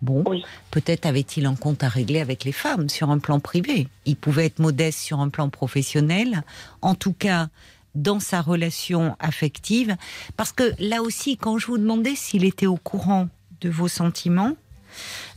Bon, 0.00 0.22
Oui. 0.26 0.44
peut-être 0.70 1.06
avait-il 1.06 1.46
un 1.46 1.56
compte 1.56 1.82
à 1.82 1.88
régler 1.88 2.20
avec 2.20 2.44
les 2.44 2.52
femmes 2.52 2.88
sur 2.88 3.10
un 3.10 3.18
plan 3.18 3.40
privé. 3.40 3.88
Il 4.06 4.14
pouvait 4.16 4.46
être 4.46 4.60
modeste 4.60 5.00
sur 5.00 5.18
un 5.20 5.28
plan 5.28 5.48
professionnel. 5.48 6.44
En 6.82 6.94
tout 6.94 7.12
cas, 7.12 7.48
dans 7.96 8.20
sa 8.20 8.40
relation 8.40 9.16
affective. 9.18 9.96
Parce 10.36 10.52
que 10.52 10.72
là 10.78 11.02
aussi, 11.02 11.36
quand 11.36 11.58
je 11.58 11.66
vous 11.66 11.78
demandais 11.78 12.14
s'il 12.14 12.44
était 12.44 12.66
au 12.66 12.76
courant 12.76 13.28
de 13.60 13.68
vos 13.68 13.88
sentiments, 13.88 14.52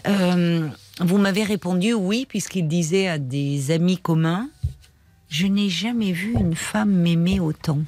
euh, 0.07 0.67
vous 0.99 1.17
m'avez 1.17 1.43
répondu 1.43 1.93
oui, 1.93 2.25
puisqu'il 2.29 2.67
disait 2.67 3.07
à 3.07 3.17
des 3.17 3.71
amis 3.71 3.97
communs 3.97 4.47
Je 5.29 5.47
n'ai 5.47 5.69
jamais 5.69 6.11
vu 6.11 6.33
une 6.33 6.55
femme 6.55 6.91
m'aimer 6.91 7.39
autant. 7.39 7.79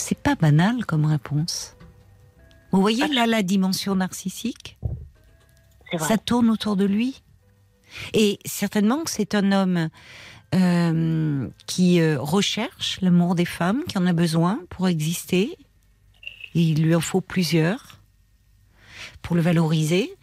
C'est 0.00 0.18
pas 0.18 0.36
banal 0.36 0.86
comme 0.86 1.04
réponse. 1.04 1.76
Vous 2.70 2.80
voyez 2.80 3.06
là 3.08 3.26
la 3.26 3.42
dimension 3.42 3.94
narcissique? 3.94 4.78
Ça 5.98 6.18
tourne 6.18 6.50
autour 6.50 6.76
de 6.76 6.84
lui? 6.84 7.22
Et 8.12 8.38
certainement 8.44 9.02
que 9.04 9.10
c'est 9.10 9.34
un 9.34 9.52
homme 9.52 9.88
euh, 10.54 11.48
qui 11.66 12.00
euh, 12.00 12.20
recherche 12.20 13.00
l'amour 13.00 13.34
des 13.34 13.44
femmes, 13.44 13.82
qui 13.88 13.98
en 13.98 14.06
a 14.06 14.12
besoin 14.12 14.60
pour 14.70 14.88
exister. 14.88 15.56
Et 16.54 16.60
il 16.60 16.82
lui 16.82 16.94
en 16.94 17.00
faut 17.00 17.20
plusieurs 17.20 18.00
pour 19.22 19.34
le 19.34 19.42
valoriser. 19.42 20.14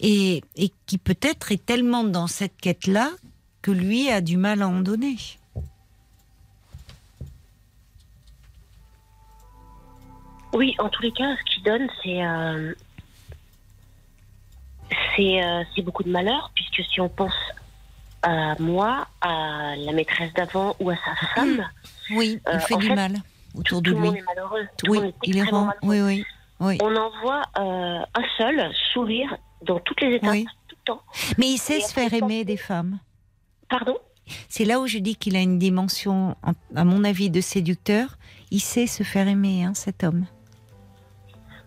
Et, 0.00 0.42
et 0.56 0.72
qui 0.86 0.98
peut-être 0.98 1.52
est 1.52 1.64
tellement 1.64 2.04
dans 2.04 2.26
cette 2.26 2.56
quête-là 2.56 3.10
que 3.62 3.70
lui 3.70 4.10
a 4.10 4.20
du 4.20 4.36
mal 4.36 4.62
à 4.62 4.68
en 4.68 4.80
donner. 4.80 5.18
Oui, 10.52 10.74
en 10.78 10.88
tous 10.88 11.02
les 11.02 11.12
cas, 11.12 11.36
ce 11.36 11.54
qu'il 11.54 11.62
donne, 11.62 11.88
c'est 12.02 12.24
euh, 12.24 12.74
c'est 15.16 15.42
euh, 15.44 15.62
c'est 15.74 15.82
beaucoup 15.82 16.02
de 16.02 16.10
malheur, 16.10 16.50
puisque 16.54 16.82
si 16.90 17.00
on 17.00 17.08
pense 17.08 17.34
à 18.22 18.54
moi, 18.58 19.06
à 19.20 19.74
la 19.76 19.92
maîtresse 19.92 20.32
d'avant 20.34 20.74
ou 20.80 20.90
à 20.90 20.96
sa 20.96 21.26
femme, 21.34 21.66
Oui, 22.10 22.40
il 22.44 22.50
Euh, 22.54 22.58
fait 22.58 22.76
du 22.76 22.88
fait, 22.88 22.94
mal 22.94 23.14
autour 23.56 23.78
tout 23.82 23.90
de 23.92 23.96
le 23.96 24.02
monde 24.02 24.12
lui. 24.14 24.20
est 24.20 24.24
malheureux. 24.24 24.66
Tout 24.76 24.90
Oui, 24.90 24.98
le 24.98 25.04
monde 25.04 25.12
est 25.22 25.26
il 25.28 25.38
est 25.38 25.44
malheureux. 25.44 25.68
Oui, 25.82 26.00
oui, 26.00 26.24
oui. 26.60 26.78
On 26.82 26.94
en 26.96 27.10
voit 27.22 27.42
un 27.54 28.04
seul 28.36 28.70
sourire 28.92 29.36
dans 29.62 29.78
toutes 29.80 30.00
les 30.00 30.16
étapes, 30.16 30.30
Oui. 30.30 30.46
tout 30.68 30.76
le 30.80 30.84
temps. 30.84 31.02
Mais 31.38 31.46
il 31.48 31.58
sait 31.58 31.78
Et 31.78 31.82
se 31.82 31.92
faire 31.92 32.12
aimer 32.12 32.44
des 32.44 32.56
femmes. 32.56 32.98
Pardon? 33.68 33.96
C'est 34.48 34.64
là 34.64 34.80
où 34.80 34.86
je 34.86 34.98
dis 34.98 35.16
qu'il 35.16 35.36
a 35.36 35.40
une 35.40 35.58
dimension, 35.58 36.36
en- 36.42 36.52
à 36.76 36.84
mon 36.84 37.04
avis, 37.04 37.30
de 37.30 37.40
séducteur. 37.40 38.16
Il 38.50 38.60
sait 38.60 38.86
se 38.86 39.02
faire 39.02 39.28
aimer, 39.28 39.64
hein, 39.64 39.74
cet 39.74 40.02
homme. 40.04 40.26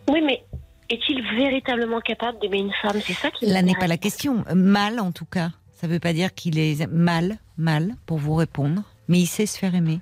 Oui, 0.10 0.22
mais 0.22 0.44
est-il 0.90 1.22
véritablement 1.38 2.00
capable 2.02 2.40
d'aimer 2.40 2.60
une 2.60 2.74
femme? 2.82 3.00
C'est 3.06 3.14
ça 3.14 3.32
qui 3.32 3.46
Là 3.46 3.62
n'est 3.62 3.76
pas 3.76 3.88
la 3.88 3.98
question. 3.98 4.44
Mal, 4.54 5.00
en 5.00 5.12
tout 5.12 5.26
cas. 5.26 5.52
Ça 5.74 5.88
ne 5.88 5.94
veut 5.94 6.00
pas 6.00 6.14
dire 6.14 6.34
qu'il 6.34 6.60
est 6.60 6.88
mal, 6.88 7.38
mal, 7.58 7.96
pour 8.06 8.18
vous 8.18 8.36
répondre. 8.36 8.84
Mais 9.08 9.20
il 9.20 9.26
sait 9.28 9.46
se 9.46 9.58
faire 9.58 9.76
aimer. 9.76 10.00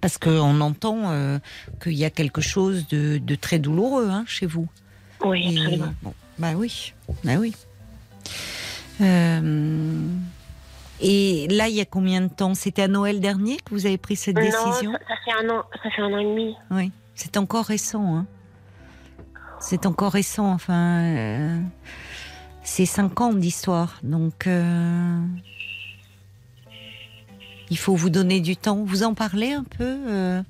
Parce 0.00 0.18
qu'on 0.18 0.60
entend 0.60 1.10
euh, 1.10 1.38
qu'il 1.82 1.94
y 1.94 2.04
a 2.04 2.10
quelque 2.10 2.40
chose 2.40 2.86
de, 2.88 3.18
de 3.18 3.34
très 3.34 3.58
douloureux 3.58 4.08
hein, 4.10 4.24
chez 4.26 4.46
vous. 4.46 4.68
Oui, 5.24 5.44
Et- 5.44 5.58
absolument. 5.58 5.94
bon, 6.02 6.14
bah 6.38 6.52
oui, 6.56 6.92
bah 7.24 7.36
oui. 7.38 7.54
Euh, 9.00 10.06
et 11.00 11.48
là, 11.48 11.68
il 11.68 11.74
y 11.74 11.80
a 11.80 11.84
combien 11.84 12.20
de 12.20 12.28
temps? 12.28 12.54
C'était 12.54 12.82
à 12.82 12.88
Noël 12.88 13.20
dernier 13.20 13.56
que 13.56 13.70
vous 13.70 13.86
avez 13.86 13.98
pris 13.98 14.14
cette 14.16 14.36
décision? 14.36 14.92
ça 14.92 15.14
fait 15.24 15.32
un 15.44 15.48
an, 15.50 15.62
ça 15.82 15.90
fait 15.90 16.02
un 16.02 16.12
an 16.12 16.18
et 16.18 16.24
demi. 16.24 16.54
Oui, 16.70 16.92
c'est 17.14 17.36
encore 17.36 17.64
récent. 17.66 18.16
Hein. 18.16 18.26
C'est 19.60 19.86
encore 19.86 20.12
récent. 20.12 20.52
Enfin, 20.52 21.00
euh, 21.02 21.58
c'est 22.62 22.86
cinq 22.86 23.20
ans 23.20 23.32
d'histoire. 23.32 23.98
Donc, 24.02 24.46
euh, 24.46 25.18
il 27.70 27.78
faut 27.78 27.94
vous 27.96 28.10
donner 28.10 28.40
du 28.40 28.56
temps. 28.56 28.84
Vous 28.84 29.02
en 29.02 29.14
parlez 29.14 29.52
un 29.52 29.64
peu 29.64 29.96
euh, 30.08 30.42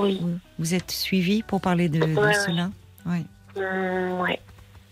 Oui. 0.00 0.18
vous- 0.20 0.38
Vous 0.58 0.74
êtes 0.74 0.90
suivi 0.90 1.42
pour 1.42 1.60
parler 1.60 1.88
de, 1.88 1.98
de 1.98 2.04
Ouais, 2.14 2.16
ouais. 2.26 2.34
cela 2.34 2.70
Oui. 3.06 3.24
Ouais. 3.56 4.40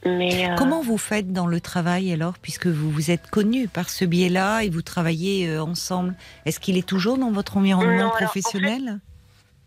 Mais 0.07 0.49
euh, 0.51 0.55
Comment 0.57 0.81
vous 0.81 0.97
faites 0.99 1.33
dans 1.33 1.47
le 1.47 1.61
travail 1.61 2.13
alors, 2.13 2.35
puisque 2.41 2.67
vous 2.69 2.91
vous 2.91 3.11
êtes 3.11 3.29
connu 3.31 3.67
par 3.69 3.91
ce 3.91 4.05
biais-là 4.05 4.63
et 4.63 4.71
vous 4.71 4.83
travaillez 4.83 5.49
euh, 5.49 5.63
ensemble? 5.63 6.17
Est-ce 6.47 6.61
qu'il 6.61 6.77
est 6.77 6.87
toujours 6.87 7.19
dans 7.19 7.33
votre 7.33 7.57
environnement 7.57 7.93
Non, 7.93 7.99
alors, 7.99 8.13
en 8.15 8.17
professionnel? 8.17 9.01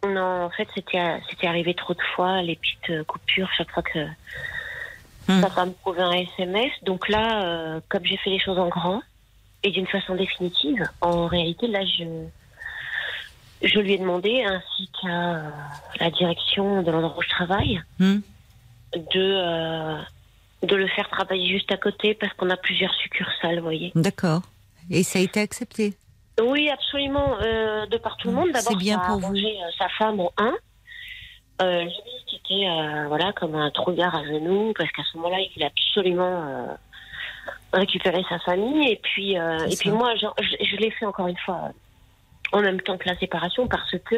Non, 0.05 0.45
en 0.45 0.49
fait, 0.49 0.67
c'était 0.73 0.99
c'était 1.29 1.47
arrivé 1.47 1.73
trop 1.73 1.93
de 1.93 2.01
fois, 2.15 2.41
les 2.41 2.55
petites 2.55 2.89
euh, 2.89 3.03
coupures, 3.03 3.49
chaque 3.57 3.71
fois 3.71 3.83
que 3.83 3.99
Hmm. 5.27 5.39
sa 5.41 5.51
femme 5.51 5.73
trouvait 5.81 6.01
un 6.01 6.13
SMS. 6.13 6.71
Donc 6.81 7.07
là, 7.07 7.43
euh, 7.45 7.79
comme 7.89 8.03
j'ai 8.03 8.17
fait 8.17 8.31
les 8.31 8.39
choses 8.39 8.57
en 8.57 8.69
grand 8.69 9.03
et 9.61 9.69
d'une 9.69 9.85
façon 9.85 10.15
définitive, 10.15 10.83
en 10.99 11.27
réalité, 11.27 11.67
là, 11.67 11.81
je, 11.85 12.03
je 13.61 13.79
lui 13.79 13.93
ai 13.93 13.97
demandé, 13.99 14.43
ainsi 14.43 14.89
qu'à 14.99 15.07
euh, 15.35 15.49
la 15.99 16.09
direction 16.09 16.81
de 16.81 16.89
l'endroit 16.89 17.15
où 17.19 17.21
je 17.21 17.29
travaille, 17.29 17.79
Hmm. 17.99 18.21
de, 18.95 19.01
euh, 19.15 19.97
de 20.63 20.75
le 20.75 20.87
faire 20.87 21.07
travailler 21.09 21.47
juste 21.47 21.71
à 21.71 21.77
côté 21.77 22.15
parce 22.15 22.33
qu'on 22.33 22.49
a 22.49 22.57
plusieurs 22.57 22.93
succursales, 22.95 23.57
vous 23.57 23.63
voyez. 23.63 23.91
D'accord. 23.93 24.41
Et 24.89 25.03
ça 25.03 25.19
a 25.19 25.21
été 25.21 25.39
accepté 25.39 25.93
Oui, 26.41 26.69
absolument, 26.69 27.35
euh, 27.41 27.85
de 27.85 27.97
par 27.97 28.17
tout 28.17 28.29
le 28.29 28.33
monde. 28.35 28.49
C'est 28.53 28.63
D'abord, 28.63 28.77
bien 28.77 28.97
ça 28.97 29.03
a 29.03 29.07
pour 29.07 29.19
vous. 29.19 29.25
arrangé, 29.25 29.57
euh, 29.61 29.69
sa 29.77 29.89
femme 29.89 30.19
en 30.19 30.31
un. 30.37 30.53
Euh, 31.61 31.83
lui, 31.83 31.91
qui 32.27 32.35
était 32.37 32.67
euh, 32.69 33.07
voilà, 33.07 33.31
comme 33.33 33.55
un 33.55 33.69
trouillard 33.71 34.15
à 34.15 34.23
genoux, 34.25 34.73
parce 34.77 34.91
qu'à 34.91 35.03
ce 35.11 35.17
moment-là, 35.17 35.39
il 35.41 35.51
voulait 35.53 35.67
absolument 35.67 36.43
euh, 36.47 36.65
récupérer 37.73 38.23
sa 38.29 38.39
famille. 38.39 38.89
Et 38.91 38.99
puis, 39.01 39.37
euh, 39.37 39.67
et 39.67 39.75
puis 39.75 39.91
moi, 39.91 40.13
je, 40.15 40.25
je- 40.41 40.65
je 40.65 40.75
l'ai 40.77 40.91
fait 40.91 41.05
encore 41.05 41.27
une 41.27 41.37
fois 41.37 41.59
euh, 41.65 42.57
en 42.57 42.61
même 42.61 42.81
temps 42.81 42.97
que 42.97 43.07
la 43.07 43.17
séparation, 43.17 43.67
parce 43.67 43.95
que 44.05 44.15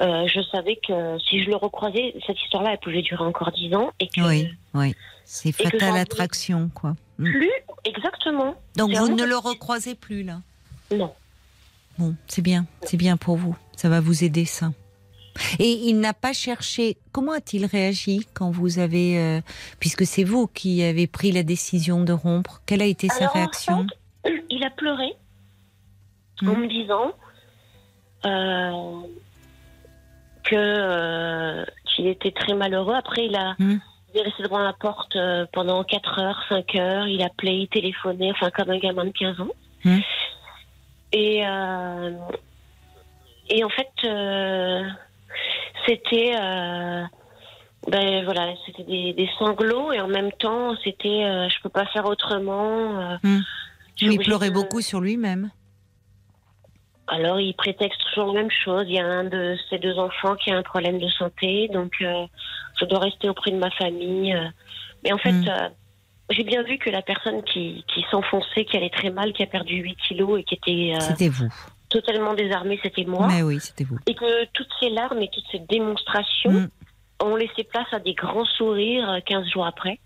euh, 0.00 0.26
je 0.26 0.40
savais 0.50 0.76
que 0.76 1.18
si 1.28 1.44
je 1.44 1.50
le 1.50 1.56
recroisais, 1.56 2.14
cette 2.26 2.40
histoire-là, 2.42 2.72
elle 2.72 2.78
pouvait 2.78 3.02
durer 3.02 3.22
encore 3.24 3.52
dix 3.52 3.72
ans. 3.74 3.90
Et 4.00 4.08
que 4.08 4.22
Oui, 4.22 4.50
oui. 4.74 4.94
C'est 5.26 5.52
que 5.52 5.64
fatal 5.64 5.80
j'en- 5.80 5.94
attraction, 5.96 6.70
quoi. 6.74 6.94
Hmm. 7.18 7.30
plus, 7.30 7.52
exactement. 7.84 8.54
Donc 8.76 8.90
vous 8.92 9.14
ne 9.14 9.24
le 9.24 9.36
recroisez 9.36 9.94
plus, 9.94 10.22
là 10.24 10.38
Non. 10.90 11.14
Bon, 11.98 12.14
c'est 12.26 12.42
bien, 12.42 12.66
c'est 12.82 12.96
bien 12.96 13.16
pour 13.16 13.36
vous. 13.36 13.56
Ça 13.76 13.88
va 13.88 14.00
vous 14.00 14.24
aider, 14.24 14.44
ça. 14.44 14.72
Et 15.58 15.68
il 15.70 15.98
n'a 15.98 16.14
pas 16.14 16.32
cherché. 16.32 16.96
Comment 17.12 17.32
a-t-il 17.32 17.66
réagi 17.66 18.26
quand 18.34 18.50
vous 18.50 18.78
avez, 18.78 19.18
euh, 19.18 19.40
puisque 19.80 20.06
c'est 20.06 20.24
vous 20.24 20.46
qui 20.46 20.82
avez 20.82 21.06
pris 21.06 21.32
la 21.32 21.42
décision 21.42 22.02
de 22.04 22.12
rompre 22.12 22.62
Quelle 22.66 22.82
a 22.82 22.86
été 22.86 23.08
sa 23.08 23.28
en 23.28 23.32
réaction? 23.32 23.86
Il 24.50 24.64
a 24.64 24.70
pleuré 24.70 25.14
Hmm. 26.42 26.48
en 26.48 26.56
me 26.56 26.66
disant 26.66 27.12
euh, 28.26 29.06
que 30.42 30.56
euh, 30.56 31.64
qu'il 31.84 32.06
était 32.08 32.32
très 32.32 32.54
malheureux. 32.54 32.94
Après, 32.94 33.26
il 33.26 33.36
a 33.36 33.54
il 33.60 33.80
est 34.20 34.22
resté 34.22 34.42
devant 34.42 34.58
la 34.58 34.72
porte 34.72 35.16
pendant 35.52 35.82
4 35.84 36.18
heures, 36.20 36.44
5 36.48 36.74
heures. 36.76 37.06
Il 37.08 37.22
appelait, 37.22 37.58
il 37.58 37.68
téléphonait, 37.68 38.30
enfin 38.30 38.50
comme 38.50 38.70
un 38.70 38.78
gamin 38.78 39.04
de 39.06 39.10
15 39.10 39.40
ans. 39.40 39.48
Hmm. 39.84 39.98
Et 41.16 41.46
euh, 41.46 42.10
et 43.48 43.62
en 43.62 43.68
fait, 43.68 43.90
euh, 44.04 44.82
c'était 45.86 46.34
euh, 46.34 47.04
ben 47.88 48.24
voilà, 48.24 48.52
c'était 48.66 48.82
des, 48.84 49.12
des 49.12 49.28
sanglots 49.38 49.92
et 49.92 50.00
en 50.00 50.08
même 50.08 50.32
temps, 50.32 50.74
c'était 50.82 51.24
euh, 51.24 51.48
je 51.48 51.60
peux 51.62 51.68
pas 51.68 51.86
faire 51.86 52.06
autrement. 52.06 53.00
euh, 53.00 53.16
Hmm. 53.22 53.40
Il 54.00 54.18
pleurait 54.18 54.48
de- 54.50 54.54
beaucoup 54.54 54.80
sur 54.80 55.00
lui-même. 55.00 55.50
alors, 57.06 57.38
il 57.38 57.54
prétexte 57.54 58.00
toujours 58.08 58.32
la 58.34 58.40
même 58.42 58.50
chose. 58.50 58.86
Il 58.88 58.94
y 58.94 58.98
a 58.98 59.06
un 59.06 59.24
de 59.24 59.56
ses 59.70 59.78
deux 59.78 59.96
enfants 59.98 60.34
qui 60.36 60.50
a 60.50 60.56
un 60.56 60.62
problème 60.62 60.98
de 60.98 61.08
santé, 61.10 61.68
donc 61.68 61.92
euh, 62.00 62.26
je 62.80 62.86
dois 62.86 62.98
rester 62.98 63.28
auprès 63.28 63.50
de 63.52 63.56
ma 63.56 63.70
famille. 63.70 64.34
Mais 65.04 65.12
en 65.12 65.18
fait, 65.18 65.32
Mm. 65.32 65.70
Euh, 66.30 66.34
j'ai 66.34 66.44
bien 66.44 66.62
vu 66.62 66.78
que 66.78 66.90
la 66.90 67.02
personne 67.02 67.42
qui, 67.44 67.84
qui 67.92 68.04
s'enfonçait, 68.10 68.64
qui 68.64 68.76
allait 68.76 68.90
très 68.90 69.10
mal, 69.10 69.32
qui 69.32 69.42
a 69.42 69.46
perdu 69.46 69.76
8 69.76 69.96
kilos 70.08 70.40
et 70.40 70.44
qui 70.44 70.54
était 70.54 70.92
euh, 70.96 71.00
C'était 71.00 71.28
vous. 71.28 71.48
totalement 71.88 72.34
désarmée, 72.34 72.78
c'était 72.82 73.04
moi. 73.04 73.26
Mais 73.28 73.42
oui, 73.42 73.58
c'était 73.60 73.84
vous. 73.84 73.98
Et 74.06 74.14
que 74.14 74.44
toutes 74.52 74.70
ces 74.80 74.90
larmes 74.90 75.20
et 75.22 75.28
toutes 75.28 75.44
ces 75.52 75.58
démonstrations 75.60 76.50
Mm. 76.52 76.68
ont 77.22 77.36
laissé 77.36 77.64
place 77.64 77.86
à 77.92 77.98
des 78.00 78.14
grands 78.14 78.44
sourires 78.44 79.08
euh, 79.10 79.20
15 79.24 79.48
jours 79.50 79.66
après. 79.66 79.98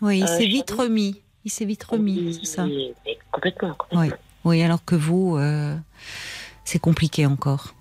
Oui, 0.00 0.18
il 0.18 0.24
Euh, 0.24 0.26
s'est 0.26 0.46
vite 0.46 0.70
remis. 0.70 1.22
Il 1.44 1.50
s'est 1.50 1.64
vite 1.64 1.84
remis, 1.84 2.34
c'est 2.34 2.46
ça. 2.46 2.66
Mais- 2.66 2.92
mais 3.04 3.18
complètement. 3.30 3.74
complètement. 3.74 4.02
Oui. 4.02 4.10
Oui, 4.44 4.62
alors 4.62 4.84
que 4.84 4.94
vous, 4.94 5.36
euh, 5.36 5.74
c'est 6.64 6.78
compliqué 6.80 7.26
encore. 7.26 7.74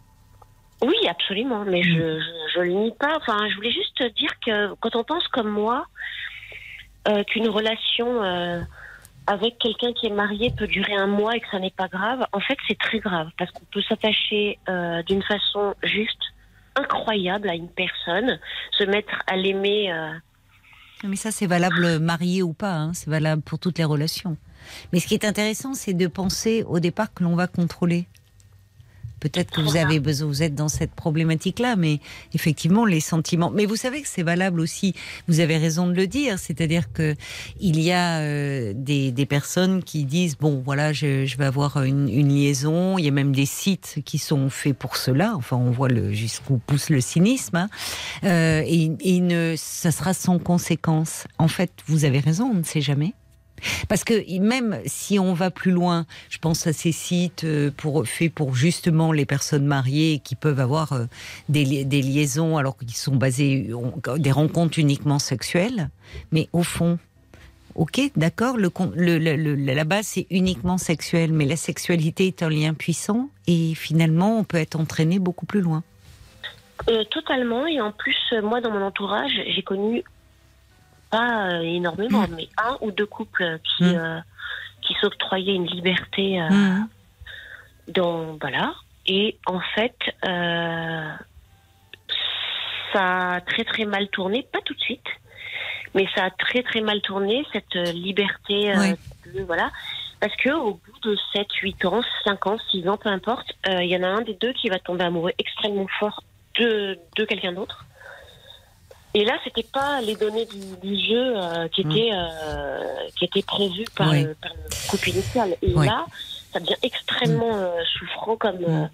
Oui, 0.83 0.95
absolument, 1.09 1.63
mais 1.65 1.79
Mm. 1.81 1.83
je, 1.83 2.19
je, 2.19 2.53
je 2.55 2.59
le 2.61 2.71
nie 2.73 2.91
pas. 2.99 3.15
Enfin, 3.17 3.37
je 3.49 3.55
voulais 3.55 3.71
juste 3.71 4.03
dire 4.17 4.29
que 4.45 4.73
quand 4.81 4.95
on 4.95 5.03
pense 5.03 5.27
comme 5.29 5.49
moi, 5.49 5.85
euh, 7.07 7.23
qu'une 7.23 7.47
relation 7.47 8.23
euh, 8.23 8.61
avec 9.27 9.57
quelqu'un 9.57 9.93
qui 9.93 10.07
est 10.07 10.13
marié 10.13 10.51
peut 10.57 10.67
durer 10.67 10.93
un 10.93 11.07
mois 11.07 11.35
et 11.35 11.39
que 11.39 11.47
ça 11.51 11.59
n'est 11.59 11.71
pas 11.71 11.87
grave, 11.87 12.25
en 12.31 12.39
fait, 12.39 12.57
c'est 12.67 12.77
très 12.77 12.99
grave 12.99 13.29
parce 13.37 13.51
qu'on 13.51 13.65
peut 13.71 13.81
s'attacher 13.81 14.59
euh, 14.69 15.01
d'une 15.03 15.23
façon 15.23 15.73
juste 15.83 16.21
incroyable 16.75 17.49
à 17.49 17.55
une 17.55 17.69
personne, 17.69 18.39
se 18.71 18.83
mettre 18.83 19.23
à 19.27 19.37
l'aimer. 19.37 19.91
Mais 21.03 21.15
ça, 21.15 21.31
c'est 21.31 21.47
valable 21.47 21.99
marié 21.99 22.43
ou 22.43 22.53
pas. 22.53 22.73
hein, 22.73 22.93
C'est 22.93 23.09
valable 23.09 23.41
pour 23.41 23.59
toutes 23.59 23.77
les 23.77 23.85
relations. 23.85 24.35
Mais 24.91 24.99
ce 24.99 25.07
qui 25.07 25.13
est 25.13 25.25
intéressant, 25.25 25.73
c'est 25.73 25.93
de 25.93 26.07
penser 26.07 26.63
au 26.67 26.79
départ 26.79 27.13
que 27.13 27.23
l'on 27.23 27.35
va 27.35 27.47
contrôler. 27.47 28.07
Peut-être 29.25 29.49
que 29.51 29.61
vous 29.61 29.75
avez 29.75 29.99
besoin, 29.99 30.27
vous 30.27 30.43
êtes 30.43 30.53
dans 30.53 30.67
cette 30.69 30.91
problématique-là, 30.91 31.75
mais 31.75 31.99
effectivement, 32.35 32.85
les 32.85 32.99
sentiments. 32.99 33.49
Mais 33.49 33.65
vous 33.65 33.75
savez 33.75 34.03
que 34.03 34.07
c'est 34.07 34.21
valable 34.21 34.59
aussi. 34.59 34.93
Vous 35.27 35.39
avez 35.39 35.57
raison 35.57 35.87
de 35.87 35.93
le 35.93 36.05
dire, 36.05 36.37
c'est-à-dire 36.37 36.93
que 36.93 37.15
il 37.59 37.79
y 37.79 37.91
a 37.91 38.19
euh, 38.19 38.73
des, 38.75 39.11
des 39.11 39.25
personnes 39.25 39.81
qui 39.83 40.05
disent 40.05 40.37
bon, 40.37 40.61
voilà, 40.63 40.93
je, 40.93 41.25
je 41.25 41.37
vais 41.37 41.45
avoir 41.45 41.81
une, 41.81 42.07
une 42.07 42.29
liaison. 42.29 42.99
Il 42.99 43.05
y 43.05 43.07
a 43.07 43.11
même 43.11 43.33
des 43.33 43.47
sites 43.47 43.99
qui 44.05 44.19
sont 44.19 44.51
faits 44.51 44.77
pour 44.77 44.95
cela. 44.95 45.33
Enfin, 45.35 45.57
on 45.57 45.71
voit 45.71 45.89
le 45.89 46.13
jusqu'où 46.13 46.59
pousse 46.59 46.91
le 46.91 47.01
cynisme. 47.01 47.55
hein. 47.55 47.69
Euh, 48.25 48.61
et, 48.65 48.91
et 48.99 49.21
ne, 49.21 49.55
ça 49.57 49.89
sera 49.91 50.13
sans 50.13 50.37
conséquence. 50.37 51.25
En 51.39 51.47
fait, 51.47 51.71
vous 51.87 52.05
avez 52.05 52.19
raison, 52.19 52.51
on 52.53 52.59
ne 52.59 52.63
sait 52.63 52.81
jamais. 52.81 53.13
Parce 53.87 54.03
que 54.03 54.39
même 54.39 54.79
si 54.85 55.17
on 55.17 55.33
va 55.33 55.49
plus 55.49 55.71
loin, 55.71 56.05
je 56.29 56.37
pense 56.37 56.67
à 56.67 56.73
ces 56.73 56.91
sites 56.91 57.45
euh, 57.45 57.71
faits 58.05 58.33
pour 58.33 58.55
justement 58.55 59.11
les 59.11 59.25
personnes 59.25 59.65
mariées 59.65 60.21
qui 60.23 60.35
peuvent 60.35 60.59
avoir 60.59 60.93
euh, 60.93 61.05
des, 61.49 61.63
li- 61.63 61.85
des 61.85 62.01
liaisons 62.01 62.57
alors 62.57 62.77
qu'ils 62.77 62.91
sont 62.91 63.15
basés, 63.15 63.69
des 64.17 64.31
rencontres 64.31 64.77
uniquement 64.77 65.19
sexuelles. 65.19 65.89
Mais 66.31 66.49
au 66.53 66.63
fond, 66.63 66.99
ok, 67.75 68.11
d'accord, 68.15 68.57
le, 68.57 68.69
le, 68.95 69.55
la 69.55 69.83
base 69.83 70.07
c'est 70.07 70.27
uniquement 70.29 70.77
sexuel, 70.77 71.31
mais 71.33 71.45
la 71.45 71.57
sexualité 71.57 72.27
est 72.27 72.43
un 72.43 72.49
lien 72.49 72.73
puissant 72.73 73.29
et 73.47 73.73
finalement 73.73 74.39
on 74.39 74.43
peut 74.43 74.57
être 74.57 74.79
entraîné 74.79 75.17
beaucoup 75.17 75.45
plus 75.45 75.61
loin. 75.61 75.83
Euh, 76.89 77.03
totalement. 77.05 77.65
Et 77.67 77.79
en 77.79 77.91
plus, 77.91 78.17
moi, 78.43 78.59
dans 78.59 78.69
mon 78.69 78.81
entourage, 78.81 79.31
j'ai 79.55 79.63
connu 79.63 80.03
pas 81.15 81.47
euh, 81.49 81.61
énormément, 81.61 82.25
mais 82.27 82.47
un 82.57 82.77
ou 82.81 82.91
deux 82.91 83.05
couples 83.05 83.59
qui, 83.69 83.83
Mm. 83.83 83.95
euh, 83.97 84.19
qui 84.81 84.93
s'octroyaient 85.01 85.55
une 85.55 85.65
liberté 85.67 86.41
euh, 86.41 86.49
Mhm. 86.49 86.87
dans 87.89 88.37
voilà. 88.41 88.73
Et 89.07 89.37
en 89.45 89.59
fait, 89.75 89.97
ça 92.93 93.33
a 93.35 93.41
très 93.41 93.63
très 93.63 93.85
mal 93.85 94.07
tourné, 94.09 94.47
pas 94.51 94.61
tout 94.65 94.73
de 94.73 94.79
suite, 94.79 95.07
mais 95.93 96.07
ça 96.15 96.25
a 96.25 96.29
très 96.31 96.63
très 96.63 96.81
mal 96.81 97.01
tourné 97.01 97.45
cette 97.53 97.75
liberté. 97.75 98.71
euh, 98.71 98.95
de- 99.33 99.43
voilà. 99.43 99.71
Parce 100.21 100.35
que 100.37 100.49
au 100.49 100.75
bout 100.85 100.99
de 101.03 101.17
7, 101.33 101.51
8 101.61 101.83
ans, 101.85 102.01
5 102.23 102.47
ans, 102.47 102.57
6 102.71 102.87
ans, 102.87 102.97
peu 102.97 103.09
importe, 103.09 103.51
euh, 103.67 103.83
il 103.83 103.89
y 103.89 103.97
en 103.97 104.03
a 104.03 104.07
un 104.07 104.21
des 104.21 104.33
deux 104.35 104.53
qui 104.53 104.69
va 104.69 104.79
tomber 104.79 105.03
amoureux 105.03 105.33
extrêmement 105.37 105.87
fort 105.99 106.23
de, 106.59 106.97
de 107.17 107.25
quelqu'un 107.25 107.51
d'autre. 107.51 107.85
Et 109.17 109.23
là, 109.23 109.33
c'était 109.45 109.63
pas 109.63 110.01
les 110.01 110.15
données 110.15 110.45
du, 110.45 110.59
du 110.87 110.99
jeu 111.07 111.33
euh, 111.37 111.67
qui 111.69 111.81
étaient 111.81 112.09
euh, 112.13 112.83
qui 113.17 113.25
étaient 113.25 113.41
prévues 113.43 113.85
par, 113.95 114.09
Oui. 114.09 114.23
le, 114.23 114.35
par 114.35 114.51
le 114.53 115.09
initial. 115.09 115.55
Et 115.61 115.73
Oui. 115.73 115.85
là, 115.87 116.05
ça 116.53 116.59
devient 116.59 116.75
extrêmement 116.83 117.55
euh, 117.57 117.71
souffrant 117.97 118.35
comme. 118.35 118.63
euh, 118.67 118.85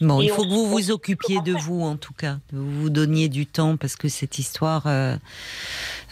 Bon, 0.00 0.20
il 0.20 0.30
faut 0.30 0.44
que 0.44 0.48
vous 0.48 0.66
vous 0.68 0.92
occupiez 0.92 1.40
de 1.40 1.52
vous 1.54 1.82
en 1.82 1.96
tout 1.96 2.12
cas, 2.14 2.36
que 2.50 2.54
vous 2.56 2.82
vous 2.82 2.88
donniez 2.90 3.28
du 3.28 3.46
temps 3.46 3.76
parce 3.76 3.96
que 3.96 4.08
cette 4.08 4.38
histoire, 4.38 4.86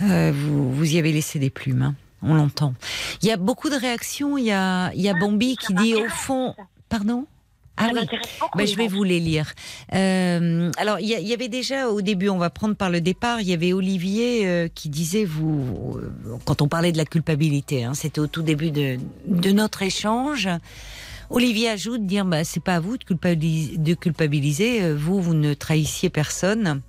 vous, 0.01 0.73
vous 0.73 0.95
y 0.95 0.99
avez 0.99 1.13
laissé 1.13 1.39
des 1.39 1.51
plumes. 1.51 1.83
hein. 1.83 1.95
On 2.23 2.35
l'entend. 2.35 2.75
Il 3.23 3.29
y 3.29 3.31
a 3.31 3.37
beaucoup 3.37 3.69
de 3.71 3.77
réactions. 3.77 4.37
Il 4.39 4.45
y 4.45 4.51
a, 4.51 4.91
il 4.95 5.03
y 5.03 5.09
a 5.09 5.15
Bambi 5.15 5.57
qui 5.57 5.73
dit 5.75 5.95
au 5.95 6.09
fond, 6.09 6.57
pardon? 6.89 7.27
Ah 7.77 7.89
ça 7.89 7.93
oui. 7.95 8.07
beaucoup, 8.41 8.59
Ben, 8.59 8.67
je 8.67 8.77
vais 8.77 8.89
vous 8.89 9.05
les 9.05 9.21
lire. 9.21 9.53
Euh, 9.95 10.71
alors, 10.79 10.99
il 11.01 11.09
y, 11.09 11.33
avait 11.33 11.49
déjà 11.49 11.89
au 11.89 12.01
début, 12.01 12.29
on 12.29 12.39
va 12.39 12.51
prendre 12.51 12.75
par 12.75 12.91
le 12.91 13.01
départ, 13.01 13.41
il 13.41 13.49
y 13.49 13.53
avait 13.53 13.73
Olivier 13.73 14.47
euh, 14.47 14.69
qui 14.75 14.89
disait, 14.89 15.25
vous, 15.25 15.99
euh, 15.99 16.37
quand 16.45 16.63
on 16.63 16.69
parlait 16.69 16.93
de 16.93 16.97
la 16.97 17.05
culpabilité, 17.05 17.85
hein, 17.85 17.95
c'était 17.95 18.21
au 18.21 18.27
tout 18.27 18.43
début 18.43 18.71
de, 18.71 18.99
de 19.27 19.51
notre 19.51 19.83
échange. 19.83 20.49
Olivier 21.31 21.71
ajoute 21.71 22.07
dire, 22.07 22.25
bah, 22.25 22.45
c'est 22.45 22.63
pas 22.63 22.77
à 22.77 22.81
vous 22.81 22.97
de 22.97 23.05
culpabiliser, 23.05 23.77
de 23.77 23.95
culpabiliser, 23.95 24.83
euh, 24.83 24.97
vous, 24.97 25.21
vous 25.21 25.35
ne 25.35 25.55
trahissiez 25.55 26.09
personne. 26.09 26.81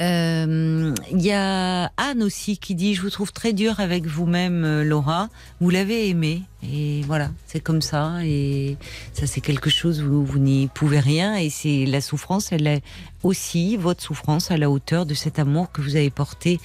Euh, 0.00 0.94
Il 1.10 1.20
y 1.22 1.32
a 1.32 1.84
Anne 1.96 2.22
aussi 2.22 2.58
qui 2.58 2.74
dit 2.74 2.94
Je 2.94 3.02
vous 3.02 3.10
trouve 3.10 3.32
très 3.32 3.52
dur 3.52 3.80
avec 3.80 4.06
vous-même, 4.06 4.64
euh, 4.64 4.84
Laura. 4.84 5.28
Vous 5.60 5.70
l'avez 5.70 6.08
aimé. 6.08 6.42
Et 6.66 7.02
voilà, 7.06 7.30
c'est 7.46 7.60
comme 7.60 7.82
ça. 7.82 8.24
Et 8.24 8.76
ça, 9.12 9.26
c'est 9.26 9.40
quelque 9.40 9.68
chose 9.70 10.02
où 10.02 10.24
vous 10.24 10.38
n'y 10.38 10.68
pouvez 10.68 11.00
rien. 11.00 11.36
Et 11.36 11.50
c'est 11.50 11.84
la 11.86 12.00
souffrance, 12.00 12.52
elle 12.52 12.66
est 12.66 12.82
aussi, 13.22 13.76
votre 13.76 14.02
souffrance, 14.02 14.50
à 14.50 14.56
la 14.56 14.70
hauteur 14.70 15.06
de 15.06 15.14
cet 15.14 15.38
amour 15.38 15.70
que 15.72 15.80
vous 15.82 15.96
avez 15.96 16.10
porté 16.10 16.60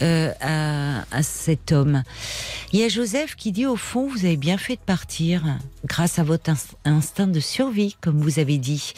euh, 0.00 0.32
à, 0.40 1.22
cet 1.22 1.72
homme. 1.72 2.02
Il 2.72 2.80
y 2.80 2.84
a 2.84 2.88
Joseph 2.88 3.36
qui 3.36 3.52
dit 3.52 3.66
Au 3.66 3.76
fond, 3.76 4.06
vous 4.08 4.24
avez 4.24 4.36
bien 4.36 4.58
fait 4.58 4.76
de 4.76 4.80
partir 4.80 5.44
grâce 5.86 6.18
à 6.18 6.22
votre 6.22 6.50
ins- 6.50 6.74
instinct 6.84 7.26
de 7.26 7.40
survie, 7.40 7.96
comme 8.00 8.20
vous 8.20 8.38
avez 8.38 8.58
dit. 8.58 8.92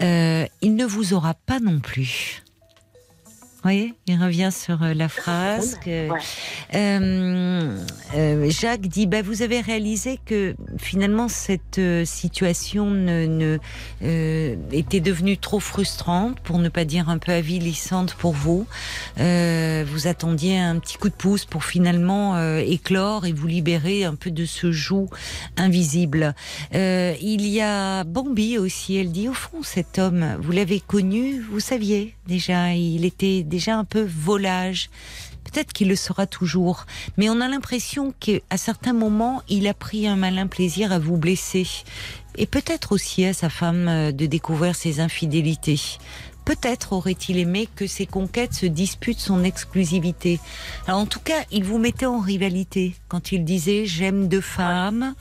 Euh, 0.00 0.46
il 0.62 0.74
ne 0.74 0.86
vous 0.86 1.12
aura 1.14 1.34
pas 1.34 1.60
non 1.60 1.80
plus. 1.80 2.42
Voyez, 3.68 3.92
il 4.06 4.16
revient 4.16 4.48
sur 4.50 4.82
euh, 4.82 4.94
la 4.94 5.10
phrase 5.10 5.78
que 5.84 6.08
Ouais. 6.08 6.18
euh, 6.74 7.76
euh, 8.14 8.48
Jacques 8.48 8.88
dit 8.88 9.06
bah, 9.06 9.20
Vous 9.20 9.42
avez 9.42 9.60
réalisé 9.60 10.18
que 10.24 10.54
finalement 10.78 11.28
cette 11.28 11.78
situation 12.06 12.86
ne, 12.86 13.26
ne, 13.26 13.58
euh, 14.02 14.56
était 14.72 15.00
devenue 15.00 15.36
trop 15.36 15.60
frustrante, 15.60 16.40
pour 16.40 16.56
ne 16.60 16.70
pas 16.70 16.86
dire 16.86 17.10
un 17.10 17.18
peu 17.18 17.30
avilissante 17.32 18.14
pour 18.14 18.32
vous. 18.32 18.66
Vous 19.18 20.06
attendiez 20.06 20.58
un 20.58 20.78
petit 20.78 20.96
coup 20.96 21.10
de 21.10 21.14
pouce 21.14 21.44
pour 21.44 21.62
finalement 21.64 22.40
éclore 22.56 23.26
et 23.26 23.32
vous 23.32 23.48
libérer 23.48 24.04
un 24.04 24.14
peu 24.14 24.30
de 24.30 24.46
ce 24.46 24.72
joug 24.72 25.10
invisible. 25.58 26.34
Il 26.72 27.46
y 27.46 27.60
a 27.60 28.04
Bambi 28.04 28.56
aussi, 28.56 28.96
elle 28.96 29.12
dit 29.12 29.28
Au 29.28 29.34
fond, 29.34 29.62
cet 29.62 29.98
homme, 29.98 30.38
vous 30.40 30.52
l'avez 30.52 30.80
connu, 30.80 31.44
vous 31.50 31.60
saviez 31.60 32.14
déjà, 32.26 32.72
il 32.74 33.04
était 33.04 33.42
déjà 33.42 33.57
un 33.66 33.84
peu 33.84 34.02
volage. 34.02 34.90
Peut-être 35.44 35.72
qu'il 35.72 35.88
le 35.88 35.96
sera 35.96 36.26
toujours, 36.26 36.84
mais 37.16 37.30
on 37.30 37.40
a 37.40 37.48
l'impression 37.48 38.12
qu'à 38.20 38.56
certains 38.56 38.92
moments, 38.92 39.42
il 39.48 39.66
a 39.66 39.74
pris 39.74 40.06
un 40.06 40.16
malin 40.16 40.46
plaisir 40.46 40.92
à 40.92 40.98
vous 40.98 41.16
blesser. 41.16 41.66
Et 42.36 42.46
peut-être 42.46 42.92
aussi 42.92 43.24
à 43.24 43.32
sa 43.32 43.48
femme 43.48 43.88
euh, 43.88 44.12
de 44.12 44.26
découvrir 44.26 44.76
ses 44.76 45.00
infidélités. 45.00 45.80
Peut-être 46.44 46.94
aurait-il 46.94 47.38
aimé 47.38 47.68
que 47.74 47.86
ses 47.86 48.06
conquêtes 48.06 48.54
se 48.54 48.64
disputent 48.64 49.20
son 49.20 49.44
exclusivité. 49.44 50.40
En 50.86 51.04
tout 51.04 51.20
cas, 51.20 51.44
il 51.50 51.64
vous 51.64 51.78
mettait 51.78 52.06
en 52.06 52.20
rivalité 52.20 52.94
quand 53.08 53.32
il 53.32 53.44
disait 53.44 53.84
j'aime 53.84 54.28
deux 54.28 54.40
femmes 54.40 55.14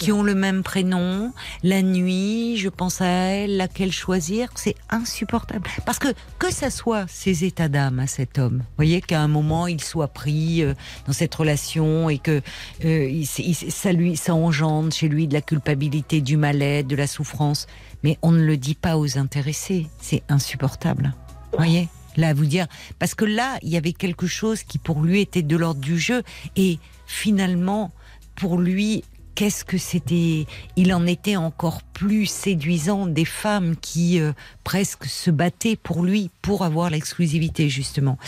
qui 0.00 0.12
ont 0.12 0.22
le 0.22 0.34
même 0.34 0.62
prénom, 0.62 1.30
la 1.62 1.82
nuit, 1.82 2.56
je 2.56 2.70
pense 2.70 3.02
à 3.02 3.06
elle, 3.06 3.58
laquelle 3.58 3.92
choisir, 3.92 4.48
c'est 4.54 4.74
insupportable. 4.88 5.68
Parce 5.84 5.98
que 5.98 6.08
que 6.38 6.50
ça 6.52 6.70
soit 6.70 7.04
ses 7.06 7.44
états 7.44 7.68
d'âme 7.68 7.98
à 8.00 8.06
cet 8.06 8.38
homme, 8.38 8.58
vous 8.60 8.76
voyez 8.76 9.02
qu'à 9.02 9.20
un 9.20 9.28
moment 9.28 9.66
il 9.66 9.80
soit 9.82 10.08
pris 10.08 10.62
euh, 10.62 10.72
dans 11.06 11.12
cette 11.12 11.34
relation 11.34 12.08
et 12.08 12.16
que 12.18 12.40
euh, 12.84 13.08
il, 13.10 13.28
il- 13.38 13.54
ça 13.54 13.92
lui 13.92 14.16
ça 14.16 14.34
engendre 14.34 14.90
chez 14.92 15.06
lui 15.08 15.28
de 15.28 15.34
la 15.34 15.42
culpabilité, 15.42 16.22
du 16.22 16.38
mal-être, 16.38 16.86
de 16.88 16.96
la 16.96 17.06
souffrance, 17.06 17.66
mais 18.02 18.16
on 18.22 18.32
ne 18.32 18.42
le 18.42 18.56
dit 18.56 18.74
pas 18.74 18.96
aux 18.96 19.18
intéressés, 19.18 19.86
c'est 20.00 20.22
insupportable. 20.30 21.14
Vous 21.52 21.58
voyez 21.58 21.88
Là, 22.16 22.28
à 22.30 22.34
vous 22.34 22.46
dire, 22.46 22.66
parce 22.98 23.14
que 23.14 23.24
là, 23.24 23.58
il 23.62 23.68
y 23.68 23.76
avait 23.76 23.92
quelque 23.92 24.26
chose 24.26 24.64
qui 24.64 24.78
pour 24.78 25.00
lui 25.02 25.20
était 25.20 25.42
de 25.42 25.56
l'ordre 25.56 25.80
du 25.80 25.96
jeu 25.96 26.22
et 26.56 26.80
finalement, 27.06 27.92
pour 28.34 28.58
lui, 28.58 29.04
qu'est-ce 29.40 29.64
que 29.64 29.78
c'était? 29.78 30.44
Il 30.76 30.92
en 30.92 31.06
était 31.06 31.36
encore 31.36 31.82
plus 31.82 32.26
séduisant 32.26 33.06
des 33.06 33.24
femmes 33.24 33.74
qui 33.74 34.20
euh, 34.20 34.32
presque 34.64 35.06
se 35.06 35.30
battaient 35.30 35.76
pour 35.76 36.02
lui, 36.02 36.30
pour 36.42 36.62
avoir 36.62 36.90
l'exclusivité 36.90 37.70
justement. 37.70 38.18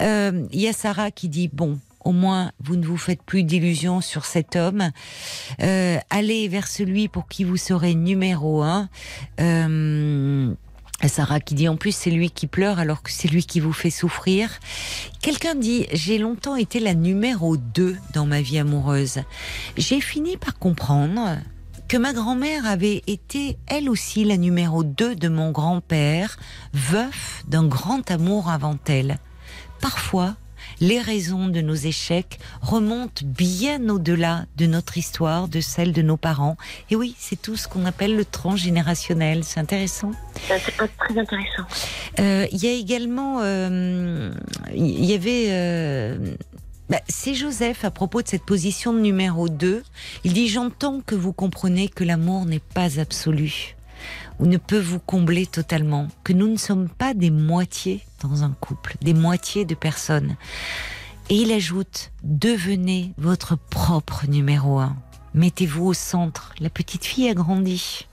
Euh, 0.00 0.44
il 0.50 0.60
y 0.60 0.66
a 0.66 0.72
Sarah 0.72 1.12
qui 1.12 1.28
dit 1.28 1.48
bon. 1.52 1.78
Au 2.04 2.12
moins, 2.12 2.52
vous 2.60 2.76
ne 2.76 2.86
vous 2.86 2.96
faites 2.96 3.20
plus 3.20 3.42
d'illusions 3.42 4.00
sur 4.00 4.26
cet 4.26 4.54
homme. 4.54 4.90
Euh, 5.60 5.98
allez 6.08 6.46
vers 6.46 6.68
celui 6.68 7.08
pour 7.08 7.26
qui 7.26 7.42
vous 7.42 7.56
serez 7.56 7.96
numéro 7.96 8.62
un. 8.62 8.88
Sarah 11.04 11.40
qui 11.40 11.54
dit 11.54 11.68
en 11.68 11.76
plus 11.76 11.92
c'est 11.92 12.10
lui 12.10 12.30
qui 12.30 12.46
pleure 12.46 12.78
alors 12.78 13.02
que 13.02 13.12
c'est 13.12 13.28
lui 13.28 13.44
qui 13.44 13.60
vous 13.60 13.72
fait 13.72 13.90
souffrir. 13.90 14.50
Quelqu'un 15.20 15.54
dit 15.54 15.86
j'ai 15.92 16.18
longtemps 16.18 16.56
été 16.56 16.80
la 16.80 16.94
numéro 16.94 17.56
2 17.56 17.96
dans 18.14 18.26
ma 18.26 18.40
vie 18.40 18.58
amoureuse. 18.58 19.20
J'ai 19.76 20.00
fini 20.00 20.36
par 20.36 20.58
comprendre 20.58 21.36
que 21.88 21.96
ma 21.96 22.12
grand-mère 22.12 22.66
avait 22.66 23.02
été 23.06 23.58
elle 23.66 23.88
aussi 23.88 24.24
la 24.24 24.36
numéro 24.36 24.82
2 24.82 25.14
de 25.14 25.28
mon 25.28 25.52
grand-père, 25.52 26.36
veuf 26.72 27.44
d'un 27.46 27.66
grand 27.66 28.10
amour 28.10 28.50
avant 28.50 28.76
elle. 28.88 29.18
Parfois, 29.80 30.34
les 30.80 31.00
raisons 31.00 31.48
de 31.48 31.60
nos 31.60 31.74
échecs 31.74 32.38
remontent 32.60 33.22
bien 33.24 33.88
au-delà 33.88 34.46
de 34.56 34.66
notre 34.66 34.98
histoire, 34.98 35.48
de 35.48 35.60
celle 35.60 35.92
de 35.92 36.02
nos 36.02 36.16
parents. 36.16 36.56
Et 36.90 36.96
oui, 36.96 37.14
c'est 37.18 37.40
tout 37.40 37.56
ce 37.56 37.68
qu'on 37.68 37.84
appelle 37.86 38.16
le 38.16 38.24
transgénérationnel. 38.24 39.44
C'est 39.44 39.60
intéressant. 39.60 40.12
C'est 40.48 40.76
très 40.76 41.18
intéressant. 41.18 41.62
Euh, 42.20 42.46
Il 42.52 42.62
y 42.62 42.68
a 42.68 42.72
également, 42.72 43.38
euh, 43.42 44.32
il 44.74 45.04
y 45.04 45.14
avait. 45.14 45.46
euh, 45.48 46.34
bah, 46.88 47.00
c'est 47.08 47.34
Joseph 47.34 47.84
à 47.84 47.90
propos 47.90 48.22
de 48.22 48.28
cette 48.28 48.44
position 48.44 48.92
de 48.92 49.00
numéro 49.00 49.48
2. 49.48 49.82
Il 50.24 50.32
dit 50.32 50.48
J'entends 50.48 51.00
que 51.04 51.14
vous 51.16 51.32
comprenez 51.32 51.88
que 51.88 52.04
l'amour 52.04 52.46
n'est 52.46 52.60
pas 52.60 53.00
absolu 53.00 53.75
ou 54.38 54.46
ne 54.46 54.56
peut 54.58 54.78
vous 54.80 54.98
combler 55.00 55.46
totalement, 55.46 56.08
que 56.24 56.32
nous 56.32 56.48
ne 56.48 56.56
sommes 56.56 56.88
pas 56.88 57.14
des 57.14 57.30
moitiés 57.30 58.04
dans 58.22 58.42
un 58.44 58.50
couple, 58.60 58.94
des 59.00 59.14
moitiés 59.14 59.64
de 59.64 59.74
personnes. 59.74 60.36
Et 61.28 61.36
il 61.36 61.52
ajoute 61.52 62.10
Devenez 62.22 63.12
votre 63.18 63.56
propre 63.56 64.26
numéro 64.28 64.78
1. 64.78 64.94
Mettez-vous 65.34 65.86
au 65.86 65.94
centre. 65.94 66.52
La 66.60 66.70
petite 66.70 67.04
fille 67.04 67.28
a 67.28 67.34
grandi. 67.34 68.06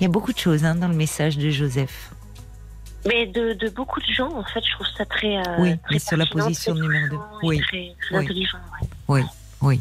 Il 0.00 0.04
y 0.04 0.06
a 0.06 0.08
beaucoup 0.10 0.32
de 0.32 0.38
choses 0.38 0.64
hein, 0.64 0.74
dans 0.74 0.88
le 0.88 0.94
message 0.94 1.36
de 1.38 1.50
Joseph. 1.50 2.10
Mais 3.06 3.26
de, 3.26 3.52
de 3.54 3.68
beaucoup 3.70 4.00
de 4.00 4.06
gens, 4.06 4.32
en 4.36 4.44
fait, 4.44 4.64
je 4.64 4.72
trouve 4.72 4.86
ça 4.96 5.04
très. 5.06 5.36
euh, 5.38 5.42
Oui, 5.58 5.78
très 5.78 5.94
mais 5.94 5.98
sur 5.98 6.16
la 6.16 6.26
position 6.26 6.74
numéro 6.74 7.06
deux. 7.08 7.16
touchant 7.16 7.40
et 7.42 7.46
Oui. 7.46 7.58
Très, 7.60 7.94
très 8.00 8.16
Oui. 8.18 8.24
intelligent, 8.24 8.58
ouais. 8.82 8.88
Oui, 9.08 9.22
oui. 9.62 9.80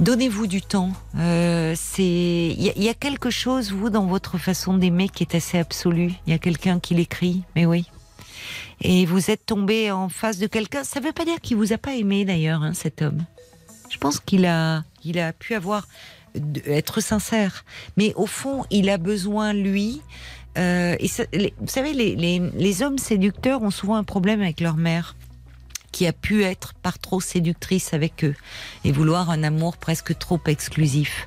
Donnez-vous 0.00 0.46
du 0.46 0.62
temps. 0.62 0.92
Euh, 1.18 1.74
c'est, 1.76 2.02
il 2.02 2.62
y, 2.82 2.88
a- 2.88 2.94
quelque 2.94 3.28
chose 3.30 3.70
vous 3.70 3.90
dans 3.90 4.06
votre 4.06 4.38
façon 4.38 4.74
d'aimer 4.74 5.08
qui 5.10 5.22
est 5.24 5.34
assez 5.34 5.58
absolu. 5.58 6.12
Il 6.26 6.30
y 6.30 6.32
a 6.32 6.38
quelqu'un 6.38 6.80
qui 6.80 6.94
l'écrit, 6.94 7.42
mais 7.54 7.66
oui. 7.66 7.84
Et 8.80 9.04
vous 9.04 9.30
êtes 9.30 9.44
tombé 9.44 9.90
en 9.90 10.08
face 10.08 10.38
de 10.38 10.46
quelqu'un. 10.46 10.84
Ça 10.84 11.00
ne 11.00 11.04
veut 11.04 11.12
pas 11.12 11.26
dire 11.26 11.40
qu'il 11.42 11.58
vous 11.58 11.74
a 11.74 11.78
pas 11.78 11.94
aimé 11.94 12.24
d'ailleurs, 12.24 12.62
hein, 12.62 12.72
cet 12.72 13.02
homme. 13.02 13.18
Je 13.90 13.98
pense 13.98 14.20
qu'il 14.20 14.46
a, 14.46 14.84
il 15.04 15.18
a 15.18 15.34
pu 15.34 15.54
avoir 15.54 15.86
être 16.64 17.00
sincère, 17.02 17.64
mais 17.98 18.14
au 18.14 18.26
fond, 18.26 18.64
il 18.70 18.88
a 18.88 18.96
besoin 18.96 19.52
lui. 19.52 20.00
euh, 20.56 20.96
et 20.98 21.10
vous 21.60 21.66
savez, 21.66 21.92
les, 21.92 22.16
les 22.54 22.82
hommes 22.82 22.98
séducteurs 22.98 23.62
ont 23.62 23.70
souvent 23.70 23.96
un 23.96 24.04
problème 24.04 24.40
avec 24.40 24.60
leur 24.60 24.76
mère 24.76 25.14
qui 25.92 26.06
a 26.06 26.12
pu 26.12 26.44
être 26.44 26.74
par 26.74 26.98
trop 26.98 27.20
séductrice 27.20 27.94
avec 27.94 28.24
eux 28.24 28.34
et 28.84 28.92
vouloir 28.92 29.30
un 29.30 29.42
amour 29.42 29.76
presque 29.76 30.16
trop 30.18 30.40
exclusif. 30.46 31.26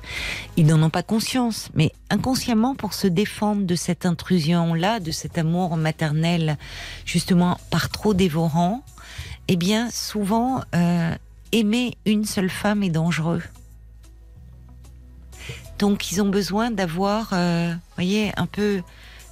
Ils 0.56 0.66
n'en 0.66 0.82
ont 0.82 0.90
pas 0.90 1.02
conscience, 1.02 1.68
mais 1.74 1.92
inconsciemment 2.10 2.74
pour 2.74 2.94
se 2.94 3.06
défendre 3.06 3.64
de 3.64 3.74
cette 3.74 4.06
intrusion-là, 4.06 5.00
de 5.00 5.10
cet 5.10 5.38
amour 5.38 5.76
maternel, 5.76 6.56
justement 7.04 7.58
par 7.70 7.90
trop 7.90 8.14
dévorant, 8.14 8.82
eh 9.48 9.56
bien 9.56 9.90
souvent 9.90 10.62
euh, 10.74 11.14
aimer 11.52 11.96
une 12.06 12.24
seule 12.24 12.50
femme 12.50 12.82
est 12.82 12.90
dangereux. 12.90 13.42
Donc 15.78 16.10
ils 16.10 16.22
ont 16.22 16.28
besoin 16.28 16.70
d'avoir, 16.70 17.30
euh, 17.32 17.74
voyez, 17.96 18.32
un 18.36 18.46
peu 18.46 18.82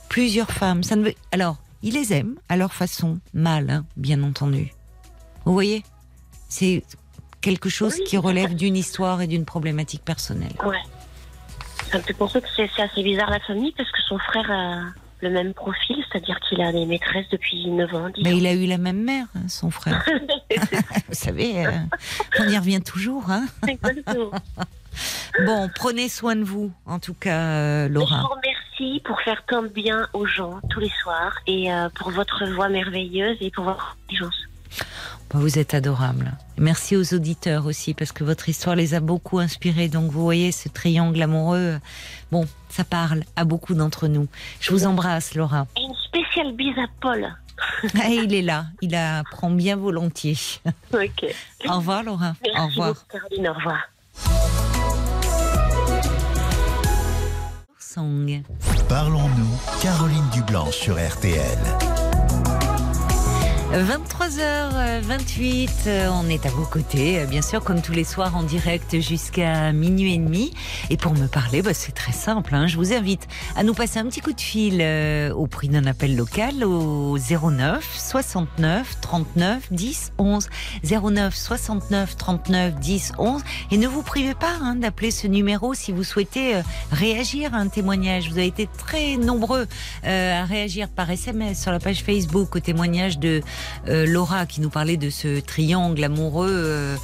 plusieurs 0.09 0.50
femmes. 0.50 0.82
Ça 0.82 0.96
ne 0.96 1.04
veut... 1.04 1.14
Alors, 1.30 1.56
ils 1.82 1.94
les 1.94 2.12
aiment 2.12 2.36
à 2.48 2.56
leur 2.56 2.74
façon, 2.74 3.18
mal, 3.32 3.70
hein, 3.70 3.86
bien 3.96 4.22
entendu. 4.22 4.72
Vous 5.44 5.52
voyez 5.52 5.82
C'est 6.48 6.82
quelque 7.40 7.69
chose 7.69 7.97
Oui, 7.98 8.05
qui 8.05 8.16
relève 8.16 8.55
d'une 8.55 8.77
histoire 8.77 9.20
et 9.23 9.27
d'une 9.27 9.44
problématique 9.44 10.05
personnelle. 10.05 10.52
Ouais. 10.64 10.78
Ça 11.90 11.98
me 11.98 12.02
fait 12.02 12.14
penser 12.14 12.40
que 12.40 12.47
c'est 12.56 12.70
c'est 12.74 12.82
assez 12.82 13.02
bizarre 13.02 13.31
la 13.31 13.40
famille 13.40 13.73
parce 13.77 13.90
que 13.90 14.01
son 14.09 14.19
frère 14.19 14.51
a 14.51 14.81
le 15.20 15.31
même 15.31 15.52
profil, 15.55 15.97
c'est-à-dire 16.10 16.39
qu'il 16.40 16.60
a 16.62 16.73
des 16.73 16.85
maîtresses 16.86 17.28
depuis 17.31 17.69
9 17.70 17.94
ans, 17.94 18.09
10 18.09 18.23
Mais 18.24 18.32
ans. 18.32 18.36
il 18.36 18.47
a 18.47 18.55
eu 18.55 18.66
la 18.66 18.78
même 18.78 19.02
mère, 19.02 19.27
hein, 19.36 19.47
son 19.48 19.70
frère. 19.70 20.05
Vous 21.09 21.14
savez, 21.14 21.64
euh, 21.66 21.70
on 22.40 22.48
y 22.48 22.59
revient 22.59 22.81
toujours. 22.81 23.31
Hein 23.31 23.47
Exactement. 23.69 24.31
bon, 25.47 25.70
prenez 25.77 26.09
soin 26.09 26.35
de 26.35 26.43
vous, 26.43 26.73
en 26.86 26.98
tout 26.98 27.14
cas, 27.14 27.39
euh, 27.40 27.89
Je 27.89 27.93
Laura. 27.93 28.20
vous 28.23 28.28
remercie 28.28 29.01
pour 29.05 29.20
faire 29.20 29.44
tant 29.47 29.62
de 29.62 29.69
bien 29.69 30.09
aux 30.12 30.27
gens 30.27 30.60
tous 30.70 30.81
les 30.81 30.90
soirs 31.02 31.35
et 31.47 31.73
euh, 31.73 31.89
pour 31.94 32.10
votre 32.10 32.44
voix 32.55 32.69
merveilleuse 32.69 33.36
et 33.40 33.51
pour 33.52 33.64
votre 33.64 33.97
intelligence. 34.05 34.35
Bah, 35.32 35.38
Vous 35.40 35.59
êtes 35.59 35.74
adorable. 35.74 36.32
Merci 36.59 36.96
aux 36.96 37.14
auditeurs 37.14 37.66
aussi, 37.66 37.94
parce 37.94 38.12
que 38.12 38.24
votre 38.24 38.48
histoire 38.48 38.76
les 38.76 38.94
a 38.94 39.00
beaucoup 39.00 39.38
inspirés. 39.38 39.88
Donc, 39.88 40.10
vous 40.10 40.22
voyez, 40.22 40.52
ce 40.52 40.68
triangle 40.68 41.20
amoureux, 41.22 41.78
bon, 42.30 42.46
ça 42.68 42.84
parle 42.84 43.24
à 43.36 43.44
beaucoup 43.44 43.74
d'entre 43.74 44.09
nous. 44.09 44.28
Je 44.60 44.70
vous 44.72 44.86
embrasse, 44.86 45.34
Laura. 45.34 45.66
Et 45.76 45.82
une 45.82 45.94
spéciale 46.06 46.52
bise 46.54 46.78
à 46.78 46.86
Paul. 47.00 47.26
Ah, 48.02 48.09
il 48.09 48.34
est 48.34 48.42
là, 48.42 48.66
il 48.80 48.90
la 48.90 49.22
prend 49.30 49.50
bien 49.50 49.76
volontiers. 49.76 50.36
Ok. 50.92 51.26
Au 51.68 51.76
revoir, 51.76 52.02
Laura. 52.02 52.34
Merci 52.44 52.60
Au 52.60 52.66
revoir. 52.66 52.88
beaucoup, 52.88 53.06
Caroline. 53.12 53.48
Au 53.48 53.52
revoir. 53.52 53.78
Song. 57.78 58.42
Parlons-nous, 58.88 59.80
Caroline 59.80 60.28
Dublanche 60.32 60.74
sur 60.76 60.94
RTL. 60.96 61.59
23h28, 63.72 65.70
euh, 65.86 66.08
on 66.12 66.28
est 66.28 66.44
à 66.44 66.50
vos 66.50 66.66
côtés, 66.66 67.20
euh, 67.20 67.26
bien 67.26 67.40
sûr, 67.40 67.64
comme 67.64 67.80
tous 67.80 67.92
les 67.92 68.04
soirs 68.04 68.36
en 68.36 68.42
direct 68.42 69.00
jusqu'à 69.00 69.72
minuit 69.72 70.12
et 70.12 70.18
demi. 70.18 70.52
Et 70.90 70.98
pour 70.98 71.14
me 71.14 71.26
parler, 71.26 71.62
bah, 71.62 71.72
c'est 71.72 71.92
très 71.92 72.12
simple. 72.12 72.54
hein. 72.54 72.66
Je 72.66 72.76
vous 72.76 72.92
invite 72.92 73.26
à 73.56 73.62
nous 73.62 73.72
passer 73.72 73.98
un 73.98 74.04
petit 74.04 74.20
coup 74.20 74.34
de 74.34 74.40
fil 74.40 74.80
euh, 74.82 75.32
au 75.32 75.46
prix 75.46 75.70
d'un 75.70 75.86
appel 75.86 76.16
local 76.16 76.64
au 76.64 77.16
09 77.16 77.82
69 77.98 79.00
39 79.00 79.72
10 79.72 80.12
11. 80.18 80.48
09 80.84 81.34
69 81.34 82.16
39 82.18 82.74
10 82.74 83.12
11. 83.16 83.42
Et 83.70 83.78
ne 83.78 83.88
vous 83.88 84.02
privez 84.02 84.34
pas 84.34 84.52
hein, 84.60 84.74
d'appeler 84.74 85.10
ce 85.10 85.26
numéro 85.26 85.72
si 85.72 85.92
vous 85.92 86.04
souhaitez 86.04 86.56
euh, 86.56 86.62
réagir 86.90 87.54
à 87.54 87.56
un 87.56 87.68
témoignage. 87.68 88.28
Vous 88.28 88.36
avez 88.36 88.48
été 88.48 88.68
très 88.76 89.16
nombreux 89.16 89.66
euh, 90.04 90.42
à 90.42 90.44
réagir 90.44 90.88
par 90.90 91.10
SMS 91.10 91.62
sur 91.62 91.72
la 91.72 91.78
page 91.78 92.02
Facebook 92.02 92.54
au 92.54 92.60
témoignage 92.60 93.18
de 93.18 93.40
euh, 93.89 94.06
Laura 94.06 94.47
qui 94.47 94.60
nous 94.60 94.70
parlait 94.70 94.97
de 94.97 95.10
ce 95.10 95.40
triangle 95.40 96.02
amoureux, 96.02 96.51
euh, 96.51 96.97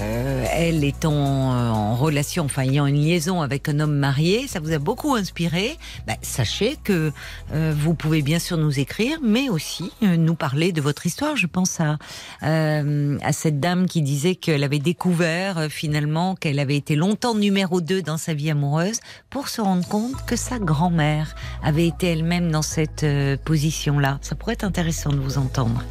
euh, 0.00 0.44
elle 0.52 0.82
étant 0.82 1.12
euh, 1.12 1.70
en 1.70 1.94
relation, 1.94 2.44
enfin 2.44 2.62
ayant 2.62 2.86
une 2.86 3.00
liaison 3.00 3.42
avec 3.42 3.68
un 3.68 3.78
homme 3.78 3.96
marié, 3.96 4.48
ça 4.48 4.58
vous 4.58 4.72
a 4.72 4.78
beaucoup 4.78 5.14
inspiré. 5.14 5.76
Bah, 6.06 6.14
sachez 6.22 6.76
que 6.82 7.12
euh, 7.52 7.72
vous 7.76 7.94
pouvez 7.94 8.22
bien 8.22 8.38
sûr 8.38 8.56
nous 8.56 8.80
écrire, 8.80 9.18
mais 9.22 9.48
aussi 9.48 9.92
nous 10.02 10.34
parler 10.34 10.72
de 10.72 10.80
votre 10.80 11.06
histoire. 11.06 11.36
Je 11.36 11.46
pense 11.46 11.78
à, 11.80 11.98
à 12.40 13.32
cette 13.32 13.60
dame 13.60 13.86
qui 13.86 14.02
disait 14.02 14.34
qu'elle 14.34 14.64
avait 14.64 14.78
découvert 14.78 15.66
finalement 15.70 16.34
qu'elle 16.34 16.58
avait 16.58 16.76
été 16.76 16.96
longtemps 16.96 17.34
numéro 17.34 17.80
2 17.80 18.02
dans 18.02 18.16
sa 18.16 18.34
vie 18.34 18.50
amoureuse 18.50 19.00
pour 19.30 19.48
se 19.48 19.60
rendre 19.60 19.86
compte 19.86 20.24
que 20.26 20.36
sa 20.36 20.58
grand-mère 20.58 21.34
avait 21.62 21.86
été 21.86 22.08
elle-même 22.08 22.50
dans 22.50 22.62
cette 22.62 23.06
position-là. 23.44 24.18
Ça 24.22 24.34
pourrait 24.34 24.54
être 24.54 24.64
intéressant 24.64 25.10
de 25.10 25.18
vous 25.18 25.38
entendre. 25.38 25.82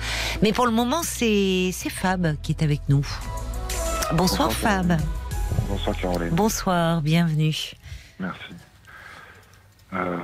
Mais 0.42 0.52
pour 0.54 0.66
le 0.66 0.72
moment, 0.72 1.02
c'est 1.04 1.72
Fab 1.90 2.36
qui 2.42 2.52
est 2.54 2.64
avec 2.64 2.82
nous. 2.90 3.06
Bonsoir 4.14 4.52
Fab. 4.52 4.98
Bonsoir 5.70 5.96
Caroline, 5.98 6.30
Bonsoir, 6.32 7.02
bienvenue. 7.02 7.56
merci. 8.20 8.40
Euh, 9.94 10.18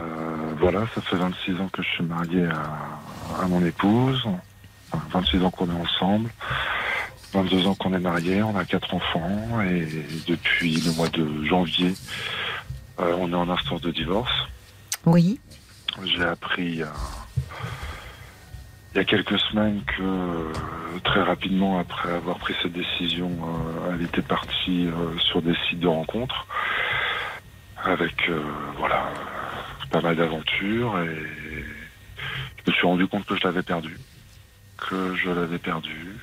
voilà, 0.60 0.86
ça 0.96 1.02
fait 1.02 1.16
26 1.16 1.62
ans 1.62 1.70
que 1.72 1.84
je 1.84 1.88
suis 1.90 2.04
marié 2.04 2.46
à, 2.46 3.42
à 3.44 3.48
mon 3.48 3.64
épouse. 3.64 4.22
Enfin, 4.92 5.04
26 5.22 5.44
ans 5.44 5.52
qu'on 5.52 5.70
est 5.70 5.80
ensemble. 5.82 6.30
22 7.34 7.68
ans 7.68 7.76
qu'on 7.76 7.94
est 7.94 8.00
mariés, 8.00 8.42
on 8.42 8.58
a 8.58 8.66
quatre 8.66 8.92
enfants 8.96 9.62
et 9.62 9.88
depuis 10.28 10.82
le 10.82 10.92
mois 10.94 11.10
de 11.10 11.44
janvier, 11.46 11.94
euh, 13.00 13.16
on 13.20 13.32
est 13.32 13.36
en 13.36 13.48
instance 13.50 13.82
de 13.82 13.92
divorce. 13.92 14.32
Oui, 15.06 15.40
J'ai 16.04 16.24
appris, 16.24 16.82
euh, 16.82 16.88
il 18.94 18.98
y 18.98 19.00
a 19.00 19.06
quelques 19.06 19.40
semaines 19.40 19.82
que 19.86 20.02
euh, 20.02 20.52
très 21.04 21.22
rapidement 21.22 21.80
après 21.80 22.12
avoir 22.12 22.38
pris 22.40 22.56
cette 22.62 22.74
décision, 22.74 23.30
euh, 23.30 23.94
elle 23.94 24.02
était 24.04 24.22
partie 24.22 24.88
euh, 24.88 25.18
sur 25.20 25.42
des 25.42 25.56
sites 25.68 25.80
de 25.80 25.88
rencontres 25.88 26.48
avec 27.84 28.30
voilà 28.78 29.10
pas 29.90 30.02
mal 30.02 30.18
d'aventures 30.18 31.00
et 31.00 31.26
je 32.66 32.72
me 32.72 32.76
suis 32.76 32.86
rendu 32.86 33.08
compte 33.08 33.26
que 33.26 33.38
je 33.38 33.44
l'avais 33.46 33.64
perdu, 33.64 33.98
que 34.78 35.16
je 35.16 35.30
l'avais 35.30 35.60
perdu, 35.60 36.18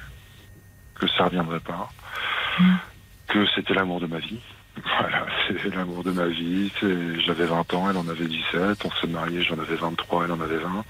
que 0.97 1.07
ça 1.09 1.25
reviendrait 1.25 1.61
pas, 1.61 1.89
Mm. 2.59 2.75
que 3.29 3.47
c'était 3.55 3.75
l'amour 3.75 4.01
de 4.01 4.07
ma 4.07 4.19
vie. 4.19 4.41
Voilà, 5.01 5.27
c'est 5.49 5.75
l'amour 5.75 6.05
de 6.05 6.11
ma 6.11 6.27
vie. 6.27 6.71
J'avais 7.27 7.47
20 7.47 7.75
ans, 7.75 7.91
elle 7.91 7.97
en 7.97 8.09
avait 8.09 8.27
17. 8.27 8.85
On 8.85 8.91
s'est 8.91 9.07
mariés, 9.07 9.43
j'en 9.43 9.59
avais 9.59 9.75
23, 9.77 10.25
elle 10.25 10.33
en 10.33 10.41
avait 10.41 10.59
20. 10.59 10.85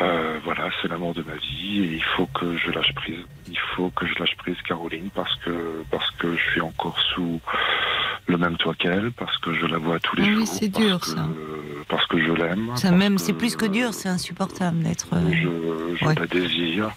Euh, 0.00 0.38
voilà, 0.44 0.70
c'est 0.80 0.88
l'amour 0.88 1.12
de 1.14 1.22
ma 1.22 1.34
vie 1.34 1.80
et 1.84 1.94
il 1.96 2.02
faut 2.16 2.26
que 2.26 2.56
je 2.56 2.70
lâche 2.70 2.94
prise. 2.94 3.18
Il 3.48 3.58
faut 3.76 3.90
que 3.90 4.06
je 4.06 4.14
lâche 4.18 4.34
prise, 4.38 4.56
Caroline, 4.66 5.10
parce 5.14 5.34
que 5.44 5.82
parce 5.90 6.10
que 6.12 6.34
je 6.36 6.50
suis 6.52 6.60
encore 6.62 6.98
sous 7.14 7.38
le 8.26 8.38
même 8.38 8.56
toit 8.56 8.74
qu'elle, 8.74 9.12
parce 9.12 9.36
que 9.38 9.52
je 9.52 9.66
la 9.66 9.76
vois 9.78 9.98
tous 10.00 10.16
les 10.16 10.22
Ah 10.22 10.26
oui, 10.28 10.34
jours. 10.36 10.46
c'est 10.48 10.70
parce 10.72 10.84
dur, 10.84 11.00
que- 11.00 11.06
ça. 11.06 11.28
Parce 11.88 12.06
que 12.06 12.18
je 12.24 12.32
l'aime. 12.32 12.70
Ça 12.76 12.92
même, 12.92 13.18
c'est 13.18 13.32
plus 13.34 13.56
que 13.56 13.66
dur, 13.66 13.92
c'est 13.92 14.08
insupportable 14.08 14.82
d'être. 14.82 15.08
euh, 15.12 15.30
Je, 15.32 15.96
je 15.96 16.04
Ouais. 16.06 16.14
la 16.14 16.26
désire. 16.26 16.90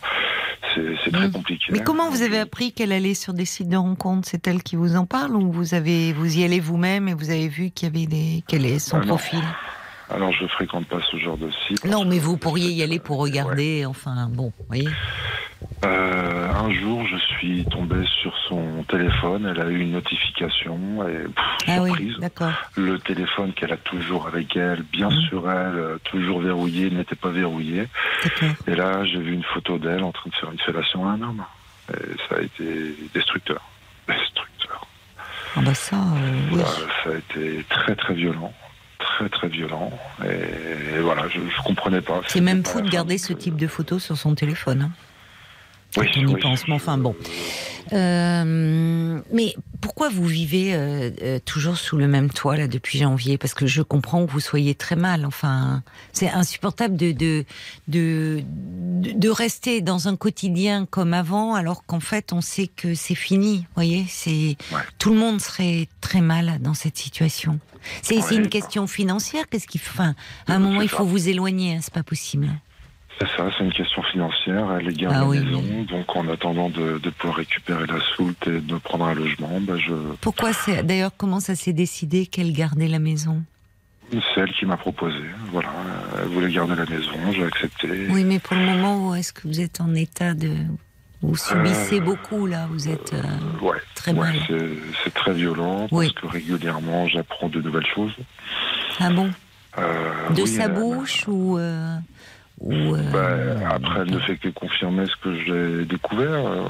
C'est 0.73 0.95
c'est 1.03 1.11
très 1.11 1.27
Mm. 1.27 1.31
compliqué. 1.33 1.65
Mais 1.71 1.83
comment 1.83 2.09
vous 2.09 2.21
avez 2.21 2.39
appris 2.39 2.71
qu'elle 2.71 2.93
allait 2.93 3.13
sur 3.15 3.33
des 3.33 3.45
sites 3.45 3.67
de 3.69 3.75
rencontres? 3.77 4.27
C'est 4.31 4.47
elle 4.47 4.63
qui 4.63 4.75
vous 4.77 4.95
en 4.95 5.05
parle 5.05 5.35
ou 5.35 5.51
vous 5.51 5.73
avez 5.73 6.13
vous 6.13 6.37
y 6.39 6.43
allez 6.45 6.59
vous-même 6.61 7.07
et 7.09 7.13
vous 7.13 7.29
avez 7.31 7.47
vu 7.49 7.69
qu'il 7.71 7.89
y 7.89 7.91
avait 7.97 8.07
des 8.07 8.43
quel 8.47 8.65
est 8.65 8.79
son 8.79 8.97
Ah 9.01 9.05
non. 9.05 9.17
Alors 10.13 10.31
je 10.31 10.45
fréquente 10.47 10.85
pas 10.87 10.99
ce 11.11 11.17
genre 11.17 11.37
de 11.37 11.49
site. 11.67 11.83
Non, 11.85 12.05
mais 12.05 12.19
vous 12.19 12.37
pourriez 12.37 12.69
y 12.69 12.83
aller 12.83 12.99
pour 12.99 13.17
regarder. 13.19 13.85
Enfin, 13.85 14.27
bon, 14.29 14.53
vous 14.59 14.65
voyez. 14.67 14.87
Euh, 15.85 16.49
un 16.53 16.71
jour, 16.73 17.05
je 17.07 17.17
suis 17.35 17.65
tombé 17.65 18.05
sur 18.21 18.33
son 18.47 18.83
téléphone. 18.87 19.47
Elle 19.49 19.61
a 19.61 19.69
eu 19.69 19.79
une 19.79 19.91
notification 19.93 20.77
et 21.07 21.23
pff, 21.23 21.45
Ah 21.67 21.81
oui, 21.81 21.89
surprise. 21.89 22.15
d'accord. 22.19 22.51
Le 22.75 22.99
téléphone 22.99 23.53
qu'elle 23.53 23.73
a 23.73 23.77
toujours 23.77 24.27
avec 24.27 24.55
elle, 24.55 24.83
bien 24.83 25.09
Mhm. 25.09 25.21
sur 25.29 25.49
elle, 25.51 25.75
euh, 25.75 25.97
toujours 26.03 26.41
verrouillé, 26.41 26.89
n'était 26.89 27.15
pas 27.15 27.29
verrouillé. 27.29 27.87
Et 28.67 28.75
là, 28.75 29.03
j'ai 29.05 29.19
vu 29.19 29.33
une 29.33 29.43
photo 29.43 29.77
d'elle 29.77 30.03
en 30.03 30.11
train 30.11 30.29
de 30.29 30.35
faire 30.35 30.51
une 30.51 30.59
fellation 30.59 31.07
à 31.07 31.13
un 31.13 31.21
homme. 31.21 31.43
Et 31.91 32.15
ça 32.29 32.35
a 32.37 32.41
été 32.41 32.95
destructeur. 33.13 33.61
Destructeur. 34.07 34.85
Ah 35.55 35.61
bah 35.61 35.73
ça, 35.73 35.95
euh, 35.95 35.99
oui. 36.51 36.59
Voilà, 36.61 36.69
ça 37.03 37.09
a 37.09 37.15
été 37.15 37.63
très 37.69 37.95
très 37.95 38.13
violent. 38.13 38.53
Très 39.03 39.29
très 39.29 39.47
violent. 39.49 39.91
Et, 40.23 40.95
et 40.97 40.99
voilà, 41.01 41.27
je, 41.27 41.39
je 41.39 41.61
comprenais 41.63 42.01
pas. 42.01 42.21
C'est 42.27 42.41
même 42.41 42.63
fou 42.65 42.81
de 42.81 42.89
garder 42.89 43.17
ce 43.17 43.33
de- 43.33 43.37
type 43.37 43.57
de 43.57 43.67
photos 43.67 44.01
sur 44.03 44.17
son 44.17 44.33
téléphone. 44.33 44.81
hein. 44.83 44.91
Oui, 45.97 46.07
on 46.17 46.19
y 46.21 46.25
oui, 46.25 46.41
pense, 46.41 46.67
mais 46.67 46.73
enfin, 46.73 46.97
bon. 46.97 47.15
Euh, 47.91 49.19
mais 49.31 49.53
pourquoi 49.81 50.09
vous 50.09 50.25
vivez 50.25 50.73
euh, 50.73 51.11
euh, 51.21 51.39
toujours 51.43 51.77
sous 51.77 51.97
le 51.97 52.07
même 52.07 52.29
toit 52.31 52.57
là 52.57 52.67
depuis 52.67 52.97
janvier? 52.99 53.37
Parce 53.37 53.53
que 53.53 53.67
je 53.67 53.81
comprends 53.81 54.25
que 54.25 54.31
vous 54.31 54.39
soyez 54.39 54.73
très 54.73 54.95
mal. 54.95 55.25
Enfin, 55.25 55.83
c'est 56.11 56.29
insupportable 56.29 56.95
de 56.95 57.11
de, 57.11 57.45
de 57.87 58.41
de 59.13 59.29
rester 59.29 59.81
dans 59.81 60.07
un 60.07 60.15
quotidien 60.15 60.85
comme 60.89 61.13
avant, 61.13 61.53
alors 61.55 61.85
qu'en 61.85 61.99
fait 61.99 62.33
on 62.33 62.41
sait 62.41 62.67
que 62.67 62.95
c'est 62.95 63.15
fini. 63.15 63.67
Voyez, 63.75 64.05
c'est 64.09 64.55
Ouais. 64.71 64.81
tout 64.97 65.11
le 65.13 65.19
monde 65.19 65.41
serait 65.41 65.87
très 66.01 66.21
mal 66.21 66.57
dans 66.61 66.73
cette 66.73 66.97
situation. 66.97 67.59
C'est 68.01 68.17
Ouais, 68.23 68.35
une 68.37 68.47
question 68.47 68.87
financière. 68.87 69.43
Qu'est-ce 69.49 69.67
qu'il 69.67 69.81
Enfin, 69.85 70.15
à 70.47 70.53
un 70.55 70.59
moment 70.59 70.81
il 70.81 70.89
ça. 70.89 70.97
faut 70.97 71.05
vous 71.05 71.27
éloigner. 71.29 71.75
hein, 71.75 71.79
c'est 71.81 71.93
pas 71.93 72.03
possible. 72.03 72.47
C'est 73.19 73.27
ça, 73.37 73.47
c'est 73.57 73.63
une 73.63 73.71
question 73.71 74.01
financière. 74.03 74.65
Elle 74.79 74.89
est 74.89 74.93
garde 74.97 75.15
Ah 75.15 75.19
la 75.21 75.27
oui, 75.27 75.39
maison, 75.39 75.83
donc 75.83 76.15
en 76.15 76.27
attendant 76.29 76.69
de, 76.69 76.97
de 76.97 77.09
pouvoir 77.11 77.37
récupérer 77.37 77.85
la 77.85 77.99
soute 78.15 78.47
et 78.47 78.59
de 78.59 78.75
prendre 78.77 79.05
un 79.05 79.13
logement, 79.13 79.59
bah, 79.61 79.77
je, 79.77 79.93
Pourquoi 80.21 80.51
c'est 80.53 80.83
d'ailleurs 80.83 81.11
comment 81.15 81.39
ça 81.39 81.55
s'est 81.55 81.73
décidé 81.73 82.25
qu'elle 82.25 82.51
gardait 82.53 82.87
la 82.87 82.99
maison? 82.99 83.43
C'est 84.11 84.41
elle 84.41 84.51
qui 84.51 84.65
m'a 84.65 84.77
proposé. 84.77 85.17
Voilà, 85.51 85.69
elle 86.21 86.27
voulait 86.29 86.51
garder 86.51 86.75
la 86.75 86.85
maison, 86.85 87.11
j'ai 87.31 87.45
accepté. 87.45 88.07
Oui, 88.09 88.23
mais 88.23 88.39
pour 88.39 88.55
le 88.57 88.63
moment, 88.65 89.15
est-ce 89.15 89.31
que 89.33 89.47
vous 89.47 89.59
êtes 89.61 89.79
en 89.81 89.93
état 89.95 90.33
de 90.33 90.51
vous 91.21 91.35
subissez 91.37 91.99
Euh, 91.99 92.03
beaucoup 92.03 92.45
là 92.45 92.67
Vous 92.69 92.89
êtes 92.89 93.13
euh, 93.13 93.21
Ouais, 93.61 93.77
très 93.95 94.11
mal. 94.13 94.35
c'est, 94.47 94.69
c'est 95.03 95.13
très 95.13 95.33
violent 95.33 95.87
Oui. 95.91 96.07
parce 96.11 96.19
que 96.19 96.27
régulièrement 96.27 97.07
j'apprends 97.07 97.47
de 97.47 97.61
nouvelles 97.61 97.85
choses. 97.87 98.11
Ah 98.99 99.09
bon? 99.09 99.31
Euh, 99.77 100.29
De 100.31 100.41
oui, 100.41 100.47
sa 100.47 100.67
bouche 100.67 101.23
ou 101.27 101.57
euh, 102.61 102.65
ou 102.65 102.95
euh, 102.95 103.11
Ben, 103.11 103.65
après, 103.71 104.01
elle 104.01 104.09
ne 104.09 104.19
fait 104.19 104.37
que 104.37 104.49
confirmer 104.49 105.07
ce 105.07 105.15
que 105.17 105.35
j'ai 105.43 105.85
découvert. 105.85 106.45
Euh, 106.47 106.63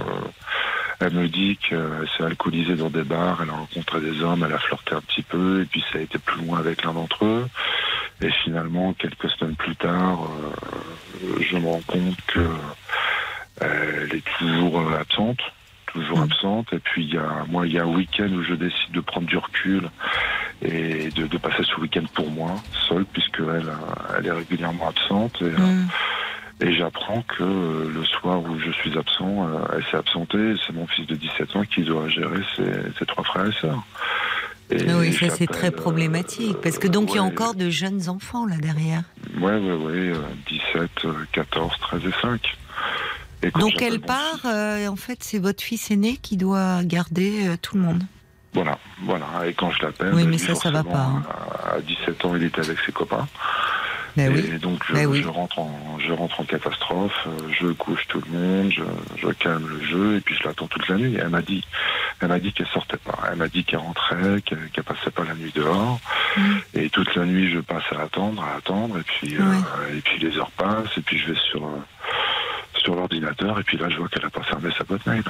elle 1.00 1.14
me 1.14 1.28
dit 1.28 1.58
qu'elle 1.58 2.08
s'est 2.18 2.24
alcoolisée 2.24 2.76
dans 2.76 2.90
des 2.90 3.04
bars, 3.04 3.40
elle 3.44 3.50
a 3.50 3.54
rencontré 3.54 4.00
des 4.00 4.22
hommes, 4.22 4.44
elle 4.46 4.54
a 4.54 4.60
flirté 4.60 4.96
un 4.96 5.02
petit 5.02 5.24
peu, 5.24 5.62
et 5.62 5.66
puis 5.66 5.84
ça 5.92 6.00
a 6.00 6.02
été 6.02 6.18
plus 6.20 6.42
loin 6.46 6.60
avec 6.60 6.84
l'un 6.84 6.94
d'entre 6.94 7.26
eux. 7.26 7.48
Et 8.22 8.30
finalement, 8.44 8.94
quelques 8.94 9.30
semaines 9.32 9.56
plus 9.56 9.76
tard, 9.76 10.30
euh, 10.30 11.36
je 11.42 11.58
me 11.58 11.68
rends 11.68 11.82
compte 11.88 12.16
que 12.28 12.48
elle 13.60 14.14
est 14.16 14.24
toujours 14.40 14.82
absente, 14.94 15.40
toujours 15.88 16.20
Mm. 16.20 16.24
absente. 16.24 16.74
Et 16.74 16.80
puis 16.80 17.04
il 17.06 17.14
y 17.14 17.18
a, 17.18 17.46
moi, 17.50 17.68
il 17.68 17.74
y 17.74 17.80
a 17.80 17.84
un 17.84 17.88
week-end 17.94 18.30
où 18.32 18.44
je 18.44 18.54
décide 18.54 18.92
de 18.92 19.02
prendre 19.02 19.28
du 19.28 19.38
recul 19.38 19.90
et 20.62 21.10
de, 21.10 21.28
de 21.28 21.38
passer 21.38 21.64
ce 21.64 21.80
week-end 21.82 22.06
pour 22.14 22.30
moi, 22.32 22.52
seule, 22.88 23.06
puisque 23.06 23.40
elle, 23.40 23.68
euh, 23.68 24.16
elle 24.18 24.28
est 24.28 24.32
régulièrement 24.32 24.88
absente. 24.90 25.42
Et, 25.42 25.46
euh, 25.46 25.84
et 26.62 26.74
j'apprends 26.74 27.22
que 27.24 27.44
euh, 27.44 27.92
le 27.94 28.06
soir 28.06 28.42
où 28.42 28.58
je 28.60 28.72
suis 28.72 28.98
absent, 28.98 29.48
elle 29.76 29.84
s'est 29.92 29.98
absentée. 29.98 30.54
C'est 30.66 30.74
mon 30.74 30.88
fils 30.88 31.06
de 31.08 31.16
17 31.16 31.56
ans 31.56 31.64
qui 31.64 31.84
doit 31.84 32.08
gérer 32.08 32.40
ses, 32.56 32.72
ses 32.98 33.06
trois 33.06 33.24
frères 33.24 33.48
et 33.48 33.54
sœurs. 33.60 33.84
Et 34.72 34.78
ah 34.90 34.98
oui, 34.98 35.14
ça 35.14 35.30
c'est 35.30 35.46
très 35.46 35.72
problématique 35.72 36.56
parce 36.64 36.78
que 36.80 36.88
donc 36.88 37.12
il 37.12 37.16
y 37.16 37.20
a 37.20 37.24
encore 37.24 37.54
de 37.54 37.70
jeunes 37.70 38.08
enfants 38.08 38.46
là 38.46 38.56
derrière. 38.58 39.04
Ouais, 39.40 39.58
ouais, 39.58 40.14
euh, 40.14 40.16
17, 40.48 40.90
euh, 41.06 41.14
14, 41.34 41.74
13 41.82 42.02
et 42.08 42.22
5. 42.22 42.58
Et 43.44 43.52
quand 43.52 43.60
Donc 43.60 43.82
elle 43.82 44.00
part. 44.00 44.40
euh, 44.46 44.88
en 44.88 44.96
fait, 44.96 45.18
c'est 45.22 45.38
votre 45.40 45.62
fils 45.62 45.92
aîné 45.92 46.16
qui 46.16 46.38
doit 46.38 46.82
garder 46.86 47.56
tout 47.62 47.76
le 47.76 47.82
monde. 47.84 48.04
Voilà, 48.54 48.78
voilà. 49.02 49.26
Et 49.48 49.54
quand 49.54 49.72
je 49.72 49.82
l'appelle, 49.84 50.14
Oui, 50.14 50.24
bah, 50.24 50.30
mais 50.32 50.38
ça, 50.38 50.56
ça 50.56 50.72
va 50.72 50.84
pas, 50.84 50.98
hein. 50.98 51.24
À 51.76 51.82
17 51.82 52.26
ans, 52.26 52.36
il 52.36 52.44
était 52.44 52.62
avec 52.62 52.78
ses 52.86 52.92
copains. 52.92 53.28
Ben 54.16 54.32
et 54.32 54.52
oui. 54.52 54.60
donc 54.60 54.84
je, 54.88 54.94
Ben 54.94 55.08
oui. 55.08 55.22
je 55.24 55.28
rentre 55.28 55.58
en 55.58 55.98
je 56.00 56.14
rentre 56.14 56.40
en 56.40 56.44
catastrophe, 56.44 57.26
euh, 57.26 57.32
je 57.60 57.68
couche 57.68 58.06
tout 58.08 58.22
le 58.22 58.38
monde, 58.38 58.72
je, 58.72 58.84
je 59.18 59.28
calme 59.34 59.68
le 59.68 59.84
jeu 59.84 60.18
et 60.18 60.22
puis 60.22 60.36
je 60.36 60.48
l'attends 60.48 60.68
toute 60.68 60.88
la 60.88 60.98
nuit. 60.98 61.18
Elle 61.20 61.30
m'a 61.30 61.42
dit 61.42 61.66
elle 62.20 62.28
m'a 62.28 62.40
dit 62.40 62.54
qu'elle 62.54 62.68
sortait 62.68 62.98
pas. 62.98 63.18
Elle 63.32 63.38
m'a 63.38 63.48
dit 63.48 63.64
qu'elle 63.64 63.80
rentrait, 63.80 64.42
qu'elle 64.44 64.84
passait 64.84 65.10
pas 65.10 65.24
la 65.24 65.34
nuit 65.34 65.52
dehors. 65.56 66.00
Mm. 66.38 66.56
Et 66.76 66.90
toute 66.90 67.16
la 67.16 67.26
nuit 67.26 67.52
je 67.52 67.60
passe 67.60 67.84
à 67.92 68.02
attendre, 68.02 68.44
à 68.44 68.58
attendre 68.58 69.00
et 69.00 69.04
puis 69.04 69.36
euh, 69.36 69.98
et 69.98 70.02
puis 70.02 70.20
les 70.20 70.38
heures 70.38 70.52
passent 70.52 70.96
et 70.96 71.02
puis 71.02 71.18
je 71.18 71.32
vais 71.32 71.40
sur 71.50 71.64
euh, 71.66 71.82
sur 72.76 72.94
l'ordinateur 72.96 73.60
et 73.60 73.64
puis 73.64 73.78
là 73.78 73.90
je 73.90 73.98
vois 73.98 74.10
qu'elle 74.10 74.26
a 74.26 74.30
pas 74.30 74.44
fermé 74.44 74.70
sa 74.78 74.84
boîte 74.84 75.06
mail. 75.08 75.24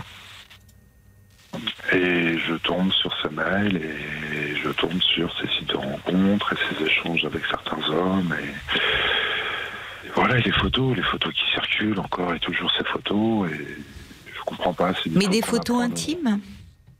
Et 1.91 2.37
je 2.39 2.55
tombe 2.55 2.91
sur 2.91 3.13
ce 3.21 3.27
mail 3.27 3.75
et 3.77 4.55
je 4.55 4.69
tombe 4.69 4.99
sur 5.01 5.31
ces 5.39 5.47
sites 5.49 5.69
de 5.69 5.75
rencontres 5.75 6.53
et 6.53 6.55
ces 6.75 6.85
échanges 6.85 7.23
avec 7.25 7.43
certains 7.45 7.81
hommes 7.89 8.33
et, 8.41 8.47
et 10.07 10.09
voilà 10.15 10.37
et 10.37 10.41
les 10.41 10.51
photos, 10.51 10.95
les 10.95 11.03
photos 11.03 11.33
qui 11.33 11.43
circulent 11.53 11.99
encore 11.99 12.33
et 12.33 12.39
toujours 12.39 12.71
ces 12.77 12.83
photos 12.85 13.49
et 13.51 13.57
je 14.35 14.41
comprends 14.45 14.73
pas. 14.73 14.93
Mais 15.11 15.27
des 15.27 15.41
photos 15.41 15.77
apprend. 15.77 15.91
intimes. 15.91 16.39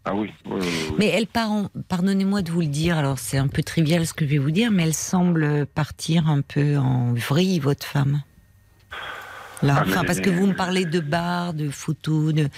Ah 0.06 0.14
oui, 0.14 0.30
oui, 0.46 0.60
oui, 0.62 0.68
oui. 0.90 0.96
Mais 1.00 1.08
elle 1.08 1.28
part, 1.28 1.50
en- 1.52 1.70
pardonnez-moi 1.88 2.42
de 2.42 2.52
vous 2.52 2.60
le 2.62 2.68
dire, 2.68 2.98
alors 2.98 3.18
c'est 3.20 3.38
un 3.38 3.48
peu 3.48 3.64
trivial 3.64 4.06
ce 4.06 4.14
que 4.14 4.26
je 4.26 4.32
vais 4.32 4.38
vous 4.38 4.52
dire, 4.52 4.70
mais 4.70 4.84
elle 4.84 4.94
semble 4.94 5.66
partir 5.66 6.28
un 6.28 6.42
peu 6.42 6.78
en 6.78 7.14
vrille, 7.14 7.60
votre 7.60 7.86
femme. 7.88 8.22
Là, 9.64 9.84
Ah, 9.96 10.04
parce 10.06 10.20
que 10.20 10.30
elle- 10.30 10.36
vous 10.36 10.48
me 10.48 10.54
parlez 10.56 10.86
de 10.86 11.00
bars, 11.00 11.54
de 11.54 11.70
photos, 11.70 12.34
de 12.34 12.50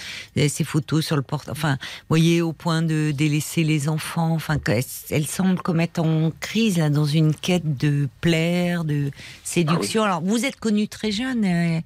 ces 0.48 0.64
photos 0.64 1.06
sur 1.06 1.16
le 1.16 1.22
porte, 1.22 1.50
enfin, 1.50 1.74
vous 1.74 2.06
voyez, 2.10 2.42
au 2.42 2.52
point 2.52 2.82
de 2.82 3.12
délaisser 3.12 3.64
les 3.64 3.88
enfants, 3.90 4.32
enfin, 4.34 4.58
qu'elle- 4.58 4.84
elle 5.12 5.28
semble 5.28 5.62
comme 5.62 5.80
être 5.80 6.00
en 6.00 6.32
crise, 6.40 6.78
là, 6.78 6.90
dans 6.90 7.06
une 7.06 7.34
quête 7.36 7.78
de 7.78 8.10
plaire, 8.22 8.84
de 8.86 9.12
séduction. 9.44 10.04
Alors, 10.04 10.22
vous 10.22 10.46
êtes 10.46 10.56
connue 10.58 10.88
très 10.88 11.12
jeune, 11.12 11.46
euh, 11.46 11.80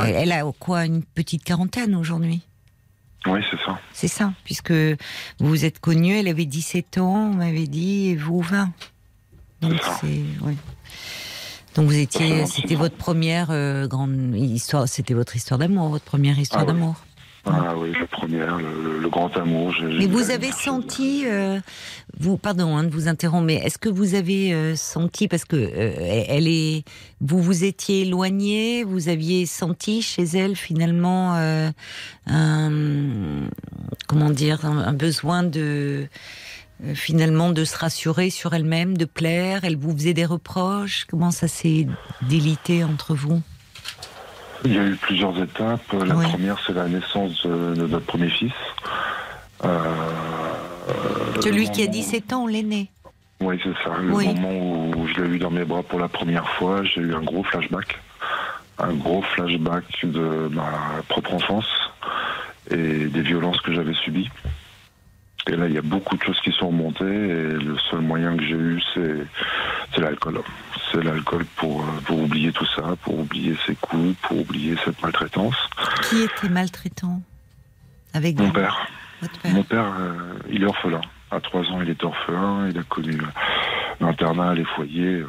Ouais. 0.00 0.10
elle 0.12 0.32
a 0.32 0.42
quoi, 0.58 0.86
une 0.86 1.02
petite 1.02 1.44
quarantaine 1.44 1.94
aujourd'hui? 1.94 2.40
Oui, 3.26 3.40
c'est 3.50 3.56
ça. 3.64 3.78
c'est 3.92 4.08
ça, 4.08 4.32
puisque 4.44 4.70
vous 4.72 4.96
vous 5.48 5.64
êtes 5.64 5.78
connue, 5.78 6.14
elle 6.16 6.28
avait 6.28 6.44
17 6.44 6.98
ans, 6.98 7.30
on 7.32 7.34
m'avait 7.36 7.66
dit, 7.66 8.08
et 8.08 8.16
vous 8.16 8.40
20. 8.42 8.70
Donc 9.62 9.80
C'est 10.00 10.22
ça. 10.42 10.50
Donc 11.74 11.86
vous 11.86 11.98
étiez, 11.98 12.46
c'était 12.46 12.76
votre 12.76 12.96
première 12.96 13.48
euh, 13.50 13.86
grande 13.86 14.34
histoire, 14.36 14.88
c'était 14.88 15.14
votre 15.14 15.34
histoire 15.34 15.58
d'amour, 15.58 15.88
votre 15.88 16.04
première 16.04 16.38
histoire 16.38 16.62
Ah 16.62 16.66
oui. 16.70 16.72
d'amour. 16.72 16.96
Ah 17.46 17.74
oui, 17.76 17.92
la 17.98 18.06
première, 18.06 18.56
le, 18.56 19.08
grand 19.08 19.36
amour. 19.36 19.74
Mais 19.82 20.06
vous 20.06 20.30
avez 20.30 20.50
senti, 20.50 21.24
euh, 21.26 21.60
vous, 22.18 22.38
pardon 22.38 22.76
hein, 22.76 22.84
de 22.84 22.88
vous 22.88 23.06
interrompre, 23.06 23.44
mais 23.44 23.56
est-ce 23.56 23.76
que 23.76 23.90
vous 23.90 24.14
avez 24.14 24.54
euh, 24.54 24.74
senti, 24.76 25.28
parce 25.28 25.44
que 25.44 25.56
euh, 25.56 26.24
elle 26.28 26.48
est, 26.48 26.84
vous 27.20 27.42
vous 27.42 27.64
étiez 27.64 28.02
éloigné, 28.02 28.82
vous 28.82 29.10
aviez 29.10 29.44
senti 29.44 30.00
chez 30.00 30.24
elle 30.24 30.56
finalement 30.56 31.34
un, 32.26 32.70
comment 34.08 34.30
dire, 34.30 34.64
un, 34.64 34.94
besoin 34.94 35.42
de 35.42 36.06
finalement 36.94 37.50
de 37.50 37.64
se 37.64 37.76
rassurer 37.76 38.30
sur 38.30 38.54
elle-même, 38.54 38.96
de 38.96 39.04
plaire. 39.04 39.64
Elle 39.64 39.76
vous 39.76 39.92
faisait 39.92 40.14
des 40.14 40.26
reproches. 40.26 41.06
Comment 41.08 41.30
ça 41.30 41.48
s'est 41.48 41.86
délité 42.22 42.84
entre 42.84 43.14
vous? 43.14 43.40
Il 44.64 44.74
y 44.74 44.78
a 44.78 44.84
eu 44.84 44.96
plusieurs 44.96 45.40
étapes. 45.42 45.92
La 45.92 46.14
première, 46.14 46.58
c'est 46.66 46.72
la 46.72 46.88
naissance 46.88 47.46
de, 47.46 47.74
notre 47.74 48.06
premier 48.06 48.30
fils. 48.30 48.52
Euh, 49.64 49.78
Celui 51.42 51.70
qui 51.70 51.82
a 51.82 51.86
17 51.86 52.32
ans, 52.32 52.46
l'aîné. 52.46 52.90
Oui, 53.40 53.60
c'est 53.62 53.74
ça. 53.84 53.96
Le 53.98 54.08
moment 54.08 54.96
où 54.96 55.06
je 55.08 55.20
l'ai 55.20 55.36
eu 55.36 55.38
dans 55.38 55.50
mes 55.50 55.64
bras 55.64 55.82
pour 55.82 56.00
la 56.00 56.08
première 56.08 56.48
fois, 56.50 56.82
j'ai 56.84 57.02
eu 57.02 57.14
un 57.14 57.22
gros 57.22 57.42
flashback. 57.44 57.98
Un 58.78 58.94
gros 58.94 59.22
flashback 59.22 59.84
de 60.02 60.48
ma 60.50 61.02
propre 61.08 61.34
enfance 61.34 61.68
et 62.70 63.06
des 63.06 63.22
violences 63.22 63.60
que 63.60 63.72
j'avais 63.72 63.94
subies. 63.94 64.30
Et 65.46 65.56
là, 65.56 65.66
il 65.66 65.74
y 65.74 65.78
a 65.78 65.82
beaucoup 65.82 66.16
de 66.16 66.22
choses 66.22 66.40
qui 66.40 66.52
sont 66.52 66.68
remontées 66.68 67.04
et 67.04 67.52
le 67.52 67.76
seul 67.90 68.00
moyen 68.00 68.36
que 68.36 68.44
j'ai 68.44 68.54
eu, 68.54 68.82
c'est 68.94 70.00
l'alcool 70.00 70.40
c'est 70.94 71.02
l'alcool 71.02 71.44
pour, 71.56 71.82
euh, 71.82 72.00
pour 72.04 72.20
oublier 72.20 72.52
tout 72.52 72.66
ça, 72.66 72.94
pour 73.02 73.18
oublier 73.18 73.56
ses 73.66 73.74
coups, 73.74 74.16
pour 74.22 74.40
oublier 74.40 74.76
cette 74.84 75.00
maltraitance. 75.02 75.56
Qui 76.08 76.22
était 76.22 76.48
maltraitant? 76.48 77.20
Avec 78.12 78.38
Mon 78.38 78.50
père? 78.50 78.86
Mon 79.44 79.62
père, 79.62 79.92
euh, 79.98 80.34
il 80.50 80.62
est 80.62 80.66
orphelin. 80.66 81.00
À 81.34 81.40
trois 81.40 81.62
ans, 81.62 81.80
il 81.82 81.90
est 81.90 82.04
orphelin. 82.04 82.68
Il 82.70 82.78
a 82.78 82.82
connu 82.84 83.18
l'internat, 84.00 84.54
les 84.54 84.64
foyers. 84.64 85.24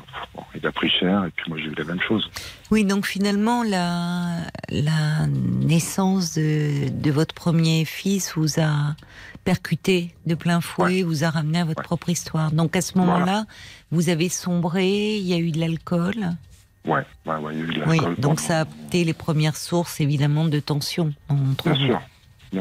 il 0.55 0.67
a 0.67 0.71
pris 0.71 0.89
cher 0.89 1.25
et 1.25 1.31
puis 1.31 1.45
moi 1.49 1.57
j'ai 1.57 1.65
eu 1.67 1.75
la 1.75 1.83
même 1.83 2.01
chose. 2.01 2.29
Oui, 2.71 2.83
donc 2.83 3.05
finalement, 3.05 3.63
la, 3.63 4.37
la 4.69 5.27
naissance 5.27 6.35
de, 6.35 6.89
de 6.89 7.11
votre 7.11 7.33
premier 7.33 7.85
fils 7.85 8.33
vous 8.35 8.59
a 8.59 8.95
percuté 9.43 10.13
de 10.25 10.35
plein 10.35 10.61
fouet, 10.61 11.03
vous 11.03 11.23
a 11.23 11.29
ramené 11.29 11.59
à 11.59 11.65
votre 11.65 11.83
propre 11.83 12.09
histoire. 12.09 12.51
Donc 12.51 12.75
à 12.75 12.81
ce 12.81 12.97
moment-là, 12.97 13.45
vous 13.91 14.09
avez 14.09 14.29
sombré, 14.29 15.15
il 15.17 15.27
y 15.27 15.33
a 15.33 15.37
eu 15.37 15.51
de 15.51 15.59
l'alcool. 15.59 16.15
Ouais, 16.85 17.03
ouais, 17.25 17.35
ouais, 17.37 17.53
il 17.53 17.59
y 17.59 17.61
a 17.61 17.65
eu 17.65 17.67
de 17.73 17.79
l'alcool. 17.79 18.09
Oui, 18.09 18.21
donc 18.21 18.39
ça 18.39 18.61
a 18.61 18.65
été 18.87 19.03
les 19.03 19.13
premières 19.13 19.55
sources 19.57 20.01
évidemment 20.01 20.45
de 20.45 20.59
tension 20.59 21.13
entre 21.29 21.71
Bien 21.71 21.87
sûr, 21.87 22.01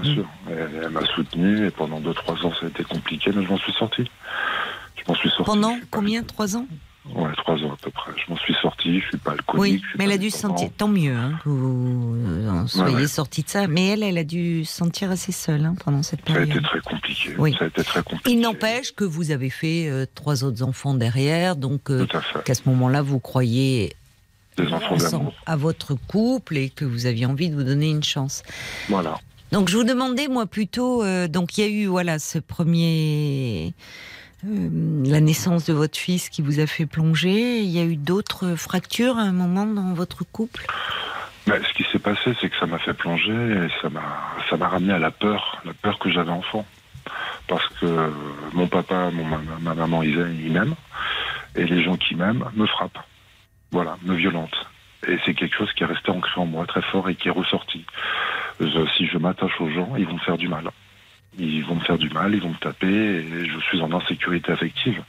bien 0.00 0.10
mm. 0.10 0.14
sûr. 0.14 0.28
Elle, 0.50 0.90
m'a 0.90 1.04
soutenu 1.06 1.66
et 1.66 1.70
pendant 1.70 2.00
2-3 2.00 2.46
ans 2.46 2.52
ça 2.58 2.66
a 2.66 2.68
été 2.68 2.84
compliqué, 2.84 3.30
mais 3.34 3.44
je 3.44 3.48
m'en 3.48 3.58
suis 3.58 3.72
sorti. 3.72 4.10
Je 4.96 5.02
m'en 5.08 5.14
suis 5.14 5.30
sorti. 5.30 5.44
Pendant 5.44 5.78
combien 5.90 6.22
3 6.22 6.56
ans 6.56 6.66
Ouais, 7.14 7.30
trois 7.36 7.56
ans 7.56 7.72
à 7.72 7.76
peu 7.76 7.90
près. 7.90 8.12
Je 8.16 8.30
m'en 8.32 8.38
suis 8.38 8.54
sorti, 8.62 9.00
je 9.00 9.08
suis 9.08 9.18
pas 9.18 9.32
alcoolique. 9.32 9.82
Oui, 9.82 9.88
mais 9.98 10.04
elle 10.04 10.12
a 10.12 10.16
dû 10.16 10.30
sentir, 10.30 10.70
tant 10.74 10.88
mieux 10.88 11.14
hein, 11.14 11.38
que 11.44 11.50
vous 11.50 12.14
euh, 12.16 12.66
soyez 12.66 13.06
sorti 13.08 13.42
de 13.42 13.48
ça, 13.50 13.66
mais 13.66 13.88
elle, 13.88 14.02
elle 14.02 14.16
a 14.16 14.24
dû 14.24 14.64
se 14.64 14.74
sentir 14.74 15.10
assez 15.10 15.30
seule 15.30 15.66
hein, 15.66 15.74
pendant 15.84 16.02
cette 16.02 16.22
période. 16.22 16.48
Ça 16.48 16.54
a 16.54 16.56
été 16.56 16.66
très 16.66 16.80
compliqué. 16.80 17.34
Oui. 17.36 17.54
Ça 17.58 17.66
a 17.66 17.68
été 17.68 17.84
très 17.84 18.02
compliqué. 18.02 18.30
Il 18.30 18.40
n'empêche 18.40 18.94
que 18.94 19.04
vous 19.04 19.32
avez 19.32 19.50
fait 19.50 19.86
euh, 19.90 20.06
trois 20.14 20.44
autres 20.44 20.62
enfants 20.62 20.94
derrière, 20.94 21.56
donc 21.56 21.90
euh, 21.90 22.06
qu'à 22.46 22.54
ce 22.54 22.62
moment-là, 22.70 23.02
vous 23.02 23.20
croyez 23.20 23.94
Des 24.56 24.72
enfants 24.72 25.30
à 25.44 25.56
votre 25.56 25.94
couple 25.94 26.56
et 26.56 26.70
que 26.70 26.86
vous 26.86 27.04
aviez 27.04 27.26
envie 27.26 27.50
de 27.50 27.54
vous 27.54 27.64
donner 27.64 27.90
une 27.90 28.02
chance. 28.02 28.42
Voilà. 28.88 29.20
Donc 29.55 29.68
je 29.68 29.76
vous 29.76 29.85
demandais, 29.85 30.26
moi 30.26 30.47
plutôt, 30.47 31.05
donc 31.28 31.56
il 31.56 31.60
y 31.60 31.64
a 31.64 31.70
eu 31.70 31.86
voilà 31.86 32.18
ce 32.18 32.39
premier 32.39 33.72
euh, 34.47 34.68
la 35.05 35.20
naissance 35.20 35.64
de 35.64 35.72
votre 35.72 35.97
fils 35.97 36.28
qui 36.28 36.43
vous 36.43 36.60
a 36.60 36.66
fait 36.66 36.86
plonger. 36.86 37.60
Il 37.60 37.70
y 37.70 37.78
a 37.78 37.85
eu 37.85 37.97
d'autres 37.97 38.56
fractures 38.56 39.16
à 39.16 39.22
un 39.22 39.32
moment 39.32 39.64
dans 39.64 39.94
votre 39.94 40.24
couple? 40.24 40.66
Ben, 41.47 41.62
Ce 41.66 41.72
qui 41.74 41.85
s'est 41.90 41.98
passé, 41.98 42.35
c'est 42.40 42.51
que 42.51 42.56
ça 42.59 42.66
m'a 42.66 42.78
fait 42.78 42.94
plonger 42.94 43.32
et 43.32 43.68
ça 43.81 43.89
m'a, 43.90 44.02
ça 44.51 44.56
m'a 44.56 44.68
ramené 44.68 44.93
à 44.93 44.98
la 44.98 45.10
peur, 45.10 45.62
la 45.64 45.72
peur 45.74 45.98
que 45.98 46.10
j'avais 46.10 46.31
enfant. 46.31 46.66
Parce 47.47 47.66
que 47.81 48.12
mon 48.52 48.66
papa, 48.66 49.10
mon, 49.10 49.24
ma, 49.60 49.74
maman, 49.74 50.02
ils, 50.02 50.18
ils 50.44 50.52
m'aiment. 50.52 50.74
Et 51.55 51.64
les 51.64 51.82
gens 51.82 51.97
qui 51.97 52.14
m'aiment 52.14 52.44
me 52.55 52.66
frappent. 52.66 52.98
Voilà, 53.70 53.97
me 54.02 54.14
violentent. 54.14 54.66
Et 55.09 55.18
c'est 55.24 55.35
quelque 55.35 55.56
chose 55.56 55.72
qui 55.72 55.82
est 55.82 55.86
resté 55.86 56.10
ancré 56.10 56.40
en 56.40 56.47
moi 56.47 56.66
très 56.66 56.82
fort 56.82 57.09
et 57.09 57.14
qui 57.14 57.28
est 57.28 57.32
ressorti. 57.32 57.85
si 58.59 59.06
je 59.06 59.18
m'attache 59.18 59.60
aux 59.60 59.70
gens, 59.70 59.94
ils 59.97 60.06
vont 60.06 60.14
me 60.14 60.20
faire 60.20 60.39
du 60.39 60.48
mal 60.48 60.70
ils 61.39 61.64
vont 61.64 61.74
me 61.76 61.81
faire 61.81 61.98
du 61.98 62.09
mal, 62.10 62.35
ils 62.35 62.40
vont 62.40 62.51
me 62.51 62.55
taper, 62.55 62.86
et 62.86 63.47
je 63.47 63.59
suis 63.60 63.81
en 63.81 63.93
insécurité 63.93 64.52
affective. 64.52 65.02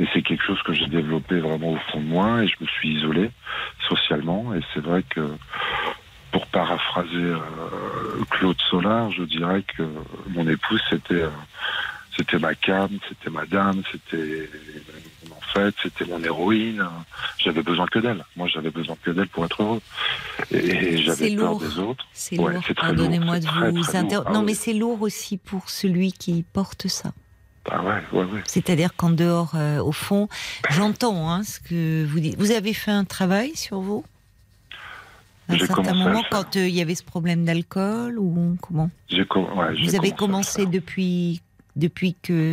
Et 0.00 0.06
c'est 0.12 0.22
quelque 0.22 0.44
chose 0.44 0.62
que 0.62 0.72
j'ai 0.72 0.86
développé 0.86 1.38
vraiment 1.38 1.72
au 1.72 1.78
fond 1.90 2.00
de 2.00 2.06
moi, 2.06 2.42
et 2.42 2.48
je 2.48 2.56
me 2.60 2.66
suis 2.66 2.96
isolé 2.96 3.30
socialement. 3.88 4.54
Et 4.54 4.60
c'est 4.72 4.80
vrai 4.80 5.02
que, 5.08 5.20
pour 6.32 6.46
paraphraser 6.46 7.16
euh, 7.16 7.38
Claude 8.30 8.60
Solar, 8.70 9.10
je 9.10 9.22
dirais 9.24 9.62
que 9.76 9.82
mon 10.28 10.46
épouse, 10.48 10.82
c'était 10.88 11.22
euh, 11.22 11.30
c'était 12.18 12.38
ma 12.38 12.54
cam, 12.54 12.90
c'était 13.08 13.30
ma 13.30 13.46
dame, 13.46 13.82
c'était 13.92 14.48
en 15.30 15.52
fait, 15.52 15.74
c'était 15.82 16.04
mon 16.04 16.22
héroïne. 16.22 16.84
J'avais 17.38 17.62
besoin 17.62 17.86
que 17.86 17.98
d'elle. 17.98 18.24
Moi, 18.36 18.48
j'avais 18.48 18.70
besoin 18.70 18.96
que 19.02 19.10
d'elle 19.10 19.28
pour 19.28 19.44
être 19.44 19.62
heureux. 19.62 19.80
Et, 20.50 20.98
j'avais 20.98 21.34
peur 21.36 21.58
des 21.58 21.78
autres. 21.78 22.04
C'est 22.12 22.36
lourd. 22.36 22.50
Pardonnez-moi 22.76 23.40
de 23.40 23.46
vous 23.46 23.96
interrompre. 23.96 24.30
Non, 24.30 24.40
ah 24.40 24.44
mais 24.44 24.54
c'est 24.54 24.74
lourd 24.74 25.00
aussi 25.02 25.38
pour 25.38 25.70
celui 25.70 26.12
qui 26.12 26.44
porte 26.52 26.88
ça. 26.88 27.12
Ah 27.70 27.82
ouais, 27.82 28.02
ouais, 28.12 28.24
ouais. 28.24 28.40
C'est-à-dire 28.46 28.94
qu'en 28.96 29.10
dehors, 29.10 29.52
euh, 29.54 29.78
au 29.78 29.92
fond, 29.92 30.28
j'entends 30.70 31.30
hein, 31.30 31.42
ce 31.44 31.60
que 31.60 32.04
vous 32.06 32.20
dites. 32.20 32.38
Vous 32.38 32.50
avez 32.50 32.72
fait 32.72 32.90
un 32.90 33.04
travail 33.04 33.54
sur 33.56 33.80
vous? 33.80 34.04
À 35.48 35.54
un 35.54 35.58
certain 35.58 35.94
moment, 35.94 36.22
quand 36.30 36.56
euh, 36.56 36.68
il 36.68 36.74
y 36.74 36.80
avait 36.80 36.94
ce 36.94 37.04
problème 37.04 37.44
d'alcool 37.44 38.18
ou 38.18 38.56
comment? 38.60 38.90
Vous 39.10 39.94
avez 39.94 40.12
commencé 40.12 40.66
depuis 40.66 41.40
depuis 41.78 42.14
que 42.22 42.52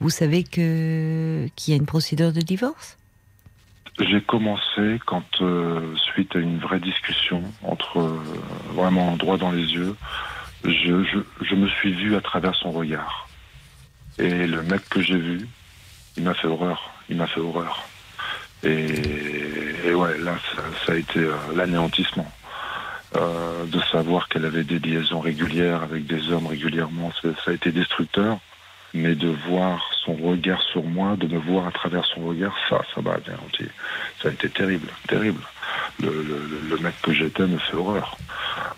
vous 0.00 0.10
savez 0.10 0.44
que 0.44 1.48
qu'il 1.56 1.72
y 1.72 1.76
a 1.76 1.80
une 1.80 1.86
procédure 1.86 2.32
de 2.32 2.40
divorce? 2.40 2.98
J'ai 3.98 4.20
commencé 4.20 5.00
quand, 5.06 5.24
euh, 5.40 5.96
suite 5.96 6.36
à 6.36 6.38
une 6.38 6.58
vraie 6.58 6.78
discussion 6.78 7.42
entre 7.64 7.98
euh, 7.98 8.20
vraiment 8.72 9.16
droit 9.16 9.38
dans 9.38 9.50
les 9.50 9.64
yeux, 9.64 9.96
je, 10.64 11.24
je, 11.40 11.54
me 11.56 11.68
suis 11.68 11.92
vu 11.92 12.14
à 12.14 12.20
travers 12.20 12.54
son 12.54 12.70
regard. 12.70 13.28
Et 14.18 14.46
le 14.46 14.62
mec 14.62 14.88
que 14.88 15.02
j'ai 15.02 15.18
vu, 15.18 15.48
il 16.16 16.22
m'a 16.22 16.34
fait 16.34 16.46
horreur. 16.46 16.92
Il 17.08 17.16
m'a 17.16 17.26
fait 17.26 17.40
horreur. 17.40 17.88
Et, 18.62 19.92
ouais, 19.92 20.18
là, 20.18 20.36
ça, 20.84 20.92
a 20.92 20.96
été 20.96 21.20
euh, 21.20 21.34
l'anéantissement. 21.54 22.30
De 23.14 23.80
savoir 23.90 24.28
qu'elle 24.28 24.44
avait 24.44 24.64
des 24.64 24.78
liaisons 24.78 25.20
régulières 25.20 25.82
avec 25.82 26.06
des 26.06 26.30
hommes 26.30 26.46
régulièrement, 26.46 27.10
ça, 27.22 27.28
ça 27.44 27.50
a 27.50 27.54
été 27.54 27.72
destructeur 27.72 28.38
mais 28.94 29.14
de 29.14 29.28
voir 29.48 29.90
son 30.04 30.14
regard 30.14 30.62
sur 30.62 30.82
moi, 30.82 31.16
de 31.16 31.26
me 31.26 31.38
voir 31.38 31.66
à 31.66 31.70
travers 31.70 32.04
son 32.06 32.26
regard, 32.26 32.54
ça, 32.68 32.82
ça 32.94 33.02
m'a 33.02 33.12
anéanti. 33.12 33.64
Ça 34.22 34.28
a 34.28 34.32
été 34.32 34.48
terrible, 34.48 34.88
terrible. 35.06 35.42
Le, 36.00 36.08
le, 36.08 36.60
le 36.70 36.76
mec 36.78 36.94
que 37.02 37.12
j'étais 37.12 37.46
me 37.46 37.58
fait 37.58 37.76
horreur. 37.76 38.16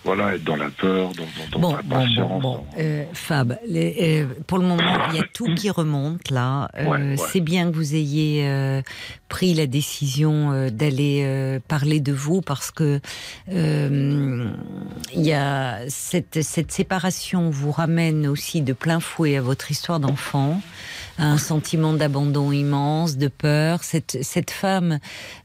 Voilà, 0.04 0.34
être 0.34 0.44
dans 0.44 0.56
la 0.56 0.70
peur, 0.70 1.10
dans, 1.52 1.58
dans, 1.58 1.76
la 1.76 1.82
patience. 1.82 2.28
Bon, 2.28 2.40
bon, 2.40 2.66
euh, 2.78 3.04
Fab, 3.12 3.58
les, 3.66 4.22
euh, 4.22 4.26
pour 4.46 4.58
le 4.58 4.64
moment, 4.64 4.82
il 5.10 5.16
y 5.16 5.20
a 5.20 5.24
tout 5.32 5.54
qui 5.54 5.68
remonte 5.68 6.30
là. 6.30 6.70
Euh, 6.78 7.16
c'est 7.16 7.40
bien 7.40 7.70
que 7.70 7.76
vous 7.76 7.94
ayez 7.94 8.82
pris 9.28 9.54
la 9.54 9.66
décision 9.66 10.68
d'aller 10.70 11.60
parler 11.68 12.00
de 12.00 12.12
vous 12.12 12.40
parce 12.40 12.70
que 12.70 13.00
il 13.48 14.50
y 15.14 15.32
a 15.32 15.78
cette, 15.88 16.42
cette 16.42 16.72
séparation 16.72 17.50
vous 17.50 17.70
ramène 17.70 18.26
aussi 18.26 18.62
de 18.62 18.72
plein 18.72 19.00
fouet 19.00 19.36
à 19.36 19.42
votre 19.42 19.70
histoire 19.70 20.00
d'enfant 20.00 20.60
un 21.20 21.36
sentiment 21.36 21.92
d'abandon 21.92 22.50
immense, 22.50 23.16
de 23.16 23.28
peur. 23.28 23.84
Cette, 23.84 24.18
cette 24.22 24.50
femme, 24.50 24.98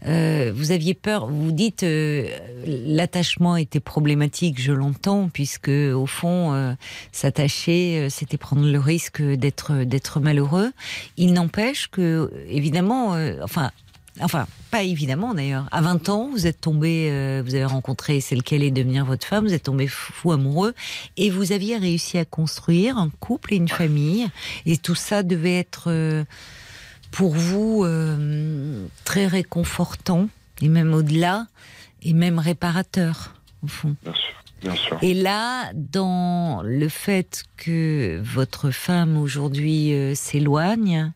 euh, 0.07 0.51
vous 0.55 0.71
aviez 0.71 0.93
peur, 0.93 1.27
vous 1.27 1.51
dites, 1.51 1.83
euh, 1.83 2.27
l'attachement 2.65 3.57
était 3.57 3.81
problématique, 3.81 4.59
je 4.59 4.71
l'entends, 4.71 5.29
puisque 5.31 5.69
au 5.69 6.05
fond, 6.05 6.53
euh, 6.53 6.73
s'attacher, 7.11 8.07
c'était 8.09 8.37
prendre 8.37 8.65
le 8.65 8.79
risque 8.79 9.21
d'être 9.21 10.19
malheureux. 10.19 10.71
Il 11.17 11.33
n'empêche 11.33 11.89
que, 11.89 12.31
évidemment, 12.47 13.17
enfin, 13.43 13.71
Enfin, 14.21 14.47
pas 14.71 14.83
évidemment 14.83 15.33
d'ailleurs. 15.33 15.67
À 15.71 15.81
20 15.81 16.09
ans, 16.09 16.29
vous 16.29 16.47
êtes 16.47 16.61
tombé, 16.61 17.09
euh, 17.11 17.41
vous 17.45 17.53
avez 17.53 17.65
rencontré 17.65 18.21
celle 18.21 18.43
qu'elle 18.43 18.63
est 18.63 18.71
devenir 18.71 19.03
votre 19.05 19.27
femme, 19.27 19.45
vous 19.45 19.53
êtes 19.53 19.63
tombé 19.63 19.87
fou 19.87 20.31
amoureux 20.31 20.73
et 21.17 21.29
vous 21.29 21.51
aviez 21.51 21.77
réussi 21.77 22.17
à 22.17 22.25
construire 22.25 22.97
un 22.97 23.09
couple 23.19 23.53
et 23.53 23.57
une 23.57 23.67
famille. 23.67 24.27
Et 24.65 24.77
tout 24.77 24.95
ça 24.95 25.21
devait 25.21 25.59
être 25.59 25.85
euh, 25.87 26.23
pour 27.11 27.33
vous 27.33 27.83
euh, 27.83 28.85
très 29.03 29.27
réconfortant 29.27 30.29
et 30.61 30.69
même 30.69 30.93
au-delà 30.93 31.47
et 32.01 32.13
même 32.13 32.39
réparateur, 32.39 33.33
au 33.63 33.67
fond. 33.67 33.95
Bien 34.03 34.13
sûr. 34.13 34.43
bien 34.61 34.75
sûr. 34.75 34.97
Et 35.01 35.13
là, 35.13 35.71
dans 35.73 36.61
le 36.63 36.87
fait 36.87 37.43
que 37.57 38.21
votre 38.23 38.71
femme 38.71 39.17
aujourd'hui 39.17 39.91
s'éloigne, 40.15 41.11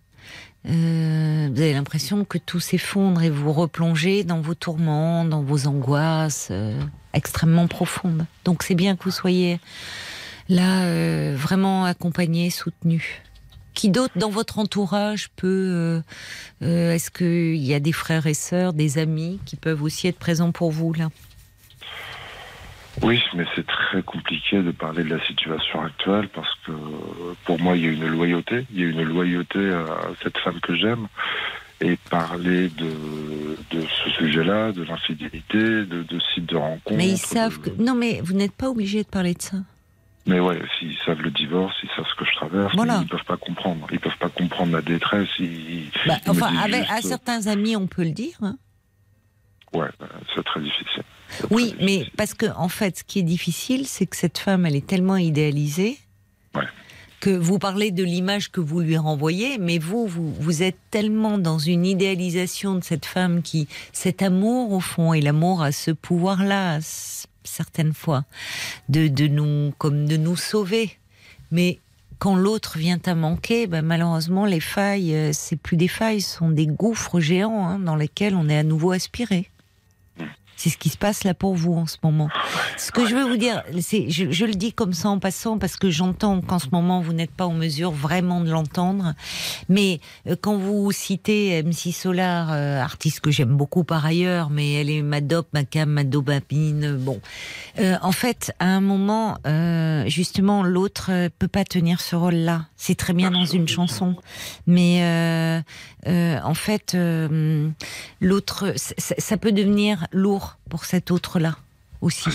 euh, 0.67 1.49
vous 1.51 1.61
avez 1.61 1.73
l'impression 1.73 2.25
que 2.25 2.37
tout 2.37 2.59
s'effondre 2.59 3.21
et 3.21 3.29
vous 3.29 3.53
replongez 3.53 4.23
dans 4.23 4.41
vos 4.41 4.55
tourments, 4.55 5.23
dans 5.23 5.41
vos 5.41 5.67
angoisses 5.67 6.49
euh, 6.51 6.79
extrêmement 7.13 7.67
profondes. 7.67 8.25
Donc 8.45 8.63
c'est 8.63 8.75
bien 8.75 8.95
que 8.95 9.05
vous 9.05 9.11
soyez 9.11 9.59
là 10.49 10.83
euh, 10.83 11.35
vraiment 11.37 11.85
accompagné, 11.85 12.49
soutenu. 12.49 13.23
Qui 13.73 13.89
d'autre 13.89 14.17
dans 14.17 14.29
votre 14.29 14.59
entourage 14.59 15.29
peut 15.37 16.01
Est-ce 16.59 17.09
qu'il 17.11 17.63
y 17.63 17.73
a 17.73 17.79
des 17.79 17.93
frères 17.93 18.27
et 18.27 18.33
sœurs, 18.33 18.73
des 18.73 18.97
amis 18.97 19.39
qui 19.45 19.55
peuvent 19.55 19.81
aussi 19.83 20.07
être 20.07 20.19
présents 20.19 20.51
pour 20.51 20.71
vous 20.71 20.91
là? 20.91 21.09
Oui, 23.01 23.21
mais 23.33 23.45
c'est 23.55 23.65
très 23.65 24.01
compliqué 24.03 24.61
de 24.61 24.71
parler 24.71 25.03
de 25.03 25.15
la 25.15 25.25
situation 25.25 25.81
actuelle 25.81 26.27
parce 26.29 26.53
que 26.65 26.71
pour 27.45 27.59
moi, 27.59 27.75
il 27.77 27.85
y 27.85 27.87
a 27.87 27.91
une 27.91 28.07
loyauté. 28.07 28.65
Il 28.73 28.81
y 28.81 28.83
a 28.83 28.87
une 28.89 29.03
loyauté 29.03 29.71
à 29.71 29.85
cette 30.21 30.37
femme 30.39 30.59
que 30.59 30.75
j'aime. 30.75 31.07
Et 31.81 31.95
parler 32.09 32.67
de, 32.67 32.89
de 33.71 33.81
ce 34.03 34.09
sujet-là, 34.17 34.73
de 34.73 34.83
l'infidélité, 34.83 35.57
de, 35.85 36.03
de 36.03 36.19
sites 36.33 36.45
de 36.47 36.57
rencontres. 36.57 36.97
Mais 36.97 37.07
ils 37.07 37.17
savent 37.17 37.61
de- 37.61 37.69
que 37.69 37.81
non, 37.81 37.95
mais 37.95 38.19
vous 38.21 38.33
n'êtes 38.33 38.51
pas 38.51 38.67
obligé 38.69 39.01
de 39.03 39.07
parler 39.07 39.33
de 39.33 39.41
ça. 39.41 39.57
Mais 40.27 40.41
ouais, 40.41 40.61
s'ils 40.77 40.97
savent 41.05 41.21
le 41.21 41.31
divorce, 41.31 41.73
ils 41.81 41.89
savent 41.95 42.05
ce 42.05 42.15
que 42.19 42.25
je 42.25 42.35
traverse, 42.35 42.75
Voilà. 42.75 42.99
ils 43.01 43.07
peuvent 43.07 43.23
pas 43.23 43.37
comprendre. 43.37 43.87
Ils 43.93 43.99
peuvent 44.01 44.17
pas 44.19 44.27
comprendre 44.27 44.73
ma 44.73 44.81
détresse. 44.81 45.29
Ils, 45.39 45.85
Bah, 46.05 46.15
ils 46.25 46.29
enfin, 46.31 46.53
avec, 46.57 46.81
juste, 46.81 46.91
à 46.91 47.01
certains 47.01 47.47
amis, 47.47 47.77
on 47.77 47.87
peut 47.87 48.03
le 48.03 48.11
dire. 48.11 48.35
hein. 48.41 48.57
Ouais, 49.73 49.87
euh, 50.01 50.05
c'est 50.35 50.43
très 50.43 50.61
difficile. 50.61 51.03
Oui, 51.51 51.69
très 51.75 51.85
mais 51.85 51.91
difficile. 51.97 52.13
parce 52.17 52.33
que 52.33 52.45
en 52.55 52.69
fait, 52.69 52.97
ce 52.99 53.03
qui 53.03 53.19
est 53.19 53.23
difficile, 53.23 53.85
c'est 53.87 54.05
que 54.07 54.15
cette 54.17 54.37
femme, 54.37 54.65
elle 54.65 54.75
est 54.75 54.85
tellement 54.87 55.17
idéalisée 55.17 55.97
Ouais. 56.55 56.65
que 57.19 57.29
vous 57.29 57.59
parlez 57.59 57.91
de 57.91 58.03
l'image 58.03 58.49
que 58.51 58.59
vous 58.61 58.79
lui 58.79 58.97
renvoyez, 58.97 59.57
mais 59.59 59.77
vous, 59.77 60.07
vous, 60.07 60.33
vous 60.33 60.63
êtes 60.63 60.77
tellement 60.89 61.37
dans 61.37 61.59
une 61.59 61.85
idéalisation 61.85 62.73
de 62.75 62.83
cette 62.83 63.05
femme 63.05 63.43
qui, 63.43 63.67
cet 63.93 64.23
amour 64.23 64.71
au 64.71 64.79
fond, 64.79 65.13
et 65.13 65.21
l'amour 65.21 65.61
a 65.61 65.71
ce 65.71 65.91
pouvoir-là, 65.91 66.79
certaines 67.43 67.93
fois, 67.93 68.23
de, 68.89 69.07
de 69.07 69.27
nous, 69.27 69.71
comme 69.77 70.07
de 70.07 70.17
nous 70.17 70.35
sauver. 70.35 70.97
Mais 71.51 71.77
quand 72.17 72.35
l'autre 72.35 72.77
vient 72.79 72.99
à 73.05 73.13
manquer, 73.15 73.67
ben 73.67 73.83
malheureusement, 73.83 74.45
les 74.45 74.59
failles, 74.59 75.13
euh, 75.15 75.29
c'est 75.31 75.55
plus 75.55 75.77
des 75.77 75.87
failles, 75.87 76.21
ce 76.21 76.37
sont 76.37 76.49
des 76.49 76.67
gouffres 76.67 77.19
géants 77.19 77.67
hein, 77.67 77.79
dans 77.79 77.95
lesquels 77.95 78.33
on 78.35 78.49
est 78.49 78.57
à 78.57 78.63
nouveau 78.63 78.91
aspiré. 78.91 79.49
C'est 80.59 80.69
ce 80.69 80.77
qui 80.77 80.89
se 80.89 80.97
passe 80.97 81.23
là 81.23 81.33
pour 81.33 81.55
vous 81.55 81.73
en 81.73 81.85
ce 81.85 81.95
moment. 82.03 82.27
Ce 82.77 82.91
que 82.91 83.05
je 83.07 83.15
veux 83.15 83.23
vous 83.23 83.37
dire, 83.37 83.63
c'est, 83.79 84.09
je, 84.09 84.29
je 84.29 84.45
le 84.45 84.53
dis 84.53 84.73
comme 84.73 84.91
ça 84.91 85.07
en 85.07 85.17
passant 85.17 85.57
parce 85.57 85.77
que 85.77 85.89
j'entends 85.89 86.41
qu'en 86.41 86.59
ce 86.59 86.67
moment 86.73 86.99
vous 86.99 87.13
n'êtes 87.13 87.31
pas 87.31 87.45
en 87.45 87.53
mesure 87.53 87.91
vraiment 87.91 88.41
de 88.41 88.51
l'entendre. 88.51 89.13
Mais 89.69 90.01
euh, 90.27 90.35
quand 90.39 90.57
vous 90.57 90.91
citez 90.91 91.63
MC 91.63 91.93
Solar, 91.93 92.51
euh, 92.51 92.81
artiste 92.81 93.21
que 93.21 93.31
j'aime 93.31 93.55
beaucoup 93.55 93.85
par 93.85 94.05
ailleurs, 94.05 94.49
mais 94.49 94.73
elle 94.73 94.89
est 94.89 95.01
ma 95.01 95.21
dope, 95.21 95.47
ma 95.53 95.63
cam, 95.63 95.89
ma 95.89 96.03
dopamine. 96.03 96.97
Bon, 96.97 97.21
Euh, 97.79 97.95
en 98.01 98.11
fait, 98.11 98.51
à 98.59 98.65
un 98.65 98.81
moment, 98.81 99.37
euh, 99.47 100.03
justement, 100.07 100.63
l'autre 100.63 101.11
euh, 101.11 101.29
peut 101.39 101.47
pas 101.47 101.63
tenir 101.63 102.01
ce 102.01 102.17
rôle-là. 102.17 102.65
C'est 102.75 102.95
très 102.95 103.13
bien 103.13 103.31
dans 103.31 103.45
une 103.45 103.67
chanson, 103.67 104.15
mais 104.67 105.63
euh, 106.07 106.29
euh, 106.29 106.39
en 106.43 106.53
fait, 106.53 106.95
euh, 106.95 107.69
l'autre, 108.21 108.73
ça, 108.75 109.37
peut 109.37 109.51
devenir 109.51 110.07
lourd 110.11 110.57
pour 110.69 110.85
cet 110.85 111.11
autre-là 111.11 111.57
aussi. 112.01 112.29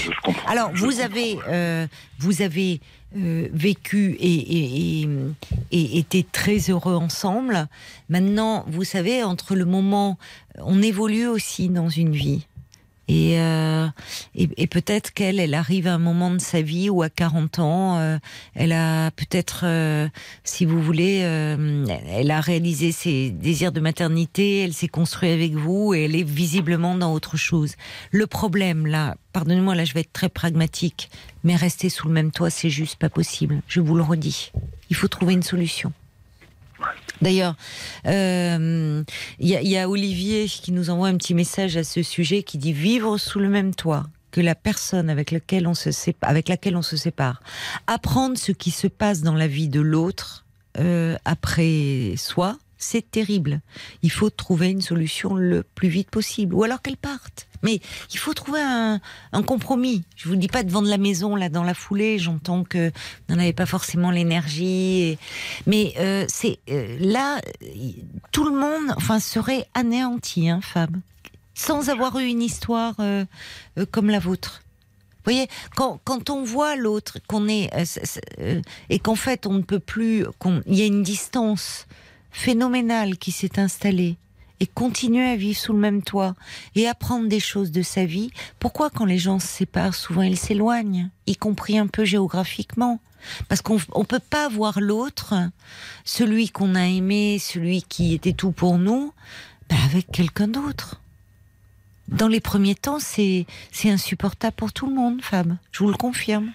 Alors, 0.47 0.74
Je 0.74 0.85
vous 0.85 1.01
avez, 1.01 1.39
euh, 1.49 1.86
vous 2.19 2.43
avez 2.43 2.81
euh, 3.16 3.49
vécu 3.53 4.16
et, 4.20 4.35
et, 4.35 5.03
et, 5.03 5.09
et 5.73 5.99
été 5.99 6.27
très 6.31 6.59
heureux 6.70 6.95
ensemble. 6.95 7.69
Maintenant, 8.09 8.65
vous 8.69 8.85
savez, 8.85 9.23
entre 9.23 9.55
le 9.55 9.65
moment, 9.65 10.19
on 10.59 10.82
évolue 10.82 11.27
aussi 11.27 11.69
dans 11.69 11.89
une 11.89 12.12
vie. 12.12 12.47
Et, 13.09 13.39
euh, 13.39 13.86
et, 14.35 14.48
et 14.56 14.66
peut-être 14.66 15.12
qu'elle, 15.12 15.39
elle 15.39 15.55
arrive 15.55 15.86
à 15.86 15.94
un 15.94 15.98
moment 15.98 16.31
de 16.31 16.39
sa 16.39 16.62
vie 16.62 16.89
où 16.89 17.02
à 17.02 17.10
40 17.10 17.59
ans, 17.59 17.98
euh, 17.98 18.18
elle 18.55 18.72
a 18.72 19.10
peut-être, 19.10 19.62
euh, 19.64 20.09
si 20.43 20.64
vous 20.64 20.81
voulez, 20.81 21.20
euh, 21.22 21.86
elle 22.09 22.31
a 22.31 22.40
réalisé 22.40 22.93
ses 22.93 23.31
désirs 23.31 23.72
de 23.72 23.81
maternité, 23.81 24.60
elle 24.60 24.72
s'est 24.72 24.89
construite 24.89 25.32
avec 25.32 25.52
vous 25.52 25.94
et 25.94 26.05
elle 26.05 26.16
est 26.16 26.28
visiblement 26.28 26.94
dans 26.94 27.12
autre 27.12 27.36
chose. 27.36 27.74
Le 28.10 28.26
problème, 28.26 28.86
là, 28.86 29.16
pardonnez-moi, 29.32 29.74
là 29.74 29.85
je 29.85 29.93
vais 29.93 30.01
être 30.01 30.12
très 30.12 30.31
pragmatique, 30.31 31.10
mais 31.43 31.56
rester 31.56 31.90
sous 31.90 32.09
le 32.09 32.14
même 32.14 32.31
toit, 32.31 32.51
c'est 32.51 32.70
juste 32.70 32.97
pas 32.97 33.10
possible. 33.10 33.60
Je 33.68 33.81
vous 33.81 33.94
le 33.97 34.02
redis. 34.02 34.51
Il 34.90 34.97
faut 34.97 35.09
trouver 35.09 35.35
une 35.35 35.43
solution. 35.43 35.93
D'ailleurs, 37.23 37.57
euh, 38.07 39.03
il 39.39 39.49
y, 39.49 39.57
a- 39.57 39.63
il 39.63 39.69
y 39.69 39.79
a 39.79 39.89
Olivier 39.89 40.47
qui 40.47 40.73
nous 40.73 40.91
envoie 40.91 41.09
un 41.09 41.17
petit 41.17 41.35
message 41.35 41.77
à 41.77 41.85
ce 41.85 42.03
sujet 42.03 42.43
qui 42.43 42.59
dit 42.59 42.73
vivre 42.73 43.17
sous 43.19 43.39
le 43.39 43.49
même 43.49 43.75
toit 43.75 44.05
que 44.31 44.41
la 44.41 44.55
personne 44.57 45.09
avec 45.11 45.31
laquelle 45.31 45.67
on 45.69 45.75
se 45.75 45.93
sépare, 45.93 46.29
avec 46.29 46.49
laquelle 46.49 46.77
on 46.77 46.83
se 46.83 46.97
sépare, 46.97 47.41
apprendre 47.87 48.37
ce 48.37 48.51
qui 48.53 48.71
se 48.73 48.89
passe 48.89 49.23
dans 49.23 49.35
la 49.37 49.47
vie 49.47 49.69
de 49.69 49.81
l'autre 49.81 50.45
euh, 50.81 51.17
après 51.25 52.15
soi, 52.17 52.59
c'est 52.77 53.09
terrible. 53.09 53.61
Il 54.03 54.11
faut 54.11 54.31
trouver 54.31 54.71
une 54.71 54.83
solution 54.83 55.35
le 55.37 55.63
plus 55.63 55.89
vite 55.89 56.11
possible, 56.11 56.55
ou 56.55 56.65
alors 56.65 56.83
qu'elle 56.83 56.97
parte. 56.97 57.47
Mais 57.65 57.81
il 58.12 58.19
faut 58.19 58.32
trouver 58.35 58.61
un, 58.61 59.01
compromis. 59.47 60.05
Je 60.16 60.28
vous 60.28 60.36
dis 60.36 60.47
pas 60.49 60.62
de 60.62 60.70
vendre 60.70 60.89
la 60.89 60.99
maison 60.99 61.35
là 61.35 61.49
dans 61.49 61.65
la 61.65 61.74
foulée. 61.74 62.19
J'entends 62.20 62.62
que 62.62 62.91
vous 63.28 63.35
n'en 63.35 63.41
avez 63.41 63.53
pas 63.53 63.66
forcément 63.66 64.11
l'énergie. 64.12 65.19
Mais 65.66 65.95
euh, 65.99 66.24
c'est 66.28 66.59
euh, 66.70 66.97
là, 67.01 67.41
tout 68.31 68.45
le 68.45 68.53
monde, 68.57 68.95
enfin, 68.97 69.19
serait 69.19 69.66
anéanti, 69.74 70.49
hein, 70.49 70.61
Fab, 70.62 70.95
sans 71.55 71.89
avoir 71.89 72.19
eu 72.19 72.27
une 72.27 72.43
histoire 72.43 72.95
euh, 73.01 73.24
comme 73.91 74.11
la 74.11 74.19
vôtre. 74.20 74.61
Vous 75.27 75.32
voyez, 75.32 75.49
quand, 75.74 76.01
quand 76.05 76.28
on 76.28 76.45
voit 76.45 76.77
l'autre, 76.77 77.19
qu'on 77.27 77.49
est 77.49 77.70
et 78.91 78.99
qu'en 78.99 79.15
fait 79.15 79.47
on 79.47 79.55
ne 79.55 79.62
peut 79.62 79.78
plus, 79.78 80.27
qu'on- 80.39 80.61
il 80.66 80.74
y 80.78 80.82
a 80.82 80.85
une 80.85 81.03
distance 81.03 81.86
phénoménale 82.31 83.16
qui 83.16 83.32
s'est 83.32 83.59
installée 83.59 84.16
et 84.60 84.66
continuer 84.66 85.28
à 85.28 85.36
vivre 85.36 85.59
sous 85.59 85.72
le 85.72 85.78
même 85.78 86.02
toit 86.02 86.35
et 86.74 86.86
apprendre 86.86 87.28
des 87.28 87.40
choses 87.40 87.70
de 87.70 87.82
sa 87.82 88.05
vie. 88.05 88.31
Pourquoi 88.59 88.90
quand 88.90 89.05
les 89.05 89.18
gens 89.18 89.39
se 89.39 89.47
séparent, 89.47 89.94
souvent 89.94 90.22
ils 90.22 90.39
s'éloignent, 90.39 91.10
y 91.26 91.36
compris 91.36 91.78
un 91.78 91.86
peu 91.86 92.05
géographiquement? 92.05 93.01
Parce 93.48 93.62
qu'on 93.62 93.76
ne 93.76 94.05
peut 94.05 94.18
pas 94.18 94.48
voir 94.48 94.81
l'autre, 94.81 95.35
celui 96.05 96.51
qu'on 96.51 96.74
a 96.74 96.86
aimé, 96.86 97.39
celui 97.39 97.82
qui 97.82 98.14
était 98.14 98.35
tout 98.35 98.52
pour 98.52 98.78
nous, 98.78 99.12
bah, 99.68 99.76
avec 99.86 100.10
quelqu'un 100.12 100.48
d'autre. 100.48 101.01
Dans 102.09 102.28
les 102.28 102.40
premiers 102.40 102.74
temps, 102.74 102.98
c'est 103.01 103.47
insupportable 103.85 104.55
pour 104.56 104.72
tout 104.72 104.86
le 104.86 104.94
monde, 104.94 105.22
Fab. 105.22 105.56
Je 105.72 105.82
vous 105.82 105.90
le 105.90 105.97
confirme. 105.97 106.52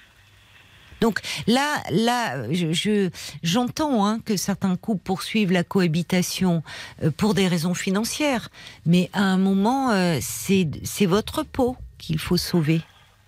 Donc 1.01 1.19
là, 1.47 1.81
là, 1.91 2.51
je 2.51 2.71
je- 2.73 3.09
j'entends 3.43 4.05
hein, 4.05 4.19
que 4.25 4.35
certains 4.37 4.75
couples 4.75 5.01
poursuivent 5.03 5.51
la 5.51 5.63
cohabitation 5.63 6.63
euh, 7.03 7.11
pour 7.15 7.33
des 7.33 7.47
raisons 7.47 7.73
financières, 7.73 8.49
mais 8.85 9.09
à 9.13 9.21
un 9.23 9.37
moment, 9.37 9.91
euh, 9.91 10.17
c'est 10.21 10.67
c'est 10.83 11.05
votre 11.05 11.43
peau 11.43 11.77
qu'il 11.97 12.19
faut 12.19 12.37
sauver. 12.37 12.81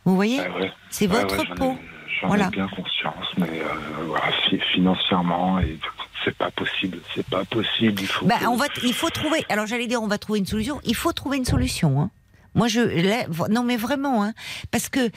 Vous 0.06 0.16
voyez 0.16 0.40
ouais. 0.40 0.72
C'est 0.90 1.08
Ouais, 1.08 1.22
votre 1.22 1.38
ouais, 1.40 1.56
peau. 1.56 1.78
J'en 2.22 2.28
Voilà. 2.28 2.48
ai 2.48 2.50
bien 2.52 2.68
conscience, 2.68 3.26
mais 3.38 3.48
euh, 3.62 4.06
voilà, 4.06 4.32
financièrement, 4.74 5.60
et 5.60 5.78
c'est 6.24 6.36
pas 6.36 6.52
possible. 6.52 7.00
C'est 7.16 7.26
pas 7.26 7.46
possible. 7.46 8.00
Il 8.02 8.08
faut. 8.08 8.26
Bah, 8.26 8.36
que- 8.40 8.46
on 8.48 8.56
va, 8.56 8.66
il 8.84 8.94
faut 8.94 9.10
trouver. 9.10 9.44
Alors 9.50 9.66
j'allais 9.66 9.88
dire, 9.88 10.02
on 10.04 10.08
va 10.08 10.18
trouver 10.18 10.40
une 10.40 10.46
solution. 10.46 10.80
Il 10.84 10.96
faut 10.96 11.14
trouver 11.14 11.38
une 11.38 11.46
solution. 11.46 12.02
hein. 12.02 12.10
Moi, 12.54 12.68
je, 12.68 12.82
là, 12.82 13.26
non, 13.50 13.64
mais 13.64 13.78
vraiment, 13.78 14.24
hein, 14.24 14.34
parce 14.72 14.90
que 14.90 15.10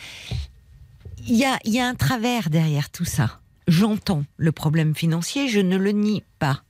il 1.27 1.37
y 1.37 1.79
a, 1.79 1.87
un 1.87 1.95
travers 1.95 2.51
derrière 2.51 2.91
tout 2.91 3.05
ça. 3.05 3.41
J'entends 3.67 4.25
le 4.37 4.53
problème 4.53 4.95
financier, 4.95 5.49
je 5.49 5.61
ne 5.61 5.77
le 5.77 5.93
nie 5.93 6.23
pas. 6.39 6.63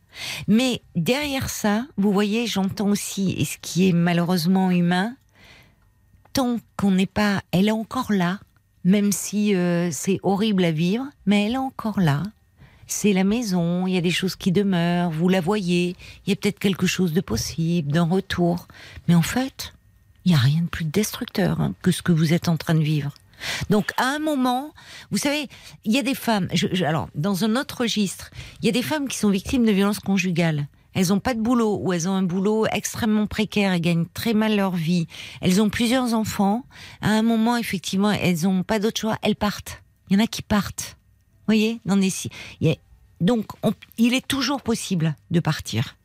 Mais 0.46 0.82
derrière 0.94 1.50
ça, 1.50 1.86
vous 1.96 2.12
voyez, 2.12 2.46
j'entends 2.46 2.88
aussi, 2.88 3.44
ce 3.44 3.58
qui 3.60 3.88
est 3.88 3.92
malheureusement 3.92 4.70
humain, 4.70 5.16
tant 6.32 6.58
qu'on 6.76 6.92
n'est 6.92 7.06
pas, 7.06 7.42
elle 7.50 7.68
est 7.68 7.72
encore 7.72 8.12
là, 8.12 8.38
même 8.84 9.10
si 9.12 9.54
euh, 9.54 9.90
c'est 9.90 10.20
horrible 10.22 10.64
à 10.64 10.70
vivre, 10.70 11.06
mais 11.26 11.46
elle 11.46 11.54
est 11.54 11.56
encore 11.56 11.98
là. 11.98 12.22
C'est 12.86 13.12
la 13.12 13.24
maison, 13.24 13.86
il 13.86 13.94
y 13.94 13.98
a 13.98 14.02
des 14.02 14.10
choses 14.10 14.36
qui 14.36 14.52
demeurent, 14.52 15.10
vous 15.10 15.28
la 15.28 15.40
voyez, 15.40 15.96
il 16.26 16.30
y 16.30 16.32
a 16.32 16.36
peut-être 16.36 16.58
quelque 16.58 16.86
chose 16.86 17.12
de 17.12 17.20
possible, 17.20 17.90
d'un 17.90 18.04
retour. 18.04 18.68
Mais 19.08 19.14
en 19.14 19.22
fait, 19.22 19.72
il 20.24 20.30
n'y 20.30 20.34
a 20.36 20.40
rien 20.40 20.60
de 20.60 20.68
plus 20.68 20.84
destructeur 20.84 21.60
hein, 21.60 21.74
que 21.82 21.90
ce 21.90 22.02
que 22.02 22.12
vous 22.12 22.34
êtes 22.34 22.48
en 22.48 22.56
train 22.56 22.74
de 22.74 22.82
vivre. 22.82 23.12
Donc, 23.70 23.90
à 23.96 24.04
un 24.04 24.18
moment, 24.18 24.72
vous 25.10 25.18
savez, 25.18 25.48
il 25.84 25.92
y 25.92 25.98
a 25.98 26.02
des 26.02 26.14
femmes, 26.14 26.48
alors, 26.84 27.08
dans 27.14 27.44
un 27.44 27.56
autre 27.56 27.82
registre, 27.82 28.30
il 28.60 28.66
y 28.66 28.68
a 28.68 28.72
des 28.72 28.82
femmes 28.82 29.08
qui 29.08 29.18
sont 29.18 29.30
victimes 29.30 29.64
de 29.64 29.72
violences 29.72 30.00
conjugales. 30.00 30.68
elles 30.94 31.08
n'ont 31.08 31.20
pas 31.20 31.34
de 31.34 31.40
boulot 31.40 31.78
ou 31.82 31.92
elles 31.92 32.08
ont 32.08 32.14
un 32.14 32.22
boulot 32.22 32.66
extrêmement 32.66 33.26
précaire, 33.26 33.72
elles 33.72 33.80
gagnent 33.80 34.06
très 34.14 34.32
mal 34.32 34.56
leur 34.56 34.76
vie, 34.76 35.06
elles 35.40 35.60
ont 35.60 35.68
plusieurs 35.68 36.14
enfants, 36.14 36.64
à 37.02 37.10
un 37.10 37.22
moment, 37.22 37.56
effectivement, 37.56 38.12
elles 38.12 38.42
n'ont 38.44 38.62
pas 38.62 38.78
d'autre 38.78 39.00
choix, 39.00 39.18
elles 39.22 39.36
partent. 39.36 39.82
Il 40.08 40.16
y 40.16 40.20
en 40.20 40.24
a 40.24 40.26
qui 40.26 40.42
partent. 40.42 40.96
Vous 41.46 41.54
voyez 41.54 41.80
dans. 41.84 41.98
Donc, 43.20 43.46
il 43.98 44.14
est 44.14 44.26
toujours 44.26 44.62
possible 44.62 45.16
de 45.30 45.40
partir. 45.40 45.96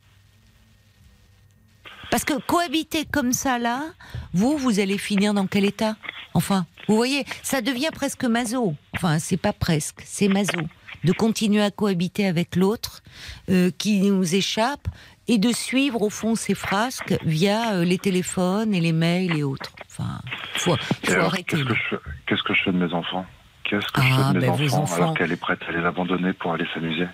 Parce 2.10 2.24
que 2.24 2.34
cohabiter 2.46 3.04
comme 3.04 3.32
ça, 3.32 3.58
là, 3.58 3.84
vous, 4.32 4.56
vous 4.58 4.80
allez 4.80 4.98
finir 4.98 5.32
dans 5.34 5.46
quel 5.46 5.64
état? 5.64 5.96
Enfin, 6.34 6.66
vous 6.88 6.96
voyez, 6.96 7.24
ça 7.42 7.60
devient 7.60 7.90
presque 7.92 8.24
maso. 8.24 8.74
Enfin, 8.94 9.18
c'est 9.18 9.36
pas 9.36 9.52
presque, 9.52 10.00
c'est 10.04 10.28
maso. 10.28 10.60
De 11.04 11.12
continuer 11.12 11.62
à 11.62 11.70
cohabiter 11.70 12.26
avec 12.26 12.56
l'autre 12.56 13.02
euh, 13.48 13.70
qui 13.78 14.00
nous 14.00 14.34
échappe 14.34 14.88
et 15.28 15.38
de 15.38 15.52
suivre 15.52 16.02
au 16.02 16.10
fond 16.10 16.34
ces 16.34 16.54
frasques 16.54 17.16
via 17.24 17.74
euh, 17.74 17.84
les 17.84 17.98
téléphones 17.98 18.74
et 18.74 18.80
les 18.80 18.92
mails 18.92 19.36
et 19.36 19.42
autres. 19.44 19.72
Enfin, 19.88 20.20
faut, 20.54 20.76
faut 21.04 21.20
arrêter. 21.20 21.56
Qu'est-ce 22.26 22.42
que, 22.42 22.52
je 22.52 22.62
fais 22.64 22.72
de 22.72 22.78
mes 22.78 22.92
enfants? 22.92 23.24
Qu'est-ce 23.70 23.92
que 23.92 24.02
je 24.02 24.08
fais 24.08 24.16
de 24.16 24.22
ah, 24.24 24.32
mes 24.32 24.40
ben, 24.40 24.50
enfants, 24.50 24.96
alors 24.96 25.14
qu'elle 25.14 25.30
est 25.30 25.40
prête 25.40 25.60
à 25.68 25.70
les 25.70 25.84
abandonner 25.84 26.32
pour 26.32 26.52
aller 26.52 26.66
s'amuser 26.74 27.06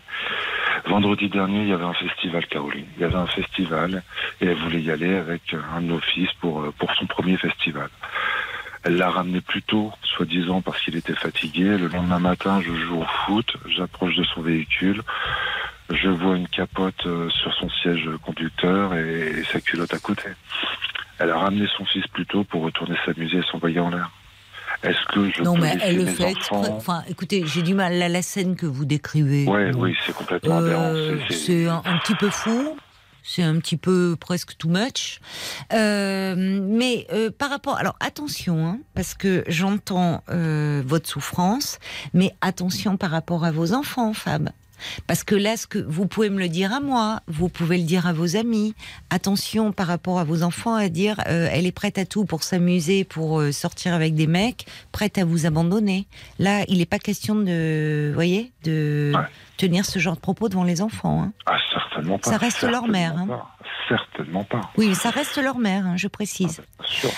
Vendredi 0.87 1.28
dernier, 1.28 1.61
il 1.61 1.69
y 1.69 1.73
avait 1.74 1.85
un 1.85 1.93
festival, 1.93 2.47
Caroline. 2.47 2.87
Il 2.97 3.03
y 3.03 3.05
avait 3.05 3.16
un 3.16 3.27
festival 3.27 4.03
et 4.41 4.47
elle 4.47 4.57
voulait 4.57 4.81
y 4.81 4.91
aller 4.91 5.16
avec 5.16 5.55
un 5.74 5.83
de 5.83 5.89
nos 5.89 6.01
fils 6.01 6.33
pour, 6.41 6.62
euh, 6.62 6.73
pour 6.78 6.91
son 6.95 7.05
premier 7.05 7.37
festival. 7.37 7.91
Elle 8.85 8.97
l'a 8.97 9.11
ramené 9.11 9.43
plus 9.43 9.62
tôt, 9.62 9.93
soi-disant 10.03 10.62
parce 10.62 10.81
qu'il 10.81 10.97
était 10.97 11.15
fatigué. 11.15 11.77
Le 11.77 11.89
lendemain 11.89 12.20
matin, 12.20 12.62
je 12.62 12.73
joue 12.73 13.03
au 13.03 13.07
foot, 13.27 13.55
j'approche 13.69 14.16
de 14.16 14.24
son 14.24 14.41
véhicule, 14.41 15.03
je 15.91 16.09
vois 16.09 16.39
une 16.39 16.49
capote 16.49 17.05
euh, 17.05 17.28
sur 17.28 17.53
son 17.53 17.69
siège 17.69 18.09
conducteur 18.24 18.95
et, 18.95 19.43
sa 19.53 19.61
culotte 19.61 19.93
à 19.93 19.99
côté. 19.99 20.31
Elle 21.19 21.31
a 21.31 21.39
ramené 21.39 21.66
son 21.77 21.85
fils 21.85 22.07
plus 22.07 22.24
tôt 22.24 22.45
pour 22.45 22.62
retourner 22.62 22.97
s'amuser 23.05 23.39
et 23.39 23.43
s'envoyer 23.43 23.81
en 23.81 23.91
l'air. 23.91 24.11
Est-ce 24.87 25.13
que 25.13 25.31
je 25.31 25.43
non, 25.43 25.57
mais 25.57 25.77
elle 25.83 25.97
le 25.97 26.07
fait 26.07 26.35
Enfin, 26.51 27.03
écoutez, 27.09 27.45
j'ai 27.47 27.63
du 27.63 27.75
mal 27.75 28.01
à 28.01 28.09
la 28.09 28.23
scène 28.23 28.57
que 28.57 28.67
vous 28.67 28.85
décrivez. 28.85 29.47
Ouais, 29.47 29.71
oui, 29.77 29.95
c'est 30.05 30.15
complètement 30.15 30.59
euh, 30.61 31.17
C'est 31.31 31.67
un, 31.67 31.83
petit 32.03 32.15
peu 32.15 32.31
fou 32.31 32.77
c'est 33.29 33.43
un 33.43 33.59
petit 33.59 33.77
peu 33.77 34.17
presque 34.19 34.57
too 34.57 34.69
much. 34.69 35.21
Euh, 35.73 36.35
mais 36.37 37.07
euh, 37.13 37.31
par 37.37 37.51
rapport, 37.51 37.77
alors 37.77 37.97
attention, 37.99 38.65
hein, 38.65 38.79
parce 38.95 39.15
que 39.15 39.43
j'entends 39.49 40.23
euh, 40.31 40.83
votre 40.87 41.09
souffrance, 41.09 41.81
mais 42.15 42.33
attention 42.41 42.97
par 42.97 43.11
rapport 43.11 43.45
à 43.45 43.51
vos 43.51 43.73
enfants, 43.73 44.13
Fab. 44.13 44.51
Parce 45.07 45.24
que 45.24 45.35
là, 45.35 45.57
ce 45.57 45.66
que 45.66 45.78
vous 45.78 46.07
pouvez 46.07 46.31
me 46.31 46.39
le 46.39 46.48
dire 46.48 46.73
à 46.73 46.81
moi, 46.81 47.20
vous 47.27 47.48
pouvez 47.48 47.78
le 47.78 47.85
dire 47.85 48.07
à 48.07 48.12
vos 48.12 48.36
amis. 48.36 48.74
Attention 49.11 49.73
par 49.73 49.86
rapport 49.86 50.19
à 50.19 50.24
vos 50.24 50.43
enfants 50.43 50.74
à 50.74 50.89
dire, 50.89 51.20
elle 51.27 51.66
est 51.66 51.73
prête 51.73 51.98
à 51.98 52.05
tout 52.05 52.24
pour 52.24 52.43
s'amuser, 52.43 53.05
pour 53.05 53.43
sortir 53.53 53.94
avec 53.94 54.15
des 54.15 54.27
mecs, 54.27 54.66
prête 54.93 55.19
à 55.19 55.24
vous 55.24 55.47
abandonner. 55.47 56.07
Là, 56.39 56.65
il 56.69 56.78
n'est 56.78 56.86
pas 56.86 56.98
question 56.98 57.35
de, 57.35 58.12
voyez, 58.15 58.53
de 58.65 59.12
tenir 59.57 59.85
ce 59.85 59.99
genre 59.99 60.15
de 60.15 60.20
propos 60.20 60.49
devant 60.49 60.65
les 60.65 60.83
enfants. 60.83 61.23
Hein. 61.23 61.33
Ah, 61.47 61.57
certainement 61.73 62.19
pas. 62.19 62.31
Ça 62.31 62.37
reste 62.37 62.62
leur 62.62 62.89
mère. 62.89 63.16
Hein. 63.16 63.43
Certainement 63.89 64.45
pas. 64.45 64.73
Oui, 64.77 64.95
ça 64.95 65.11
reste 65.11 65.39
leur 65.39 65.59
mère, 65.59 65.87
hein, 65.87 65.97
je 65.97 66.09
précise. 66.09 66.61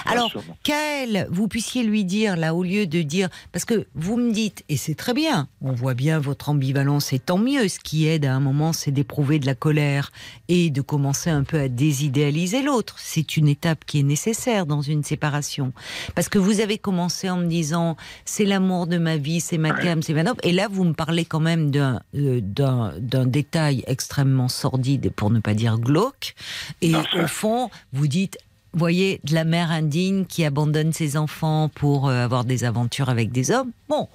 Ah, 0.05 0.13
Alors, 0.13 0.31
qu'elle, 0.63 1.27
vous 1.31 1.49
puissiez 1.49 1.83
lui 1.83 2.05
dire, 2.05 2.37
là, 2.37 2.55
au 2.55 2.63
lieu 2.63 2.87
de 2.87 3.01
dire. 3.01 3.29
Parce 3.53 3.65
que 3.65 3.87
vous 3.95 4.19
me 4.19 4.33
dites, 4.33 4.65
et 4.69 4.77
c'est 4.77 4.95
très 4.95 5.15
bien, 5.15 5.49
on 5.63 5.73
voit 5.73 5.95
bien 5.95 6.19
votre 6.19 6.51
ambivalence, 6.51 7.13
et 7.13 7.19
tant 7.19 7.39
mieux. 7.39 7.69
Ce 7.69 7.81
qui 7.81 8.07
aide 8.07 8.27
à 8.27 8.35
un 8.35 8.41
moment, 8.41 8.73
c'est 8.73 8.91
d'éprouver 8.91 9.39
de 9.39 9.47
la 9.47 9.55
colère 9.55 10.11
et 10.49 10.71
de 10.71 10.83
commencer 10.83 11.31
un 11.31 11.43
peu 11.43 11.59
à 11.59 11.69
désidéaliser 11.69 12.63
l'autre. 12.63 12.97
C'est 12.99 13.37
une 13.37 13.49
étape 13.49 13.85
qui 13.87 14.01
est 14.01 14.05
nécessaire 14.05 14.67
dans 14.67 14.83
une 14.83 15.05
séparation. 15.05 15.73
Parce 16.15 16.29
que 16.29 16.39
vous 16.39 16.61
avez 16.61 16.77
commencé 16.77 17.31
en 17.31 17.39
me 17.39 17.47
disant, 17.47 17.97
c'est 18.27 18.45
l'amour 18.45 18.87
de 18.87 18.99
ma 18.99 19.17
vie, 19.17 19.41
c'est 19.41 19.59
ma 19.59 19.71
gamme, 19.71 20.03
c'est 20.03 20.15
ma 20.15 20.31
Et 20.43 20.53
là, 20.53 20.69
vous 20.71 20.85
me 20.85 20.93
parlez 20.93 21.25
quand 21.25 21.41
même 21.41 21.71
d'un. 21.71 22.01
Euh, 22.15 22.28
d'un 22.41 23.27
détail 23.27 23.85
extrêmement 23.87 24.49
sordide, 24.49 25.11
pour 25.11 25.31
ne 25.31 25.41
pas 25.41 25.55
dire 25.55 25.79
glauque. 25.79 26.35
Et 26.83 26.95
au 26.95 27.27
fond, 27.27 27.71
vous 27.93 28.07
dites, 28.07 28.39
voyez, 28.73 29.21
de 29.25 29.35
la 29.35 29.45
mère 29.45 29.71
indigne 29.71 30.25
qui 30.25 30.45
abandonne 30.45 30.93
ses 30.93 31.17
enfants 31.17 31.69
pour 31.75 32.09
euh, 32.09 32.25
avoir 32.25 32.45
des 32.45 32.65
aventures 32.65 33.09
avec 33.09 33.33
des 33.33 33.51
hommes. 33.51 33.71
Bon, 33.89 34.09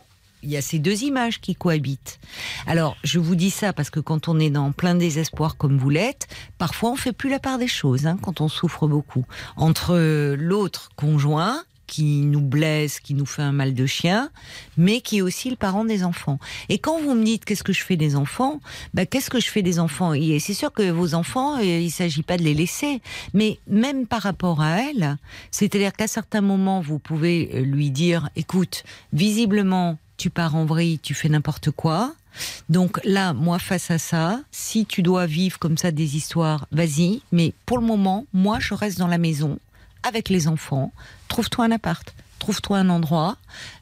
il 0.43 0.49
y 0.49 0.57
a 0.57 0.61
ces 0.61 0.79
deux 0.79 1.03
images 1.03 1.39
qui 1.39 1.55
cohabitent. 1.55 2.19
Alors, 2.67 2.97
je 3.03 3.19
vous 3.19 3.35
dis 3.35 3.49
ça 3.49 3.73
parce 3.73 3.89
que 3.89 3.99
quand 3.99 4.27
on 4.27 4.39
est 4.39 4.49
dans 4.49 4.71
plein 4.71 4.95
désespoir 4.95 5.57
comme 5.57 5.77
vous 5.77 5.89
l'êtes, 5.89 6.27
parfois 6.57 6.91
on 6.91 6.95
fait 6.95 7.13
plus 7.13 7.29
la 7.29 7.39
part 7.39 7.57
des 7.57 7.67
choses, 7.67 8.05
hein, 8.05 8.17
quand 8.21 8.41
on 8.41 8.49
souffre 8.49 8.87
beaucoup. 8.87 9.25
Entre 9.55 10.35
l'autre 10.35 10.91
conjoint, 10.95 11.63
qui 11.87 12.21
nous 12.21 12.41
blesse, 12.41 12.99
qui 12.99 13.13
nous 13.13 13.25
fait 13.25 13.41
un 13.41 13.51
mal 13.51 13.73
de 13.73 13.85
chien, 13.85 14.29
mais 14.77 15.01
qui 15.01 15.17
est 15.17 15.21
aussi 15.21 15.49
le 15.49 15.55
parent 15.55 15.85
des 15.85 16.03
enfants. 16.03 16.39
Et 16.69 16.77
quand 16.77 17.01
vous 17.01 17.13
me 17.13 17.23
dites 17.23 17.45
qu'est-ce 17.45 17.63
que 17.63 17.73
je 17.73 17.83
fais 17.83 17.97
des 17.97 18.15
enfants, 18.15 18.59
bah, 18.93 19.05
qu'est-ce 19.05 19.29
que 19.29 19.39
je 19.39 19.49
fais 19.49 19.61
des 19.61 19.79
enfants? 19.79 20.13
Et 20.13 20.39
c'est 20.39 20.53
sûr 20.53 20.71
que 20.71 20.89
vos 20.89 21.13
enfants, 21.13 21.57
euh, 21.57 21.63
il 21.63 21.85
ne 21.85 21.89
s'agit 21.89 22.23
pas 22.23 22.37
de 22.37 22.43
les 22.43 22.53
laisser, 22.53 23.01
mais 23.33 23.59
même 23.67 24.07
par 24.07 24.21
rapport 24.21 24.61
à 24.61 24.81
elle, 24.81 25.17
c'est-à-dire 25.51 25.93
qu'à 25.93 26.07
certains 26.07 26.41
moments, 26.41 26.81
vous 26.81 26.99
pouvez 26.99 27.49
euh, 27.53 27.61
lui 27.61 27.91
dire, 27.91 28.29
écoute, 28.35 28.83
visiblement, 29.11 29.97
tu 30.17 30.29
pars 30.29 30.55
en 30.55 30.65
vrille, 30.65 30.99
tu 30.99 31.13
fais 31.13 31.29
n'importe 31.29 31.71
quoi. 31.71 32.13
Donc 32.69 32.99
là, 33.03 33.33
moi, 33.33 33.59
face 33.59 33.91
à 33.91 33.97
ça, 33.97 34.41
si 34.51 34.85
tu 34.85 35.01
dois 35.01 35.25
vivre 35.25 35.59
comme 35.59 35.77
ça 35.77 35.91
des 35.91 36.15
histoires, 36.15 36.67
vas-y. 36.71 37.21
Mais 37.31 37.53
pour 37.65 37.77
le 37.77 37.85
moment, 37.85 38.25
moi, 38.33 38.59
je 38.59 38.73
reste 38.73 38.97
dans 38.97 39.07
la 39.07 39.17
maison 39.17 39.59
avec 40.03 40.29
les 40.29 40.47
enfants. 40.47 40.91
Trouve-toi 41.27 41.65
un 41.65 41.71
appart 41.71 42.13
trouve-toi 42.43 42.77
un 42.77 42.89
endroit. 42.89 43.37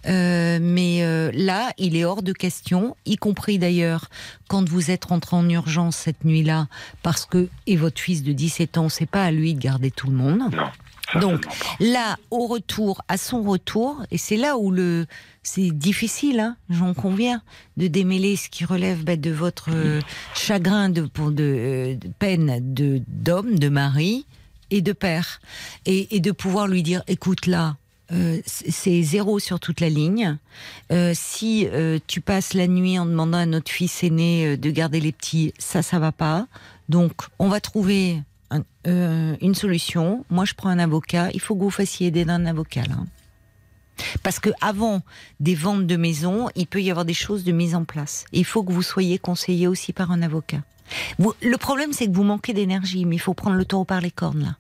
Euh, 0.06 0.60
mais 0.62 1.00
euh, 1.02 1.32
là, 1.34 1.72
il 1.80 1.96
est 1.96 2.06
hors 2.06 2.22
de 2.22 2.32
question, 2.32 2.96
y 3.06 3.16
compris 3.16 3.58
d'ailleurs 3.58 4.10
quand 4.48 4.70
vous 4.70 4.92
êtes 4.92 5.06
rentré 5.06 5.36
en 5.36 5.50
urgence 5.50 5.96
cette 5.96 6.24
nuit-là, 6.24 6.68
parce 7.02 7.26
que, 7.26 7.50
et 7.66 7.76
votre 7.76 8.00
fils 8.00 8.22
de 8.22 8.34
17 8.34 8.78
ans, 8.78 8.90
c'est 8.90 9.10
pas 9.10 9.24
à 9.24 9.32
lui 9.32 9.56
de 9.56 9.60
garder 9.60 9.90
tout 9.90 10.08
le 10.08 10.16
monde. 10.16 10.44
Donc 11.20 11.44
là, 11.80 12.18
au 12.30 12.46
retour, 12.48 13.02
à 13.08 13.18
son 13.18 13.42
retour, 13.42 14.04
et 14.12 14.18
c'est 14.18 14.38
là 14.38 14.58
où 14.58 14.72
le 14.72 15.08
c'est 15.44 15.72
difficile, 15.72 16.40
hein, 16.40 16.56
j'en 16.70 16.94
conviens, 16.94 17.42
de 17.78 17.88
démêler 17.88 18.36
ce 18.36 18.48
qui 18.48 18.64
relève 18.64 19.04
bah, 19.04 19.16
de 19.16 19.32
votre 19.32 19.70
euh, 19.74 20.00
chagrin, 20.36 20.90
de, 20.90 21.02
de, 21.02 21.96
de 21.96 22.08
peine 22.20 22.60
de 22.62 23.02
d'homme, 23.08 23.58
de 23.58 23.70
mari, 23.70 24.26
et 24.72 24.82
de 24.82 24.94
père. 24.94 25.40
Et, 25.86 26.20
de 26.20 26.32
pouvoir 26.32 26.68
lui 26.68 26.82
dire, 26.82 27.04
écoute 27.08 27.46
là, 27.46 27.76
euh, 28.12 28.42
c'est 28.46 29.02
zéro 29.04 29.40
sur 29.40 29.60
toute 29.60 29.80
la 29.80 29.90
ligne. 29.90 30.38
Euh, 30.92 31.14
si 31.16 31.68
euh, 31.68 32.00
tu 32.08 32.20
passes 32.20 32.54
la 32.54 32.68
nuit 32.68 32.98
en 32.98 33.06
demandant 33.06 33.38
à 33.38 33.46
notre 33.46 33.72
fils 33.72 34.04
aîné 34.04 34.58
de 34.58 34.72
garder 34.72 35.00
les 35.00 35.12
petits, 35.12 35.54
ça, 35.60 35.82
ça 35.82 36.00
va 36.00 36.12
pas. 36.12 36.48
Donc, 36.90 37.14
on 37.40 37.48
va 37.48 37.62
trouver 37.62 38.22
une 38.84 39.56
solution. 39.56 40.26
Moi, 40.30 40.44
je 40.44 40.56
prends 40.56 40.70
un 40.70 40.80
avocat. 40.80 41.30
Il 41.34 41.40
faut 41.40 41.56
que 41.56 41.62
vous 41.62 41.70
fassiez 41.70 42.08
aider 42.08 42.26
d'un 42.26 42.46
avocat 42.46 42.84
là. 42.84 42.98
Parce 44.24 44.40
que 44.40 44.50
avant 44.62 45.02
des 45.40 45.56
ventes 45.56 45.88
de 45.88 45.96
maisons, 45.96 46.50
il 46.56 46.68
peut 46.68 46.82
y 46.82 46.90
avoir 46.90 47.06
des 47.06 47.14
choses 47.14 47.44
de 47.44 47.52
mise 47.52 47.76
en 47.76 47.84
place. 47.84 48.26
Il 48.32 48.46
faut 48.46 48.64
que 48.64 48.74
vous 48.74 48.82
soyez 48.82 49.20
conseillé 49.20 49.68
aussi 49.68 49.94
par 49.94 50.12
un 50.12 50.22
avocat. 50.22 50.62
Le 51.20 51.58
problème, 51.58 51.94
c'est 51.94 52.08
que 52.08 52.14
vous 52.14 52.24
manquez 52.24 52.54
d'énergie, 52.54 53.06
mais 53.06 53.16
il 53.16 53.20
faut 53.20 53.34
prendre 53.34 53.56
le 53.56 53.66
taureau 53.66 53.86
par 53.86 54.02
les 54.02 54.12
cornes 54.12 54.42
là. 54.44 54.56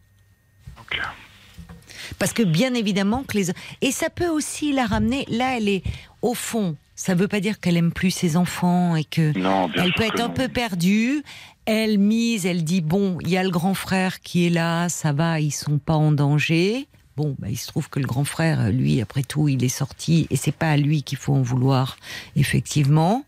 Parce 2.19 2.33
que 2.33 2.43
bien 2.43 2.73
évidemment 2.73 3.23
que 3.23 3.37
les 3.37 3.51
et 3.81 3.91
ça 3.91 4.09
peut 4.09 4.27
aussi 4.27 4.73
la 4.73 4.85
ramener. 4.85 5.25
Là, 5.29 5.57
elle 5.57 5.69
est 5.69 5.83
au 6.21 6.33
fond. 6.33 6.75
Ça 6.95 7.15
ne 7.15 7.19
veut 7.19 7.27
pas 7.27 7.39
dire 7.39 7.59
qu'elle 7.59 7.77
aime 7.77 7.91
plus 7.91 8.11
ses 8.11 8.37
enfants 8.37 8.95
et 8.95 9.05
que 9.05 9.33
elle 9.75 9.93
peut 9.93 10.03
être 10.03 10.21
un 10.21 10.29
peu 10.29 10.47
perdue. 10.47 11.23
Elle 11.65 11.97
mise, 11.97 12.45
elle 12.45 12.63
dit 12.63 12.81
bon, 12.81 13.17
il 13.21 13.29
y 13.29 13.37
a 13.37 13.43
le 13.43 13.49
grand 13.49 13.73
frère 13.73 14.19
qui 14.19 14.45
est 14.45 14.49
là, 14.49 14.89
ça 14.89 15.13
va, 15.13 15.39
ils 15.39 15.51
sont 15.51 15.79
pas 15.79 15.95
en 15.95 16.11
danger. 16.11 16.87
Bon, 17.17 17.35
bah, 17.39 17.47
il 17.49 17.57
se 17.57 17.67
trouve 17.67 17.89
que 17.89 17.99
le 17.99 18.07
grand 18.07 18.23
frère, 18.23 18.71
lui, 18.71 19.01
après 19.01 19.23
tout, 19.23 19.49
il 19.49 19.63
est 19.63 19.69
sorti 19.69 20.27
et 20.29 20.37
c'est 20.37 20.53
pas 20.53 20.71
à 20.71 20.77
lui 20.77 21.03
qu'il 21.03 21.17
faut 21.17 21.33
en 21.33 21.41
vouloir, 21.41 21.97
effectivement. 22.35 23.25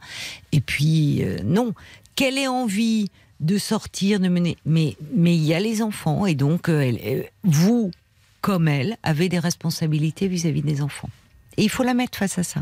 Et 0.52 0.62
puis, 0.62 1.24
euh, 1.24 1.40
non, 1.44 1.74
quelle 2.16 2.38
est 2.38 2.48
envie 2.48 3.10
de 3.40 3.58
sortir, 3.58 4.20
de 4.20 4.30
mener. 4.30 4.58
Mais 4.66 4.96
mais 5.14 5.36
il 5.36 5.44
y 5.44 5.54
a 5.54 5.60
les 5.60 5.82
enfants 5.82 6.26
et 6.26 6.36
donc 6.36 6.70
euh, 6.70 6.92
euh, 7.06 7.24
vous, 7.44 7.92
comme 8.42 8.68
elle, 8.68 8.98
avez 9.04 9.30
des 9.30 9.40
responsabilités 9.40 10.28
vis-à-vis 10.28 10.62
des 10.62 10.82
enfants. 10.82 11.10
Et 11.58 11.64
il 11.64 11.70
faut 11.70 11.84
la 11.84 11.94
mettre 11.94 12.18
face 12.18 12.38
à 12.38 12.44
ça. 12.44 12.62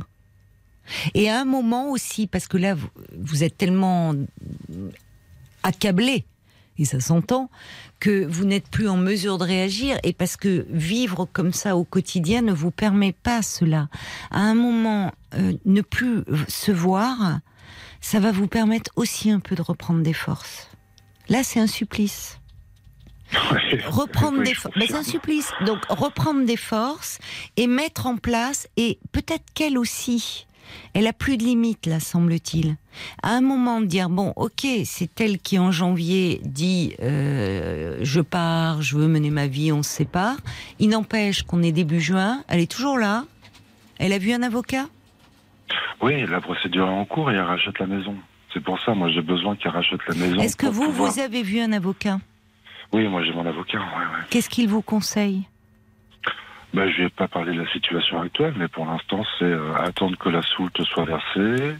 Et 1.13 1.29
à 1.29 1.39
un 1.39 1.45
moment 1.45 1.89
aussi, 1.89 2.27
parce 2.27 2.47
que 2.47 2.57
là, 2.57 2.75
vous, 3.17 3.43
êtes 3.43 3.57
tellement 3.57 4.13
accablé, 5.63 6.25
et 6.77 6.85
ça 6.85 6.99
s'entend, 6.99 7.49
que 7.99 8.25
vous 8.25 8.45
n'êtes 8.45 8.67
plus 8.67 8.89
en 8.89 8.97
mesure 8.97 9.37
de 9.37 9.43
réagir, 9.43 9.97
et 10.03 10.13
parce 10.13 10.35
que 10.35 10.65
vivre 10.69 11.27
comme 11.31 11.53
ça 11.53 11.77
au 11.77 11.83
quotidien 11.83 12.41
ne 12.41 12.51
vous 12.51 12.71
permet 12.71 13.13
pas 13.13 13.41
cela. 13.41 13.89
À 14.31 14.39
un 14.39 14.55
moment, 14.55 15.11
euh, 15.35 15.53
ne 15.65 15.81
plus 15.81 16.23
se 16.47 16.71
voir, 16.71 17.39
ça 18.01 18.19
va 18.19 18.31
vous 18.31 18.47
permettre 18.47 18.91
aussi 18.95 19.31
un 19.31 19.39
peu 19.39 19.55
de 19.55 19.61
reprendre 19.61 20.01
des 20.01 20.13
forces. 20.13 20.69
Là, 21.29 21.43
c'est 21.43 21.59
un 21.59 21.67
supplice. 21.67 22.39
Reprendre 23.87 24.39
Oui, 24.39 24.45
des 24.45 24.53
forces. 24.53 24.75
c'est 24.79 24.93
un 24.93 25.03
supplice. 25.03 25.51
Donc, 25.65 25.79
reprendre 25.87 26.45
des 26.45 26.57
forces 26.57 27.19
et 27.55 27.67
mettre 27.67 28.05
en 28.07 28.17
place, 28.17 28.67
et 28.75 28.99
peut-être 29.13 29.45
qu'elle 29.53 29.77
aussi, 29.77 30.45
elle 30.93 31.07
a 31.07 31.13
plus 31.13 31.37
de 31.37 31.43
limites, 31.45 31.85
là, 31.85 32.01
semble-t-il. 32.01 32.75
À 33.23 33.29
un 33.29 33.41
moment, 33.41 33.79
de 33.79 33.85
dire 33.85 34.09
bon, 34.09 34.33
ok, 34.35 34.67
c'est 34.83 35.21
elle 35.21 35.39
qui 35.39 35.57
en 35.59 35.71
janvier 35.71 36.41
dit 36.43 36.95
euh, 37.01 37.99
je 38.01 38.19
pars, 38.19 38.81
je 38.81 38.97
veux 38.97 39.07
mener 39.07 39.29
ma 39.29 39.47
vie, 39.47 39.71
on 39.71 39.83
se 39.83 39.91
sépare. 39.91 40.37
Il 40.79 40.89
n'empêche 40.89 41.43
qu'on 41.43 41.63
est 41.63 41.71
début 41.71 42.01
juin, 42.01 42.43
elle 42.49 42.59
est 42.59 42.71
toujours 42.71 42.97
là. 42.97 43.25
Elle 43.97 44.11
a 44.11 44.17
vu 44.17 44.33
un 44.33 44.41
avocat 44.41 44.87
Oui, 46.01 46.25
la 46.27 46.41
procédure 46.41 46.87
est 46.87 46.91
en 46.91 47.05
cours 47.05 47.31
et 47.31 47.35
elle 47.35 47.41
rachète 47.41 47.79
la 47.79 47.87
maison. 47.87 48.15
C'est 48.53 48.63
pour 48.63 48.79
ça, 48.81 48.93
moi, 48.93 49.09
j'ai 49.11 49.21
besoin 49.21 49.55
qu'elle 49.55 49.71
rachète 49.71 50.01
la 50.07 50.15
maison. 50.15 50.41
Est-ce 50.41 50.57
que 50.57 50.65
vous, 50.67 50.85
pouvoir- 50.85 51.11
vous 51.11 51.19
avez 51.19 51.43
vu 51.43 51.59
un 51.59 51.71
avocat? 51.71 52.19
Oui, 52.91 53.07
moi, 53.07 53.23
j'ai 53.23 53.31
mon 53.33 53.45
avocat. 53.45 53.77
Ouais, 53.79 53.83
ouais. 53.85 54.23
Qu'est-ce 54.29 54.49
qu'il 54.49 54.67
vous 54.67 54.81
conseille? 54.81 55.43
Ben, 56.73 56.89
je 56.89 57.03
vais 57.03 57.09
pas 57.09 57.27
parler 57.27 57.53
de 57.53 57.61
la 57.61 57.69
situation 57.71 58.21
actuelle, 58.21 58.53
mais 58.57 58.69
pour 58.69 58.85
l'instant, 58.85 59.23
c'est 59.37 59.43
euh, 59.45 59.73
attendre 59.75 60.17
que 60.17 60.29
la 60.29 60.41
soulte 60.41 60.81
soit 60.85 61.03
versée. 61.03 61.75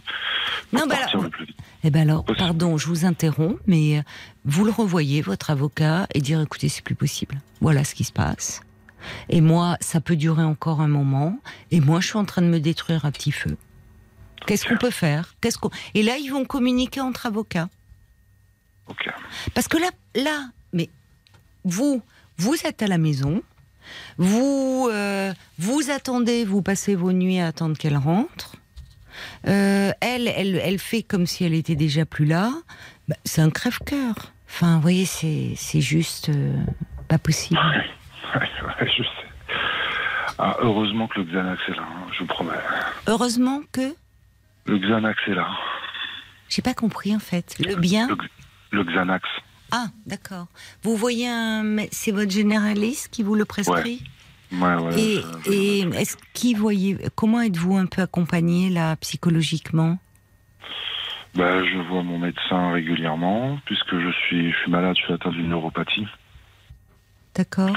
Non, 0.72 0.82
bah 0.86 0.96
alors- 1.08 1.22
le 1.22 1.30
plus 1.30 1.46
vite. 1.46 1.56
Eh 1.82 1.90
ben 1.90 2.02
alors, 2.08 2.24
Possible. 2.24 2.46
pardon, 2.46 2.76
je 2.76 2.86
vous 2.88 3.06
interromps, 3.06 3.58
mais 3.66 3.98
euh, 3.98 4.02
vous 4.44 4.66
le 4.66 4.70
revoyez, 4.70 5.22
votre 5.22 5.50
avocat, 5.50 6.06
et 6.14 6.20
dire 6.20 6.40
écoutez, 6.42 6.68
c'est 6.68 6.84
plus 6.84 6.94
possible. 6.94 7.36
Voilà 7.62 7.84
ce 7.84 7.94
qui 7.94 8.04
se 8.04 8.12
passe. 8.12 8.60
Et 9.30 9.40
moi, 9.40 9.76
ça 9.80 10.00
peut 10.02 10.14
durer 10.16 10.44
encore 10.44 10.80
un 10.82 10.88
moment, 10.88 11.38
et 11.70 11.80
moi, 11.80 12.00
je 12.00 12.08
suis 12.08 12.18
en 12.18 12.26
train 12.26 12.42
de 12.42 12.46
me 12.48 12.60
détruire 12.60 13.06
à 13.06 13.10
petit 13.10 13.32
feu. 13.32 13.56
Qu'est-ce 14.46 14.66
qu'on 14.66 14.76
peut 14.76 14.90
faire 14.90 15.34
Qu'est-ce 15.40 15.58
qu'on 15.58 15.70
Et 15.94 16.02
là, 16.02 16.16
ils 16.18 16.30
vont 16.30 16.44
communiquer 16.44 17.00
entre 17.00 17.26
avocats. 17.26 17.68
Parce 19.54 19.68
que 19.68 19.78
là, 19.78 19.88
là, 20.14 20.48
mais 20.72 20.88
vous, 21.64 22.02
vous 22.36 22.56
êtes 22.64 22.82
à 22.82 22.86
la 22.86 22.98
maison, 22.98 23.42
vous, 24.18 24.88
euh, 24.90 25.32
vous 25.58 25.90
attendez, 25.90 26.44
vous 26.44 26.62
passez 26.62 26.94
vos 26.94 27.12
nuits 27.12 27.40
à 27.40 27.48
attendre 27.48 27.76
qu'elle 27.76 27.96
rentre. 27.96 28.56
Euh, 29.46 29.92
elle, 30.00 30.28
elle, 30.28 30.56
elle 30.56 30.78
fait 30.78 31.02
comme 31.02 31.26
si 31.26 31.44
elle 31.44 31.54
était 31.54 31.76
déjà 31.76 32.04
plus 32.04 32.24
là. 32.24 32.52
Bah, 33.08 33.16
c'est 33.24 33.42
un 33.42 33.50
crève-cœur. 33.50 34.32
Enfin, 34.48 34.76
vous 34.76 34.82
voyez, 34.82 35.04
c'est, 35.06 35.54
c'est 35.56 35.80
juste 35.80 36.28
euh, 36.28 36.56
pas 37.08 37.18
possible. 37.18 37.58
Ouais, 37.58 38.40
ouais, 38.40 38.92
je 38.96 39.02
sais. 39.02 39.08
Ah, 40.38 40.56
heureusement 40.60 41.08
que 41.08 41.20
le 41.20 41.24
Xanax 41.26 41.60
est 41.68 41.72
là, 41.72 41.82
hein, 41.82 42.06
je 42.12 42.20
vous 42.20 42.26
promets. 42.26 42.52
Heureusement 43.06 43.60
que 43.70 43.94
Le 44.66 44.78
Xanax 44.78 45.18
est 45.26 45.34
là. 45.34 45.48
j'ai 46.48 46.62
pas 46.62 46.74
compris 46.74 47.14
en 47.14 47.18
fait. 47.18 47.56
Le 47.58 47.76
bien. 47.76 48.08
Le, 48.08 48.16
le 48.70 48.84
Xanax. 48.84 49.28
Ah, 49.70 49.86
d'accord. 50.06 50.46
Vous 50.82 50.96
voyez 50.96 51.28
un, 51.28 51.76
c'est 51.90 52.12
votre 52.12 52.30
généraliste 52.30 53.08
qui 53.12 53.22
vous 53.22 53.34
le 53.34 53.44
prescrit. 53.44 54.02
Ouais, 54.52 54.74
ouais. 54.74 55.00
Et, 55.00 55.16
je- 55.16 55.22
je- 55.46 55.50
et 55.52 55.80
est-ce 56.00 56.16
qui 56.34 56.52
voyez 56.54 56.98
comment 57.14 57.40
êtes-vous 57.40 57.76
un 57.76 57.86
peu 57.86 58.02
accompagné 58.02 58.68
là 58.68 58.96
psychologiquement? 58.96 59.98
Bah, 61.34 61.64
je 61.64 61.78
vois 61.88 62.02
mon 62.02 62.18
médecin 62.18 62.72
régulièrement, 62.72 63.58
puisque 63.64 63.98
je 63.98 64.10
suis, 64.26 64.52
je 64.52 64.56
suis 64.58 64.70
malade, 64.70 64.94
je 64.98 65.04
suis 65.04 65.12
atteint 65.14 65.30
d'une 65.30 65.48
neuropathie. 65.48 66.06
D'accord. 67.34 67.74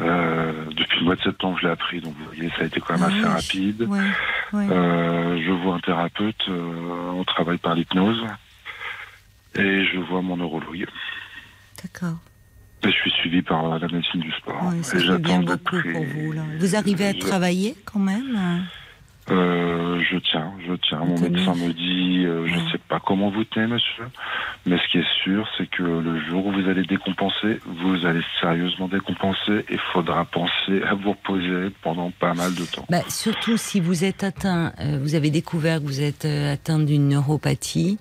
Euh, 0.00 0.64
depuis 0.76 0.98
le 1.00 1.04
mois 1.06 1.16
de 1.16 1.22
septembre, 1.22 1.56
je 1.60 1.66
l'ai 1.66 1.72
appris, 1.72 2.00
donc 2.00 2.14
vous 2.18 2.24
voyez, 2.24 2.50
ça 2.56 2.62
a 2.62 2.64
été 2.64 2.80
quand 2.80 2.98
même 2.98 3.04
Ah 3.04 3.06
assez 3.14 3.26
oui. 3.26 3.32
rapide. 3.32 3.82
Ouais, 3.88 4.00
ouais. 4.52 4.68
Euh, 4.70 5.40
je 5.44 5.50
vois 5.52 5.76
un 5.76 5.80
thérapeute, 5.80 6.48
euh, 6.48 7.10
on 7.12 7.24
travaille 7.24 7.58
par 7.58 7.74
l'hypnose, 7.74 8.24
et 9.54 9.84
je 9.84 9.98
vois 9.98 10.20
mon 10.20 10.36
neurologue. 10.36 10.86
D'accord. 11.82 12.18
Et 12.82 12.88
je 12.88 12.96
suis 12.96 13.10
suivi 13.12 13.40
par 13.42 13.78
la 13.78 13.86
médecine 13.88 14.20
du 14.20 14.30
sport. 14.32 14.64
Ouais, 14.66 14.82
ça 14.82 14.96
et 14.98 15.00
j'attends 15.00 15.38
beaucoup 15.40 15.58
près- 15.80 15.92
pour 15.92 16.04
vous 16.04 16.32
là. 16.32 16.42
Vous 16.58 16.74
arrivez 16.76 17.06
à 17.06 17.14
travailler 17.14 17.76
quand 17.86 18.00
même 18.00 18.36
hein? 18.36 18.62
Euh, 19.30 20.00
je 20.10 20.18
tiens, 20.18 20.52
je 20.68 20.74
tiens. 20.74 20.98
Mon 20.98 21.18
médecin 21.18 21.54
me 21.54 21.72
dit, 21.72 22.26
euh, 22.26 22.46
je 22.46 22.52
Ouais. 22.54 22.72
sais 22.72 22.78
pas 22.88 23.00
comment 23.00 23.30
vous 23.30 23.44
tenez, 23.44 23.66
monsieur, 23.66 24.04
mais 24.66 24.76
ce 24.76 24.88
qui 24.92 24.98
est 24.98 25.22
sûr, 25.22 25.48
c'est 25.56 25.66
que 25.70 25.82
le 25.82 26.20
jour 26.28 26.44
où 26.46 26.52
vous 26.52 26.68
allez 26.68 26.82
décompenser, 26.82 27.58
vous 27.66 28.04
allez 28.04 28.20
sérieusement 28.40 28.86
décompenser. 28.86 29.64
Il 29.70 29.78
faudra 29.94 30.26
penser 30.26 30.82
à 30.86 30.92
vous 30.94 31.12
reposer 31.12 31.70
pendant 31.82 32.10
pas 32.10 32.34
mal 32.34 32.54
de 32.54 32.64
temps. 32.66 32.84
Bah, 32.90 33.00
surtout 33.08 33.56
si 33.56 33.80
vous 33.80 34.04
êtes 34.04 34.24
atteint, 34.24 34.72
euh, 34.80 34.98
vous 35.00 35.14
avez 35.14 35.30
découvert 35.30 35.78
que 35.80 35.84
vous 35.86 36.02
êtes 36.02 36.26
euh, 36.26 36.52
atteint 36.52 36.78
d'une 36.78 37.08
neuropathie, 37.08 37.98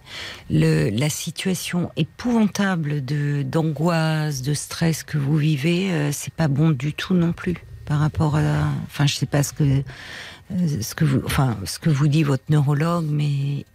le, 0.49 0.89
la 0.89 1.09
situation 1.09 1.89
épouvantable 1.95 3.03
de 3.05 3.43
d'angoisse, 3.43 4.41
de 4.41 4.53
stress 4.53 5.03
que 5.03 5.17
vous 5.17 5.37
vivez, 5.37 5.91
euh, 5.93 6.09
c'est 6.11 6.33
pas 6.33 6.49
bon 6.49 6.71
du 6.71 6.93
tout 6.93 7.13
non 7.13 7.31
plus 7.31 7.55
par 7.85 7.99
rapport 7.99 8.37
à, 8.37 8.69
enfin 8.85 9.05
je 9.05 9.15
sais 9.15 9.25
pas 9.25 9.43
ce 9.43 9.51
que 9.51 9.83
ce 10.49 10.95
que 10.95 11.05
vous, 11.05 11.21
enfin 11.25 11.57
ce 11.65 11.79
que 11.79 11.89
vous 11.89 12.07
dit 12.07 12.23
votre 12.23 12.43
neurologue, 12.49 13.05
mais 13.09 13.65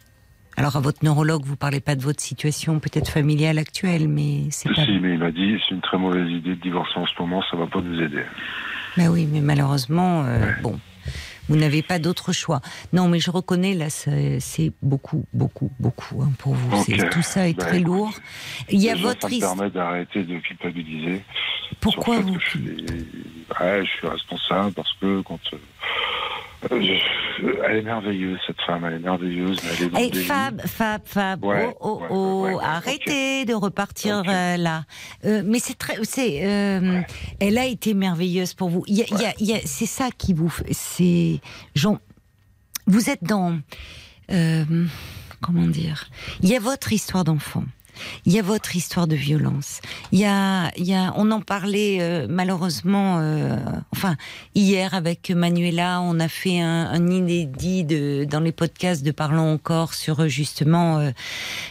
alors 0.56 0.76
à 0.76 0.80
votre 0.80 1.04
neurologue 1.04 1.42
vous 1.44 1.56
parlez 1.56 1.80
pas 1.80 1.94
de 1.94 2.02
votre 2.02 2.20
situation 2.20 2.78
peut-être 2.80 3.10
familiale 3.10 3.58
actuelle, 3.58 4.08
mais 4.08 4.44
c'est 4.50 4.68
pas. 4.74 4.84
Si, 4.84 4.98
mais 5.00 5.14
il 5.14 5.18
m'a 5.18 5.30
dit, 5.30 5.58
c'est 5.68 5.74
une 5.74 5.80
très 5.80 5.98
mauvaise 5.98 6.28
idée 6.30 6.50
de 6.56 6.60
divorcer 6.60 6.96
en 6.98 7.06
ce 7.06 7.12
moment, 7.18 7.42
ça 7.50 7.56
va 7.56 7.66
pas 7.66 7.80
nous 7.80 8.00
aider. 8.00 8.22
Bah 8.96 9.04
oui, 9.10 9.28
mais 9.30 9.40
malheureusement, 9.40 10.24
euh, 10.24 10.50
bon, 10.62 10.78
vous 11.48 11.56
n'avez 11.56 11.82
pas 11.82 11.98
d'autre 11.98 12.32
choix. 12.32 12.60
Non, 12.92 13.08
mais 13.08 13.20
je 13.20 13.30
reconnais 13.30 13.74
là, 13.74 13.88
c'est 13.90 14.72
beaucoup, 14.82 15.24
beaucoup, 15.32 15.70
beaucoup 15.78 16.22
hein, 16.22 16.32
pour 16.38 16.54
vous. 16.54 16.76
Ok. 16.76 16.84
C'est- 16.86 17.10
Tout 17.10 17.22
ça 17.22 17.48
est 17.48 17.54
Bah, 17.54 17.64
très 17.66 17.78
écoute, 17.78 17.86
lourd. 17.92 18.12
Il 18.70 18.80
y 18.80 18.90
a 18.90 18.94
votre 18.96 19.28
ça 19.28 19.34
me 19.34 19.40
permet 19.40 19.70
d'arrêter 19.70 20.24
de 20.24 20.38
culpabiliser. 20.40 21.22
Pourquoi 21.80 22.18
vous 22.20 22.38
je 22.40 22.48
suis, 22.50 22.60
ouais, 23.60 23.84
je 23.84 23.90
suis 23.90 24.06
responsable 24.08 24.72
parce 24.72 24.92
que 25.00 25.20
quand 25.22 25.38
euh, 25.52 25.56
euh, 25.56 25.58
elle 26.70 27.76
est 27.76 27.82
merveilleuse 27.82 28.38
cette 28.46 28.60
femme, 28.66 28.84
elle 28.84 28.94
est 28.94 28.98
merveilleuse, 28.98 29.58
elle 29.64 29.86
est 29.86 29.90
dans 29.90 29.98
déni. 29.98 30.24
Fab, 30.24 30.60
Fab, 30.66 31.02
Fab, 31.04 31.44
Ouais, 31.44 31.74
oh, 31.80 32.00
oh, 32.10 32.42
ouais, 32.42 32.52
oh, 32.54 32.56
ouais, 32.58 32.64
arrêtez 32.64 33.44
de 33.44 33.54
repartir 33.54 34.22
euh, 34.26 34.56
là. 34.56 34.84
Euh, 35.24 35.42
mais 35.44 35.58
c'est 35.60 35.78
très, 35.78 35.94
c'est, 36.02 36.44
euh, 36.44 37.00
elle 37.40 37.58
a 37.58 37.66
été 37.66 37.94
merveilleuse 37.94 38.54
pour 38.54 38.68
vous. 38.70 38.82
Il 38.88 38.96
y 38.96 39.02
a, 39.02 39.06
il 39.10 39.20
y 39.20 39.24
a- 39.26 39.34
il 39.38 39.46
y 39.46 39.54
a- 39.54 39.60
c'est 39.64 39.86
ça 39.86 40.08
qui 40.16 40.34
vous, 40.34 40.52
c'est, 40.72 41.40
Jean, 41.74 41.98
vous 42.86 43.08
êtes 43.10 43.22
dans, 43.24 43.58
comment 45.40 45.66
dire, 45.66 46.06
il 46.42 46.48
y 46.48 46.56
a 46.56 46.60
votre 46.60 46.92
histoire 46.92 47.24
d'enfant. 47.24 47.64
Il 48.26 48.32
y 48.32 48.38
a 48.38 48.42
votre 48.42 48.76
histoire 48.76 49.06
de 49.06 49.16
violence. 49.16 49.80
Il 50.12 50.18
y 50.18 50.24
a, 50.24 50.70
il 50.76 50.84
y 50.84 50.94
a, 50.94 51.12
on 51.16 51.30
en 51.30 51.40
parlait 51.40 51.98
euh, 52.00 52.26
malheureusement, 52.28 53.18
euh, 53.18 53.56
enfin 53.92 54.16
hier 54.54 54.94
avec 54.94 55.30
Manuela, 55.30 56.00
on 56.02 56.20
a 56.20 56.28
fait 56.28 56.60
un, 56.60 57.08
inédit 57.08 57.84
de, 57.84 58.26
dans 58.28 58.40
les 58.40 58.52
podcasts 58.52 59.02
de 59.02 59.10
Parlons 59.10 59.52
encore 59.52 59.94
sur 59.94 60.20
euh, 60.20 60.28
justement 60.28 61.12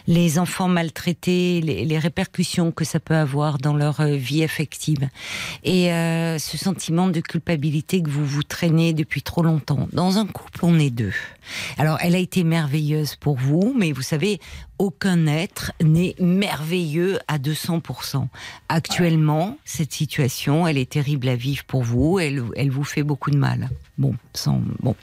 les 0.07 0.39
enfants 0.39 0.67
maltraités, 0.67 1.61
les, 1.61 1.85
les 1.85 1.99
répercussions 1.99 2.71
que 2.71 2.85
ça 2.85 2.99
peut 2.99 3.15
avoir 3.15 3.57
dans 3.57 3.75
leur 3.75 4.03
vie 4.03 4.43
affective 4.43 5.09
et 5.63 5.87
ce 5.87 6.57
sentiment 6.57 7.07
de 7.07 7.19
culpabilité 7.19 8.01
que 8.01 8.09
vous 8.09 8.25
vous 8.25 8.43
traînez 8.43 8.93
depuis 8.93 9.21
trop 9.21 9.43
longtemps. 9.43 9.87
Dans 9.93 10.17
un 10.17 10.25
couple, 10.25 10.59
on 10.63 10.79
est 10.79 10.89
deux. 10.89 11.13
Alors, 11.77 11.97
elle 12.01 12.15
a 12.15 12.19
été 12.19 12.43
merveilleuse 12.43 13.15
pour 13.15 13.37
vous, 13.37 13.73
mais 13.77 13.91
vous 13.91 14.01
savez, 14.01 14.39
aucun 14.79 15.27
être 15.27 15.71
n'est 15.81 16.15
merveilleux 16.19 17.19
à 17.27 17.37
200%. 17.37 18.27
Actuellement, 18.69 19.57
cette 19.65 19.93
situation, 19.93 20.67
elle 20.67 20.77
est 20.77 20.89
terrible 20.89 21.27
à 21.29 21.35
vivre 21.35 21.63
pour 21.65 21.83
vous, 21.83 22.19
elle, 22.19 22.43
elle 22.55 22.71
vous 22.71 22.83
fait 22.83 23.03
beaucoup 23.03 23.31
de 23.31 23.37
mal. 23.37 23.69
Bon, 23.97 24.15
sans, 24.33 24.61
bon. 24.79 24.95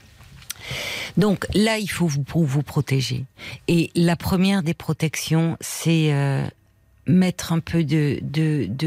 Donc 1.17 1.45
là, 1.53 1.77
il 1.77 1.89
faut 1.89 2.07
vous, 2.07 2.63
protéger. 2.63 3.25
Et 3.67 3.91
la 3.95 4.15
première 4.15 4.63
des 4.63 4.73
protections, 4.73 5.57
c'est 5.61 6.13
euh, 6.13 6.43
mettre 7.07 7.53
un 7.53 7.59
peu 7.59 7.83
de 7.83 8.19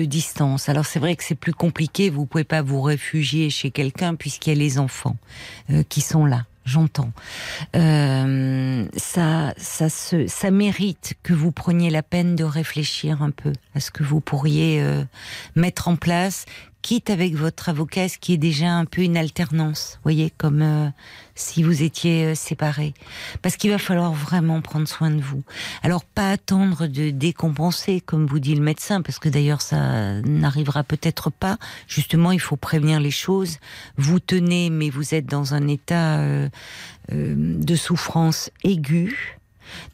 distance. 0.04 0.68
Alors 0.68 0.86
c'est 0.86 0.98
vrai 0.98 1.16
que 1.16 1.24
c'est 1.24 1.34
plus 1.34 1.54
compliqué, 1.54 2.10
vous 2.10 2.26
pouvez 2.26 2.44
pas 2.44 2.62
vous 2.62 2.82
réfugier 2.82 3.50
chez 3.50 3.70
quelqu'un 3.70 4.14
puisqu'il 4.14 4.50
y 4.50 4.56
a 4.56 4.58
les 4.58 4.78
enfants 4.78 5.16
euh, 5.70 5.82
qui 5.88 6.00
sont 6.00 6.24
là. 6.24 6.44
J'entends. 6.68 7.12
Euh, 7.76 8.86
ça, 8.94 9.54
ça, 9.56 9.88
se, 9.88 10.26
ça 10.26 10.50
mérite 10.50 11.14
que 11.22 11.32
vous 11.32 11.50
preniez 11.50 11.88
la 11.88 12.02
peine 12.02 12.36
de 12.36 12.44
réfléchir 12.44 13.22
un 13.22 13.30
peu 13.30 13.52
à 13.74 13.80
ce 13.80 13.90
que 13.90 14.02
vous 14.02 14.20
pourriez 14.20 14.82
euh, 14.82 15.02
mettre 15.56 15.88
en 15.88 15.96
place, 15.96 16.44
quitte 16.88 17.10
avec 17.10 17.34
votre 17.34 17.68
avocat, 17.68 18.08
ce 18.08 18.16
qui 18.16 18.32
est 18.32 18.38
déjà 18.38 18.72
un 18.72 18.86
peu 18.86 19.02
une 19.02 19.18
alternance, 19.18 20.00
voyez, 20.04 20.32
comme 20.38 20.62
euh, 20.62 20.88
si 21.34 21.62
vous 21.62 21.82
étiez 21.82 22.24
euh, 22.24 22.34
séparés. 22.34 22.94
Parce 23.42 23.58
qu'il 23.58 23.70
va 23.70 23.76
falloir 23.76 24.14
vraiment 24.14 24.62
prendre 24.62 24.88
soin 24.88 25.10
de 25.10 25.20
vous. 25.20 25.42
Alors, 25.82 26.02
pas 26.02 26.30
attendre 26.30 26.86
de 26.86 27.10
décompenser, 27.10 28.00
comme 28.00 28.24
vous 28.24 28.38
dit 28.38 28.54
le 28.54 28.62
médecin, 28.62 29.02
parce 29.02 29.18
que 29.18 29.28
d'ailleurs, 29.28 29.60
ça 29.60 30.22
n'arrivera 30.22 30.82
peut-être 30.82 31.28
pas. 31.28 31.58
Justement, 31.88 32.32
il 32.32 32.40
faut 32.40 32.56
prévenir 32.56 33.00
les 33.00 33.10
choses. 33.10 33.58
Vous 33.98 34.18
tenez, 34.18 34.70
mais 34.70 34.88
vous 34.88 35.14
êtes 35.14 35.26
dans 35.26 35.52
un 35.52 35.68
état 35.68 36.20
euh, 36.20 36.48
euh, 37.12 37.34
de 37.36 37.74
souffrance 37.74 38.50
aiguë. 38.64 39.37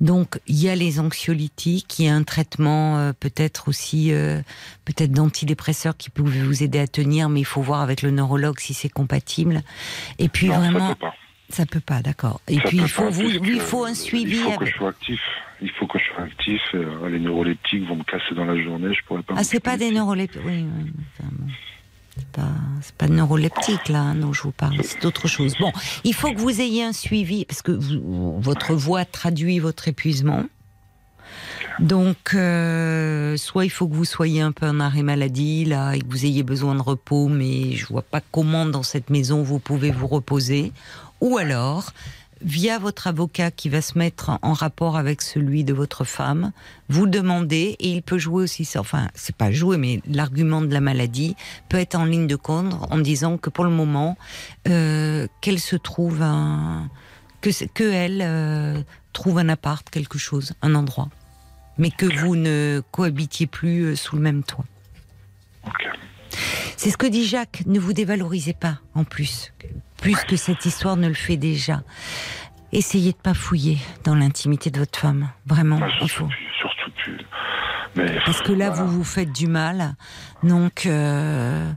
Donc 0.00 0.38
il 0.46 0.56
y 0.60 0.68
a 0.68 0.74
les 0.74 1.00
anxiolytiques, 1.00 1.98
il 1.98 2.06
y 2.06 2.08
a 2.08 2.14
un 2.14 2.22
traitement 2.22 2.98
euh, 2.98 3.12
peut-être 3.18 3.68
aussi 3.68 4.12
euh, 4.12 4.40
peut-être 4.84 5.12
d'antidépresseurs 5.12 5.96
qui 5.96 6.10
peuvent 6.10 6.26
vous 6.26 6.62
aider 6.62 6.78
à 6.78 6.86
tenir, 6.86 7.28
mais 7.28 7.40
il 7.40 7.44
faut 7.46 7.62
voir 7.62 7.80
avec 7.80 8.02
le 8.02 8.10
neurologue 8.10 8.58
si 8.60 8.74
c'est 8.74 8.88
compatible. 8.88 9.62
Et 10.18 10.28
puis 10.28 10.48
Non, 10.48 10.58
vraiment, 10.58 10.88
ça 10.88 10.94
peut 10.94 11.00
pas. 11.00 11.14
ça 11.50 11.66
peut 11.66 11.80
pas, 11.80 12.02
d'accord. 12.02 12.40
Et 12.48 12.56
Ça 12.56 12.62
puis 12.68 12.78
il 12.78 12.88
faut 12.88 13.02
pas, 13.02 13.10
vous, 13.10 13.28
puisque 13.28 13.46
il 13.46 13.60
faut 13.60 13.84
un 13.84 13.94
suivi. 13.94 14.36
Il 14.36 14.42
faut 14.42 14.58
que 14.58 14.66
je 14.66 14.74
sois 14.74 14.88
actif. 14.90 15.20
Il 15.62 15.70
faut 15.70 15.86
que 15.86 15.98
je 15.98 16.04
sois 16.12 16.24
actif. 16.24 16.60
euh, 16.74 17.08
les 17.08 17.18
neuroleptiques 17.20 17.86
vont 17.86 17.96
me 17.96 18.04
casser 18.04 18.34
dans 18.34 18.44
la 18.44 18.60
journée. 18.62 18.92
Je 18.94 19.04
pourrais 19.06 19.22
pas. 19.22 19.34
Ah, 19.36 19.44
c'est 19.44 19.60
pas 19.60 19.76
des 19.76 19.90
neuroleptiques. 19.90 20.42
Oui, 20.44 20.64
oui, 20.64 20.92
enfin, 21.18 21.28
bon. 21.32 21.46
Pas, 22.32 22.42
pas 22.96 23.08
neuroleptique 23.08 23.88
là, 23.88 24.14
dont 24.14 24.32
je 24.32 24.42
vous 24.42 24.52
parle, 24.52 24.76
c'est 24.82 25.04
autre 25.04 25.28
chose. 25.28 25.54
Bon, 25.58 25.72
il 26.04 26.14
faut 26.14 26.32
que 26.32 26.38
vous 26.38 26.60
ayez 26.60 26.84
un 26.84 26.92
suivi 26.92 27.44
parce 27.44 27.62
que 27.62 27.72
votre 27.72 28.74
voix 28.74 29.04
traduit 29.04 29.58
votre 29.58 29.88
épuisement. 29.88 30.44
Donc, 31.80 32.34
euh, 32.34 33.36
soit 33.36 33.64
il 33.64 33.70
faut 33.70 33.88
que 33.88 33.94
vous 33.94 34.04
soyez 34.04 34.40
un 34.40 34.52
peu 34.52 34.66
en 34.68 34.78
arrêt 34.78 35.02
maladie 35.02 35.64
là 35.64 35.94
et 35.94 36.00
que 36.00 36.06
vous 36.08 36.24
ayez 36.24 36.44
besoin 36.44 36.74
de 36.76 36.82
repos, 36.82 37.28
mais 37.28 37.72
je 37.72 37.86
vois 37.86 38.02
pas 38.02 38.20
comment 38.30 38.64
dans 38.66 38.84
cette 38.84 39.10
maison 39.10 39.42
vous 39.42 39.58
pouvez 39.58 39.90
vous 39.90 40.06
reposer, 40.06 40.72
ou 41.20 41.36
alors 41.36 41.92
via 42.44 42.78
votre 42.78 43.06
avocat 43.06 43.50
qui 43.50 43.68
va 43.68 43.80
se 43.80 43.98
mettre 43.98 44.38
en 44.42 44.52
rapport 44.52 44.96
avec 44.96 45.22
celui 45.22 45.64
de 45.64 45.72
votre 45.72 46.04
femme, 46.04 46.52
vous 46.88 47.06
demandez, 47.06 47.76
et 47.80 47.90
il 47.90 48.02
peut 48.02 48.18
jouer 48.18 48.44
aussi, 48.44 48.68
enfin, 48.76 49.08
c'est 49.14 49.34
pas 49.34 49.50
jouer, 49.50 49.78
mais 49.78 50.02
l'argument 50.06 50.60
de 50.60 50.72
la 50.72 50.80
maladie 50.80 51.36
peut 51.68 51.78
être 51.78 51.94
en 51.94 52.04
ligne 52.04 52.26
de 52.26 52.36
compte 52.36 52.74
en 52.90 52.98
disant 52.98 53.38
que 53.38 53.50
pour 53.50 53.64
le 53.64 53.70
moment, 53.70 54.16
euh, 54.68 55.26
qu'elle 55.40 55.58
se 55.58 55.76
trouve 55.76 56.22
un, 56.22 56.90
que, 57.40 57.50
que 57.72 57.84
elle 57.84 58.20
euh, 58.22 58.82
trouve 59.12 59.38
un 59.38 59.48
appart, 59.48 59.88
quelque 59.88 60.18
chose, 60.18 60.52
un 60.60 60.74
endroit, 60.74 61.08
mais 61.78 61.90
que 61.90 62.06
vous 62.20 62.36
ne 62.36 62.82
cohabitiez 62.90 63.46
plus 63.46 63.84
euh, 63.84 63.96
sous 63.96 64.16
le 64.16 64.22
même 64.22 64.42
toit. 64.42 64.66
Ok. 65.66 65.88
C'est 66.76 66.90
ce 66.90 66.96
que 66.96 67.06
dit 67.06 67.26
Jacques. 67.26 67.62
Ne 67.66 67.78
vous 67.78 67.92
dévalorisez 67.92 68.54
pas, 68.54 68.78
en 68.94 69.04
plus, 69.04 69.52
plus 70.00 70.16
que 70.24 70.36
cette 70.36 70.64
histoire 70.66 70.96
ne 70.96 71.08
le 71.08 71.14
fait 71.14 71.36
déjà. 71.36 71.82
Essayez 72.72 73.12
de 73.12 73.16
pas 73.16 73.34
fouiller 73.34 73.78
dans 74.04 74.14
l'intimité 74.14 74.70
de 74.70 74.78
votre 74.80 74.98
femme. 74.98 75.28
Vraiment, 75.46 75.78
Bah, 75.78 75.86
il 76.02 76.10
faut. 76.10 76.26
plus. 76.26 76.36
Surtout 76.60 76.90
plus. 77.02 77.18
Mais 77.96 78.18
Parce 78.26 78.42
que 78.42 78.52
là, 78.52 78.70
voilà. 78.70 78.82
vous 78.84 78.98
vous 78.98 79.04
faites 79.04 79.30
du 79.32 79.46
mal. 79.46 79.94
Donc, 80.42 80.86
euh, 80.86 81.70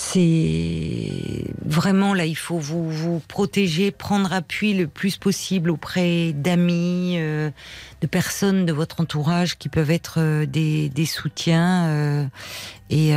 c'est 0.00 1.44
vraiment 1.66 2.14
là, 2.14 2.24
il 2.24 2.36
faut 2.36 2.58
vous, 2.58 2.88
vous 2.88 3.18
protéger, 3.26 3.90
prendre 3.90 4.32
appui 4.32 4.72
le 4.72 4.86
plus 4.86 5.16
possible 5.16 5.70
auprès 5.70 6.32
d'amis, 6.32 7.16
euh, 7.18 7.50
de 8.00 8.06
personnes 8.06 8.64
de 8.64 8.72
votre 8.72 9.00
entourage 9.00 9.58
qui 9.58 9.68
peuvent 9.68 9.90
être 9.90 10.20
euh, 10.20 10.46
des, 10.46 10.88
des 10.88 11.04
soutiens. 11.04 11.86
euh, 11.88 12.26
et 12.90 13.12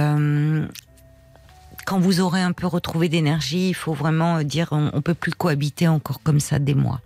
quand 1.86 2.00
vous 2.00 2.20
aurez 2.20 2.42
un 2.42 2.52
peu 2.52 2.66
retrouvé 2.66 3.10
d'énergie, 3.10 3.70
il 3.70 3.76
faut 3.76 3.94
vraiment 3.94 4.42
dire 4.42 4.70
on, 4.72 4.90
on 4.94 5.02
peut 5.02 5.14
plus 5.14 5.34
cohabiter 5.34 5.88
encore 5.88 6.22
comme 6.24 6.40
ça 6.40 6.58
des 6.58 6.76
mois. 6.76 7.00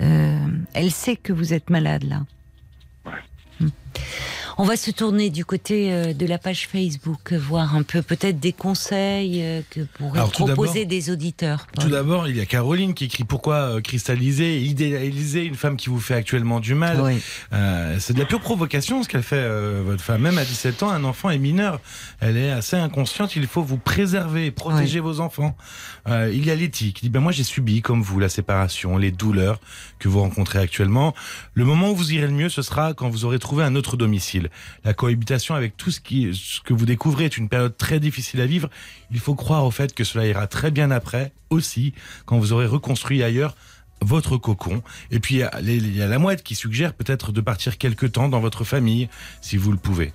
Euh, 0.00 0.38
elle 0.74 0.90
sait 0.90 1.16
que 1.16 1.32
vous 1.32 1.54
êtes 1.54 1.70
malade 1.70 2.02
là. 2.04 2.22
Hmm. 3.60 3.68
On 4.58 4.64
va 4.64 4.76
se 4.76 4.90
tourner 4.90 5.30
du 5.30 5.44
côté 5.44 5.92
euh, 5.92 6.12
de 6.12 6.26
la 6.26 6.38
page 6.38 6.68
Facebook, 6.68 7.32
voir 7.32 7.74
un 7.74 7.82
peu 7.82 8.02
peut-être 8.02 8.40
des 8.40 8.52
conseils 8.52 9.42
euh, 9.42 9.60
que 9.70 9.80
pourraient 9.80 10.18
Alors, 10.18 10.32
proposer 10.32 10.84
des 10.84 11.10
auditeurs. 11.10 11.66
Tout 11.78 11.88
d'abord, 11.88 12.28
il 12.28 12.36
y 12.36 12.40
a 12.40 12.46
Caroline 12.46 12.94
qui 12.94 13.04
écrit 13.04 13.24
pourquoi 13.24 13.54
euh, 13.54 13.80
cristalliser 13.80 14.56
et 14.56 14.62
idéaliser 14.62 15.44
une 15.44 15.54
femme 15.54 15.76
qui 15.76 15.88
vous 15.88 16.00
fait 16.00 16.14
actuellement 16.14 16.60
du 16.60 16.74
mal. 16.74 17.00
Oui. 17.00 17.20
Euh, 17.52 17.96
c'est 17.98 18.14
de 18.14 18.18
la 18.18 18.24
pure 18.24 18.40
provocation 18.40 19.02
ce 19.02 19.08
qu'elle 19.08 19.22
fait, 19.22 19.36
euh, 19.36 19.82
votre 19.84 20.02
femme. 20.02 20.22
Même 20.22 20.38
à 20.38 20.44
17 20.44 20.82
ans, 20.82 20.90
un 20.90 21.04
enfant 21.04 21.30
est 21.30 21.38
mineur. 21.38 21.80
Elle 22.20 22.36
est 22.36 22.50
assez 22.50 22.76
inconsciente. 22.76 23.36
Il 23.36 23.46
faut 23.46 23.62
vous 23.62 23.76
préserver, 23.76 24.50
protéger 24.50 25.00
vos 25.00 25.20
enfants. 25.20 25.56
Euh, 26.08 26.30
il 26.32 26.44
y 26.44 26.50
a 26.50 26.54
Letty 26.54 26.92
qui 26.92 27.02
dit 27.02 27.08
ben 27.10 27.20
moi 27.20 27.32
j'ai 27.32 27.44
subi 27.44 27.82
comme 27.82 28.02
vous 28.02 28.18
la 28.18 28.28
séparation, 28.28 28.96
les 28.96 29.10
douleurs 29.10 29.60
que 29.98 30.08
vous 30.08 30.20
rencontrez 30.20 30.58
actuellement. 30.58 31.14
Le 31.54 31.64
moment 31.64 31.90
où 31.90 31.96
vous 31.96 32.12
irez 32.12 32.26
le 32.26 32.32
mieux, 32.32 32.48
ce 32.48 32.62
sera 32.62 32.94
quand 32.94 33.08
vous 33.08 33.24
aurez 33.24 33.38
trouvé 33.38 33.64
un 33.64 33.74
autre 33.76 33.96
domicile. 33.96 34.39
La 34.84 34.94
cohabitation 34.94 35.54
avec 35.54 35.76
tout 35.76 35.90
ce 35.90 36.00
que 36.00 36.72
vous 36.72 36.86
découvrez 36.86 37.26
est 37.26 37.36
une 37.36 37.48
période 37.48 37.76
très 37.76 38.00
difficile 38.00 38.40
à 38.40 38.46
vivre. 38.46 38.70
Il 39.10 39.18
faut 39.18 39.34
croire 39.34 39.64
au 39.64 39.70
fait 39.70 39.94
que 39.94 40.04
cela 40.04 40.26
ira 40.26 40.46
très 40.46 40.70
bien 40.70 40.90
après 40.90 41.32
aussi 41.50 41.92
quand 42.24 42.38
vous 42.38 42.52
aurez 42.52 42.66
reconstruit 42.66 43.22
ailleurs 43.22 43.56
votre 44.00 44.36
cocon. 44.36 44.82
Et 45.10 45.20
puis, 45.20 45.36
il 45.36 45.38
y 45.38 45.42
a, 45.42 45.60
y 45.60 46.02
a 46.02 46.06
la 46.06 46.18
mouette 46.18 46.42
qui 46.42 46.54
suggère 46.54 46.94
peut-être 46.94 47.32
de 47.32 47.40
partir 47.40 47.76
quelque 47.76 48.06
temps 48.06 48.28
dans 48.28 48.40
votre 48.40 48.64
famille, 48.64 49.08
si 49.42 49.56
vous 49.56 49.72
le 49.72 49.78
pouvez. 49.78 50.12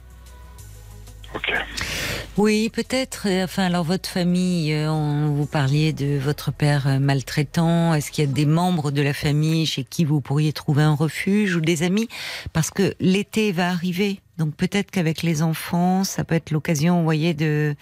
Oui, 2.37 2.69
peut-être. 2.69 3.27
Enfin, 3.43 3.63
alors 3.63 3.83
votre 3.83 4.09
famille, 4.09 4.73
euh, 4.73 4.91
on, 4.91 5.27
vous 5.29 5.45
parliez 5.45 5.93
de 5.93 6.17
votre 6.17 6.51
père 6.51 6.87
euh, 6.87 6.99
maltraitant. 6.99 7.93
Est-ce 7.93 8.11
qu'il 8.11 8.25
y 8.25 8.27
a 8.27 8.31
des 8.31 8.45
membres 8.45 8.91
de 8.91 9.01
la 9.01 9.13
famille 9.13 9.65
chez 9.65 9.83
qui 9.83 10.03
vous 10.03 10.19
pourriez 10.19 10.51
trouver 10.51 10.83
un 10.83 10.95
refuge 10.95 11.55
ou 11.55 11.61
des 11.61 11.83
amis? 11.83 12.09
Parce 12.51 12.71
que 12.71 12.93
l'été 12.99 13.51
va 13.53 13.69
arriver. 13.69 14.19
Donc 14.37 14.53
peut-être 14.55 14.91
qu'avec 14.91 15.23
les 15.23 15.41
enfants, 15.41 16.03
ça 16.03 16.25
peut 16.25 16.35
être 16.35 16.51
l'occasion, 16.51 16.97
vous 16.97 17.05
voyez, 17.05 17.33
de 17.33 17.73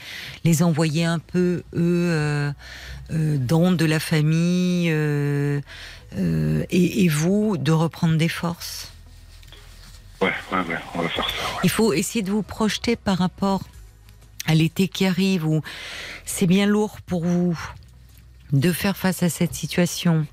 les 0.43 0.61
envoyer 0.61 1.03
un 1.03 1.17
peu 1.17 1.63
eux 1.73 2.09
euh, 2.11 2.51
euh, 3.11 3.37
dans 3.39 3.71
de 3.71 3.85
la 3.85 3.99
famille 3.99 4.89
euh, 4.91 5.61
euh, 6.17 6.63
et, 6.69 7.05
et 7.05 7.07
vous 7.07 7.57
de 7.57 7.71
reprendre 7.71 8.17
des 8.17 8.29
forces. 8.29 8.92
Il 11.63 11.69
faut 11.69 11.93
essayer 11.93 12.21
de 12.21 12.31
vous 12.31 12.43
projeter 12.43 12.95
par 12.95 13.17
rapport 13.17 13.61
à 14.45 14.55
l'été 14.55 14.87
qui 14.87 15.05
arrive 15.05 15.45
où 15.45 15.61
c'est 16.25 16.47
bien 16.47 16.65
lourd 16.65 17.01
pour 17.01 17.23
vous 17.23 17.57
de 18.51 18.71
faire 18.71 18.95
face 18.97 19.23
à 19.23 19.29
cette 19.29 19.55
situation, 19.55 20.27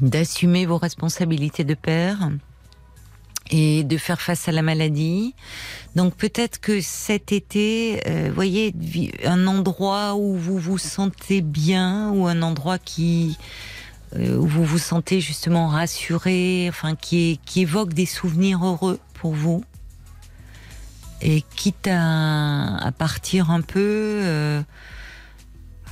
d'assumer 0.00 0.66
vos 0.66 0.78
responsabilités 0.78 1.64
de 1.64 1.74
père 1.74 2.30
et 3.50 3.84
de 3.84 3.96
faire 3.98 4.20
face 4.20 4.48
à 4.48 4.52
la 4.52 4.62
maladie. 4.62 5.34
Donc 5.94 6.14
peut-être 6.16 6.60
que 6.60 6.80
cet 6.80 7.32
été, 7.32 8.00
euh, 8.06 8.30
voyez, 8.34 8.74
un 9.24 9.46
endroit 9.46 10.14
où 10.14 10.36
vous 10.36 10.58
vous 10.58 10.78
sentez 10.78 11.42
bien 11.42 12.10
ou 12.10 12.26
un 12.26 12.40
endroit 12.40 12.78
qui 12.78 13.36
où 14.18 14.46
vous 14.46 14.64
vous 14.64 14.78
sentez 14.78 15.20
justement 15.20 15.68
rassuré, 15.68 16.66
enfin 16.68 16.94
qui 16.94 17.40
évoque 17.56 17.92
des 17.92 18.06
souvenirs 18.06 18.64
heureux 18.64 18.98
pour 19.14 19.34
vous. 19.34 19.64
Et 21.22 21.42
quitte 21.56 21.88
à, 21.90 22.76
à 22.76 22.92
partir 22.92 23.50
un 23.50 23.62
peu, 23.62 23.80
euh, 23.80 24.62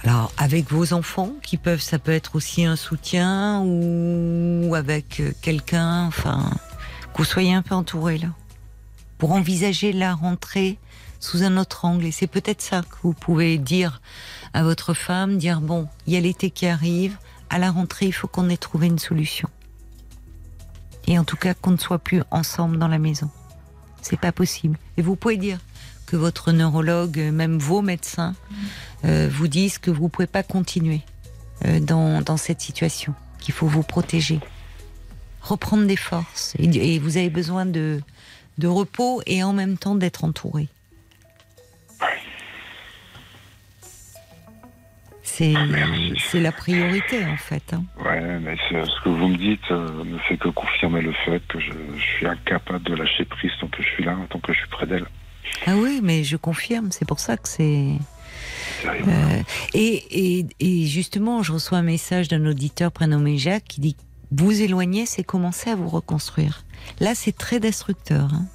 alors 0.05 0.31
avec 0.36 0.70
vos 0.70 0.93
enfants 0.93 1.32
qui 1.43 1.57
peuvent, 1.57 1.81
ça 1.81 1.99
peut 1.99 2.12
être 2.12 2.36
aussi 2.36 2.66
un 2.66 2.77
soutien 2.77 3.62
ou 3.65 4.74
avec 4.74 5.20
euh, 5.20 5.32
quelqu'un, 5.40 6.05
enfin 6.05 6.51
que 7.15 7.19
vous 7.19 7.24
soyez 7.24 7.55
un 7.55 7.62
peu 7.62 7.74
entouré 7.74 8.19
là, 8.19 8.28
pour 9.16 9.32
envisager 9.32 9.93
la 9.93 10.15
rentrée 10.15 10.78
sous 11.19 11.44
un 11.44 11.57
autre 11.57 11.86
angle. 11.86 12.05
Et 12.05 12.11
c'est 12.11 12.27
peut-être 12.27 12.61
ça 12.61 12.82
que 12.82 12.97
vous 13.03 13.15
pouvez 13.15 13.57
dire 13.57 14.03
à 14.53 14.62
votre 14.62 14.93
femme, 14.93 15.39
dire 15.39 15.61
bon, 15.61 15.89
il 16.07 16.12
y 16.12 16.16
a 16.16 16.20
l'été 16.20 16.51
qui 16.51 16.66
arrive, 16.66 17.16
à 17.53 17.59
la 17.59 17.70
rentrée, 17.70 18.07
il 18.07 18.12
faut 18.12 18.29
qu'on 18.29 18.49
ait 18.49 18.57
trouvé 18.57 18.87
une 18.87 18.99
solution. 18.99 19.49
Et 21.07 21.19
en 21.19 21.24
tout 21.24 21.37
cas, 21.37 21.53
qu'on 21.53 21.73
ne 21.73 21.77
soit 21.77 21.99
plus 21.99 22.23
ensemble 22.31 22.79
dans 22.79 22.89
la 22.89 22.99
maison. 22.99 23.29
C'est 24.01 24.19
pas 24.19 24.33
possible. 24.33 24.79
Et 24.97 25.03
vous 25.03 25.16
pouvez 25.16 25.37
dire 25.37 25.59
que 26.07 26.16
votre 26.16 26.53
neurologue, 26.53 27.19
même 27.19 27.59
vos 27.59 27.83
médecins, 27.83 28.35
euh, 29.05 29.29
vous 29.31 29.49
disent 29.49 29.77
que 29.77 29.91
vous 29.91 30.09
pouvez 30.09 30.27
pas 30.27 30.43
continuer 30.43 31.03
euh, 31.66 31.79
dans, 31.79 32.37
cette 32.39 32.62
situation, 32.62 33.15
qu'il 33.39 33.53
faut 33.53 33.66
vous 33.66 33.83
protéger, 33.83 34.41
reprendre 35.43 35.87
des 35.87 35.97
forces. 35.97 36.55
Et, 36.59 36.99
vous 36.99 37.19
avez 37.19 37.31
besoin 37.31 37.66
de 37.66 38.01
repos 38.65 39.20
et 39.27 39.43
en 39.43 39.53
même 39.53 39.77
temps 39.77 39.95
d'être 39.95 40.24
entouré. 40.24 40.69
C'est 45.35 45.55
Merci. 45.71 46.13
c'est 46.31 46.41
la 46.41 46.53
priorité 46.53 47.25
en 47.25 47.37
fait. 47.39 47.73
hein. 47.73 47.85
Ouais, 48.05 48.39
mais 48.41 48.55
c'est- 48.69 48.85
ce 48.85 49.01
que 49.03 49.09
vous 49.09 49.29
me 49.29 49.37
dites 49.39 49.71
euh, 49.71 50.05
ne 50.05 50.19
fait 50.19 50.37
que 50.37 50.49
confirmer 50.49 51.01
le 51.01 51.13
fait 51.25 51.41
que 51.49 51.59
je, 51.59 51.71
je 51.97 52.03
suis 52.17 52.27
incapable 52.27 52.85
de 52.85 52.95
lâcher 52.95 53.25
prise 53.25 53.51
tant 53.61 53.69
que 53.69 53.83
je 53.83 53.89
suis 53.89 54.05
là, 54.05 54.15
tant 54.29 54.41
que 54.41 54.53
je 54.53 54.59
suis 54.59 54.69
près 54.69 54.87
d'elle. 54.87 55.07
Ah 55.67 55.73
oui, 55.77 56.01
mais 56.03 56.23
je 56.23 56.37
confirme, 56.37 56.93
c'est 56.93 57.07
pour 57.09 57.19
ça 57.19 57.37
que 57.39 57.49
c'est... 57.49 57.93
Euh, 58.85 59.43
et, 59.75 60.39
et, 60.41 60.47
et 60.61 60.87
justement, 60.87 61.43
je 61.43 61.53
reçois 61.53 61.79
un 61.79 61.83
message 61.83 62.29
d'un 62.29 62.45
auditeur 62.47 62.93
prénommé 62.93 63.39
Jacques 63.39 63.65
qui 63.69 63.81
dit 63.81 63.97
vous 64.31 64.61
éloigner, 64.63 65.07
c'est 65.07 65.25
commencer 65.25 65.71
à 65.71 65.77
vous 65.77 65.89
reconstruire. 65.89 66.65
Là, 67.01 67.15
c'est 67.15 67.37
très 67.37 67.59
destructeur. 67.61 68.29
hein. 68.35 68.47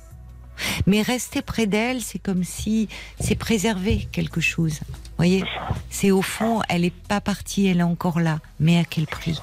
Mais 0.86 1.02
rester 1.02 1.42
près 1.42 1.68
d'elle, 1.68 2.02
c'est 2.02 2.20
comme 2.20 2.44
si 2.44 2.90
c'est 3.20 3.36
préserver 3.36 4.08
quelque 4.12 4.42
chose. 4.42 4.80
Voyez, 5.18 5.44
c'est 5.90 6.12
au 6.12 6.22
fond, 6.22 6.62
elle 6.70 6.86
est 6.86 6.94
pas 6.94 7.22
partie, 7.22 7.68
elle 7.68 7.80
est 7.80 7.84
encore 7.84 8.20
là. 8.20 8.40
Mais 8.60 8.78
à 8.78 8.84
quel 8.84 9.08
prix? 9.08 9.40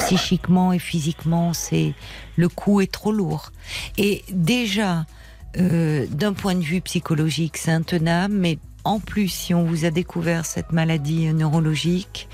Psychiquement 0.00 0.72
et 0.72 0.78
physiquement, 0.78 1.54
c'est 1.54 1.94
le 2.36 2.48
coup 2.48 2.80
est 2.80 2.92
trop 2.92 3.12
lourd. 3.12 3.52
Et 3.96 4.22
déjà, 4.30 5.06
euh, 5.56 6.06
d'un 6.10 6.34
point 6.34 6.54
de 6.54 6.62
vue 6.62 6.80
psychologique, 6.82 7.56
c'est 7.56 7.70
intenable, 7.70 8.34
mais 8.34 8.58
en 8.84 9.00
plus, 9.00 9.28
si 9.28 9.54
on 9.54 9.64
vous 9.64 9.84
a 9.84 9.90
découvert 9.90 10.44
cette 10.44 10.72
maladie 10.72 11.32
neurologique, 11.32 12.28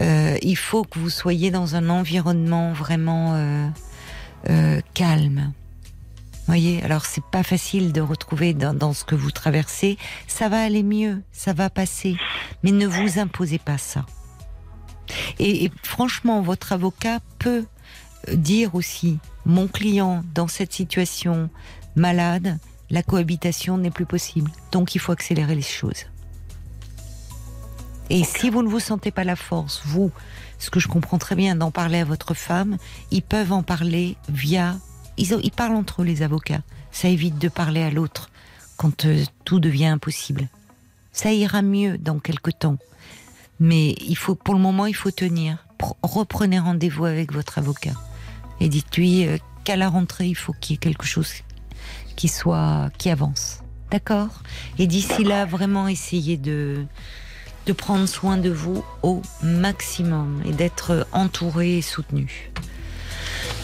euh, 0.00 0.36
il 0.42 0.56
faut 0.56 0.84
que 0.84 0.98
vous 0.98 1.10
soyez 1.10 1.50
dans 1.50 1.74
un 1.74 1.88
environnement 1.88 2.72
vraiment 2.72 3.34
euh, 4.48 4.80
calme. 4.94 5.52
Voyez, 6.46 6.82
alors 6.82 7.06
c'est 7.06 7.24
pas 7.24 7.42
facile 7.42 7.92
de 7.92 8.00
retrouver 8.00 8.52
dans, 8.52 8.74
dans, 8.74 8.92
ce 8.92 9.04
que 9.04 9.14
vous 9.14 9.30
traversez. 9.30 9.96
Ça 10.26 10.48
va 10.48 10.62
aller 10.62 10.82
mieux, 10.82 11.22
ça 11.32 11.52
va 11.52 11.70
passer, 11.70 12.16
mais 12.62 12.70
ne 12.70 12.86
vous 12.86 13.18
imposez 13.18 13.58
pas 13.58 13.78
ça. 13.78 14.04
Et, 15.38 15.64
et 15.64 15.72
franchement, 15.82 16.42
votre 16.42 16.72
avocat 16.72 17.20
peut 17.38 17.64
dire 18.32 18.74
aussi, 18.74 19.18
mon 19.46 19.68
client 19.68 20.22
dans 20.34 20.48
cette 20.48 20.72
situation 20.72 21.48
malade, 21.96 22.58
la 22.90 23.02
cohabitation 23.02 23.78
n'est 23.78 23.90
plus 23.90 24.06
possible. 24.06 24.50
Donc 24.72 24.94
il 24.94 24.98
faut 24.98 25.12
accélérer 25.12 25.54
les 25.54 25.62
choses. 25.62 26.04
Et 28.10 28.22
si 28.22 28.50
vous 28.50 28.62
ne 28.62 28.68
vous 28.68 28.80
sentez 28.80 29.10
pas 29.10 29.24
la 29.24 29.36
force, 29.36 29.82
vous, 29.86 30.10
ce 30.58 30.70
que 30.70 30.78
je 30.78 30.88
comprends 30.88 31.18
très 31.18 31.36
bien, 31.36 31.56
d'en 31.56 31.70
parler 31.70 32.00
à 32.00 32.04
votre 32.04 32.34
femme, 32.34 32.76
ils 33.10 33.22
peuvent 33.22 33.52
en 33.52 33.62
parler 33.62 34.16
via... 34.28 34.76
Ils, 35.16 35.32
ils 35.42 35.50
parlent 35.50 35.76
entre 35.76 36.02
eux, 36.02 36.04
les 36.04 36.22
avocats. 36.22 36.62
Ça 36.90 37.08
évite 37.08 37.38
de 37.38 37.48
parler 37.48 37.82
à 37.82 37.90
l'autre 37.90 38.30
quand 38.76 39.04
euh, 39.04 39.24
tout 39.44 39.60
devient 39.60 39.86
impossible. 39.86 40.48
Ça 41.12 41.32
ira 41.32 41.62
mieux 41.62 41.98
dans 41.98 42.18
quelques 42.18 42.58
temps. 42.58 42.78
Mais 43.60 43.94
il 44.00 44.16
faut, 44.16 44.34
pour 44.34 44.54
le 44.54 44.60
moment, 44.60 44.86
il 44.86 44.96
faut 44.96 45.10
tenir. 45.10 45.66
Reprenez 46.02 46.58
rendez-vous 46.58 47.04
avec 47.04 47.32
votre 47.32 47.58
avocat. 47.58 47.94
Et 48.60 48.68
dites-lui 48.68 49.26
euh, 49.26 49.38
qu'à 49.64 49.76
la 49.76 49.88
rentrée, 49.88 50.26
il 50.26 50.34
faut 50.34 50.52
qu'il 50.60 50.74
y 50.74 50.76
ait 50.76 50.78
quelque 50.78 51.06
chose 51.06 51.32
qui 52.16 52.28
soit, 52.28 52.90
qui 52.98 53.10
avance. 53.10 53.60
D'accord? 53.90 54.42
Et 54.78 54.86
d'ici 54.86 55.24
là, 55.24 55.44
vraiment 55.44 55.88
essayez 55.88 56.36
de, 56.36 56.84
de 57.66 57.72
prendre 57.72 58.06
soin 58.06 58.36
de 58.36 58.50
vous 58.50 58.84
au 59.02 59.22
maximum 59.42 60.42
et 60.44 60.52
d'être 60.52 61.06
entouré 61.12 61.78
et 61.78 61.82
soutenu. 61.82 62.50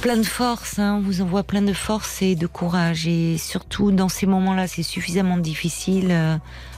Plein 0.02 0.16
de 0.16 0.22
force, 0.22 0.78
hein, 0.78 0.96
on 0.98 1.00
vous 1.02 1.20
envoie 1.20 1.42
plein 1.42 1.60
de 1.60 1.74
force 1.74 2.22
et 2.22 2.34
de 2.34 2.46
courage. 2.46 3.06
Et 3.06 3.36
surtout, 3.36 3.92
dans 3.92 4.08
ces 4.08 4.24
moments-là, 4.24 4.66
c'est 4.66 4.82
suffisamment 4.82 5.36
difficile. 5.36 6.08
Euh, 6.10 6.36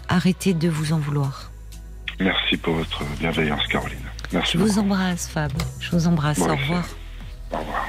arrêtez 0.09 0.55
de 0.55 0.69
vous 0.69 0.93
en 0.93 0.99
vouloir. 0.99 1.53
Merci 2.19 2.57
pour 2.57 2.75
votre 2.75 3.05
bienveillance, 3.21 3.65
Caroline. 3.69 3.99
Merci 4.33 4.59
Je 4.59 4.59
vous 4.59 4.79
embrasse, 4.81 5.29
Fab. 5.29 5.53
Je 5.79 5.91
vous 5.93 6.09
embrasse. 6.09 6.41
Au 6.41 6.57
revoir. 6.57 6.85
Au 7.53 7.59
revoir. 7.59 7.89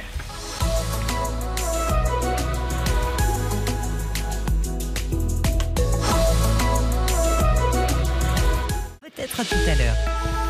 Peut-être 9.02 9.40
à 9.40 9.46
tout 9.46 9.56
à 9.68 9.76
l'heure. 9.76 10.43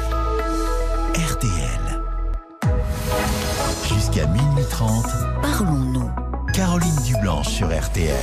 parlons-nous. 5.42 6.10
Caroline 6.54 6.96
Dublanche 7.06 7.48
sur 7.48 7.68
RTL. 7.68 8.16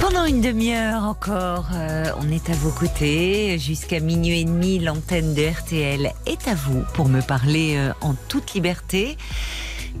Pendant 0.00 0.24
une 0.24 0.40
demi-heure 0.40 1.04
encore, 1.04 1.68
euh, 1.74 2.06
on 2.20 2.30
est 2.30 2.50
à 2.50 2.54
vos 2.54 2.70
côtés. 2.70 3.58
Jusqu'à 3.58 4.00
minuit 4.00 4.40
et 4.40 4.44
demi, 4.44 4.78
l'antenne 4.78 5.34
de 5.34 5.42
RTL 5.42 6.12
est 6.26 6.48
à 6.48 6.54
vous 6.54 6.82
pour 6.94 7.08
me 7.08 7.20
parler 7.20 7.76
euh, 7.76 7.92
en 8.00 8.14
toute 8.28 8.54
liberté. 8.54 9.16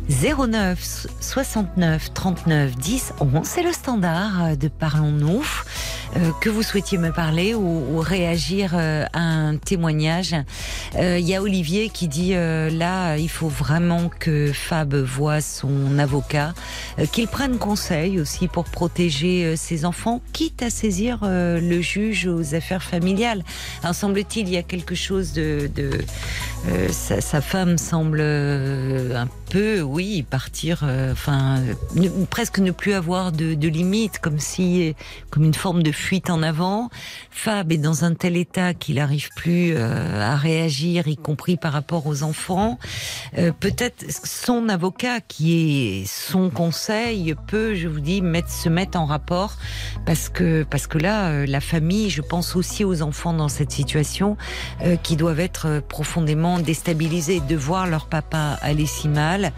09 0.08 1.06
69 1.20 2.14
39 2.14 2.76
10 2.76 3.12
11, 3.20 3.40
c'est 3.44 3.62
le 3.62 3.72
standard 3.72 4.56
de 4.56 4.68
Parlons-nous. 4.68 5.44
Euh, 6.16 6.30
que 6.42 6.50
vous 6.50 6.62
souhaitiez 6.62 6.98
me 6.98 7.10
parler 7.10 7.54
ou, 7.54 7.98
réagir 8.00 8.72
euh, 8.74 9.06
à 9.14 9.20
un 9.20 9.56
témoignage? 9.56 10.34
Euh, 10.96 11.18
Il 11.18 11.26
y 11.26 11.34
a 11.34 11.40
Olivier 11.40 11.88
qui 11.88 12.08
dit 12.08 12.32
là, 12.34 13.16
il 13.16 13.28
faut 13.28 13.48
vraiment 13.48 14.10
que 14.18 14.52
Fab 14.52 14.94
voit 14.94 15.40
son 15.40 15.98
avocat, 15.98 16.54
qu'il 17.12 17.28
prenne 17.28 17.58
conseil 17.58 18.20
aussi 18.20 18.48
pour 18.48 18.64
protéger 18.64 19.56
ses 19.56 19.84
enfants, 19.84 20.20
quitte 20.32 20.62
à 20.62 20.70
saisir 20.70 21.20
le 21.22 21.80
juge 21.80 22.26
aux 22.26 22.54
affaires 22.54 22.82
familiales. 22.82 23.44
Alors 23.82 23.94
semble-t-il, 23.94 24.48
il 24.48 24.54
y 24.54 24.56
a 24.56 24.62
quelque 24.62 24.94
chose 24.94 25.32
de, 25.32 25.70
de 25.74 25.90
euh, 26.68 26.88
sa, 26.90 27.20
sa 27.20 27.40
femme 27.40 27.76
semble 27.78 28.18
euh, 28.20 29.16
un 29.16 29.28
peu, 29.50 29.80
oui, 29.80 30.24
partir, 30.28 30.82
euh, 30.84 31.12
enfin, 31.12 31.60
ne- 31.94 32.24
presque 32.26 32.58
ne 32.58 32.70
plus 32.70 32.94
avoir 32.94 33.32
de, 33.32 33.54
de 33.54 33.68
limites, 33.68 34.18
comme 34.18 34.38
si, 34.38 34.94
comme 35.30 35.44
une 35.44 35.54
forme 35.54 35.82
de 35.82 35.92
fuite 35.92 36.30
en 36.30 36.42
avant. 36.42 36.88
Fab 37.30 37.72
est 37.72 37.78
dans 37.78 38.04
un 38.04 38.14
tel 38.14 38.36
état 38.36 38.74
qu'il 38.74 38.96
n'arrive 38.96 39.28
plus 39.36 39.74
euh, 39.74 40.20
à 40.22 40.36
réagir, 40.36 41.08
y 41.08 41.16
compris 41.16 41.56
par 41.56 41.72
rapport 41.72 42.06
aux 42.06 42.22
enfants. 42.22 42.78
Peut-être 43.60 44.04
son 44.24 44.68
avocat, 44.68 45.20
qui 45.20 46.00
est 46.02 46.06
son 46.06 46.50
conseil, 46.50 47.34
peut, 47.48 47.74
je 47.74 47.88
vous 47.88 48.00
dis, 48.00 48.22
mettre, 48.22 48.50
se 48.50 48.68
mettre 48.68 48.98
en 48.98 49.06
rapport, 49.06 49.56
parce 50.06 50.28
que 50.28 50.62
parce 50.62 50.86
que 50.86 50.98
là, 50.98 51.44
la 51.46 51.60
famille, 51.60 52.10
je 52.10 52.22
pense 52.22 52.56
aussi 52.56 52.84
aux 52.84 53.02
enfants 53.02 53.32
dans 53.32 53.48
cette 53.48 53.72
situation, 53.72 54.36
qui 55.02 55.16
doivent 55.16 55.40
être 55.40 55.66
euh, 55.66 55.80
déstabilisés 56.58 57.40
de 57.40 57.56
voir 57.56 57.86
leur 57.86 58.06
papa 58.06 58.58
aller 58.62 58.86
si 58.86 59.08
mal 59.08 59.52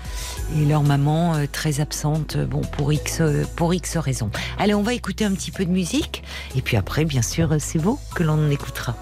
et 0.56 0.64
leur 0.64 0.82
maman 0.82 1.34
euh, 1.34 1.46
très 1.50 1.80
absente, 1.80 2.36
euh, 2.36 2.46
bon 2.46 2.60
pour 2.60 2.92
x 2.92 3.18
euh, 3.20 3.44
pour 3.56 3.74
x 3.74 3.96
raisons. 3.96 4.30
Allez, 4.58 4.74
on 4.74 4.82
va 4.82 4.94
écouter 4.94 5.24
un 5.24 5.32
petit 5.32 5.50
peu 5.50 5.64
de 5.64 5.70
musique 5.70 6.22
et 6.56 6.62
puis 6.62 6.76
après, 6.76 7.04
bien 7.04 7.22
sûr, 7.22 7.56
c'est 7.58 7.78
vous 7.78 7.98
que 8.14 8.22
l'on 8.22 8.50
écoutera. 8.50 8.96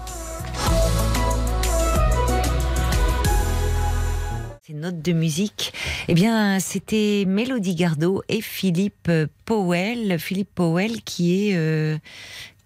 Ces 4.65 4.73
notes 4.73 5.01
de 5.01 5.11
musique, 5.11 5.73
eh 6.07 6.13
bien, 6.13 6.59
c'était 6.59 7.25
Mélodie 7.27 7.75
Gardot 7.75 8.23
et 8.29 8.41
Philippe 8.41 9.11
Powell. 9.45 10.17
Philippe 10.19 10.55
Powell 10.55 11.01
qui 11.01 11.49
est 11.49 11.99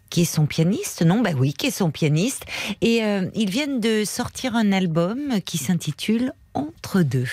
qui 0.10 0.22
est 0.22 0.26
son 0.26 0.46
pianiste, 0.46 1.02
non 1.04 1.22
Bah 1.22 1.32
oui, 1.38 1.54
qui 1.54 1.68
est 1.68 1.72
son 1.72 1.92
pianiste. 1.92 2.44
Et 2.82 3.04
euh, 3.04 3.30
ils 3.36 3.50
viennent 3.50 3.80
de 3.80 4.04
sortir 4.06 4.56
un 4.56 4.72
album 4.72 5.40
qui 5.46 5.58
s'intitule 5.58 6.32
Entre 6.54 7.02
deux. 7.02 7.28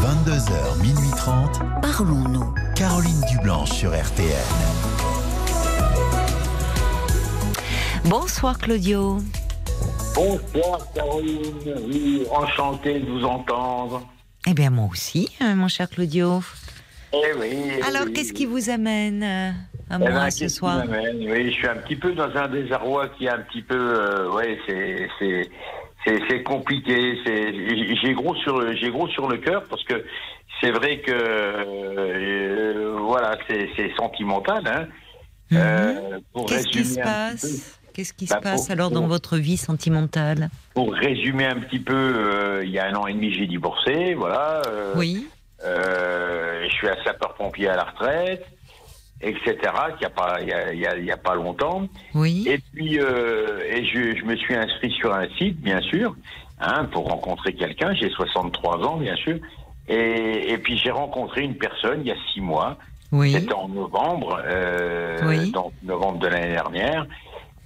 22h, 0.00 0.80
minuit 0.82 1.10
30, 1.16 1.60
Parlons-nous. 1.82 2.54
Caroline 2.74 3.20
Dublanche 3.30 3.70
sur 3.72 3.90
RTL. 3.90 4.32
Bonsoir 8.04 8.58
Claudio. 8.58 9.18
Bonsoir 10.14 10.80
Caroline, 10.94 11.74
oui, 11.86 12.24
enchanté 12.30 13.00
de 13.00 13.06
vous 13.10 13.24
entendre. 13.24 14.06
Eh 14.46 14.54
bien 14.54 14.70
moi 14.70 14.88
aussi, 14.90 15.28
euh, 15.42 15.54
mon 15.54 15.68
cher 15.68 15.88
Claudio. 15.88 16.42
Eh 17.12 17.16
oui. 17.38 17.48
eh 17.78 17.82
Alors 17.82 18.04
oui. 18.06 18.12
qu'est-ce 18.14 18.32
qui 18.32 18.46
vous 18.46 18.70
amène 18.70 19.54
à 19.90 19.96
Eh 19.96 19.98
moi 19.98 20.08
ben, 20.10 20.30
ce 20.30 20.48
soir 20.48 20.82
Oui, 20.88 21.46
je 21.50 21.54
suis 21.54 21.66
un 21.68 21.76
petit 21.76 21.96
peu 21.96 22.12
dans 22.12 22.34
un 22.36 22.48
désarroi 22.48 23.08
qui 23.08 23.26
est 23.26 23.30
un 23.30 23.40
petit 23.40 23.62
peu, 23.62 23.76
euh, 23.76 24.30
ouais, 24.32 24.58
c'est 24.66 25.48
c'est 26.28 26.42
compliqué. 26.42 27.16
J'ai 28.02 28.14
gros 28.14 28.34
sur 28.36 28.74
j'ai 28.76 28.90
gros 28.90 29.08
sur 29.08 29.28
le 29.28 29.36
cœur 29.38 29.64
parce 29.68 29.84
que 29.84 30.02
c'est 30.60 30.70
vrai 30.70 31.00
que 31.00 31.12
euh, 31.12 32.96
voilà, 33.00 33.36
c'est 33.48 33.94
sentimental. 33.96 34.62
Hein. 34.66 34.86
Mhm. 35.50 35.58
Euh, 35.60 36.18
Qu'est-ce 36.46 36.68
qui 36.68 36.84
se 36.84 37.00
passe? 37.00 37.76
Qu'est-ce 37.92 38.12
qui 38.12 38.26
Bah, 38.26 38.36
se 38.36 38.40
passe 38.42 38.62
pour- 38.66 38.70
alors 38.72 38.90
dans 38.90 39.00
pour- 39.00 39.08
votre 39.08 39.36
vie 39.36 39.56
sentimentale? 39.56 40.48
Pour 40.74 40.94
résumer 40.94 41.46
un 41.46 41.56
petit 41.58 41.80
peu, 41.80 41.92
euh, 41.94 42.62
il 42.64 42.70
y 42.70 42.78
a 42.78 42.86
un 42.86 42.94
an 42.94 43.06
et 43.08 43.12
demi, 43.12 43.34
j'ai 43.34 43.46
divorcé, 43.48 44.14
voilà. 44.14 44.62
Oui. 44.96 45.26
Je 45.62 46.68
suis 46.70 46.88
un 46.88 46.96
sapeur-pompier 47.04 47.68
à 47.68 47.76
la 47.76 47.84
retraite, 47.84 48.46
etc. 49.20 49.56
Il 49.92 49.96
n'y 50.00 50.06
a 50.06 50.10
pas, 50.10 50.38
il 50.40 50.48
y 50.48 50.52
a, 50.52 50.72
il 50.72 50.80
y 50.80 50.86
a- 50.86 50.96
il 50.96 51.04
y 51.04 51.12
a 51.12 51.16
pas 51.16 51.34
longtemps. 51.34 51.86
Oui. 52.14 52.44
Et 52.46 52.58
puis, 52.72 52.98
euh, 52.98 53.60
et 53.68 53.84
je, 53.84 54.16
je 54.16 54.24
me 54.24 54.36
suis 54.36 54.54
inscrit 54.54 54.90
sur 54.92 55.12
un 55.14 55.28
site, 55.38 55.60
bien 55.60 55.80
sûr, 55.82 56.16
hein, 56.58 56.86
pour 56.86 57.08
rencontrer 57.08 57.54
quelqu'un. 57.54 57.92
J'ai 57.94 58.08
63 58.10 58.86
ans, 58.86 58.96
bien 58.96 59.16
sûr. 59.16 59.38
Et, 59.88 60.52
et 60.52 60.58
puis 60.58 60.76
j'ai 60.78 60.90
rencontré 60.90 61.42
une 61.42 61.56
personne 61.56 62.00
il 62.02 62.08
y 62.08 62.12
a 62.12 62.16
six 62.32 62.40
mois. 62.40 62.78
Oui. 63.12 63.32
C'était 63.32 63.54
en 63.54 63.68
novembre, 63.68 64.40
euh, 64.44 65.28
Oui. 65.28 65.52
novembre 65.82 66.18
de 66.20 66.28
l'année 66.28 66.52
dernière. 66.54 67.06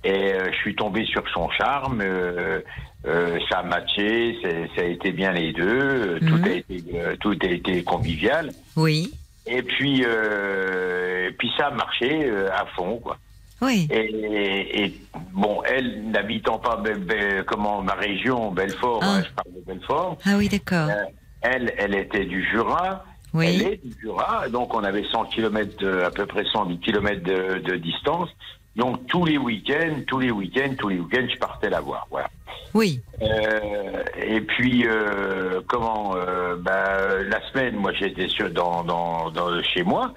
Et 0.02 0.32
euh, 0.32 0.50
je 0.52 0.56
suis 0.58 0.74
tombé 0.74 1.04
sur 1.06 1.22
son 1.30 1.48
charme. 1.50 2.00
euh, 2.02 2.60
euh, 3.06 3.38
ça 3.50 3.58
a 3.58 3.62
matché, 3.62 4.38
ça 4.74 4.80
a 4.82 4.84
été 4.86 5.12
bien 5.12 5.32
les 5.32 5.52
deux. 5.52 5.62
euh, 5.68 6.18
Mhm. 6.20 6.28
Tout 6.28 6.48
a 6.48 6.52
été, 6.52 6.84
euh, 6.94 7.16
tout 7.20 7.38
a 7.42 7.46
été 7.46 7.84
convivial. 7.84 8.54
Oui. 8.76 9.14
Et 9.46 9.62
puis, 9.62 10.04
euh, 10.06 11.28
et 11.28 11.32
puis 11.32 11.50
ça 11.56 11.66
a 11.66 11.70
marché 11.70 12.24
euh, 12.30 12.48
à 12.52 12.64
fond, 12.76 12.98
quoi. 12.98 13.18
Oui. 13.60 13.86
Et, 13.90 14.84
et 14.84 14.94
bon, 15.32 15.62
elle 15.64 16.10
n'habitant 16.10 16.58
pas 16.58 16.76
Be- 16.76 16.98
Be- 16.98 17.44
comment 17.44 17.82
ma 17.82 17.94
région, 17.94 18.50
Belfort, 18.50 19.00
Ah. 19.02 19.06
hein, 19.18 19.22
je 19.26 19.32
parle 19.34 19.54
de 19.54 19.60
Belfort. 19.66 20.18
Ah 20.26 20.36
oui, 20.36 20.48
d'accord. 20.48 20.88
euh, 20.90 21.04
elle, 21.42 21.72
elle 21.78 21.94
était 21.94 22.24
du 22.24 22.42
Jura. 22.50 23.04
Elle 23.34 23.38
Oui. 23.40 23.62
est 23.62 23.84
du 23.84 23.94
Jura, 24.00 24.48
donc 24.48 24.74
on 24.74 24.84
avait 24.84 25.04
100 25.10 25.24
km, 25.26 25.86
à 26.06 26.10
peu 26.10 26.24
près 26.26 26.44
110 26.44 26.78
km 26.78 27.22
de, 27.22 27.58
de 27.60 27.76
distance. 27.76 28.28
Donc 28.76 29.06
tous 29.06 29.24
les 29.24 29.38
week-ends, 29.38 30.00
tous 30.06 30.18
les 30.18 30.30
week-ends, 30.30 30.74
tous 30.78 30.88
les 30.88 30.98
week-ends, 30.98 31.26
je 31.32 31.38
partais 31.38 31.70
la 31.70 31.80
voir. 31.80 32.06
Voilà. 32.10 32.28
Oui. 32.74 33.00
Euh, 33.22 34.02
et 34.16 34.40
puis, 34.40 34.84
euh, 34.86 35.60
comment 35.68 36.16
euh, 36.16 36.56
bah, 36.56 37.22
La 37.22 37.40
semaine, 37.50 37.76
moi, 37.76 37.92
j'étais 37.92 38.26
dans, 38.50 38.82
dans, 38.82 39.30
dans, 39.30 39.62
chez 39.62 39.84
moi. 39.84 40.12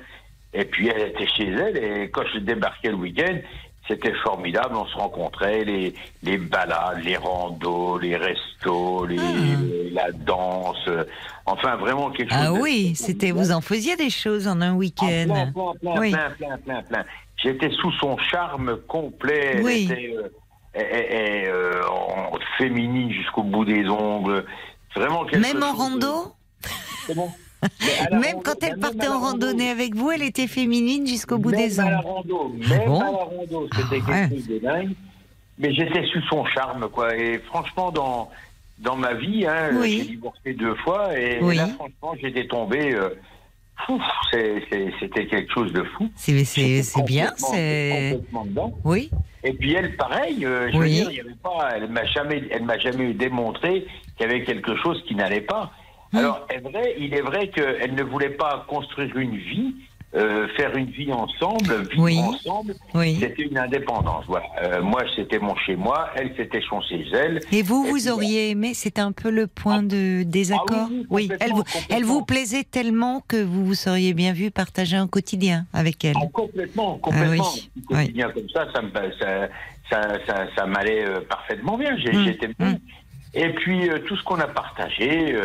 Et 0.54 0.66
puis, 0.66 0.90
elle 0.90 1.10
était 1.10 1.28
chez 1.28 1.50
elle. 1.50 1.78
Et 1.78 2.10
quand 2.10 2.24
je 2.34 2.40
débarquais 2.40 2.90
le 2.90 2.96
week-end, 2.96 3.38
c'était 3.88 4.14
formidable. 4.24 4.76
On 4.76 4.88
se 4.88 4.96
rencontrait, 4.96 5.64
les, 5.64 5.94
les 6.24 6.38
balades, 6.38 7.04
les 7.04 7.16
randos, 7.16 8.00
les 8.00 8.16
restos, 8.18 9.06
les, 9.06 9.92
la 9.92 10.12
danse. 10.12 10.90
Enfin, 11.46 11.76
vraiment 11.76 12.10
quelque 12.10 12.34
chose 12.34 12.44
Ah 12.44 12.54
oui, 12.54 12.94
c'était 12.96 13.32
vous 13.32 13.52
en 13.52 13.62
faisiez 13.62 13.96
des 13.96 14.10
choses 14.10 14.48
en 14.48 14.62
un 14.62 14.70
ah, 14.70 14.70
plein, 14.70 14.76
week-end. 14.76 15.26
plein, 15.28 15.74
plein, 15.80 16.00
Oui. 16.02 16.12
plein, 16.12 16.30
plein, 16.32 16.58
plein, 16.58 16.82
plein. 16.82 17.06
J'étais 17.38 17.70
sous 17.72 17.92
son 17.94 18.18
charme 18.18 18.78
complet. 18.88 19.52
Elle 19.56 19.64
Oui. 19.64 19.84
était 19.92 20.14
euh, 20.16 20.28
elle- 20.74 21.08
elle, 21.10 21.50
euh, 21.50 21.82
en- 21.90 22.38
féminine 22.58 23.12
jusqu'au 23.12 23.44
bout 23.44 23.66
des 23.66 23.88
ongles. 23.88 24.44
Vraiment 24.96 25.26
quelque 25.26 25.42
Même 25.54 25.62
en 25.62 25.76
chose 25.76 26.00
de- 26.00 26.06
rando 26.06 26.34
à 27.62 28.10
la 28.10 28.18
Même 28.20 28.36
rando- 28.38 28.42
quand 28.44 28.64
elle 28.64 28.80
partait 28.80 29.08
en 29.08 29.14
rando. 29.20 29.26
randonnée 29.46 29.70
avec 29.70 29.94
vous, 29.96 30.12
elle 30.12 30.24
était 30.24 30.48
féminine 30.48 31.06
jusqu'au 31.06 31.38
bout 31.38 31.52
Même 31.52 31.68
des 31.68 31.80
à 31.80 31.90
la 31.90 31.98
ongles. 32.00 32.06
rando, 32.08 32.56
Ah 32.66 32.70
même 32.70 32.86
bon 32.88 33.00
à 33.02 33.04
la 33.04 33.12
rando, 33.12 33.68
c'était 33.76 34.02
Ah 34.08 34.10
ouais. 34.12 34.20
quelque 34.30 34.36
chose 34.36 34.48
de 34.48 34.60
dingue. 34.60 34.92
Mais 35.60 35.74
j'étais 35.74 36.04
sous 36.08 36.22
son 36.30 36.46
charme, 36.46 36.88
quoi. 36.90 37.16
Et 37.16 37.40
franchement, 37.40 37.92
dans, 37.92 38.30
dans 38.80 38.96
ma 38.96 39.14
vie, 39.14 39.46
hein, 39.48 39.70
Oui. 39.74 40.00
j'ai 40.04 40.10
divorcé 40.16 40.54
deux 40.54 40.76
fois. 40.76 41.18
Et 41.18 41.40
Oui. 41.42 41.56
là, 41.56 41.68
franchement, 41.68 42.14
j'étais 42.22 42.48
tombé. 42.48 42.94
euh, 42.94 43.10
c'était 44.32 45.28
quelque 45.28 45.54
chose 45.54 45.72
de 45.74 45.84
fou. 45.84 46.10
C'est 46.16 46.34
bien, 47.06 47.32
c'est. 47.38 48.12
complètement 48.12 48.46
dedans. 48.46 48.80
Oui. 48.84 49.10
Et 49.44 49.54
puis 49.54 49.74
elle, 49.74 49.96
pareil, 49.96 50.46
euh, 50.46 50.70
je 50.72 50.78
veux 50.78 50.88
dire, 50.88 51.10
il 51.10 51.18
y 51.18 51.20
avait 51.22 51.30
pas, 51.42 51.70
elle 51.76 51.90
m'a 51.90 52.06
jamais, 52.06 52.44
elle 52.52 52.64
m'a 52.64 52.78
jamais 52.80 53.14
démontré 53.14 53.86
qu'il 54.18 54.26
y 54.28 54.30
avait 54.30 54.44
quelque 54.44 54.76
chose 54.78 55.02
qui 55.08 55.16
n'allait 55.16 55.42
pas. 55.42 55.72
Alors, 56.14 56.48
est 56.50 56.60
vrai, 56.60 56.96
il 56.98 57.14
est 57.14 57.22
vrai 57.22 57.50
qu'elle 57.50 57.94
ne 57.94 58.04
voulait 58.04 58.30
pas 58.30 58.66
construire 58.68 59.16
une 59.18 59.36
vie, 59.36 59.76
euh, 60.16 60.48
faire 60.56 60.76
une 60.78 60.86
vie 60.90 61.12
ensemble, 61.12 61.82
vivre 61.92 62.04
Oui. 62.04 62.18
ensemble. 62.18 62.74
Oui. 62.96 63.18
C'était 63.20 63.44
une 63.44 63.58
indépendance. 63.58 64.24
Voilà. 64.28 64.46
Euh, 64.64 64.82
moi, 64.82 65.04
c'était 65.16 65.38
mon 65.38 65.56
chez 65.58 65.76
moi, 65.76 66.10
elle, 66.16 66.34
c'était 66.38 66.62
son 66.70 66.82
chez 66.82 67.06
elle. 67.14 67.42
Et 67.52 67.62
vous, 67.62 67.86
Et 67.86 67.90
vous 67.92 67.98
puis, 67.98 68.10
auriez 68.10 68.50
aimé, 68.52 68.72
c'est 68.74 69.00
un 69.00 69.12
peu 69.12 69.30
le 69.30 69.48
point 69.48 69.84
de 69.84 70.24
désaccord 70.24 70.88
Ah 70.90 70.90
oui, 70.90 71.06
oui, 71.10 71.30
elle 71.42 71.52
vous, 71.52 71.58
complètement, 71.64 71.82
elle 71.98 72.04
vous 72.04 72.20
complètement. 72.20 72.26
plaisait 72.26 72.64
tellement 72.64 73.22
que 73.28 73.44
vous 73.44 73.66
vous 73.66 73.76
seriez 73.76 74.14
bien 74.14 74.32
vu 74.34 74.50
partager 74.50 74.96
un 74.96 75.08
quotidien 75.08 75.66
avec 75.74 76.04
elle. 76.06 76.16
Ah, 76.16 76.26
complètement, 76.32 76.98
complètement. 76.98 77.44
Ah 77.46 77.52
oui, 77.54 77.70
Un 77.92 77.96
quotidien 78.04 78.30
comme 78.32 78.50
ça, 78.54 78.68
ça, 78.74 78.82
me, 78.82 78.90
ça, 79.20 79.48
ça, 79.90 80.02
ça, 80.26 80.48
ça 80.56 80.66
m'allait 80.66 81.06
euh, 81.06 81.20
parfaitement 81.30 81.78
bien. 81.78 81.96
Mm, 81.96 82.24
J'étais 82.26 82.48
bien. 82.58 82.72
mm. 82.72 82.78
Et 83.34 83.50
puis, 83.54 83.90
euh, 83.90 84.00
tout 84.08 84.16
ce 84.16 84.24
qu'on 84.24 84.40
a 84.40 84.48
partagé. 84.48 85.36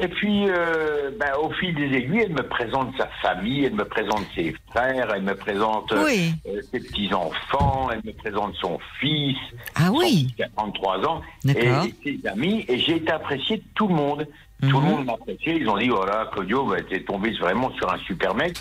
Et 0.00 0.08
puis, 0.08 0.46
euh, 0.48 1.10
ben, 1.18 1.32
au 1.42 1.50
fil 1.52 1.74
des 1.74 1.96
aiguilles, 1.96 2.22
elle 2.26 2.32
me 2.32 2.42
présente 2.48 2.96
sa 2.96 3.06
famille, 3.22 3.64
elle 3.64 3.74
me 3.74 3.84
présente 3.84 4.24
ses 4.34 4.54
frères, 4.70 5.12
elle 5.14 5.22
me 5.22 5.34
présente 5.34 5.92
euh, 5.92 6.04
Oui. 6.04 6.32
euh, 6.48 6.60
ses 6.72 6.80
petits-enfants, 6.80 7.88
elle 7.92 8.00
me 8.04 8.12
présente 8.12 8.54
son 8.56 8.78
fils, 8.98 9.36
Ah 9.74 9.86
son 9.86 9.96
oui. 9.98 10.08
fils 10.28 10.34
qui 10.36 10.42
a 10.42 10.48
33 10.56 11.06
ans, 11.08 11.20
et 11.46 11.94
ses 12.04 12.20
amis. 12.28 12.64
Et 12.68 12.78
j'ai 12.78 12.96
été 12.96 13.12
apprécié 13.12 13.58
de 13.58 13.64
tout 13.74 13.88
le 13.88 13.94
monde. 13.94 14.26
Tout 14.68 14.78
le 14.80 14.84
Mhm. 14.86 14.90
monde 14.90 15.04
m'a 15.06 15.12
apprécié. 15.14 15.56
Ils 15.56 15.68
ont 15.70 15.78
dit, 15.78 15.88
voilà, 15.88 16.28
Claudio, 16.32 16.64
bah, 16.66 16.76
t'es 16.88 17.00
tombé 17.00 17.30
vraiment 17.32 17.70
sur 17.76 17.90
un 17.92 17.96
super 17.98 18.34
mec. 18.34 18.56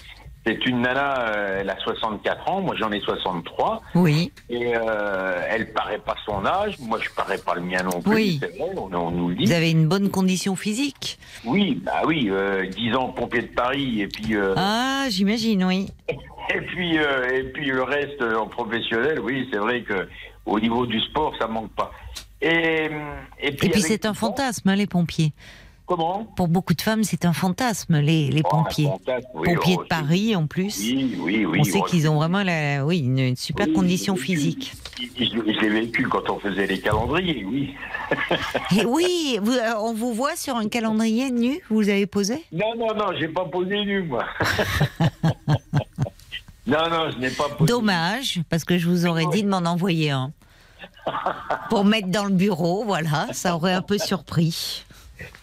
C'est 0.45 0.65
une 0.65 0.81
nana, 0.81 1.19
euh, 1.27 1.57
elle 1.61 1.69
a 1.69 1.77
64 1.79 2.49
ans, 2.49 2.61
moi 2.61 2.73
j'en 2.79 2.91
ai 2.91 3.01
63, 3.01 3.81
Oui. 3.95 4.31
et 4.49 4.73
euh, 4.75 5.41
elle 5.49 5.73
paraît 5.73 5.99
pas 5.99 6.15
son 6.25 6.45
âge, 6.45 6.79
moi 6.79 6.97
je 7.01 7.09
parais 7.09 7.37
pas 7.37 7.55
le 7.55 7.61
mien 7.61 7.83
non 7.83 8.01
plus, 8.01 8.13
Oui. 8.15 8.39
c'est 8.41 8.57
vrai, 8.57 8.69
on, 8.77 8.91
on 8.95 9.11
nous 9.11 9.29
le 9.29 9.35
dit. 9.35 9.45
Vous 9.45 9.51
avez 9.51 9.69
une 9.69 9.87
bonne 9.87 10.09
condition 10.09 10.55
physique. 10.55 11.19
Oui, 11.45 11.81
bah 11.83 12.01
oui, 12.05 12.29
euh, 12.31 12.65
10 12.67 12.95
ans 12.95 13.09
pompier 13.09 13.41
de 13.43 13.47
Paris, 13.47 14.01
et 14.01 14.07
puis, 14.07 14.35
euh, 14.35 14.53
Ah, 14.57 15.05
j'imagine, 15.09 15.63
oui. 15.65 15.87
et 16.09 16.61
puis, 16.61 16.95
et 16.95 17.43
puis 17.53 17.65
le 17.67 17.83
reste 17.83 18.21
en 18.23 18.47
professionnel, 18.47 19.19
oui, 19.19 19.47
c'est 19.51 19.59
vrai 19.59 19.83
que 19.83 20.07
au 20.45 20.59
niveau 20.59 20.85
du 20.85 20.99
sport, 21.01 21.33
ça 21.37 21.47
manque 21.47 21.71
pas. 21.73 21.91
Et, 22.41 22.85
et 23.41 23.51
puis, 23.51 23.67
Et 23.67 23.69
puis 23.71 23.81
c'est 23.81 24.05
un 24.05 24.13
fantasme, 24.13 24.69
hein, 24.69 24.75
les 24.77 24.87
pompiers. 24.87 25.33
Comment 25.89 26.23
Pour 26.35 26.47
beaucoup 26.47 26.75
de 26.75 26.81
femmes, 26.83 27.03
c'est 27.03 27.25
un 27.25 27.33
fantasme, 27.33 27.97
les, 27.97 28.29
les 28.29 28.43
Oh, 28.45 28.49
pompiers. 28.49 28.85
fantasme, 28.85 29.25
oui, 29.33 29.55
pompiers 29.55 29.75
oh, 29.79 29.81
de 29.83 29.87
Paris, 29.87 30.35
en 30.35 30.45
plus. 30.45 30.77
Oui, 30.79 31.17
oui, 31.19 31.45
oui. 31.47 31.57
On 31.61 31.63
sait 31.63 31.79
oh, 31.81 31.85
qu'ils 31.85 32.07
ont 32.07 32.15
vraiment 32.15 32.43
la, 32.43 32.85
oui, 32.85 32.99
une, 32.99 33.17
une 33.17 33.35
super 33.35 33.65
Oui, 33.67 33.73
condition 33.73 34.13
vécu. 34.13 34.25
physique. 34.25 34.73
Je, 35.17 35.59
l'ai 35.61 35.69
vécu 35.69 36.07
quand 36.07 36.29
on 36.29 36.37
faisait 36.39 36.67
les 36.67 36.79
calendriers, 36.79 37.43
oui. 37.43 37.73
Et 38.77 38.85
oui, 38.85 39.39
vous- 39.41 39.51
euh, 39.51 39.73
on 39.79 39.93
vous 39.95 40.13
voit 40.13 40.35
sur 40.35 40.57
un 40.57 40.69
calendrier 40.69 41.31
nu, 41.31 41.59
vous 41.71 41.89
avez 41.89 42.05
posé? 42.05 42.45
Non, 42.51 42.75
non, 42.77 42.93
non, 42.93 43.07
j'ai 43.19 43.27
pas 43.29 43.45
posé 43.45 43.83
nu, 43.83 44.03
moi. 44.03 44.25
non, 46.67 46.87
non, 46.87 47.09
je 47.11 47.17
n'ai 47.17 47.31
pas 47.31 47.49
posé. 47.49 47.67
Dommage, 47.67 48.41
parce 48.51 48.63
que 48.63 48.77
je 48.77 48.87
vous 48.87 49.07
aurais 49.07 49.25
dit 49.31 49.41
de 49.41 49.49
m'en 49.49 49.57
envoyer 49.57 50.11
un. 50.11 50.31
Pour 51.71 51.83
mettre 51.83 52.09
dans 52.09 52.25
le 52.25 52.33
bureau, 52.33 52.83
voilà, 52.85 53.27
ça 53.33 53.55
aurait 53.55 53.73
un 53.73 53.81
peu 53.81 53.97
surpris. 53.97 54.85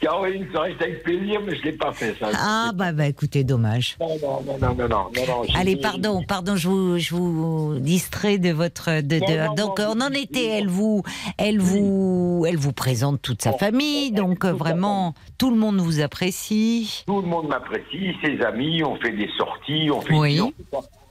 Caroline, 0.01 0.47
ça 0.53 0.61
reste 0.63 0.81
avec 0.83 1.03
plaisir, 1.03 1.41
mais 1.45 1.57
je 1.57 1.63
l'ai 1.63 1.73
pas 1.73 1.93
fait, 1.93 2.15
ça. 2.19 2.31
Ah, 2.35 2.71
bah, 2.75 2.93
bah 2.93 3.07
écoutez, 3.07 3.45
dommage. 3.45 3.97
Non, 4.01 4.09
non, 4.23 4.43
non, 4.43 4.59
non, 4.59 4.75
non, 4.75 4.89
non, 4.89 4.89
non, 4.89 5.27
non, 5.27 5.43
j'ai 5.49 5.59
Allez, 5.59 5.77
pardon, 5.77 6.23
pardon, 6.27 6.57
je 6.57 6.69
vous, 6.69 6.99
je 6.99 7.15
vous 7.15 7.79
distrais 7.79 8.39
de 8.39 8.51
votre. 8.51 9.01
De, 9.01 9.19
de- 9.19 9.57
donc, 9.57 9.79
on 9.81 10.01
en 10.01 10.11
était, 10.11 10.47
elle 10.47 10.69
vous, 10.69 11.03
elle 11.39 11.59
vous, 11.59 12.45
elle 12.49 12.57
vous 12.57 12.73
présente 12.73 13.21
toute 13.23 13.43
sa 13.43 13.53
famille, 13.53 14.13
donc 14.13 14.45
euh, 14.45 14.53
vraiment, 14.53 15.15
tout 15.39 15.51
le 15.51 15.57
monde 15.57 15.77
vous 15.79 16.01
apprécie. 16.01 17.05
Tout 17.07 17.21
le 17.21 17.27
monde 17.29 17.49
m'apprécie, 17.49 18.15
ses 18.23 18.41
amis, 18.43 18.83
on 18.85 18.97
fait 18.97 19.13
des 19.13 19.29
sorties, 19.37 19.91
on 19.91 20.01
fait 20.01 20.15
Oui. 20.15 20.41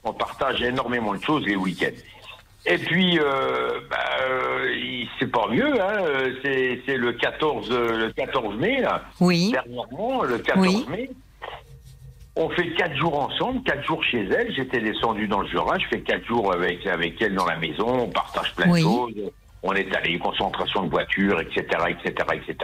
On 0.07 0.13
partage 0.13 0.61
énormément 0.61 1.15
de 1.15 1.21
choses 1.21 1.43
les 1.47 1.55
week-ends. 1.55 1.87
Et 2.67 2.77
puis, 2.77 3.19
euh, 3.19 3.79
bah, 3.89 3.97
euh, 4.27 5.03
c'est 5.19 5.31
pas 5.31 5.47
mieux, 5.49 5.79
hein, 5.81 6.03
c'est 6.43 6.81
c'est 6.85 6.97
le 6.97 7.13
14, 7.13 7.69
euh, 7.71 8.07
le 8.07 8.11
14 8.11 8.55
mai, 8.57 8.81
là. 8.81 9.03
Oui, 9.21 9.51
dernièrement, 9.51 10.23
le 10.23 10.39
14 10.39 10.67
Oui. 10.67 10.85
mai. 10.89 11.09
On 12.37 12.49
fait 12.49 12.73
quatre 12.73 12.95
jours 12.97 13.17
ensemble, 13.19 13.63
quatre 13.63 13.83
jours 13.85 14.03
chez 14.03 14.25
elle. 14.25 14.53
J'étais 14.53 14.81
descendu 14.81 15.27
dans 15.27 15.41
le 15.41 15.47
Jura, 15.47 15.77
je 15.79 15.85
fais 15.87 16.01
quatre 16.01 16.25
jours 16.25 16.51
avec, 16.51 16.85
avec 16.85 17.21
elle 17.21 17.35
dans 17.35 17.45
la 17.45 17.57
maison, 17.57 17.87
on 17.87 18.09
partage 18.09 18.53
plein 18.55 18.69
Oui. 18.71 18.79
de 18.81 18.85
choses. 18.85 19.31
On 19.63 19.73
est 19.73 19.95
allé, 19.95 20.19
concentration 20.19 20.83
de 20.83 20.89
voiture, 20.89 21.39
etc., 21.41 21.63
etc., 21.89 22.13
etc. 22.33 22.55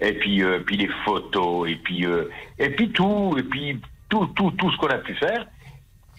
Et 0.00 0.12
puis, 0.12 0.42
euh, 0.42 0.60
puis 0.60 0.76
les 0.76 0.90
photos, 1.04 1.68
et 1.70 1.76
puis, 1.76 2.04
euh, 2.06 2.24
et 2.58 2.70
puis 2.70 2.90
tout, 2.90 3.34
et 3.38 3.42
puis 3.42 3.80
tout, 4.08 4.26
tout, 4.36 4.50
tout 4.52 4.70
ce 4.72 4.76
qu'on 4.76 4.88
a 4.88 4.98
pu 4.98 5.14
faire. 5.14 5.46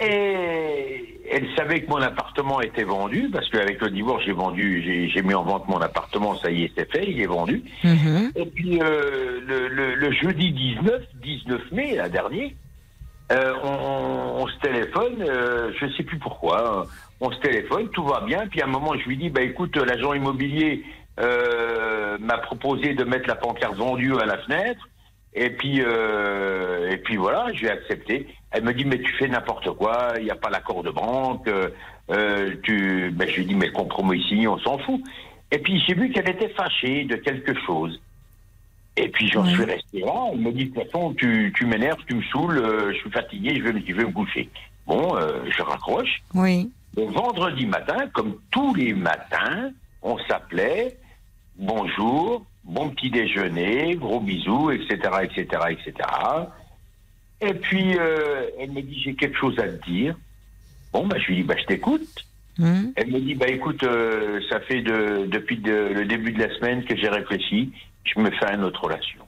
Et 0.01 1.19
elle 1.31 1.47
savait 1.55 1.81
que 1.81 1.89
mon 1.89 2.01
appartement 2.01 2.61
était 2.61 2.83
vendu, 2.83 3.29
parce 3.31 3.49
qu'avec 3.49 3.81
le 3.81 3.89
divorce, 3.89 4.23
j'ai 4.25 4.31
vendu, 4.31 4.81
j'ai- 5.13 5.21
mis 5.21 5.33
en 5.33 5.43
vente 5.43 5.67
mon 5.67 5.79
appartement, 5.79 6.37
ça 6.39 6.49
y 6.49 6.63
est, 6.63 6.71
c'est 6.77 6.89
fait, 6.91 7.05
il 7.07 7.21
est 7.21 7.27
vendu. 7.27 7.63
Mhm. 7.83 8.31
Et 8.35 8.45
puis 8.45 8.79
euh, 8.81 9.41
le, 9.45 9.67
le- 9.67 9.95
le 9.95 10.11
jeudi 10.13 10.51
19, 10.53 11.01
19 11.15 11.61
mai, 11.71 11.95
la 11.95 12.07
dernier, 12.09 12.55
euh, 13.31 13.53
on, 13.63 13.67
on- 13.67 14.43
on 14.43 14.47
se 14.47 14.57
téléphone, 14.59 15.21
euh, 15.21 15.71
je 15.79 15.87
sais 15.97 16.03
plus 16.03 16.17
pourquoi, 16.17 16.87
on 17.19 17.31
se 17.31 17.39
téléphone, 17.41 17.89
tout 17.89 18.03
va 18.05 18.21
bien, 18.21 18.47
puis 18.47 18.61
à 18.61 18.65
un 18.65 18.69
moment 18.69 18.93
je 18.97 19.05
lui 19.07 19.17
dis, 19.17 19.29
bah 19.29 19.41
écoute, 19.41 19.75
l'agent 19.75 20.13
immobilier 20.13 20.83
euh, 21.19 22.17
m'a 22.19 22.37
proposé 22.37 22.93
de 22.93 23.03
mettre 23.03 23.27
la 23.27 23.35
pancarte 23.35 23.75
vendue 23.75 24.13
à 24.19 24.25
la 24.25 24.37
fenêtre, 24.37 24.87
et 25.33 25.49
puis 25.51 25.81
euh, 25.81 26.89
et 26.91 26.97
puis 26.97 27.17
voilà, 27.17 27.47
j'ai 27.53 27.69
accepté. 27.69 28.27
Elle 28.51 28.63
me 28.63 28.73
dit 28.73 28.85
mais 28.85 28.99
tu 28.99 29.11
fais 29.13 29.27
n'importe 29.27 29.69
quoi, 29.71 30.13
il 30.17 30.23
n'y 30.23 30.31
a 30.31 30.35
pas 30.35 30.49
l'accord 30.49 30.83
de 30.83 30.89
banque, 30.91 31.47
euh, 31.47 31.69
euh, 32.11 32.55
tu, 32.63 33.11
ben, 33.11 33.27
je 33.29 33.35
lui 33.37 33.45
dis 33.45 33.55
mais 33.55 33.67
le 33.67 33.71
compromis 33.73 34.19
ici, 34.19 34.47
on 34.47 34.57
s'en 34.59 34.77
fout. 34.79 35.01
Et 35.51 35.59
puis 35.59 35.81
j'ai 35.87 35.93
vu 35.93 36.09
qu'elle 36.11 36.29
était 36.29 36.49
fâchée 36.49 37.03
de 37.05 37.15
quelque 37.15 37.53
chose. 37.65 38.01
Et 38.97 39.07
puis 39.09 39.29
j'en 39.31 39.43
Ouais. 39.43 39.49
suis 39.51 39.63
resté 39.63 39.99
là. 40.01 40.29
Elle 40.33 40.39
me 40.39 40.51
dit 40.51 40.65
de 40.65 40.73
toute 40.73 40.83
façon 40.91 41.13
tu, 41.13 41.53
tu 41.55 41.65
m'énerves, 41.65 42.03
tu 42.07 42.15
me 42.15 42.23
saoules, 42.23 42.57
euh, 42.57 42.91
je 42.93 42.97
suis 42.99 43.11
fatigué, 43.11 43.55
je 43.55 43.61
vais, 43.63 43.73
me- 43.73 43.85
je 43.85 43.93
vais 43.93 44.05
me 44.05 44.11
coucher. 44.11 44.49
Bon, 44.85 45.15
euh, 45.15 45.43
je 45.55 45.61
raccroche. 45.61 46.21
oui, 46.33 46.71
Le 46.97 47.03
vendredi 47.05 47.65
matin, 47.67 48.07
comme 48.13 48.41
tous 48.51 48.73
les 48.73 48.93
matins, 48.93 49.71
on 50.01 50.17
s'appelait 50.27 50.97
bonjour, 51.55 52.45
bon 52.69 52.89
petit 52.91 53.09
déjeuner, 53.09 53.95
gros 53.95 54.19
bisous, 54.19 54.71
etc., 54.71 54.97
etc., 55.23 55.45
etc. 55.71 55.93
Et 57.41 57.53
puis, 57.53 57.97
euh, 57.97 58.47
elle 58.59 58.71
me 58.71 58.81
dit, 58.81 59.01
j'ai 59.03 59.15
quelque 59.15 59.37
chose 59.37 59.57
à 59.59 59.63
te 59.67 59.89
dire. 59.89 60.15
Bon, 60.93 61.05
bah, 61.07 61.17
je 61.19 61.27
lui 61.27 61.35
dis, 61.37 61.43
bah, 61.43 61.55
je 61.59 61.65
t'écoute. 61.65 62.25
Hum. 62.59 62.91
Elle 62.97 63.07
me 63.11 63.19
dit, 63.21 63.35
bah 63.35 63.47
écoute, 63.47 63.83
euh, 63.83 64.41
ça 64.49 64.59
fait 64.59 64.81
de, 64.81 65.25
depuis 65.27 65.57
de- 65.57 65.71
le 65.95 66.03
début 66.05 66.33
de 66.33 66.43
la 66.45 66.53
semaine 66.57 66.83
que 66.83 66.93
j'ai 66.97 67.07
réfléchi, 67.07 67.71
je 68.03 68.19
me 68.19 68.29
fais 68.31 68.53
une 68.53 68.63
autre 68.65 68.83
relation. 68.83 69.21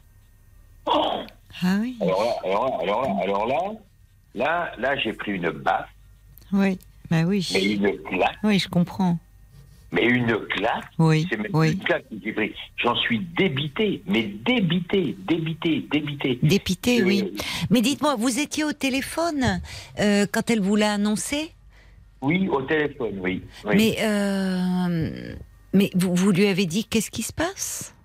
Oh 0.85 1.21
Ah 1.63 1.77
oui. 1.79 1.95
alors 2.01 2.23
là, 2.25 2.33
alors 2.43 2.65
là, 2.67 2.83
alors 2.83 3.03
là, 3.05 3.15
alors 3.23 3.47
là, 3.47 3.71
là, 4.35 4.71
là, 4.77 4.97
j'ai 4.97 5.13
pris 5.13 5.31
une 5.31 5.49
baffe, 5.49 5.87
Oui. 6.51 6.77
Bah 7.09 7.23
oui. 7.25 7.47
mais 7.53 7.61
une 7.75 7.97
claque, 8.03 8.35
Oui, 8.43 8.59
je 8.59 8.67
comprends. 8.67 9.17
Mais 9.91 10.05
une 10.05 10.37
claque. 10.47 10.85
Oui. 10.99 11.27
C'est 11.29 11.37
même 11.37 11.51
Oui. 11.53 11.71
une 11.73 11.79
claque. 11.79 12.05
J'en 12.77 12.95
suis 12.95 13.19
débité, 13.37 14.01
mais 14.07 14.23
débité, 14.45 15.15
débité, 15.27 15.85
débité. 15.91 16.39
Dépité, 16.41 17.01
Euh, 17.01 17.05
oui. 17.05 17.33
Mais 17.69 17.81
dites-moi, 17.81 18.15
vous 18.17 18.39
étiez 18.39 18.63
au 18.63 18.73
téléphone 18.73 19.61
euh, 19.99 20.25
quand 20.31 20.49
elle 20.49 20.61
vous 20.61 20.75
l'a 20.75 20.93
annoncé? 20.93 21.51
Oui, 22.21 22.47
au 22.49 22.61
téléphone, 22.61 23.17
oui. 23.19 23.41
oui. 23.65 23.75
Mais, 23.75 23.95
euh, 24.01 25.35
mais 25.73 25.89
vous, 25.95 26.13
vous 26.15 26.31
lui 26.31 26.47
avez 26.47 26.65
dit 26.65 26.85
qu'est-ce 26.85 27.11
qui 27.11 27.23
se 27.23 27.33
passe? 27.33 27.95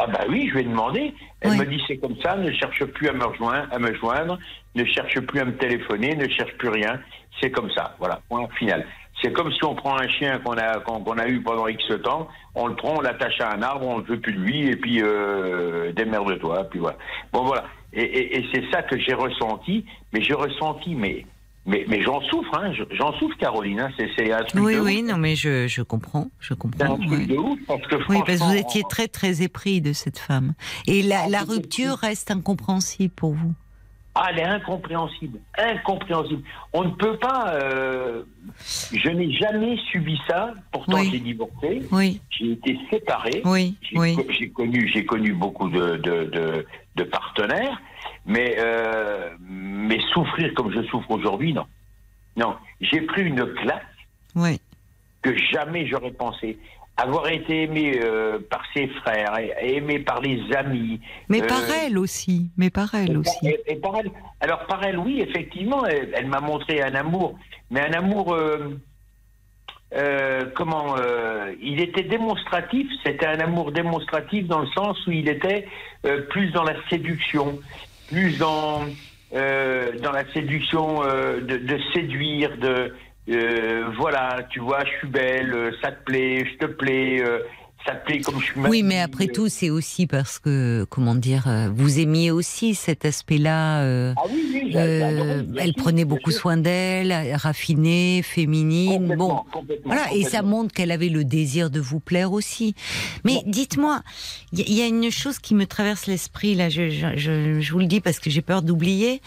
Ah 0.00 0.06
bah 0.06 0.24
oui, 0.28 0.46
je 0.48 0.54
lui 0.54 0.60
ai 0.60 0.64
demandé. 0.64 1.12
Elle 1.40 1.50
Ouais. 1.50 1.56
me 1.58 1.66
dit 1.66 1.80
c'est 1.88 1.96
comme 1.98 2.16
ça, 2.22 2.36
ne 2.36 2.50
cherche 2.52 2.84
plus 2.84 3.08
à 3.08 3.12
me 3.12 3.24
rejoindre, 3.24 3.66
à 3.72 3.78
me 3.78 3.92
joindre, 3.94 4.38
ne 4.74 4.84
cherche 4.84 5.18
plus 5.20 5.40
à 5.40 5.44
me 5.44 5.56
téléphoner, 5.56 6.14
ne 6.14 6.28
cherche 6.28 6.52
plus 6.56 6.68
rien. 6.68 7.00
C'est 7.40 7.50
comme 7.50 7.70
ça, 7.72 7.94
voilà, 7.98 8.20
point 8.28 8.48
final. 8.58 8.86
C'est 9.22 9.32
comme 9.32 9.50
si 9.52 9.64
on 9.64 9.74
prend 9.74 9.98
un 9.98 10.08
chien 10.08 10.38
qu'on 10.38 10.52
a 10.56 10.80
qu'on, 10.80 11.00
qu'on 11.00 11.18
a 11.18 11.26
eu 11.28 11.40
pendant 11.42 11.66
X 11.66 11.84
temps, 12.04 12.28
on 12.54 12.66
le 12.68 12.76
prend, 12.76 12.94
on 12.98 13.00
l'attache 13.00 13.40
à 13.40 13.52
un 13.54 13.62
arbre, 13.62 13.86
on 13.86 13.98
ne 13.98 14.02
veut 14.04 14.20
plus 14.20 14.32
de 14.32 14.38
lui, 14.38 14.68
et 14.68 14.76
puis 14.76 15.00
euh, 15.02 15.92
démerde-toi, 15.92 16.64
puis 16.70 16.78
voilà. 16.78 16.96
Bon 17.32 17.44
voilà. 17.44 17.64
Et, 17.92 18.02
et- 18.02 18.38
et 18.38 18.46
c'est 18.52 18.64
ça 18.70 18.82
que 18.82 18.98
j'ai 19.00 19.14
ressenti, 19.14 19.84
mais 20.12 20.22
j'ai 20.22 20.34
ressenti, 20.34 20.94
mais 20.94 21.26
mais, 21.66 21.84
mais 21.86 22.00
j'en 22.00 22.22
souffre, 22.22 22.50
hein, 22.54 22.72
j'en 22.92 23.12
souffre, 23.18 23.36
Caroline. 23.36 23.80
Hein, 23.80 23.90
c'est, 23.98 24.08
c'est 24.16 24.32
un 24.32 24.42
truc 24.42 24.62
Oui, 24.64 24.74
de 24.76 24.80
oui, 24.80 25.02
ouf. 25.04 25.10
non, 25.10 25.18
mais 25.18 25.36
je, 25.36 25.66
je 25.68 25.82
comprends, 25.82 26.28
je 26.40 26.48
C'est 26.48 26.52
un 26.54 26.56
comprends. 26.56 26.96
truc 26.96 27.10
ouais. 27.10 27.26
de 27.26 27.36
ouf, 27.36 27.58
parce 27.66 27.82
que 27.88 27.96
Oui, 28.08 28.20
parce 28.24 28.38
que 28.38 28.44
vous 28.44 28.54
étiez 28.56 28.82
très, 28.88 29.06
très 29.06 29.42
épris 29.42 29.82
de 29.82 29.92
cette 29.92 30.18
femme. 30.18 30.54
Et 30.86 31.02
la, 31.02 31.26
rupture 31.42 31.96
reste 31.98 32.30
incompréhensible 32.30 33.12
pour 33.12 33.34
vous? 33.34 33.52
Ah, 34.20 34.30
elle 34.32 34.40
est 34.40 34.44
incompréhensible, 34.44 35.38
incompréhensible. 35.56 36.42
On 36.72 36.82
ne 36.84 36.90
peut 36.90 37.16
pas. 37.18 37.52
euh, 37.54 38.24
je 38.92 39.08
n'ai 39.10 39.32
jamais 39.32 39.76
subi 39.92 40.18
ça. 40.28 40.54
Pourtant, 40.72 40.98
Oui. 40.98 41.10
j'ai 41.12 41.20
divorcé. 41.20 41.82
Oui, 41.92 42.20
J'ai 42.30 42.50
été 42.52 42.76
séparé. 42.90 43.42
oui, 43.44 43.76
J'ai 43.80 43.96
oui. 43.96 44.16
j'ai 44.30 44.48
connu, 44.50 44.90
j'ai 44.92 45.04
connu 45.04 45.32
beaucoup 45.34 45.68
de, 45.68 45.96
de, 45.98 46.24
de, 46.24 46.66
de 46.96 47.04
partenaires, 47.04 47.80
mais 48.26 48.56
euh, 48.58 49.30
mais 49.40 50.00
souffrir 50.12 50.52
comme 50.54 50.72
je 50.72 50.82
souffre 50.88 51.12
aujourd'hui, 51.12 51.52
non. 51.52 51.66
Non, 52.36 52.56
j'ai 52.80 53.02
pris 53.02 53.22
une 53.22 53.46
claque 53.54 53.86
Oui, 54.34 54.60
que 55.22 55.36
jamais 55.52 55.86
j'aurais 55.86 56.10
pensé. 56.10 56.58
Avoir 57.00 57.28
été 57.28 57.62
aimé 57.62 57.92
euh, 58.02 58.40
par 58.50 58.62
ses 58.74 58.88
frères, 58.88 59.32
aimé 59.62 60.00
par 60.00 60.20
les 60.20 60.40
amis, 60.56 61.00
mais 61.28 61.40
Euh, 61.42 61.46
par 61.46 61.62
elle 61.70 61.96
aussi, 61.96 62.50
mais 62.56 62.70
par 62.70 62.92
elle 62.94 63.10
Et 63.10 63.12
par- 63.12 63.20
aussi. 63.20 63.46
et- 63.48 63.62
et 63.72 63.76
par 63.76 63.92
elle- 63.98 64.10
alors 64.40 64.66
par 64.66 64.82
elle, 64.84 64.98
oui, 64.98 65.20
effectivement, 65.20 65.86
elle, 65.86 66.10
elle 66.12 66.26
m'a 66.26 66.40
montré 66.40 66.82
un 66.82 66.94
amour, 66.96 67.38
mais 67.70 67.82
un 67.82 67.92
amour, 67.92 68.34
euh, 68.34 68.76
euh, 69.94 70.46
comment, 70.56 70.96
euh, 70.98 71.54
il 71.62 71.80
était 71.80 72.02
démonstratif. 72.02 72.86
C'était 73.04 73.26
un 73.26 73.38
amour 73.40 73.70
démonstratif 73.72 74.46
dans 74.48 74.58
le 74.60 74.66
sens 74.68 74.96
où 75.06 75.12
il 75.12 75.28
était 75.28 75.66
euh, 76.04 76.22
plus 76.22 76.50
dans 76.50 76.64
la 76.64 76.74
séduction, 76.90 77.60
plus 78.08 78.38
dans 78.38 78.82
euh, 79.34 79.92
dans 80.02 80.12
la 80.12 80.24
séduction 80.32 81.02
euh, 81.04 81.40
de, 81.42 81.58
de 81.58 81.78
séduire, 81.94 82.56
de 82.58 82.94
euh, 83.30 83.90
voilà, 83.96 84.38
tu 84.50 84.60
vois, 84.60 84.84
je 84.84 84.90
suis 84.98 85.08
belle, 85.08 85.52
euh, 85.52 85.70
ça 85.82 85.92
te 85.92 86.02
plaît, 86.04 86.44
je 86.46 86.56
te 86.58 86.66
plais, 86.66 87.22
euh, 87.22 87.40
plaît 88.04 88.20
comme 88.20 88.40
je 88.40 88.44
suis. 88.46 88.60
Oui, 88.60 88.82
mais 88.82 89.00
après 89.00 89.26
euh, 89.28 89.32
tout, 89.32 89.48
c'est 89.48 89.70
aussi 89.70 90.06
parce 90.06 90.38
que, 90.38 90.86
comment 90.90 91.14
dire, 91.14 91.44
euh, 91.46 91.68
vous 91.74 91.98
aimiez 92.00 92.30
aussi 92.30 92.74
cet 92.74 93.04
aspect-là. 93.04 93.80
euh, 93.82 94.12
Ah 94.16 94.22
oui, 94.30 94.42
oui, 94.52 94.72
euh, 94.76 95.42
elle 95.58 95.72
sûr, 95.72 95.82
prenait 95.82 96.04
beaucoup 96.04 96.30
sûr. 96.30 96.40
soin 96.40 96.56
d'elle, 96.56 97.12
raffinée, 97.36 98.22
féminine. 98.22 98.92
Complètement, 99.00 99.28
Bon, 99.28 99.42
complètement, 99.52 99.92
voilà, 99.94 100.12
et 100.14 100.24
ça 100.24 100.42
montre 100.42 100.72
qu'elle 100.74 100.90
avait 100.90 101.08
le 101.08 101.24
désir 101.24 101.70
de 101.70 101.80
vous 101.80 102.00
plaire 102.00 102.32
aussi. 102.32 102.74
Mais 103.24 103.42
dites-moi, 103.46 104.02
il 104.52 104.72
y, 104.72 104.82
a 104.82 104.86
une 104.86 105.10
chose 105.10 105.38
qui 105.38 105.54
me 105.54 105.66
traverse 105.66 106.06
l'esprit 106.06 106.54
là. 106.54 106.68
Je, 106.68 106.90
je, 106.90 107.06
je- 107.16 107.60
je 107.60 107.72
vous 107.72 107.78
le 107.78 107.86
dis 107.86 108.00
parce 108.00 108.18
que 108.18 108.28
j'ai 108.30 108.42
peur 108.42 108.62
d'oublier. 108.62 109.20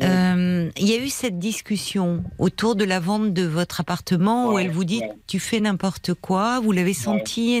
Il 0.00 0.70
y 0.88 0.92
a 0.92 0.98
eu 0.98 1.08
cette 1.08 1.38
discussion 1.38 2.22
autour 2.38 2.74
de 2.76 2.84
la 2.84 3.00
vente 3.00 3.32
de 3.32 3.44
votre 3.44 3.80
appartement 3.80 4.52
où 4.52 4.58
elle 4.58 4.70
vous 4.70 4.84
dit 4.84 5.00
ouais. 5.00 5.12
tu 5.26 5.38
fais 5.38 5.60
n'importe 5.60 6.14
quoi. 6.14 6.60
Vous 6.60 6.72
l'avez 6.72 6.94
senti 6.94 7.54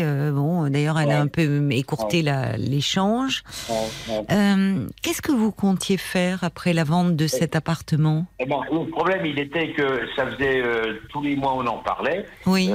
euh, 0.00 0.32
bon, 0.32 0.68
d'ailleurs, 0.68 0.98
elle 0.98 1.10
a 1.10 1.20
un 1.20 1.26
peu 1.26 1.70
écourté 1.72 2.22
l'échange. 2.56 3.42
Ouais. 3.68 4.24
Euh, 4.30 4.86
Qu'est-ce 5.02 5.22
que 5.22 5.32
vous 5.32 5.52
comptiez 5.52 5.96
faire 5.96 6.44
après 6.44 6.72
la 6.72 6.84
vente 6.84 7.16
de 7.16 7.26
cet 7.26 7.56
appartement? 7.56 8.26
Eh 8.38 8.46
ben, 8.46 8.60
le 8.70 8.90
problème, 8.90 9.26
il 9.26 9.38
était 9.38 9.72
que 9.72 10.00
ça 10.16 10.26
faisait 10.26 10.62
euh, 10.62 10.94
tous 11.10 11.22
les 11.22 11.36
mois 11.36 11.54
on 11.54 11.66
en 11.66 11.78
parlait. 11.78 12.26
Oui. 12.46 12.70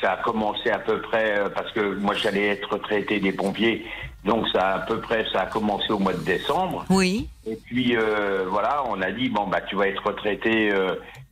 Ça 0.00 0.12
a 0.12 0.16
commencé 0.22 0.70
à 0.70 0.78
peu 0.78 1.00
près 1.00 1.34
parce 1.54 1.70
que 1.72 1.94
moi 1.94 2.14
j'allais 2.14 2.48
être 2.48 2.72
retraité 2.72 3.20
des 3.20 3.32
pompiers, 3.32 3.84
donc 4.24 4.46
ça 4.48 4.60
a 4.60 4.74
à 4.76 4.78
peu 4.80 5.00
près 5.00 5.24
ça 5.32 5.42
a 5.42 5.46
commencé 5.46 5.92
au 5.92 5.98
mois 5.98 6.12
de 6.12 6.24
décembre. 6.24 6.84
Oui. 6.90 7.28
Et 7.46 7.56
puis 7.56 7.96
voilà, 8.48 8.82
on 8.88 9.00
a 9.02 9.10
dit 9.10 9.28
bon 9.28 9.46
bah 9.46 9.60
tu 9.60 9.76
vas 9.76 9.88
être 9.88 10.06
retraité, 10.06 10.70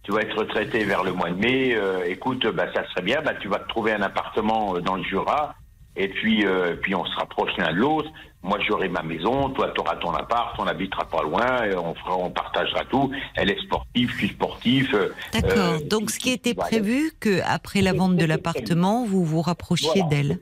tu 0.09 0.15
vas 0.15 0.23
être 0.23 0.39
retraité 0.39 0.85
vers 0.85 1.05
le 1.05 1.13
mois 1.13 1.29
de 1.29 1.35
mai. 1.37 1.75
euh, 1.77 2.03
écoute, 2.07 2.47
bah 2.47 2.65
ça 2.75 2.83
serait 2.89 3.03
bien, 3.03 3.21
bah 3.21 3.35
tu 3.39 3.47
vas 3.49 3.59
te 3.59 3.69
trouver 3.69 3.93
un 3.93 4.01
appartement 4.01 4.75
euh, 4.75 4.81
dans 4.81 4.97
le 4.97 5.03
Jura. 5.03 5.55
Et 5.97 6.09
puis, 6.09 6.47
euh, 6.47 6.77
puis 6.81 6.95
on 6.95 7.05
se 7.05 7.15
rapproche 7.17 7.51
l'un 7.59 7.73
de 7.75 7.77
l'autre. 7.79 8.09
Moi, 8.43 8.59
j'aurai 8.67 8.89
ma 8.89 9.03
maison, 9.03 9.51
toi, 9.51 9.71
tu 9.75 9.81
auras 9.81 9.97
ton 9.97 10.13
appart, 10.13 10.55
on 10.59 10.67
habitera 10.67 11.05
pas 11.11 11.23
loin, 11.23 11.65
et 11.65 11.75
on, 11.75 11.93
fera, 11.95 12.17
on 12.17 12.31
partagera 12.31 12.85
tout. 12.85 13.11
Elle 13.35 13.51
est 13.51 13.61
sportive, 13.61 14.11
je 14.13 14.17
suis 14.17 14.29
sportif. 14.29 14.91
D'accord. 15.35 15.51
euh, 15.59 15.79
Donc, 15.85 16.11
ce 16.11 16.19
qui 16.21 16.31
était 16.31 16.55
voilà. 16.55 16.71
prévu, 16.71 17.11
que 17.21 17.41
après 17.45 17.83
la 17.83 17.93
vente 17.93 18.17
de 18.17 18.25
l'appartement, 18.25 19.05
vous 19.05 19.25
vous 19.25 19.43
rapprochiez 19.43 19.91
Voilà. 19.93 20.09
d'elle. 20.09 20.39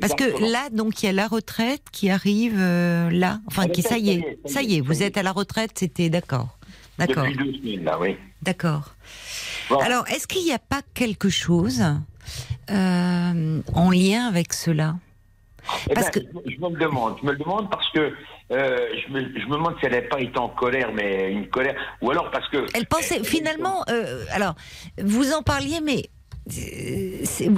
Parce 0.00 0.14
que 0.14 0.24
là, 0.50 0.68
donc, 0.72 1.02
il 1.02 1.06
y 1.06 1.08
a 1.10 1.12
la 1.12 1.28
retraite 1.28 1.82
qui 1.92 2.10
arrive 2.10 2.58
là. 2.58 3.38
Enfin, 3.46 3.62
La 3.62 3.68
qui, 3.68 3.82
ça 3.82 3.98
y 3.98 4.10
est, 4.10 4.38
ça 4.46 4.62
y 4.62 4.78
est, 4.78 4.80
vous 4.80 5.02
êtes 5.04 5.16
à 5.18 5.22
la 5.22 5.32
retraite, 5.32 5.72
c'était 5.74 6.08
d'accord. 6.08 6.55
D'accord. 6.98 7.24
Depuis 7.24 7.36
deux 7.36 7.58
semaines, 7.58 7.84
là, 7.84 7.98
oui. 8.00 8.16
D'accord. 8.42 8.94
Alors, 9.82 10.06
est-ce 10.08 10.26
qu'il 10.26 10.44
n'y 10.44 10.52
a 10.52 10.58
pas 10.58 10.80
quelque 10.94 11.28
chose 11.28 11.82
euh, 12.70 13.60
en 13.74 13.90
lien 13.90 14.26
avec 14.26 14.52
cela? 14.52 14.96
Eh 15.90 15.94
ben, 15.94 16.04
je, 16.14 16.20
je 16.50 16.60
me 16.60 16.70
le 16.70 16.78
demande. 16.78 17.16
Je 17.20 17.26
me 17.26 17.32
le 17.32 17.38
demande 17.38 17.68
parce 17.70 17.90
que 17.90 18.12
euh, 18.52 18.78
je, 19.06 19.12
me, 19.12 19.20
je 19.20 19.46
me 19.46 19.54
demande 19.54 19.74
si 19.80 19.86
elle 19.86 19.92
n'avait 19.92 20.08
pas 20.08 20.20
été 20.20 20.38
en 20.38 20.48
colère, 20.48 20.92
mais 20.94 21.32
une 21.32 21.48
colère. 21.48 21.74
Ou 22.00 22.10
alors 22.12 22.30
parce 22.30 22.48
que. 22.48 22.66
Elle 22.74 22.86
pensait 22.86 23.24
finalement. 23.24 23.84
euh, 23.90 24.24
alors, 24.30 24.54
vous 25.02 25.32
en 25.32 25.42
parliez, 25.42 25.80
mais. 25.80 26.08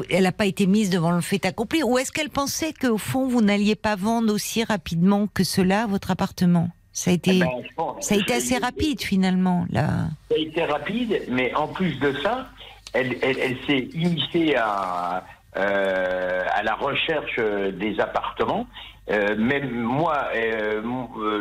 Elle 0.08 0.22
n'a 0.22 0.32
pas 0.32 0.46
été 0.46 0.66
mise 0.66 0.88
devant 0.88 1.10
le 1.10 1.20
fait 1.20 1.44
accompli. 1.44 1.82
Ou 1.82 1.98
est-ce 1.98 2.10
qu'elle 2.10 2.30
pensait 2.30 2.72
qu'au 2.72 2.96
fond, 2.96 3.28
vous 3.28 3.42
n'alliez 3.42 3.76
pas 3.76 3.96
vendre 3.96 4.32
aussi 4.32 4.64
rapidement 4.64 5.26
que 5.26 5.44
cela 5.44 5.86
votre 5.86 6.10
appartement? 6.10 6.70
Ça 6.92 7.10
a 7.10 7.14
été, 7.14 7.36
Eh 7.36 7.40
ben, 7.40 7.94
ça 8.00 8.14
a 8.14 8.18
été 8.18 8.34
assez 8.34 8.58
rapide 8.58 9.00
finalement. 9.02 9.66
Là. 9.70 9.86
Ça 10.30 10.34
a 10.36 10.38
été 10.38 10.64
rapide, 10.64 11.22
mais 11.28 11.54
en 11.54 11.68
plus 11.68 11.98
de 12.00 12.12
ça, 12.22 12.48
elle, 12.92 13.16
elle, 13.22 13.38
elle 13.38 13.56
s'est 13.66 13.88
initiée 13.94 14.56
à, 14.56 15.24
euh, 15.56 16.44
à 16.52 16.62
la 16.62 16.74
recherche 16.74 17.38
des 17.38 18.00
appartements. 18.00 18.66
Euh, 19.10 19.36
même 19.36 19.70
moi, 19.70 20.28
euh, 20.34 20.82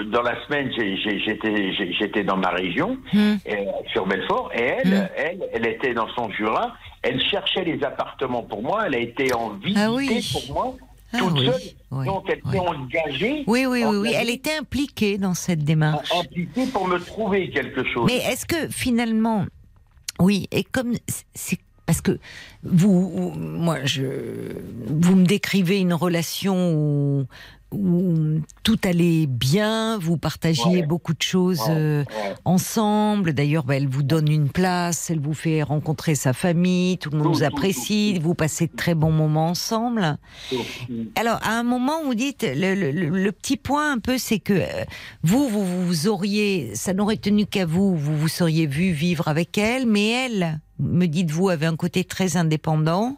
dans 0.05 0.21
la 0.21 0.41
semaine, 0.45 0.71
j'étais 0.73 2.23
dans 2.23 2.37
ma 2.37 2.49
région, 2.49 2.97
Hmm. 3.11 3.35
sur 3.91 4.05
Belfort, 4.05 4.51
et 4.55 4.61
elle, 4.61 4.87
Hmm. 4.89 5.07
elle, 5.17 5.39
elle 5.53 5.67
était 5.67 5.93
dans 5.93 6.07
son 6.15 6.29
Jura. 6.31 6.73
Elle 7.01 7.21
cherchait 7.21 7.63
les 7.65 7.83
appartements 7.83 8.43
pour 8.43 8.61
moi. 8.63 8.83
Elle 8.87 8.95
a 8.95 8.99
été 8.99 9.33
en 9.33 9.49
visite 9.49 9.77
Ah 9.81 9.91
oui. 9.91 10.29
pour 10.31 10.53
moi, 10.55 10.73
Ah 11.13 11.19
toute 11.19 11.39
oui, 11.39 11.45
seule. 11.45 11.61
oui, 11.91 12.05
Donc 12.05 12.25
elle 12.29 12.41
oui. 12.45 12.51
s'est 12.51 12.59
engagée. 12.59 13.43
Oui, 13.47 13.65
oui, 13.65 13.65
oui, 13.65 13.83
oui. 13.85 13.97
engagée, 14.09 14.15
Elle 14.15 14.29
était 14.29 14.57
impliquée 14.57 15.17
dans 15.17 15.33
cette 15.33 15.63
démarche. 15.63 16.11
impliquée 16.13 16.65
pour 16.67 16.87
me 16.87 16.99
trouver 16.99 17.49
quelque 17.49 17.83
chose. 17.93 18.05
Mais 18.07 18.17
est-ce 18.17 18.45
que 18.45 18.67
finalement, 18.69 19.45
oui, 20.19 20.47
et 20.51 20.63
comme 20.63 20.93
c'est 21.33 21.59
parce 21.85 22.01
que 22.01 22.19
vous, 22.63 23.31
moi, 23.37 23.77
je, 23.85 24.03
vous 24.87 25.15
me 25.15 25.25
décrivez 25.25 25.79
une 25.79 25.93
relation 25.93 26.73
où, 26.73 27.25
où 27.71 28.39
tout 28.63 28.77
allait 28.83 29.25
bien, 29.27 29.97
vous 29.97 30.17
partagiez 30.17 30.63
Ouais. 30.81 30.83
beaucoup 30.85 31.13
de 31.13 31.21
choses 31.21 31.59
Ouais, 31.61 31.71
euh, 31.75 32.03
ouais. 32.03 32.35
ensemble. 32.45 33.33
D'ailleurs, 33.33 33.63
bah, 33.65 33.75
elle 33.75 33.87
vous 33.87 34.03
donne 34.03 34.29
une 34.31 34.49
place, 34.49 35.09
elle 35.09 35.19
vous 35.19 35.33
fait 35.33 35.63
rencontrer 35.63 36.15
sa 36.15 36.33
famille, 36.33 36.97
tout 36.97 37.09
le 37.09 37.17
monde 37.17 37.27
Tout, 37.27 37.33
vous 37.39 37.43
apprécie, 37.43 38.13
tout, 38.15 38.21
tout. 38.21 38.27
vous 38.27 38.35
passez 38.35 38.67
de 38.67 38.75
très 38.75 38.95
bons 38.95 39.11
moments 39.11 39.49
ensemble. 39.49 40.17
Alors, 41.15 41.39
à 41.43 41.51
un 41.59 41.63
moment, 41.63 42.03
vous 42.03 42.15
dites, 42.15 42.43
le, 42.55 42.73
le- 42.75 42.91
le- 42.91 43.09
le 43.09 43.31
petit 43.31 43.57
point 43.57 43.91
un 43.91 43.99
peu, 43.99 44.17
c'est 44.17 44.39
que 44.39 44.53
euh, 44.53 44.83
vous, 45.23 45.47
vous, 45.49 45.85
vous 45.85 46.07
auriez, 46.07 46.71
ça 46.75 46.93
n'aurait 46.93 47.17
tenu 47.17 47.45
qu'à 47.45 47.65
vous, 47.65 47.95
vous 47.97 48.17
vous 48.17 48.27
seriez 48.27 48.65
vu 48.67 48.91
vivre 48.91 49.27
avec 49.27 49.57
elle, 49.57 49.85
mais 49.87 50.07
elle, 50.09 50.61
me 50.79 51.05
dites-vous, 51.05 51.49
avez 51.49 51.65
un 51.65 51.75
côté 51.75 52.03
très 52.03 52.37
indépendant. 52.37 53.17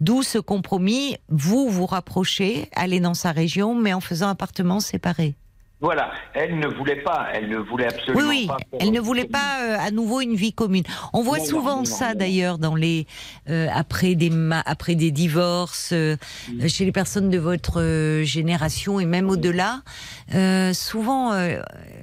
D'où 0.00 0.22
ce 0.22 0.38
compromis, 0.38 1.16
vous 1.28 1.68
vous 1.68 1.86
rapprochez, 1.86 2.68
allez 2.74 3.00
dans 3.00 3.14
sa 3.14 3.32
région, 3.32 3.74
mais 3.74 3.92
en 3.92 4.00
faisant 4.00 4.28
appartement 4.28 4.80
séparé. 4.80 5.34
Voilà, 5.82 6.10
elle 6.34 6.58
ne 6.58 6.66
voulait 6.66 7.02
pas, 7.02 7.28
elle 7.32 7.48
ne 7.48 7.56
voulait 7.56 7.86
absolument 7.86 8.28
oui, 8.28 8.40
oui, 8.42 8.46
pas. 8.46 8.58
elle 8.78 8.90
ne 8.90 9.00
voulait 9.00 9.24
pas 9.24 9.62
euh, 9.62 9.78
à 9.80 9.90
nouveau 9.90 10.20
une 10.20 10.34
vie 10.34 10.52
commune. 10.52 10.82
On 11.14 11.22
voit 11.22 11.38
Non, 11.38 11.44
souvent 11.46 11.76
non, 11.78 11.84
ça 11.86 12.14
d'ailleurs 12.14 12.58
dans 12.58 12.74
les 12.74 13.06
euh, 13.48 13.66
après 13.72 14.14
des 14.14 14.30
après 14.66 14.94
des 14.94 15.10
divorces 15.10 15.92
euh, 15.94 16.16
Mm. 16.52 16.68
chez 16.68 16.84
les 16.84 16.92
personnes 16.92 17.30
de 17.30 17.38
votre 17.38 18.20
génération 18.24 19.00
et 19.00 19.06
même 19.06 19.30
au-delà. 19.30 19.80
Souvent, 20.74 21.32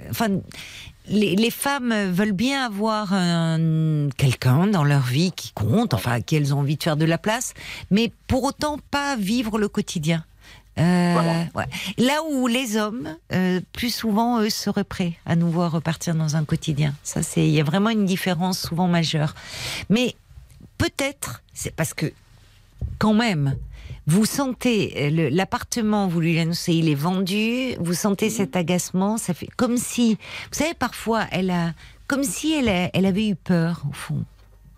enfin. 0.09 0.27
Les, 1.09 1.35
les 1.35 1.51
femmes 1.51 1.93
veulent 2.11 2.31
bien 2.33 2.65
avoir 2.65 3.13
un- 3.13 4.09
quelqu'un 4.17 4.67
dans 4.67 4.83
leur 4.83 5.01
vie 5.03 5.31
qui 5.31 5.51
compte, 5.53 5.93
enfin 5.93 6.11
à 6.13 6.21
qui 6.21 6.35
elles 6.35 6.53
ont 6.53 6.59
envie 6.59 6.75
de 6.77 6.83
faire 6.83 6.97
de 6.97 7.05
la 7.05 7.17
place, 7.17 7.53
mais 7.91 8.11
pour 8.27 8.43
autant 8.43 8.77
pas 8.91 9.15
vivre 9.15 9.57
le 9.57 9.67
quotidien. 9.69 10.25
Euh, 10.79 11.11
Voilà. 11.13 11.45
ouais. 11.55 11.65
Là 11.97 12.19
où 12.29 12.45
les 12.47 12.77
hommes, 12.77 13.15
euh, 13.33 13.61
plus 13.73 13.93
souvent, 13.93 14.41
eux, 14.41 14.49
seraient 14.49 14.83
prêts 14.83 15.13
à 15.25 15.35
nous 15.35 15.49
voir 15.49 15.71
repartir 15.71 16.13
dans 16.13 16.35
un 16.35 16.43
quotidien. 16.45 16.93
Ça, 17.03 17.23
c'est, 17.23 17.47
il 17.47 17.53
y 17.53 17.59
a 17.59 17.63
vraiment 17.63 17.89
une 17.89 18.05
différence 18.05 18.59
souvent 18.59 18.87
majeure. 18.87 19.33
Mais 19.89 20.15
peut-être, 20.77 21.41
c'est 21.53 21.73
parce 21.75 21.93
que, 21.95 22.11
quand 22.99 23.13
même, 23.15 23.55
vous 24.07 24.25
sentez 24.25 24.93
euh, 24.97 25.29
l'appartement, 25.31 26.07
vous 26.07 26.21
lui 26.21 26.39
annoncez, 26.39 26.73
il 26.73 26.89
est 26.89 26.95
vendu, 26.95 27.75
vous 27.79 27.93
sentez 27.93 28.29
cet 28.29 28.55
agacement, 28.55 29.17
ça 29.17 29.33
fait 29.33 29.49
comme 29.57 29.77
si, 29.77 30.13
vous 30.15 30.53
savez, 30.53 30.73
parfois, 30.73 31.25
elle 31.31 31.51
a, 31.51 31.73
comme 32.07 32.23
si 32.23 32.53
elle, 32.53 32.69
a- 32.69 32.89
elle 32.93 33.05
avait 33.05 33.27
eu 33.27 33.35
peur, 33.35 33.83
au 33.89 33.93
fond. 33.93 34.23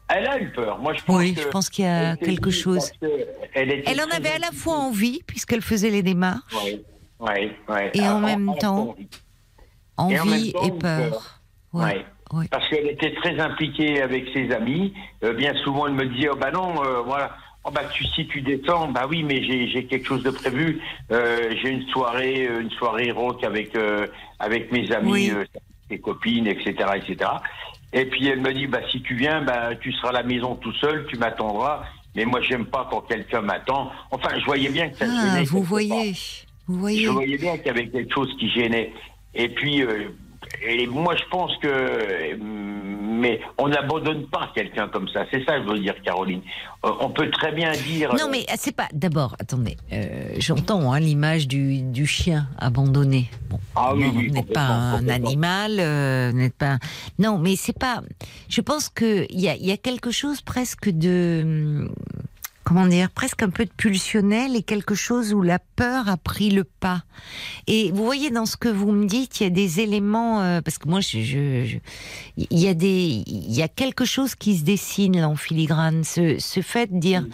Elle 0.09 0.27
a 0.27 0.39
eu 0.41 0.51
peur. 0.51 0.79
Moi, 0.79 0.93
je 0.95 1.03
pense 1.03 1.15
Oui, 1.17 1.35
que 1.35 1.41
je 1.43 1.47
pense 1.49 1.69
qu'il 1.69 1.85
y 1.85 1.87
a 1.87 2.15
quelque 2.17 2.49
chose. 2.49 2.91
que 2.99 3.05
Elle, 3.53 4.01
en 4.01 4.09
avait 4.15 4.29
à 4.29 4.39
la 4.39 4.51
fois 4.51 4.73
envie, 4.75 5.21
puisqu'elle 5.27 5.61
faisait 5.61 5.91
les 5.91 6.01
démarches. 6.01 6.41
Et 7.93 8.07
en 8.07 8.19
même 8.19 8.51
temps, 8.59 8.95
fois, 8.95 8.95
Et 10.09 10.19
en 10.19 10.23
envie 10.23 10.45
même 10.45 10.51
temps, 10.53 10.63
et 10.63 10.71
peur. 10.79 11.41
Ouais. 11.73 11.83
Ouais. 11.83 12.05
Ouais. 12.31 12.47
Parce 12.49 12.67
qu'elle 12.69 12.87
était 12.87 13.13
très 13.21 13.39
impliquée 13.39 14.01
avec 14.01 14.25
ses 14.33 14.51
amis. 14.51 14.93
Euh, 15.23 15.33
bien 15.33 15.53
souvent, 15.63 15.87
elle 15.87 15.93
me 15.93 16.05
disait, 16.07 16.29
oh, 16.31 16.35
bah 16.39 16.51
non, 16.51 16.83
euh, 16.83 17.01
voilà. 17.01 17.35
Oh, 17.65 17.71
bah, 17.71 17.83
tu, 17.93 18.05
si 18.05 18.25
tu 18.27 18.41
descends, 18.41 18.87
bah 18.89 19.05
oui, 19.09 19.21
mais 19.23 19.43
j'ai 19.43 19.67
j'ai 19.67 19.85
quelque 19.85 20.07
chose 20.07 20.23
de 20.23 20.31
prévu. 20.31 20.79
Euh, 21.11 21.53
j'ai 21.61 21.69
une 21.69 21.85
soirée, 21.89 22.47
euh, 22.47 22.61
une 22.61 22.71
soirée 22.71 23.11
rock 23.11 23.43
avec 23.43 23.75
euh, 23.75 24.07
avec 24.39 24.71
mes 24.71 24.91
amis, 24.91 25.11
Oui. 25.11 25.31
euh, 25.31 25.43
mes 25.89 25.99
copines, 25.99 26.47
etc., 26.47 26.73
etc. 26.95 27.29
Et 27.91 28.05
puis 28.05 28.27
elle 28.27 28.39
me 28.41 28.53
dit, 28.53 28.67
bah 28.67 28.79
si 28.91 29.01
tu 29.01 29.15
viens, 29.15 29.41
bah 29.41 29.75
tu 29.75 29.91
seras 29.91 30.09
à 30.09 30.13
la 30.13 30.23
maison 30.23 30.55
tout 30.55 30.73
seul, 30.73 31.05
tu 31.09 31.17
m'attendras. 31.17 31.83
Mais 32.15 32.25
moi, 32.25 32.41
j'aime 32.41 32.65
pas 32.65 32.87
quand 32.89 33.01
quelqu'un 33.01 33.41
m'attend. 33.41 33.91
Enfin, 34.09 34.29
je 34.39 34.45
voyais 34.45 34.69
bien 34.69 34.89
que 34.89 34.97
ça 34.97 35.05
Ah, 35.07 35.25
gênait. 35.35 35.43
vous 35.45 35.61
voyez, 35.61 36.13
vous 36.67 36.79
voyez. 36.79 37.03
je 37.03 37.09
voyais 37.09 37.37
bien 37.37 37.57
qu'il 37.57 37.67
y 37.67 37.69
avait 37.69 37.87
quelque 37.87 38.13
chose 38.13 38.35
qui 38.39 38.49
gênait. 38.49 38.91
Et 39.35 39.49
puis, 39.49 39.83
euh, 39.83 40.09
et 40.65 40.87
moi, 40.87 41.15
je 41.15 41.23
pense 41.29 41.55
que, 41.57 41.67
euh, 41.67 42.35
mais 42.39 43.39
on 43.57 43.67
n'abandonne 43.67 44.27
pas 44.27 44.51
quelqu'un 44.55 44.87
comme 44.87 45.07
ça. 45.09 45.25
C'est 45.31 45.43
ça, 45.45 45.57
que 45.59 45.63
je 45.65 45.69
veux 45.69 45.79
dire, 45.79 45.95
Caroline. 46.03 46.41
Euh, 46.85 46.91
on 47.01 47.09
peut 47.09 47.29
très 47.31 47.51
bien 47.51 47.71
dire. 47.71 48.13
Non, 48.15 48.29
mais 48.31 48.45
c'est 48.57 48.75
pas. 48.75 48.87
D'abord, 48.93 49.35
attendez. 49.39 49.75
euh, 49.91 50.29
J'entends 50.37 50.91
hein, 50.93 50.99
l'image 50.99 51.47
du, 51.47 51.81
du 51.81 52.05
chien 52.05 52.47
abandonné. 52.57 53.29
Bon, 53.49 53.59
Ah 53.75 53.93
oui, 53.95 54.05
vous 54.13 54.21
n'êtes 54.33 54.53
pas 54.53 54.61
un 54.67 55.07
animal, 55.09 55.77
euh, 55.79 56.31
n'êtes 56.31 56.55
pas. 56.55 56.77
Non, 57.17 57.37
mais 57.37 57.55
c'est 57.55 57.77
pas. 57.77 58.01
Je 58.47 58.61
pense 58.61 58.89
que 58.89 59.25
il 59.29 59.39
y 59.41 59.49
a, 59.49 59.55
y 59.57 59.71
a 59.71 59.77
quelque 59.77 60.11
chose 60.11 60.41
presque 60.41 60.89
de. 60.89 61.89
Comment 62.69 62.85
dire 62.85 63.09
Presque 63.09 63.41
un 63.41 63.49
peu 63.49 63.65
de 63.65 63.71
pulsionnel 63.75 64.55
et 64.55 64.61
quelque 64.61 64.93
chose 64.93 65.33
où 65.33 65.41
la 65.41 65.57
peur 65.57 66.07
a 66.07 66.17
pris 66.17 66.51
le 66.51 66.63
pas. 66.63 67.01
Et 67.65 67.91
vous 67.91 68.05
voyez 68.05 68.29
dans 68.29 68.45
ce 68.45 68.57
que 68.57 68.69
vous 68.69 68.91
me 68.91 69.07
dites, 69.07 69.39
il 69.39 69.43
y 69.45 69.47
a 69.47 69.49
des 69.49 69.79
éléments 69.79 70.43
euh, 70.43 70.61
parce 70.61 70.77
que 70.77 70.87
moi, 70.87 70.99
je, 71.01 71.19
je- 71.23 71.65
je- 71.65 71.77
il 72.37 72.59
y 72.59 72.67
a 72.67 72.75
des, 72.75 73.23
il 73.25 73.51
y 73.55 73.63
a 73.63 73.67
quelque 73.67 74.05
chose 74.05 74.35
qui 74.35 74.55
se 74.55 74.63
dessine 74.63 75.19
là 75.19 75.27
en 75.27 75.35
filigrane. 75.35 76.03
Ce, 76.03 76.37
ce 76.37 76.61
fait 76.61 76.93
de 76.93 76.99
dire, 76.99 77.25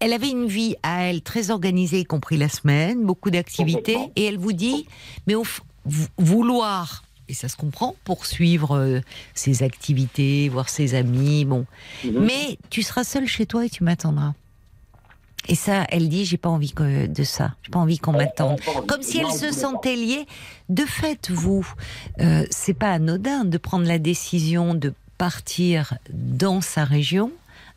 elle 0.00 0.14
avait 0.14 0.30
une 0.30 0.46
vie 0.46 0.76
à 0.82 1.02
elle 1.04 1.20
très 1.20 1.50
organisée, 1.50 2.00
y 2.00 2.04
compris 2.04 2.38
la 2.38 2.48
semaine, 2.48 3.04
beaucoup 3.04 3.30
d'activités, 3.30 3.98
et 4.16 4.24
elle 4.24 4.38
vous 4.38 4.54
dit, 4.54 4.86
mais 5.26 5.34
au 5.34 5.44
vouloir, 6.16 7.04
et 7.28 7.34
ça 7.34 7.48
se 7.48 7.56
comprend, 7.56 7.94
poursuivre 8.04 8.76
euh, 8.76 9.00
ses 9.34 9.62
activités, 9.62 10.48
voir 10.48 10.68
ses 10.68 10.94
amis, 10.94 11.44
bon, 11.44 11.66
Mhm. 12.04 12.24
mais 12.24 12.58
tu 12.70 12.82
seras 12.82 13.04
seule 13.04 13.26
chez 13.26 13.46
toi 13.46 13.64
et 13.66 13.70
tu 13.70 13.84
m'attendras. 13.84 14.34
Et 15.48 15.54
ça, 15.54 15.84
elle 15.90 16.08
dit, 16.08 16.24
j'ai 16.24 16.38
pas 16.38 16.48
envie 16.48 16.72
que- 16.72 17.06
de 17.06 17.22
ça, 17.22 17.54
j'ai 17.62 17.70
pas 17.70 17.78
envie 17.78 17.98
qu'on 17.98 18.12
m'attende. 18.12 18.58
Comme 18.88 19.02
si 19.02 19.18
elle 19.18 19.30
se 19.30 19.52
sentait 19.52 19.94
liée. 19.94 20.26
De 20.68 20.84
fait, 20.84 21.30
vous, 21.30 21.64
euh, 22.20 22.44
c'est 22.50 22.74
pas 22.74 22.90
anodin 22.92 23.44
de 23.44 23.56
prendre 23.56 23.86
la 23.86 23.98
décision 24.00 24.74
de 24.74 24.92
partir 25.18 25.94
dans 26.12 26.60
sa 26.60 26.84
région 26.84 27.30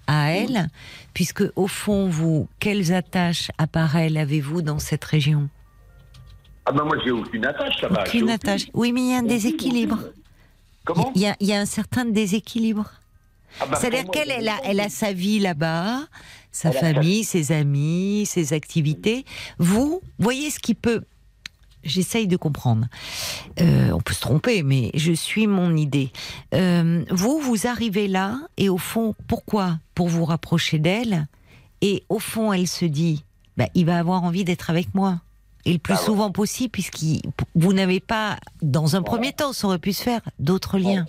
à 0.08 0.32
elle, 0.32 0.70
puisque 1.14 1.44
au 1.56 1.68
fond, 1.68 2.10
vous, 2.10 2.48
quelles 2.60 2.92
attaches 2.92 3.52
à 3.60 3.68
part 3.68 3.96
elle 3.98 4.18
avez-vous 4.18 4.64
dans 4.64 4.80
cette 4.80 5.06
région? 5.06 5.48
Ah 6.70 6.72
ben 6.72 6.84
moi, 6.84 6.98
j'ai 7.04 7.10
aucune 7.10 7.44
attache 7.48 7.82
là-bas. 7.82 8.04
Aucune 8.06 8.30
attache. 8.30 8.68
Oui, 8.76 8.92
mais 8.92 9.02
il 9.02 9.10
y 9.10 9.14
a 9.16 9.18
un 9.18 9.24
déséquilibre. 9.24 9.98
Comment 10.86 11.12
Il 11.16 11.22
y 11.24 11.26
a, 11.26 11.36
il 11.40 11.48
y 11.48 11.54
a 11.54 11.60
un 11.60 11.66
certain 11.66 12.06
déséquilibre. 12.06 12.86
Ah 13.60 13.66
ben, 13.66 13.76
C'est-à-dire 13.76 14.12
qu'elle 14.12 14.30
elle 14.30 14.48
a, 14.48 14.58
elle 14.64 14.80
a 14.80 14.88
sa 14.88 15.12
vie 15.12 15.40
là-bas, 15.40 16.02
sa 16.52 16.72
famille, 16.72 17.24
ses 17.24 17.52
amis, 17.52 18.28
ses 18.28 18.54
activités. 18.54 19.26
Vous, 19.58 20.02
voyez 20.20 20.52
ce 20.52 20.60
qui 20.60 20.76
peut. 20.76 21.02
J'essaye 21.84 22.28
de 22.28 22.38
comprendre. 22.38 22.86
Euh, 23.60 23.90
on 23.92 24.00
peut 24.00 24.14
se 24.14 24.22
tromper, 24.22 24.62
mais 24.62 24.92
je 24.94 25.12
suis 25.12 25.48
mon 25.48 25.76
idée. 25.76 26.12
Euh, 26.54 27.04
vous, 27.10 27.40
vous 27.40 27.66
arrivez 27.66 28.08
là, 28.08 28.42
et 28.58 28.70
au 28.70 28.78
fond, 28.78 29.16
pourquoi 29.28 29.80
Pour 29.96 30.08
vous 30.08 30.26
rapprocher 30.26 30.78
d'elle? 30.78 31.26
Et 31.82 32.04
au 32.10 32.20
fond, 32.20 32.54
elle 32.54 32.68
se 32.68 32.86
dit 32.86 33.24
bah, 33.58 33.70
il 33.74 33.88
va 33.88 33.98
avoir 33.98 34.24
envie 34.24 34.44
d'être 34.44 34.70
avec 34.70 34.94
moi. 34.94 35.20
Et 35.66 35.74
le 35.74 35.80
plus 35.80 35.94
Ah 35.94 35.98
souvent 35.98 36.32
possible, 36.32 36.72
puisque 36.72 37.00
vous 37.56 37.74
n'avez 37.74 38.00
pas, 38.00 38.38
dans 38.62 38.96
un 38.96 39.02
premier 39.02 39.34
temps, 39.34 39.54
ça 39.54 39.68
aurait 39.68 39.80
pu 39.80 39.94
se 39.94 40.02
faire, 40.04 40.22
d'autres 40.40 40.78
liens. 40.80 41.06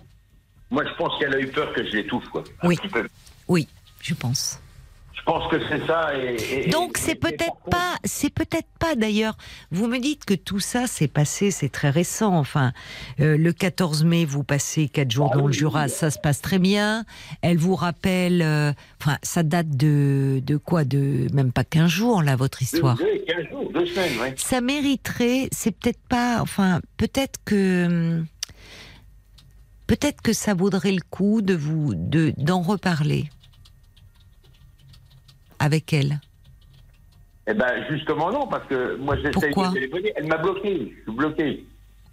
Moi, 0.71 0.85
je 0.85 0.95
pense 0.97 1.19
qu'elle 1.19 1.35
a 1.35 1.41
eu 1.41 1.49
peur 1.49 1.73
que 1.73 1.85
je 1.85 1.91
l'étouffe, 1.97 2.29
quoi. 2.29 2.45
Un 2.63 2.69
Oui. 2.69 2.77
petit 2.77 2.89
peu. 2.89 3.09
Oui, 3.49 3.69
je 4.01 4.15
pense. 4.15 4.61
Je 5.21 5.25
pense 5.27 5.51
que 5.51 5.57
c'est 5.69 5.87
ça. 5.87 6.13
Et, 6.19 6.67
et- 6.67 6.71
Donc 6.71 6.97
c'est 6.97 7.15
peut-être 7.15 7.45
contre- 7.47 7.71
pas, 7.71 7.95
c'est 8.05 8.33
peut-être 8.33 8.67
pas 8.79 8.95
d'ailleurs. 8.95 9.37
Vous 9.71 9.87
me 9.87 9.99
dites 9.99 10.25
que 10.25 10.33
tout 10.35 10.61
ça 10.61 10.87
s'est 10.87 11.09
passé, 11.09 11.51
c'est 11.51 11.69
très 11.69 11.91
récent. 11.91 12.35
Enfin, 12.37 12.73
euh, 13.21 13.37
le 13.37 13.53
14 13.53 14.03
mai, 14.05 14.25
vous 14.25 14.43
passez 14.45 14.89
quatre 14.89 15.11
jours 15.11 15.31
Ah 15.33 15.37
dans 15.37 15.43
le 15.43 15.49
oui, 15.53 15.59
Jura, 15.59 15.85
oui. 15.85 15.91
ça 15.91 16.11
se 16.11 16.19
passe 16.19 16.41
très 16.41 16.59
bien. 16.59 17.05
Elle 17.43 17.59
vous 17.59 17.75
rappelle, 17.77 18.41
euh, 18.43 18.73
enfin, 19.01 19.19
ça 19.23 19.43
date 19.43 19.69
de 19.77 20.41
de 20.45 20.57
quoi, 20.57 20.85
de 20.85 21.27
même 21.35 21.53
pas 21.53 21.65
15 21.65 21.91
jours 21.91 22.23
là, 22.23 22.35
votre 22.35 22.63
histoire? 22.63 22.97
Deux, 22.97 23.05
deux, 23.05 23.25
15 23.27 23.49
jours, 23.51 23.71
deux 23.75 23.87
semaines, 23.87 24.19
ouais. 24.21 24.35
Ça 24.39 24.61
mériterait, 24.63 25.49
c'est 25.53 25.71
peut-être 25.73 26.01
pas, 26.09 26.39
enfin, 26.41 26.81
peut-être 26.97 27.39
que. 27.45 27.87
hum, 27.87 28.27
Peut-être 29.87 30.23
que 30.23 30.33
ça 30.33 30.55
vaudrait 30.55 30.93
le 30.93 31.03
coup 31.11 31.43
de 31.43 31.53
vous 31.55 31.95
de 31.97 32.33
d'en 32.39 32.63
reparler 32.63 33.29
avec 35.61 35.93
elle. 35.93 36.19
Eh 37.47 37.55
ben, 37.55 37.85
justement, 37.91 38.31
non, 38.33 38.47
parce 38.49 38.67
que 38.67 38.97
moi, 38.97 39.17
j'essaye 39.17 39.33
Pourquoi 39.33 39.69
de 39.69 39.75
téléphoner. 39.75 40.13
Elle 40.17 40.27
m'a 40.27 40.37
bloqué. 40.39 40.93
Je 40.99 41.03
suis 41.03 41.17
bloqué. 41.17 41.65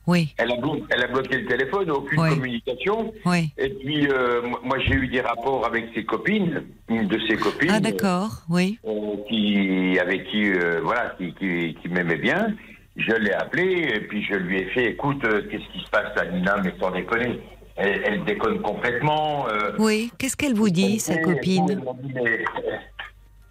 Oui, 0.08 0.34
Elle 0.38 0.52
a, 0.54 0.56
blo- 0.56 0.86
elle 0.90 1.04
a 1.04 1.08
bloqué 1.08 1.38
le 1.38 1.46
téléphone, 1.48 1.92
aucune 1.92 2.18
communication. 2.18 3.14
oui. 3.26 3.50
Et 3.58 3.70
puis, 3.70 4.08
euh, 4.08 4.42
moi- 4.64 4.80
j'ai 4.80 4.94
eu 4.94 5.08
des 5.10 5.20
rapports 5.20 5.66
avec 5.66 5.90
ses 5.94 6.06
copines, 6.06 6.64
une 6.88 7.08
de 7.08 7.20
ses 7.28 7.36
copines. 7.36 7.72
Ah 7.74 7.82
d'accord, 7.82 8.44
oui. 8.50 8.80
euh, 8.88 9.18
qui, 9.28 10.00
avec 10.00 10.30
qui, 10.30 10.50
euh, 10.50 10.80
voilà, 10.82 11.14
qui, 11.18 11.34
qui, 11.34 11.76
qui 11.82 11.90
m'aimait 11.90 12.16
bien. 12.16 12.56
Je 12.96 13.12
l'ai 13.12 13.34
appelé 13.34 13.92
et 13.96 14.00
puis 14.00 14.24
je 14.24 14.36
lui 14.36 14.60
ai 14.62 14.66
fait, 14.70 14.92
écoute, 14.92 15.22
qu'est-ce 15.22 15.72
qui 15.78 15.86
se 15.86 15.90
passe 15.92 16.16
là, 16.16 16.26
Nina, 16.32 16.56
mais 16.64 16.74
sans 16.80 16.90
déconner. 16.92 17.42
Elle, 17.76 18.02
elle 18.06 18.24
déconne 18.24 18.62
complètement. 18.62 19.46
Oui, 19.78 20.10
qu'est-ce 20.18 20.38
qu'elle 20.38 20.56
vous 20.56 20.70
dit, 20.70 21.00
sa 21.02 21.18
copine 21.18 21.82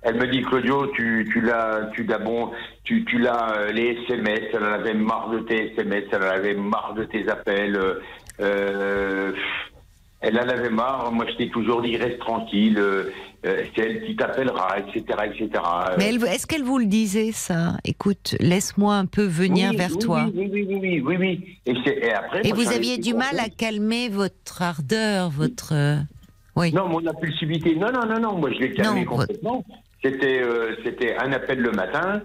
Elle, 0.09 0.15
me 0.17 0.27
dit, 0.29 0.43
Claudio, 0.43 0.87
tu, 0.95 1.29
tu 1.33 1.41
l'as, 1.41 1.91
tu 1.93 2.05
l'as 2.05 2.19
bon, 2.19 2.51
tu, 2.85 3.05
tu 3.05 3.19
l'as 3.19 3.55
euh, 3.57 3.73
les 3.73 3.99
SMS, 4.05 4.41
elle 4.53 4.63
en 4.63 4.73
avait 4.73 4.95
marre 4.95 5.31
de 5.31 5.41
tes 5.41 5.73
SMS, 5.73 6.05
elle 6.13 6.23
en 6.23 6.31
avait 6.31 6.55
marre 6.55 6.95
de 6.95 7.05
tes 7.05 7.29
appels. 7.29 7.77
euh, 7.77 7.95
euh, 8.41 9.33
elle 10.21 10.39
en 10.39 10.49
avait 10.49 10.71
marre. 10.71 11.13
Moi, 11.13 11.27
je 11.31 11.37
t'ai 11.37 11.51
toujours 11.51 11.83
dit, 11.83 11.97
reste 11.97 12.21
tranquille. 12.21 12.79
euh, 12.79 13.11
c'est 13.45 13.79
elle 13.79 14.05
qui 14.05 14.17
t'appellera, 14.17 14.79
etc., 14.79 15.03
etc. 15.25 15.63
Mais 15.99 16.15
est-ce 16.15 16.47
qu'elle 16.47 16.65
vous 16.65 16.79
le 16.79 16.87
disait 16.87 17.33
ça? 17.33 17.77
Écoute, 17.85 18.35
laisse-moi 18.41 18.95
un 18.97 19.07
peu 19.07 19.25
venir 19.25 19.71
Oui, 19.71 19.77
vers 19.77 19.91
oui, 19.93 19.99
toi. 19.99 20.27
Oui, 20.35 20.51
oui, 20.53 20.67
oui, 20.69 21.01
oui, 21.05 21.17
oui. 21.17 21.59
Et, 21.67 22.13
après. 22.13 22.41
Et 22.45 22.53
moi, 22.53 22.57
vous 22.57 22.73
aviez 22.73 22.99
du 22.99 23.15
mal 23.15 23.39
à 23.39 23.49
calmer 23.49 24.09
votre 24.09 24.63
ardeur, 24.63 25.31
votre. 25.31 25.75
Oui. 26.57 26.73
Non, 26.73 26.89
mon 26.89 27.07
impulsivité, 27.07 27.77
non, 27.77 27.89
non, 27.93 28.07
non, 28.07 28.19
non, 28.19 28.39
moi 28.39 28.51
je 28.51 28.59
l'ai 28.61 28.73
calmé 28.73 29.05
Non, 29.05 29.07
complètement. 29.07 29.65
C'était, 30.03 30.43
euh, 30.43 30.77
c'était 30.85 31.17
un 31.17 31.33
appel 31.33 31.61
le 31.61 31.73
matin, 31.73 32.23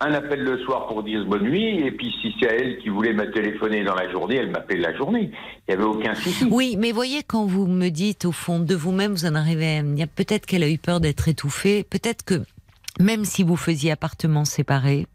un 0.00 0.12
appel 0.12 0.40
le 0.42 0.58
soir 0.58 0.86
pour 0.88 1.02
dire 1.02 1.24
bonne 1.24 1.44
nuit, 1.44 1.80
et 1.86 1.90
puis 1.90 2.14
si 2.20 2.34
c'est 2.38 2.46
elle 2.46 2.78
qui 2.78 2.90
voulait 2.90 3.14
me 3.14 3.30
téléphoner 3.30 3.82
dans 3.82 3.94
la 3.94 4.10
journée, 4.10 4.36
elle 4.36 4.50
m'appelait 4.50 4.78
la 4.78 4.94
journée. 4.94 5.30
Il 5.66 5.74
n'y 5.74 5.74
avait 5.74 5.84
aucun 5.84 6.14
souci. 6.14 6.44
Oui, 6.50 6.76
mais 6.78 6.92
voyez, 6.92 7.22
quand 7.22 7.46
vous 7.46 7.66
me 7.66 7.88
dites 7.88 8.26
au 8.26 8.32
fond 8.32 8.58
de 8.58 8.74
vous-même, 8.74 9.12
vous 9.12 9.24
en 9.24 9.34
arrivez 9.34 9.78
à 9.78 9.82
dire 9.82 10.08
peut-être 10.08 10.44
qu'elle 10.46 10.62
a 10.62 10.68
eu 10.68 10.78
peur 10.78 11.00
d'être 11.00 11.28
étouffée, 11.28 11.84
peut-être 11.88 12.24
que 12.24 12.42
même 13.00 13.24
si 13.24 13.42
vous 13.42 13.56
faisiez 13.56 13.90
appartement 13.90 14.44
séparé, 14.44 15.06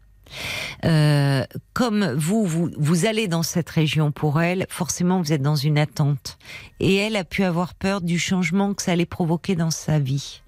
euh, 0.84 1.44
comme 1.74 2.12
vous, 2.14 2.44
vous, 2.44 2.70
vous 2.76 3.06
allez 3.06 3.28
dans 3.28 3.42
cette 3.42 3.70
région 3.70 4.10
pour 4.10 4.40
elle, 4.40 4.66
forcément 4.68 5.20
vous 5.20 5.32
êtes 5.32 5.42
dans 5.42 5.56
une 5.56 5.78
attente. 5.78 6.38
Et 6.80 6.96
elle 6.96 7.16
a 7.16 7.24
pu 7.24 7.44
avoir 7.44 7.74
peur 7.74 8.00
du 8.00 8.18
changement 8.18 8.74
que 8.74 8.82
ça 8.82 8.92
allait 8.92 9.06
provoquer 9.06 9.54
dans 9.54 9.70
sa 9.70 9.98
vie. 9.98 10.42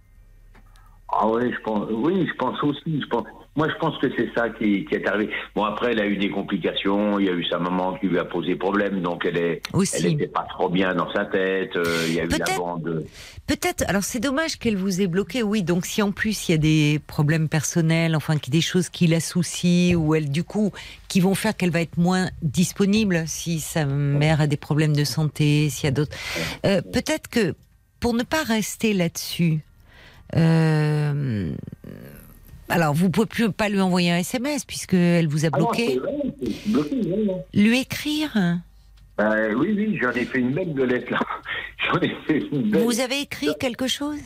Ah 1.16 1.28
oui, 1.28 1.52
je 1.52 1.60
pense, 1.62 1.88
oui, 1.90 2.26
je 2.28 2.34
pense 2.34 2.62
aussi. 2.62 3.00
Je 3.00 3.06
pense, 3.06 3.24
moi, 3.56 3.68
je 3.68 3.74
pense 3.78 3.96
que 3.98 4.08
c'est 4.16 4.30
ça 4.36 4.48
qui, 4.50 4.84
qui 4.84 4.94
est 4.96 5.06
arrivé. 5.06 5.32
Bon, 5.54 5.62
après, 5.64 5.92
elle 5.92 6.00
a 6.00 6.06
eu 6.06 6.16
des 6.16 6.28
complications. 6.30 7.20
Il 7.20 7.26
y 7.26 7.28
a 7.28 7.32
eu 7.32 7.44
sa 7.44 7.58
maman 7.58 7.94
qui 7.94 8.08
lui 8.08 8.18
a 8.18 8.24
posé 8.24 8.56
problème, 8.56 9.00
donc 9.00 9.24
elle 9.24 9.36
est, 9.38 9.62
Aussi. 9.72 9.94
elle 9.98 10.06
était 10.14 10.26
pas 10.26 10.44
trop 10.50 10.68
bien 10.68 10.92
dans 10.94 11.12
sa 11.12 11.24
tête. 11.24 11.76
euh, 11.76 12.04
il 12.08 12.14
y 12.14 12.20
a 12.20 12.24
eu 12.24 12.28
la 12.28 12.56
bande. 12.56 13.04
Peut-être, 13.46 13.84
alors 13.86 14.02
c'est 14.02 14.18
dommage 14.18 14.56
qu'elle 14.58 14.76
vous 14.76 15.02
ait 15.02 15.06
bloqué, 15.06 15.42
oui, 15.42 15.62
donc 15.62 15.86
si 15.86 16.00
en 16.02 16.10
plus 16.12 16.48
il 16.48 16.52
y 16.52 16.54
a 16.54 16.58
des 16.58 17.00
problèmes 17.06 17.48
personnels, 17.48 18.16
enfin 18.16 18.34
des 18.48 18.60
choses 18.62 18.88
qui 18.88 19.06
la 19.06 19.20
soucient, 19.20 19.96
ou 19.96 20.14
elle, 20.14 20.30
du 20.30 20.42
coup, 20.44 20.72
qui 21.08 21.20
vont 21.20 21.34
faire 21.34 21.56
qu'elle 21.56 21.70
va 21.70 21.80
être 21.82 21.96
moins 21.98 22.30
disponible 22.42 23.22
si 23.26 23.60
sa 23.60 23.84
mère 23.84 24.40
a 24.40 24.46
des 24.46 24.56
problèmes 24.56 24.96
de 24.96 25.04
santé, 25.04 25.68
s'il 25.70 25.84
y 25.84 25.88
a 25.88 25.92
d'autres. 25.92 26.16
Euh, 26.66 26.80
Peut-être 26.80 27.28
que 27.28 27.54
pour 28.00 28.14
ne 28.14 28.22
pas 28.22 28.42
rester 28.42 28.92
là-dessus, 28.94 29.60
euh, 30.36 31.52
alors 32.68 32.94
vous 32.94 33.10
pouvez 33.10 33.26
plus 33.26 33.50
pas 33.52 33.68
lui 33.68 33.80
envoyer 33.80 34.10
un 34.10 34.18
SMS 34.18 34.64
puisque 34.64 34.94
elle 34.94 35.28
vous 35.28 35.44
a 35.44 35.48
Ah 35.52 35.58
non, 35.58 35.66
bloqué. 35.66 35.98
vrai, 35.98 36.86
lui 37.52 37.80
écrire. 37.80 38.32
Ben, 39.16 39.54
oui, 39.54 39.72
oui, 39.76 39.98
j'en 40.02 40.10
ai 40.10 40.24
fait 40.24 40.38
une 40.40 40.52
belle 40.52 40.74
de 40.74 40.82
lettre 40.82 41.12
là. 41.12 41.20
J'en 41.92 42.00
ai 42.00 42.14
fait 42.26 42.38
une 42.50 42.70
belle. 42.70 42.82
Vous 42.82 43.00
avez 43.00 43.20
écrit 43.20 43.54
quelque 43.60 43.86
chose? 43.86 44.18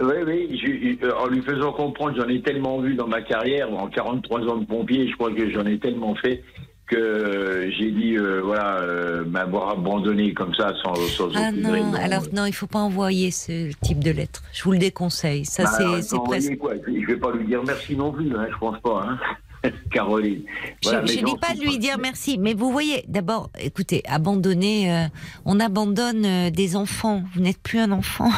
Oui, 0.00 0.14
oui, 0.26 0.98
euh, 1.02 1.12
en 1.18 1.26
lui 1.26 1.42
faisant 1.42 1.72
comprendre, 1.72 2.16
j'en 2.16 2.26
ai 2.28 2.40
tellement 2.40 2.80
vu 2.80 2.94
dans 2.94 3.06
ma 3.06 3.20
carrière, 3.20 3.70
en 3.70 3.86
43 3.88 4.40
ans 4.48 4.56
de 4.56 4.64
pompier, 4.64 5.06
je 5.10 5.14
crois 5.16 5.30
que 5.34 5.50
j'en 5.50 5.66
ai 5.66 5.78
tellement 5.78 6.14
fait 6.14 6.42
que 6.90 7.70
j'ai 7.78 7.90
dit, 7.92 8.16
euh, 8.16 8.40
voilà, 8.44 8.78
euh, 8.80 9.24
m'avoir 9.24 9.70
abandonné 9.70 10.34
comme 10.34 10.54
ça 10.54 10.74
sans, 10.82 10.94
sans 11.16 11.28
Ah 11.36 11.48
aucune 11.50 11.62
non, 11.62 11.72
raison. 11.72 11.94
alors 11.94 12.22
non, 12.32 12.46
il 12.46 12.52
faut 12.52 12.66
pas 12.66 12.80
envoyer 12.80 13.30
ce 13.30 13.70
type 13.82 14.02
de 14.02 14.10
lettre. 14.10 14.42
Je 14.52 14.64
vous 14.64 14.72
le 14.72 14.78
déconseille. 14.78 15.44
Ça, 15.44 15.62
Bah, 15.64 15.70
c'est- 16.02 16.16
presque. 16.24 16.56
quoi, 16.58 16.74
je 16.86 17.06
vais 17.06 17.16
pas 17.16 17.32
lui 17.32 17.46
dire 17.46 17.62
merci 17.66 17.96
non 17.96 18.12
plus, 18.12 18.34
hein, 18.36 18.46
je 18.50 18.58
pense 18.58 18.78
pas, 18.80 19.06
hein. 19.08 19.18
Caroline. 19.92 20.42
Voilà, 20.82 21.04
je 21.06 21.12
je 21.12 21.18
dis 21.24 21.36
pas 21.40 21.54
de 21.54 21.60
lui 21.60 21.78
dire 21.78 21.96
merci, 22.00 22.38
mais 22.38 22.54
vous 22.54 22.70
voyez, 22.72 23.04
d'abord, 23.08 23.50
écoutez, 23.60 24.02
abandonner, 24.08 24.90
euh, 24.92 25.04
on 25.44 25.60
abandonne 25.60 26.50
des 26.50 26.76
enfants. 26.76 27.22
Vous 27.34 27.40
n'êtes 27.42 27.58
plus 27.62 27.78
un 27.78 27.92
enfant. 27.92 28.30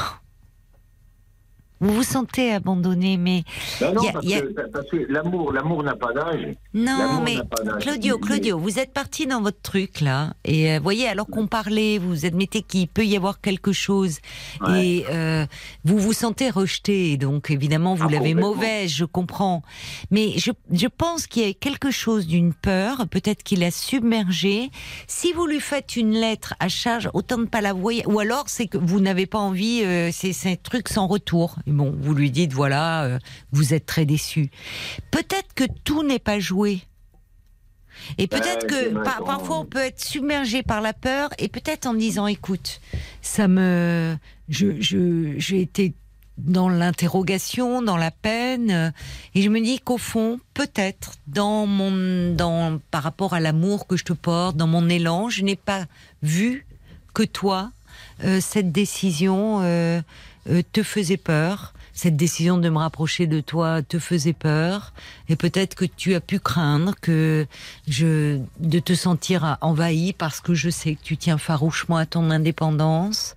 Vous 1.82 1.92
vous 1.92 2.02
sentez 2.04 2.52
abandonné, 2.52 3.16
mais 3.18 3.42
Non, 3.80 3.92
non, 3.94 4.08
a- 4.08 4.12
parce, 4.12 4.26
a- 4.32 4.40
que, 4.40 4.70
parce 4.70 4.88
que 4.88 4.96
l'amour, 5.12 5.52
l'amour 5.52 5.82
n'a 5.82 5.94
pas 5.96 6.12
d'âge. 6.14 6.54
non, 6.72 7.20
mais 7.24 7.34
n'a 7.36 7.44
pas 7.44 7.62
d'âge. 7.62 7.82
Claudio, 7.82 8.18
Claudio, 8.18 8.58
vous 8.58 8.78
êtes 8.78 8.92
parti 8.94 9.26
dans 9.26 9.40
votre 9.42 9.60
truc 9.60 10.00
là, 10.00 10.32
et 10.44 10.72
euh, 10.72 10.80
voyez, 10.80 11.08
alors 11.08 11.26
qu'on 11.26 11.46
parlait, 11.48 11.98
vous 11.98 12.24
admettez 12.24 12.62
qu'il 12.62 12.88
peut 12.88 13.04
y 13.04 13.16
avoir 13.16 13.40
quelque 13.40 13.72
chose, 13.72 14.18
Ouais. 14.60 14.86
et 14.86 15.04
euh, 15.10 15.44
vous 15.84 15.98
vous 15.98 16.12
sentez 16.12 16.48
rejeté, 16.50 17.12
et 17.12 17.16
donc 17.16 17.50
évidemment 17.50 17.94
vous 17.94 18.06
Ah, 18.08 18.12
l'avez 18.12 18.34
mauvaise, 18.34 18.90
je 18.92 19.04
comprends, 19.04 19.62
mais 20.10 20.38
je, 20.38 20.52
je 20.72 20.86
pense 20.86 21.26
qu'il 21.26 21.46
y 21.46 21.50
a 21.50 21.52
quelque 21.52 21.90
chose 21.90 22.26
d'une 22.26 22.54
peur, 22.54 23.08
peut-être 23.10 23.42
qu'il 23.42 23.62
a 23.64 23.70
submergé. 23.72 24.70
Si 25.08 25.32
vous 25.32 25.46
lui 25.46 25.60
faites 25.60 25.96
une 25.96 26.12
lettre 26.12 26.54
à 26.60 26.68
charge, 26.68 27.10
autant 27.12 27.38
ne 27.38 27.46
pas 27.46 27.60
la 27.60 27.72
voir, 27.72 27.94
ou 28.06 28.20
alors 28.20 28.44
c'est 28.46 28.68
que 28.68 28.78
vous 28.78 29.00
n'avez 29.00 29.26
pas 29.26 29.38
envie, 29.40 29.82
euh, 29.82 30.10
c'est 30.12 30.32
c'est 30.32 30.52
un 30.52 30.56
truc 30.56 30.88
sans 30.88 31.06
retour. 31.08 31.56
Bon, 31.72 31.94
vous 31.98 32.14
lui 32.14 32.30
dites 32.30 32.52
voilà, 32.52 33.04
euh, 33.04 33.18
vous 33.52 33.74
êtes 33.74 33.86
très 33.86 34.04
déçu. 34.06 34.50
Peut-être 35.10 35.54
que 35.54 35.64
tout 35.84 36.02
n'est 36.02 36.18
pas 36.18 36.38
joué. 36.38 36.80
Et 38.18 38.26
Ben, 38.26 38.40
peut-être 38.40 38.66
que 38.66 39.02
par- 39.04 39.22
parfois 39.24 39.58
on 39.60 39.64
peut 39.64 39.78
être 39.80 40.02
submergé 40.02 40.62
par 40.62 40.80
la 40.80 40.92
peur 40.92 41.30
et 41.38 41.48
peut-être 41.48 41.86
en 41.86 41.94
disant 41.94 42.26
écoute, 42.26 42.80
ça 43.20 43.48
me, 43.48 44.16
je, 44.48 44.80
je, 44.80 45.34
j'ai 45.38 45.60
été 45.60 45.92
dans 46.38 46.70
l'interrogation, 46.70 47.82
dans 47.82 47.98
la 47.98 48.10
peine, 48.10 48.70
euh, 48.70 48.90
et 49.34 49.42
je 49.42 49.50
me 49.50 49.60
dis 49.60 49.78
qu'au 49.78 49.98
fond, 49.98 50.40
peut-être 50.54 51.12
dans 51.26 51.66
mon, 51.66 52.34
dans 52.34 52.80
par 52.90 53.02
rapport 53.02 53.34
à 53.34 53.40
l'amour 53.40 53.86
que 53.86 53.96
je 53.98 54.04
te 54.04 54.14
porte, 54.14 54.56
dans 54.56 54.66
mon 54.66 54.88
élan, 54.88 55.28
je 55.28 55.42
n'ai 55.42 55.56
pas 55.56 55.84
vu 56.22 56.66
que 57.12 57.22
toi 57.22 57.70
euh, 58.24 58.40
cette 58.40 58.72
décision 58.72 59.60
euh, 59.62 60.00
te 60.72 60.82
faisait 60.82 61.16
peur. 61.16 61.72
Cette 61.94 62.16
décision 62.16 62.56
de 62.56 62.68
me 62.70 62.78
rapprocher 62.78 63.26
de 63.26 63.40
toi 63.40 63.82
te 63.82 63.98
faisait 63.98 64.32
peur, 64.32 64.94
et 65.28 65.36
peut-être 65.36 65.74
que 65.74 65.84
tu 65.84 66.14
as 66.14 66.20
pu 66.20 66.40
craindre 66.40 66.94
que 67.00 67.46
je 67.86 68.38
de 68.58 68.78
te 68.78 68.94
sentir 68.94 69.58
envahi 69.60 70.14
parce 70.14 70.40
que 70.40 70.54
je 70.54 70.70
sais 70.70 70.94
que 70.94 71.02
tu 71.02 71.18
tiens 71.18 71.36
farouchement 71.36 71.98
à 71.98 72.06
ton 72.06 72.30
indépendance. 72.30 73.36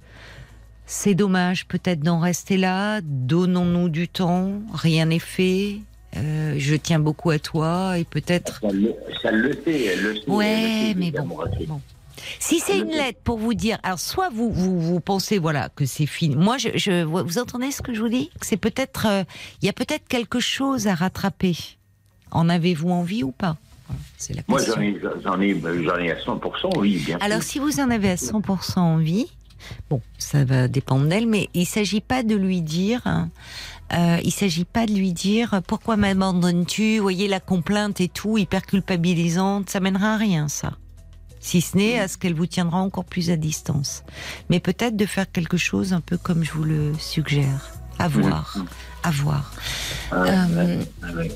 C'est 0.86 1.16
dommage 1.16 1.68
peut-être 1.68 2.00
d'en 2.00 2.20
rester 2.20 2.58
là. 2.58 3.02
Donnons-nous 3.04 3.90
du 3.90 4.08
temps. 4.08 4.62
Rien 4.74 5.08
n'est 5.08 5.20
fait. 5.20 5.82
Euh, 6.16 6.56
je 6.58 6.76
tiens 6.76 7.00
beaucoup 7.00 7.32
à 7.32 7.40
toi 7.40 7.98
et 7.98 8.06
peut-être. 8.06 8.62
Ça 8.62 8.72
le, 8.72 8.94
ça 9.22 9.32
le 9.32 9.54
sait, 9.66 9.86
elle 9.86 10.02
le 10.02 10.16
sait. 10.16 10.30
Ouais, 10.30 10.46
elle 10.48 10.98
le 10.98 11.04
sait, 11.04 11.12
mais 11.12 11.12
bon. 11.12 11.82
Si 12.40 12.60
c'est 12.60 12.80
une 12.80 12.92
lettre 12.92 13.20
pour 13.24 13.38
vous 13.38 13.54
dire, 13.54 13.78
alors 13.84 14.00
soit 14.00 14.30
vous 14.30 14.52
vous, 14.52 14.80
vous 14.80 15.00
pensez 15.00 15.38
voilà 15.38 15.70
que 15.70 15.86
c'est 15.86 16.06
fini. 16.06 16.36
Moi, 16.36 16.58
je, 16.58 16.70
je 16.76 17.04
vous 17.04 17.38
entendez 17.38 17.72
ce 17.72 17.82
que 17.82 17.94
je 17.94 18.02
vous 18.02 18.10
dis? 18.10 18.30
Que 18.40 18.46
c'est 18.46 18.58
peut-être 18.58 19.08
euh, 19.08 19.24
il 19.62 19.66
y 19.66 19.70
a 19.70 19.74
peut-être 19.74 20.08
quelque 20.08 20.40
chose 20.40 20.88
à 20.88 20.96
rattraper. 20.96 21.58
En 22.32 22.50
avez-vous 22.50 22.90
envie 22.90 23.24
ou 23.24 23.32
pas? 23.32 23.58
Voilà, 23.88 24.02
C'est 24.18 24.34
la 24.34 24.42
Moi, 24.48 24.60
j'en 24.64 24.82
ai, 24.82 25.00
j'en 25.24 25.40
ai, 25.40 25.84
j'en 25.84 25.98
ai 25.98 26.12
à 26.12 26.16
100%, 26.16 26.78
oui, 26.80 26.98
bien 27.06 27.18
Alors, 27.22 27.44
si 27.44 27.60
vous 27.60 27.80
en 27.80 27.90
avez 27.90 28.10
à 28.10 28.16
100% 28.16 28.80
envie, 28.80 29.28
bon, 29.90 30.02
ça 30.18 30.44
va 30.44 30.68
dépendre 30.68 31.08
d'elle, 31.08 31.28
mais 31.28 31.50
il 31.54 31.66
s'agit 31.66 32.02
pas 32.02 32.24
de 32.24 32.36
lui 32.36 32.62
dire, 32.62 33.02
hein, 33.06 33.30
euh, 33.94 34.18
il 34.24 34.32
s'agit 34.32 34.66
pas 34.66 34.86
de 34.86 34.94
lui 34.94 35.14
dire 35.14 35.62
pourquoi 35.68 35.98
m'abandonnes-tu, 35.98 36.98
voyez 36.98 37.28
la 37.28 37.40
complainte 37.40 38.02
et 38.02 38.08
tout, 38.08 38.38
hyper 38.38 38.66
culpabilisante, 38.66 39.70
ça 39.70 39.80
mènera 39.80 40.14
à 40.14 40.18
rien, 40.18 40.48
ça. 40.48 40.74
Si 41.46 41.62
ce 41.62 41.78
n'est 41.78 42.00
à 42.00 42.08
ce 42.08 42.18
qu'elle 42.18 42.34
vous 42.34 42.48
tiendra 42.48 42.80
encore 42.80 43.06
plus 43.06 43.30
à 43.30 43.36
distance. 43.36 44.04
Mais 44.50 44.60
peut-être 44.60 44.98
de 44.98 45.06
faire 45.06 45.32
quelque 45.32 45.58
chose 45.58 45.94
un 45.94 46.02
peu 46.02 46.18
comme 46.18 46.44
je 46.44 46.52
vous 46.52 46.64
le 46.64 46.94
suggère. 46.98 47.70
À 48.00 48.08
voir. 48.08 48.58
À 49.04 49.12
voir. 49.12 49.54
Ah, 50.12 50.26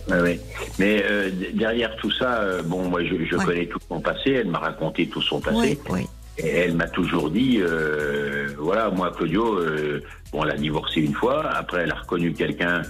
Euh. 0.10 0.36
Mais 0.80 1.03
euh, 1.07 1.30
derrière 1.53 1.95
tout 1.98 2.11
ça, 2.11 2.40
euh, 2.41 2.64
bon, 2.64 2.90
moi, 2.90 3.03
je, 3.03 3.23
je 3.30 3.36
Ouais. 3.36 3.45
connais 3.45 3.65
tout 3.68 3.77
son 3.88 4.02
passé. 4.02 4.31
Elle 4.31 4.48
m'a 4.49 4.57
raconté 4.57 5.07
tout 5.07 5.22
son 5.22 5.40
passé. 5.40 5.80
Et 6.40 6.48
elle 6.48 6.73
m'a 6.76 6.88
toujours 6.88 7.30
dit, 7.30 7.60
voilà, 8.57 8.90
moi, 8.90 9.11
Claudio, 9.15 9.60
bon, 10.31 10.44
elle 10.44 10.52
a 10.52 10.57
divorcé 10.57 11.02
une 11.02 11.14
fois. 11.14 11.48
Après, 11.52 11.84
elle 11.84 11.91
a 11.91 11.95
reconnu 11.95 12.34
quelqu'un. 12.34 12.81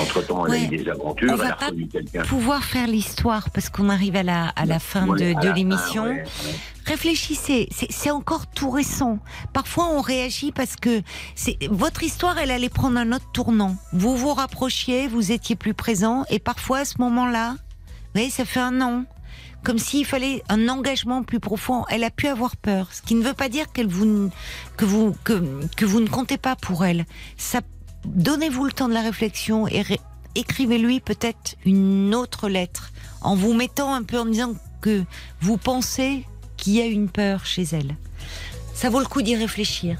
Entre-temps, 0.00 0.46
elle 0.46 0.52
a 0.52 0.58
eu 0.58 0.68
des 0.68 0.88
aventures. 0.88 1.28
On 1.30 1.34
Elle 1.34 1.38
va 1.38 1.52
a 1.52 1.56
pas 1.56 1.66
reconnu 1.66 1.86
quelqu'un. 1.88 2.22
Pouvoir 2.22 2.64
faire 2.64 2.86
l'histoire 2.86 3.50
parce 3.50 3.68
qu'on 3.68 3.88
arrive 3.88 4.16
à 4.16 4.22
la, 4.22 4.48
à 4.48 4.66
la 4.66 4.78
fin 4.78 5.06
de, 5.06 5.54
l'émission. 5.54 6.04
ouais, 6.04 6.22
ouais. 6.22 6.54
Réfléchissez, 6.86 7.68
c'est 7.70 8.10
encore 8.10 8.46
tout 8.46 8.68
récent. 8.70 9.18
Parfois, 9.54 9.88
on 9.90 10.02
réagit 10.02 10.52
parce 10.52 10.76
que 10.76 11.00
votre 11.70 12.02
histoire, 12.02 12.38
elle 12.38 12.50
allait 12.50 12.68
prendre 12.68 12.98
un 12.98 13.12
autre 13.12 13.30
tournant. 13.32 13.76
Vous 13.92 14.16
vous 14.16 14.34
rapprochiez, 14.34 15.08
vous 15.08 15.32
étiez 15.32 15.56
plus 15.56 15.72
présent, 15.72 16.24
et 16.28 16.38
parfois 16.38 16.80
à 16.80 16.84
ce 16.84 16.96
moment-là, 16.98 17.52
vous 17.52 18.20
voyez, 18.20 18.30
ça 18.30 18.44
fait 18.44 18.60
un 18.60 18.82
an, 18.82 19.04
comme 19.62 19.78
s'il 19.78 20.04
fallait 20.04 20.42
un 20.50 20.68
engagement 20.68 21.22
plus 21.22 21.40
profond. 21.40 21.86
Elle 21.88 22.04
a 22.04 22.10
pu 22.10 22.26
avoir 22.28 22.54
peur, 22.56 22.88
ce 22.92 23.00
qui 23.00 23.14
ne 23.14 23.24
veut 23.24 23.32
pas 23.32 23.48
dire 23.48 23.72
qu'elle 23.72 23.88
vous 23.88 24.30
que 24.76 24.84
vous 24.84 25.16
que, 25.24 25.42
que 25.76 25.86
vous 25.86 26.00
ne 26.00 26.08
comptez 26.08 26.36
pas 26.36 26.54
pour 26.54 26.84
elle. 26.84 27.06
Ça, 27.38 27.60
donnez-vous 28.04 28.64
le 28.64 28.72
temps 28.72 28.88
de 28.88 28.94
la 28.94 29.02
réflexion 29.02 29.66
et 29.68 29.84
écrivez-lui 30.34 31.00
peut-être 31.00 31.56
une 31.64 32.14
autre 32.14 32.48
lettre 32.48 32.90
en 33.20 33.34
vous 33.34 33.54
mettant 33.54 33.94
un 33.94 34.02
peu 34.02 34.18
en 34.18 34.26
disant 34.26 34.54
que 34.80 35.04
vous 35.40 35.56
pensez 35.56 36.24
qu'il 36.56 36.74
y 36.74 36.80
a 36.80 36.86
une 36.86 37.08
peur 37.08 37.46
chez 37.46 37.62
elle. 37.72 37.96
Ça 38.74 38.90
vaut 38.90 39.00
le 39.00 39.06
coup 39.06 39.22
d'y 39.22 39.36
réfléchir. 39.36 39.98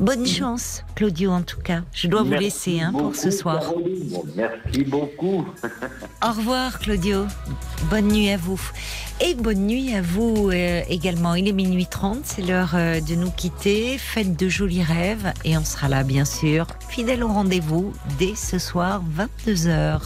Bonne 0.00 0.26
chance, 0.26 0.82
Claudio, 0.96 1.30
en 1.30 1.42
tout 1.42 1.60
cas. 1.60 1.82
Je 1.92 2.08
dois 2.08 2.22
vous 2.22 2.32
laisser 2.32 2.80
hein, 2.80 2.92
pour 2.92 3.14
ce 3.14 3.30
soir. 3.30 3.60
Caroline. 3.60 4.18
Merci 4.34 4.84
beaucoup. 4.84 5.46
Au 6.24 6.32
revoir, 6.32 6.80
Claudio. 6.80 7.26
Bonne 7.90 8.08
nuit 8.08 8.30
à 8.30 8.36
vous. 8.36 8.60
Et 9.20 9.34
bonne 9.34 9.66
nuit 9.66 9.94
à 9.94 10.02
vous 10.02 10.50
euh, 10.50 10.82
également. 10.88 11.36
Il 11.36 11.46
est 11.46 11.52
minuit 11.52 11.86
30, 11.86 12.18
c'est 12.24 12.42
l'heure 12.42 12.72
euh, 12.74 13.00
de 13.00 13.14
nous 13.14 13.30
quitter. 13.30 13.96
Faites 13.96 14.36
de 14.36 14.48
jolis 14.48 14.82
rêves 14.82 15.32
et 15.44 15.56
on 15.56 15.64
sera 15.64 15.88
là, 15.88 16.02
bien 16.02 16.24
sûr, 16.24 16.66
fidèle 16.88 17.22
au 17.22 17.28
rendez-vous 17.28 17.92
dès 18.18 18.34
ce 18.34 18.58
soir, 18.58 19.02
22h. 19.16 20.00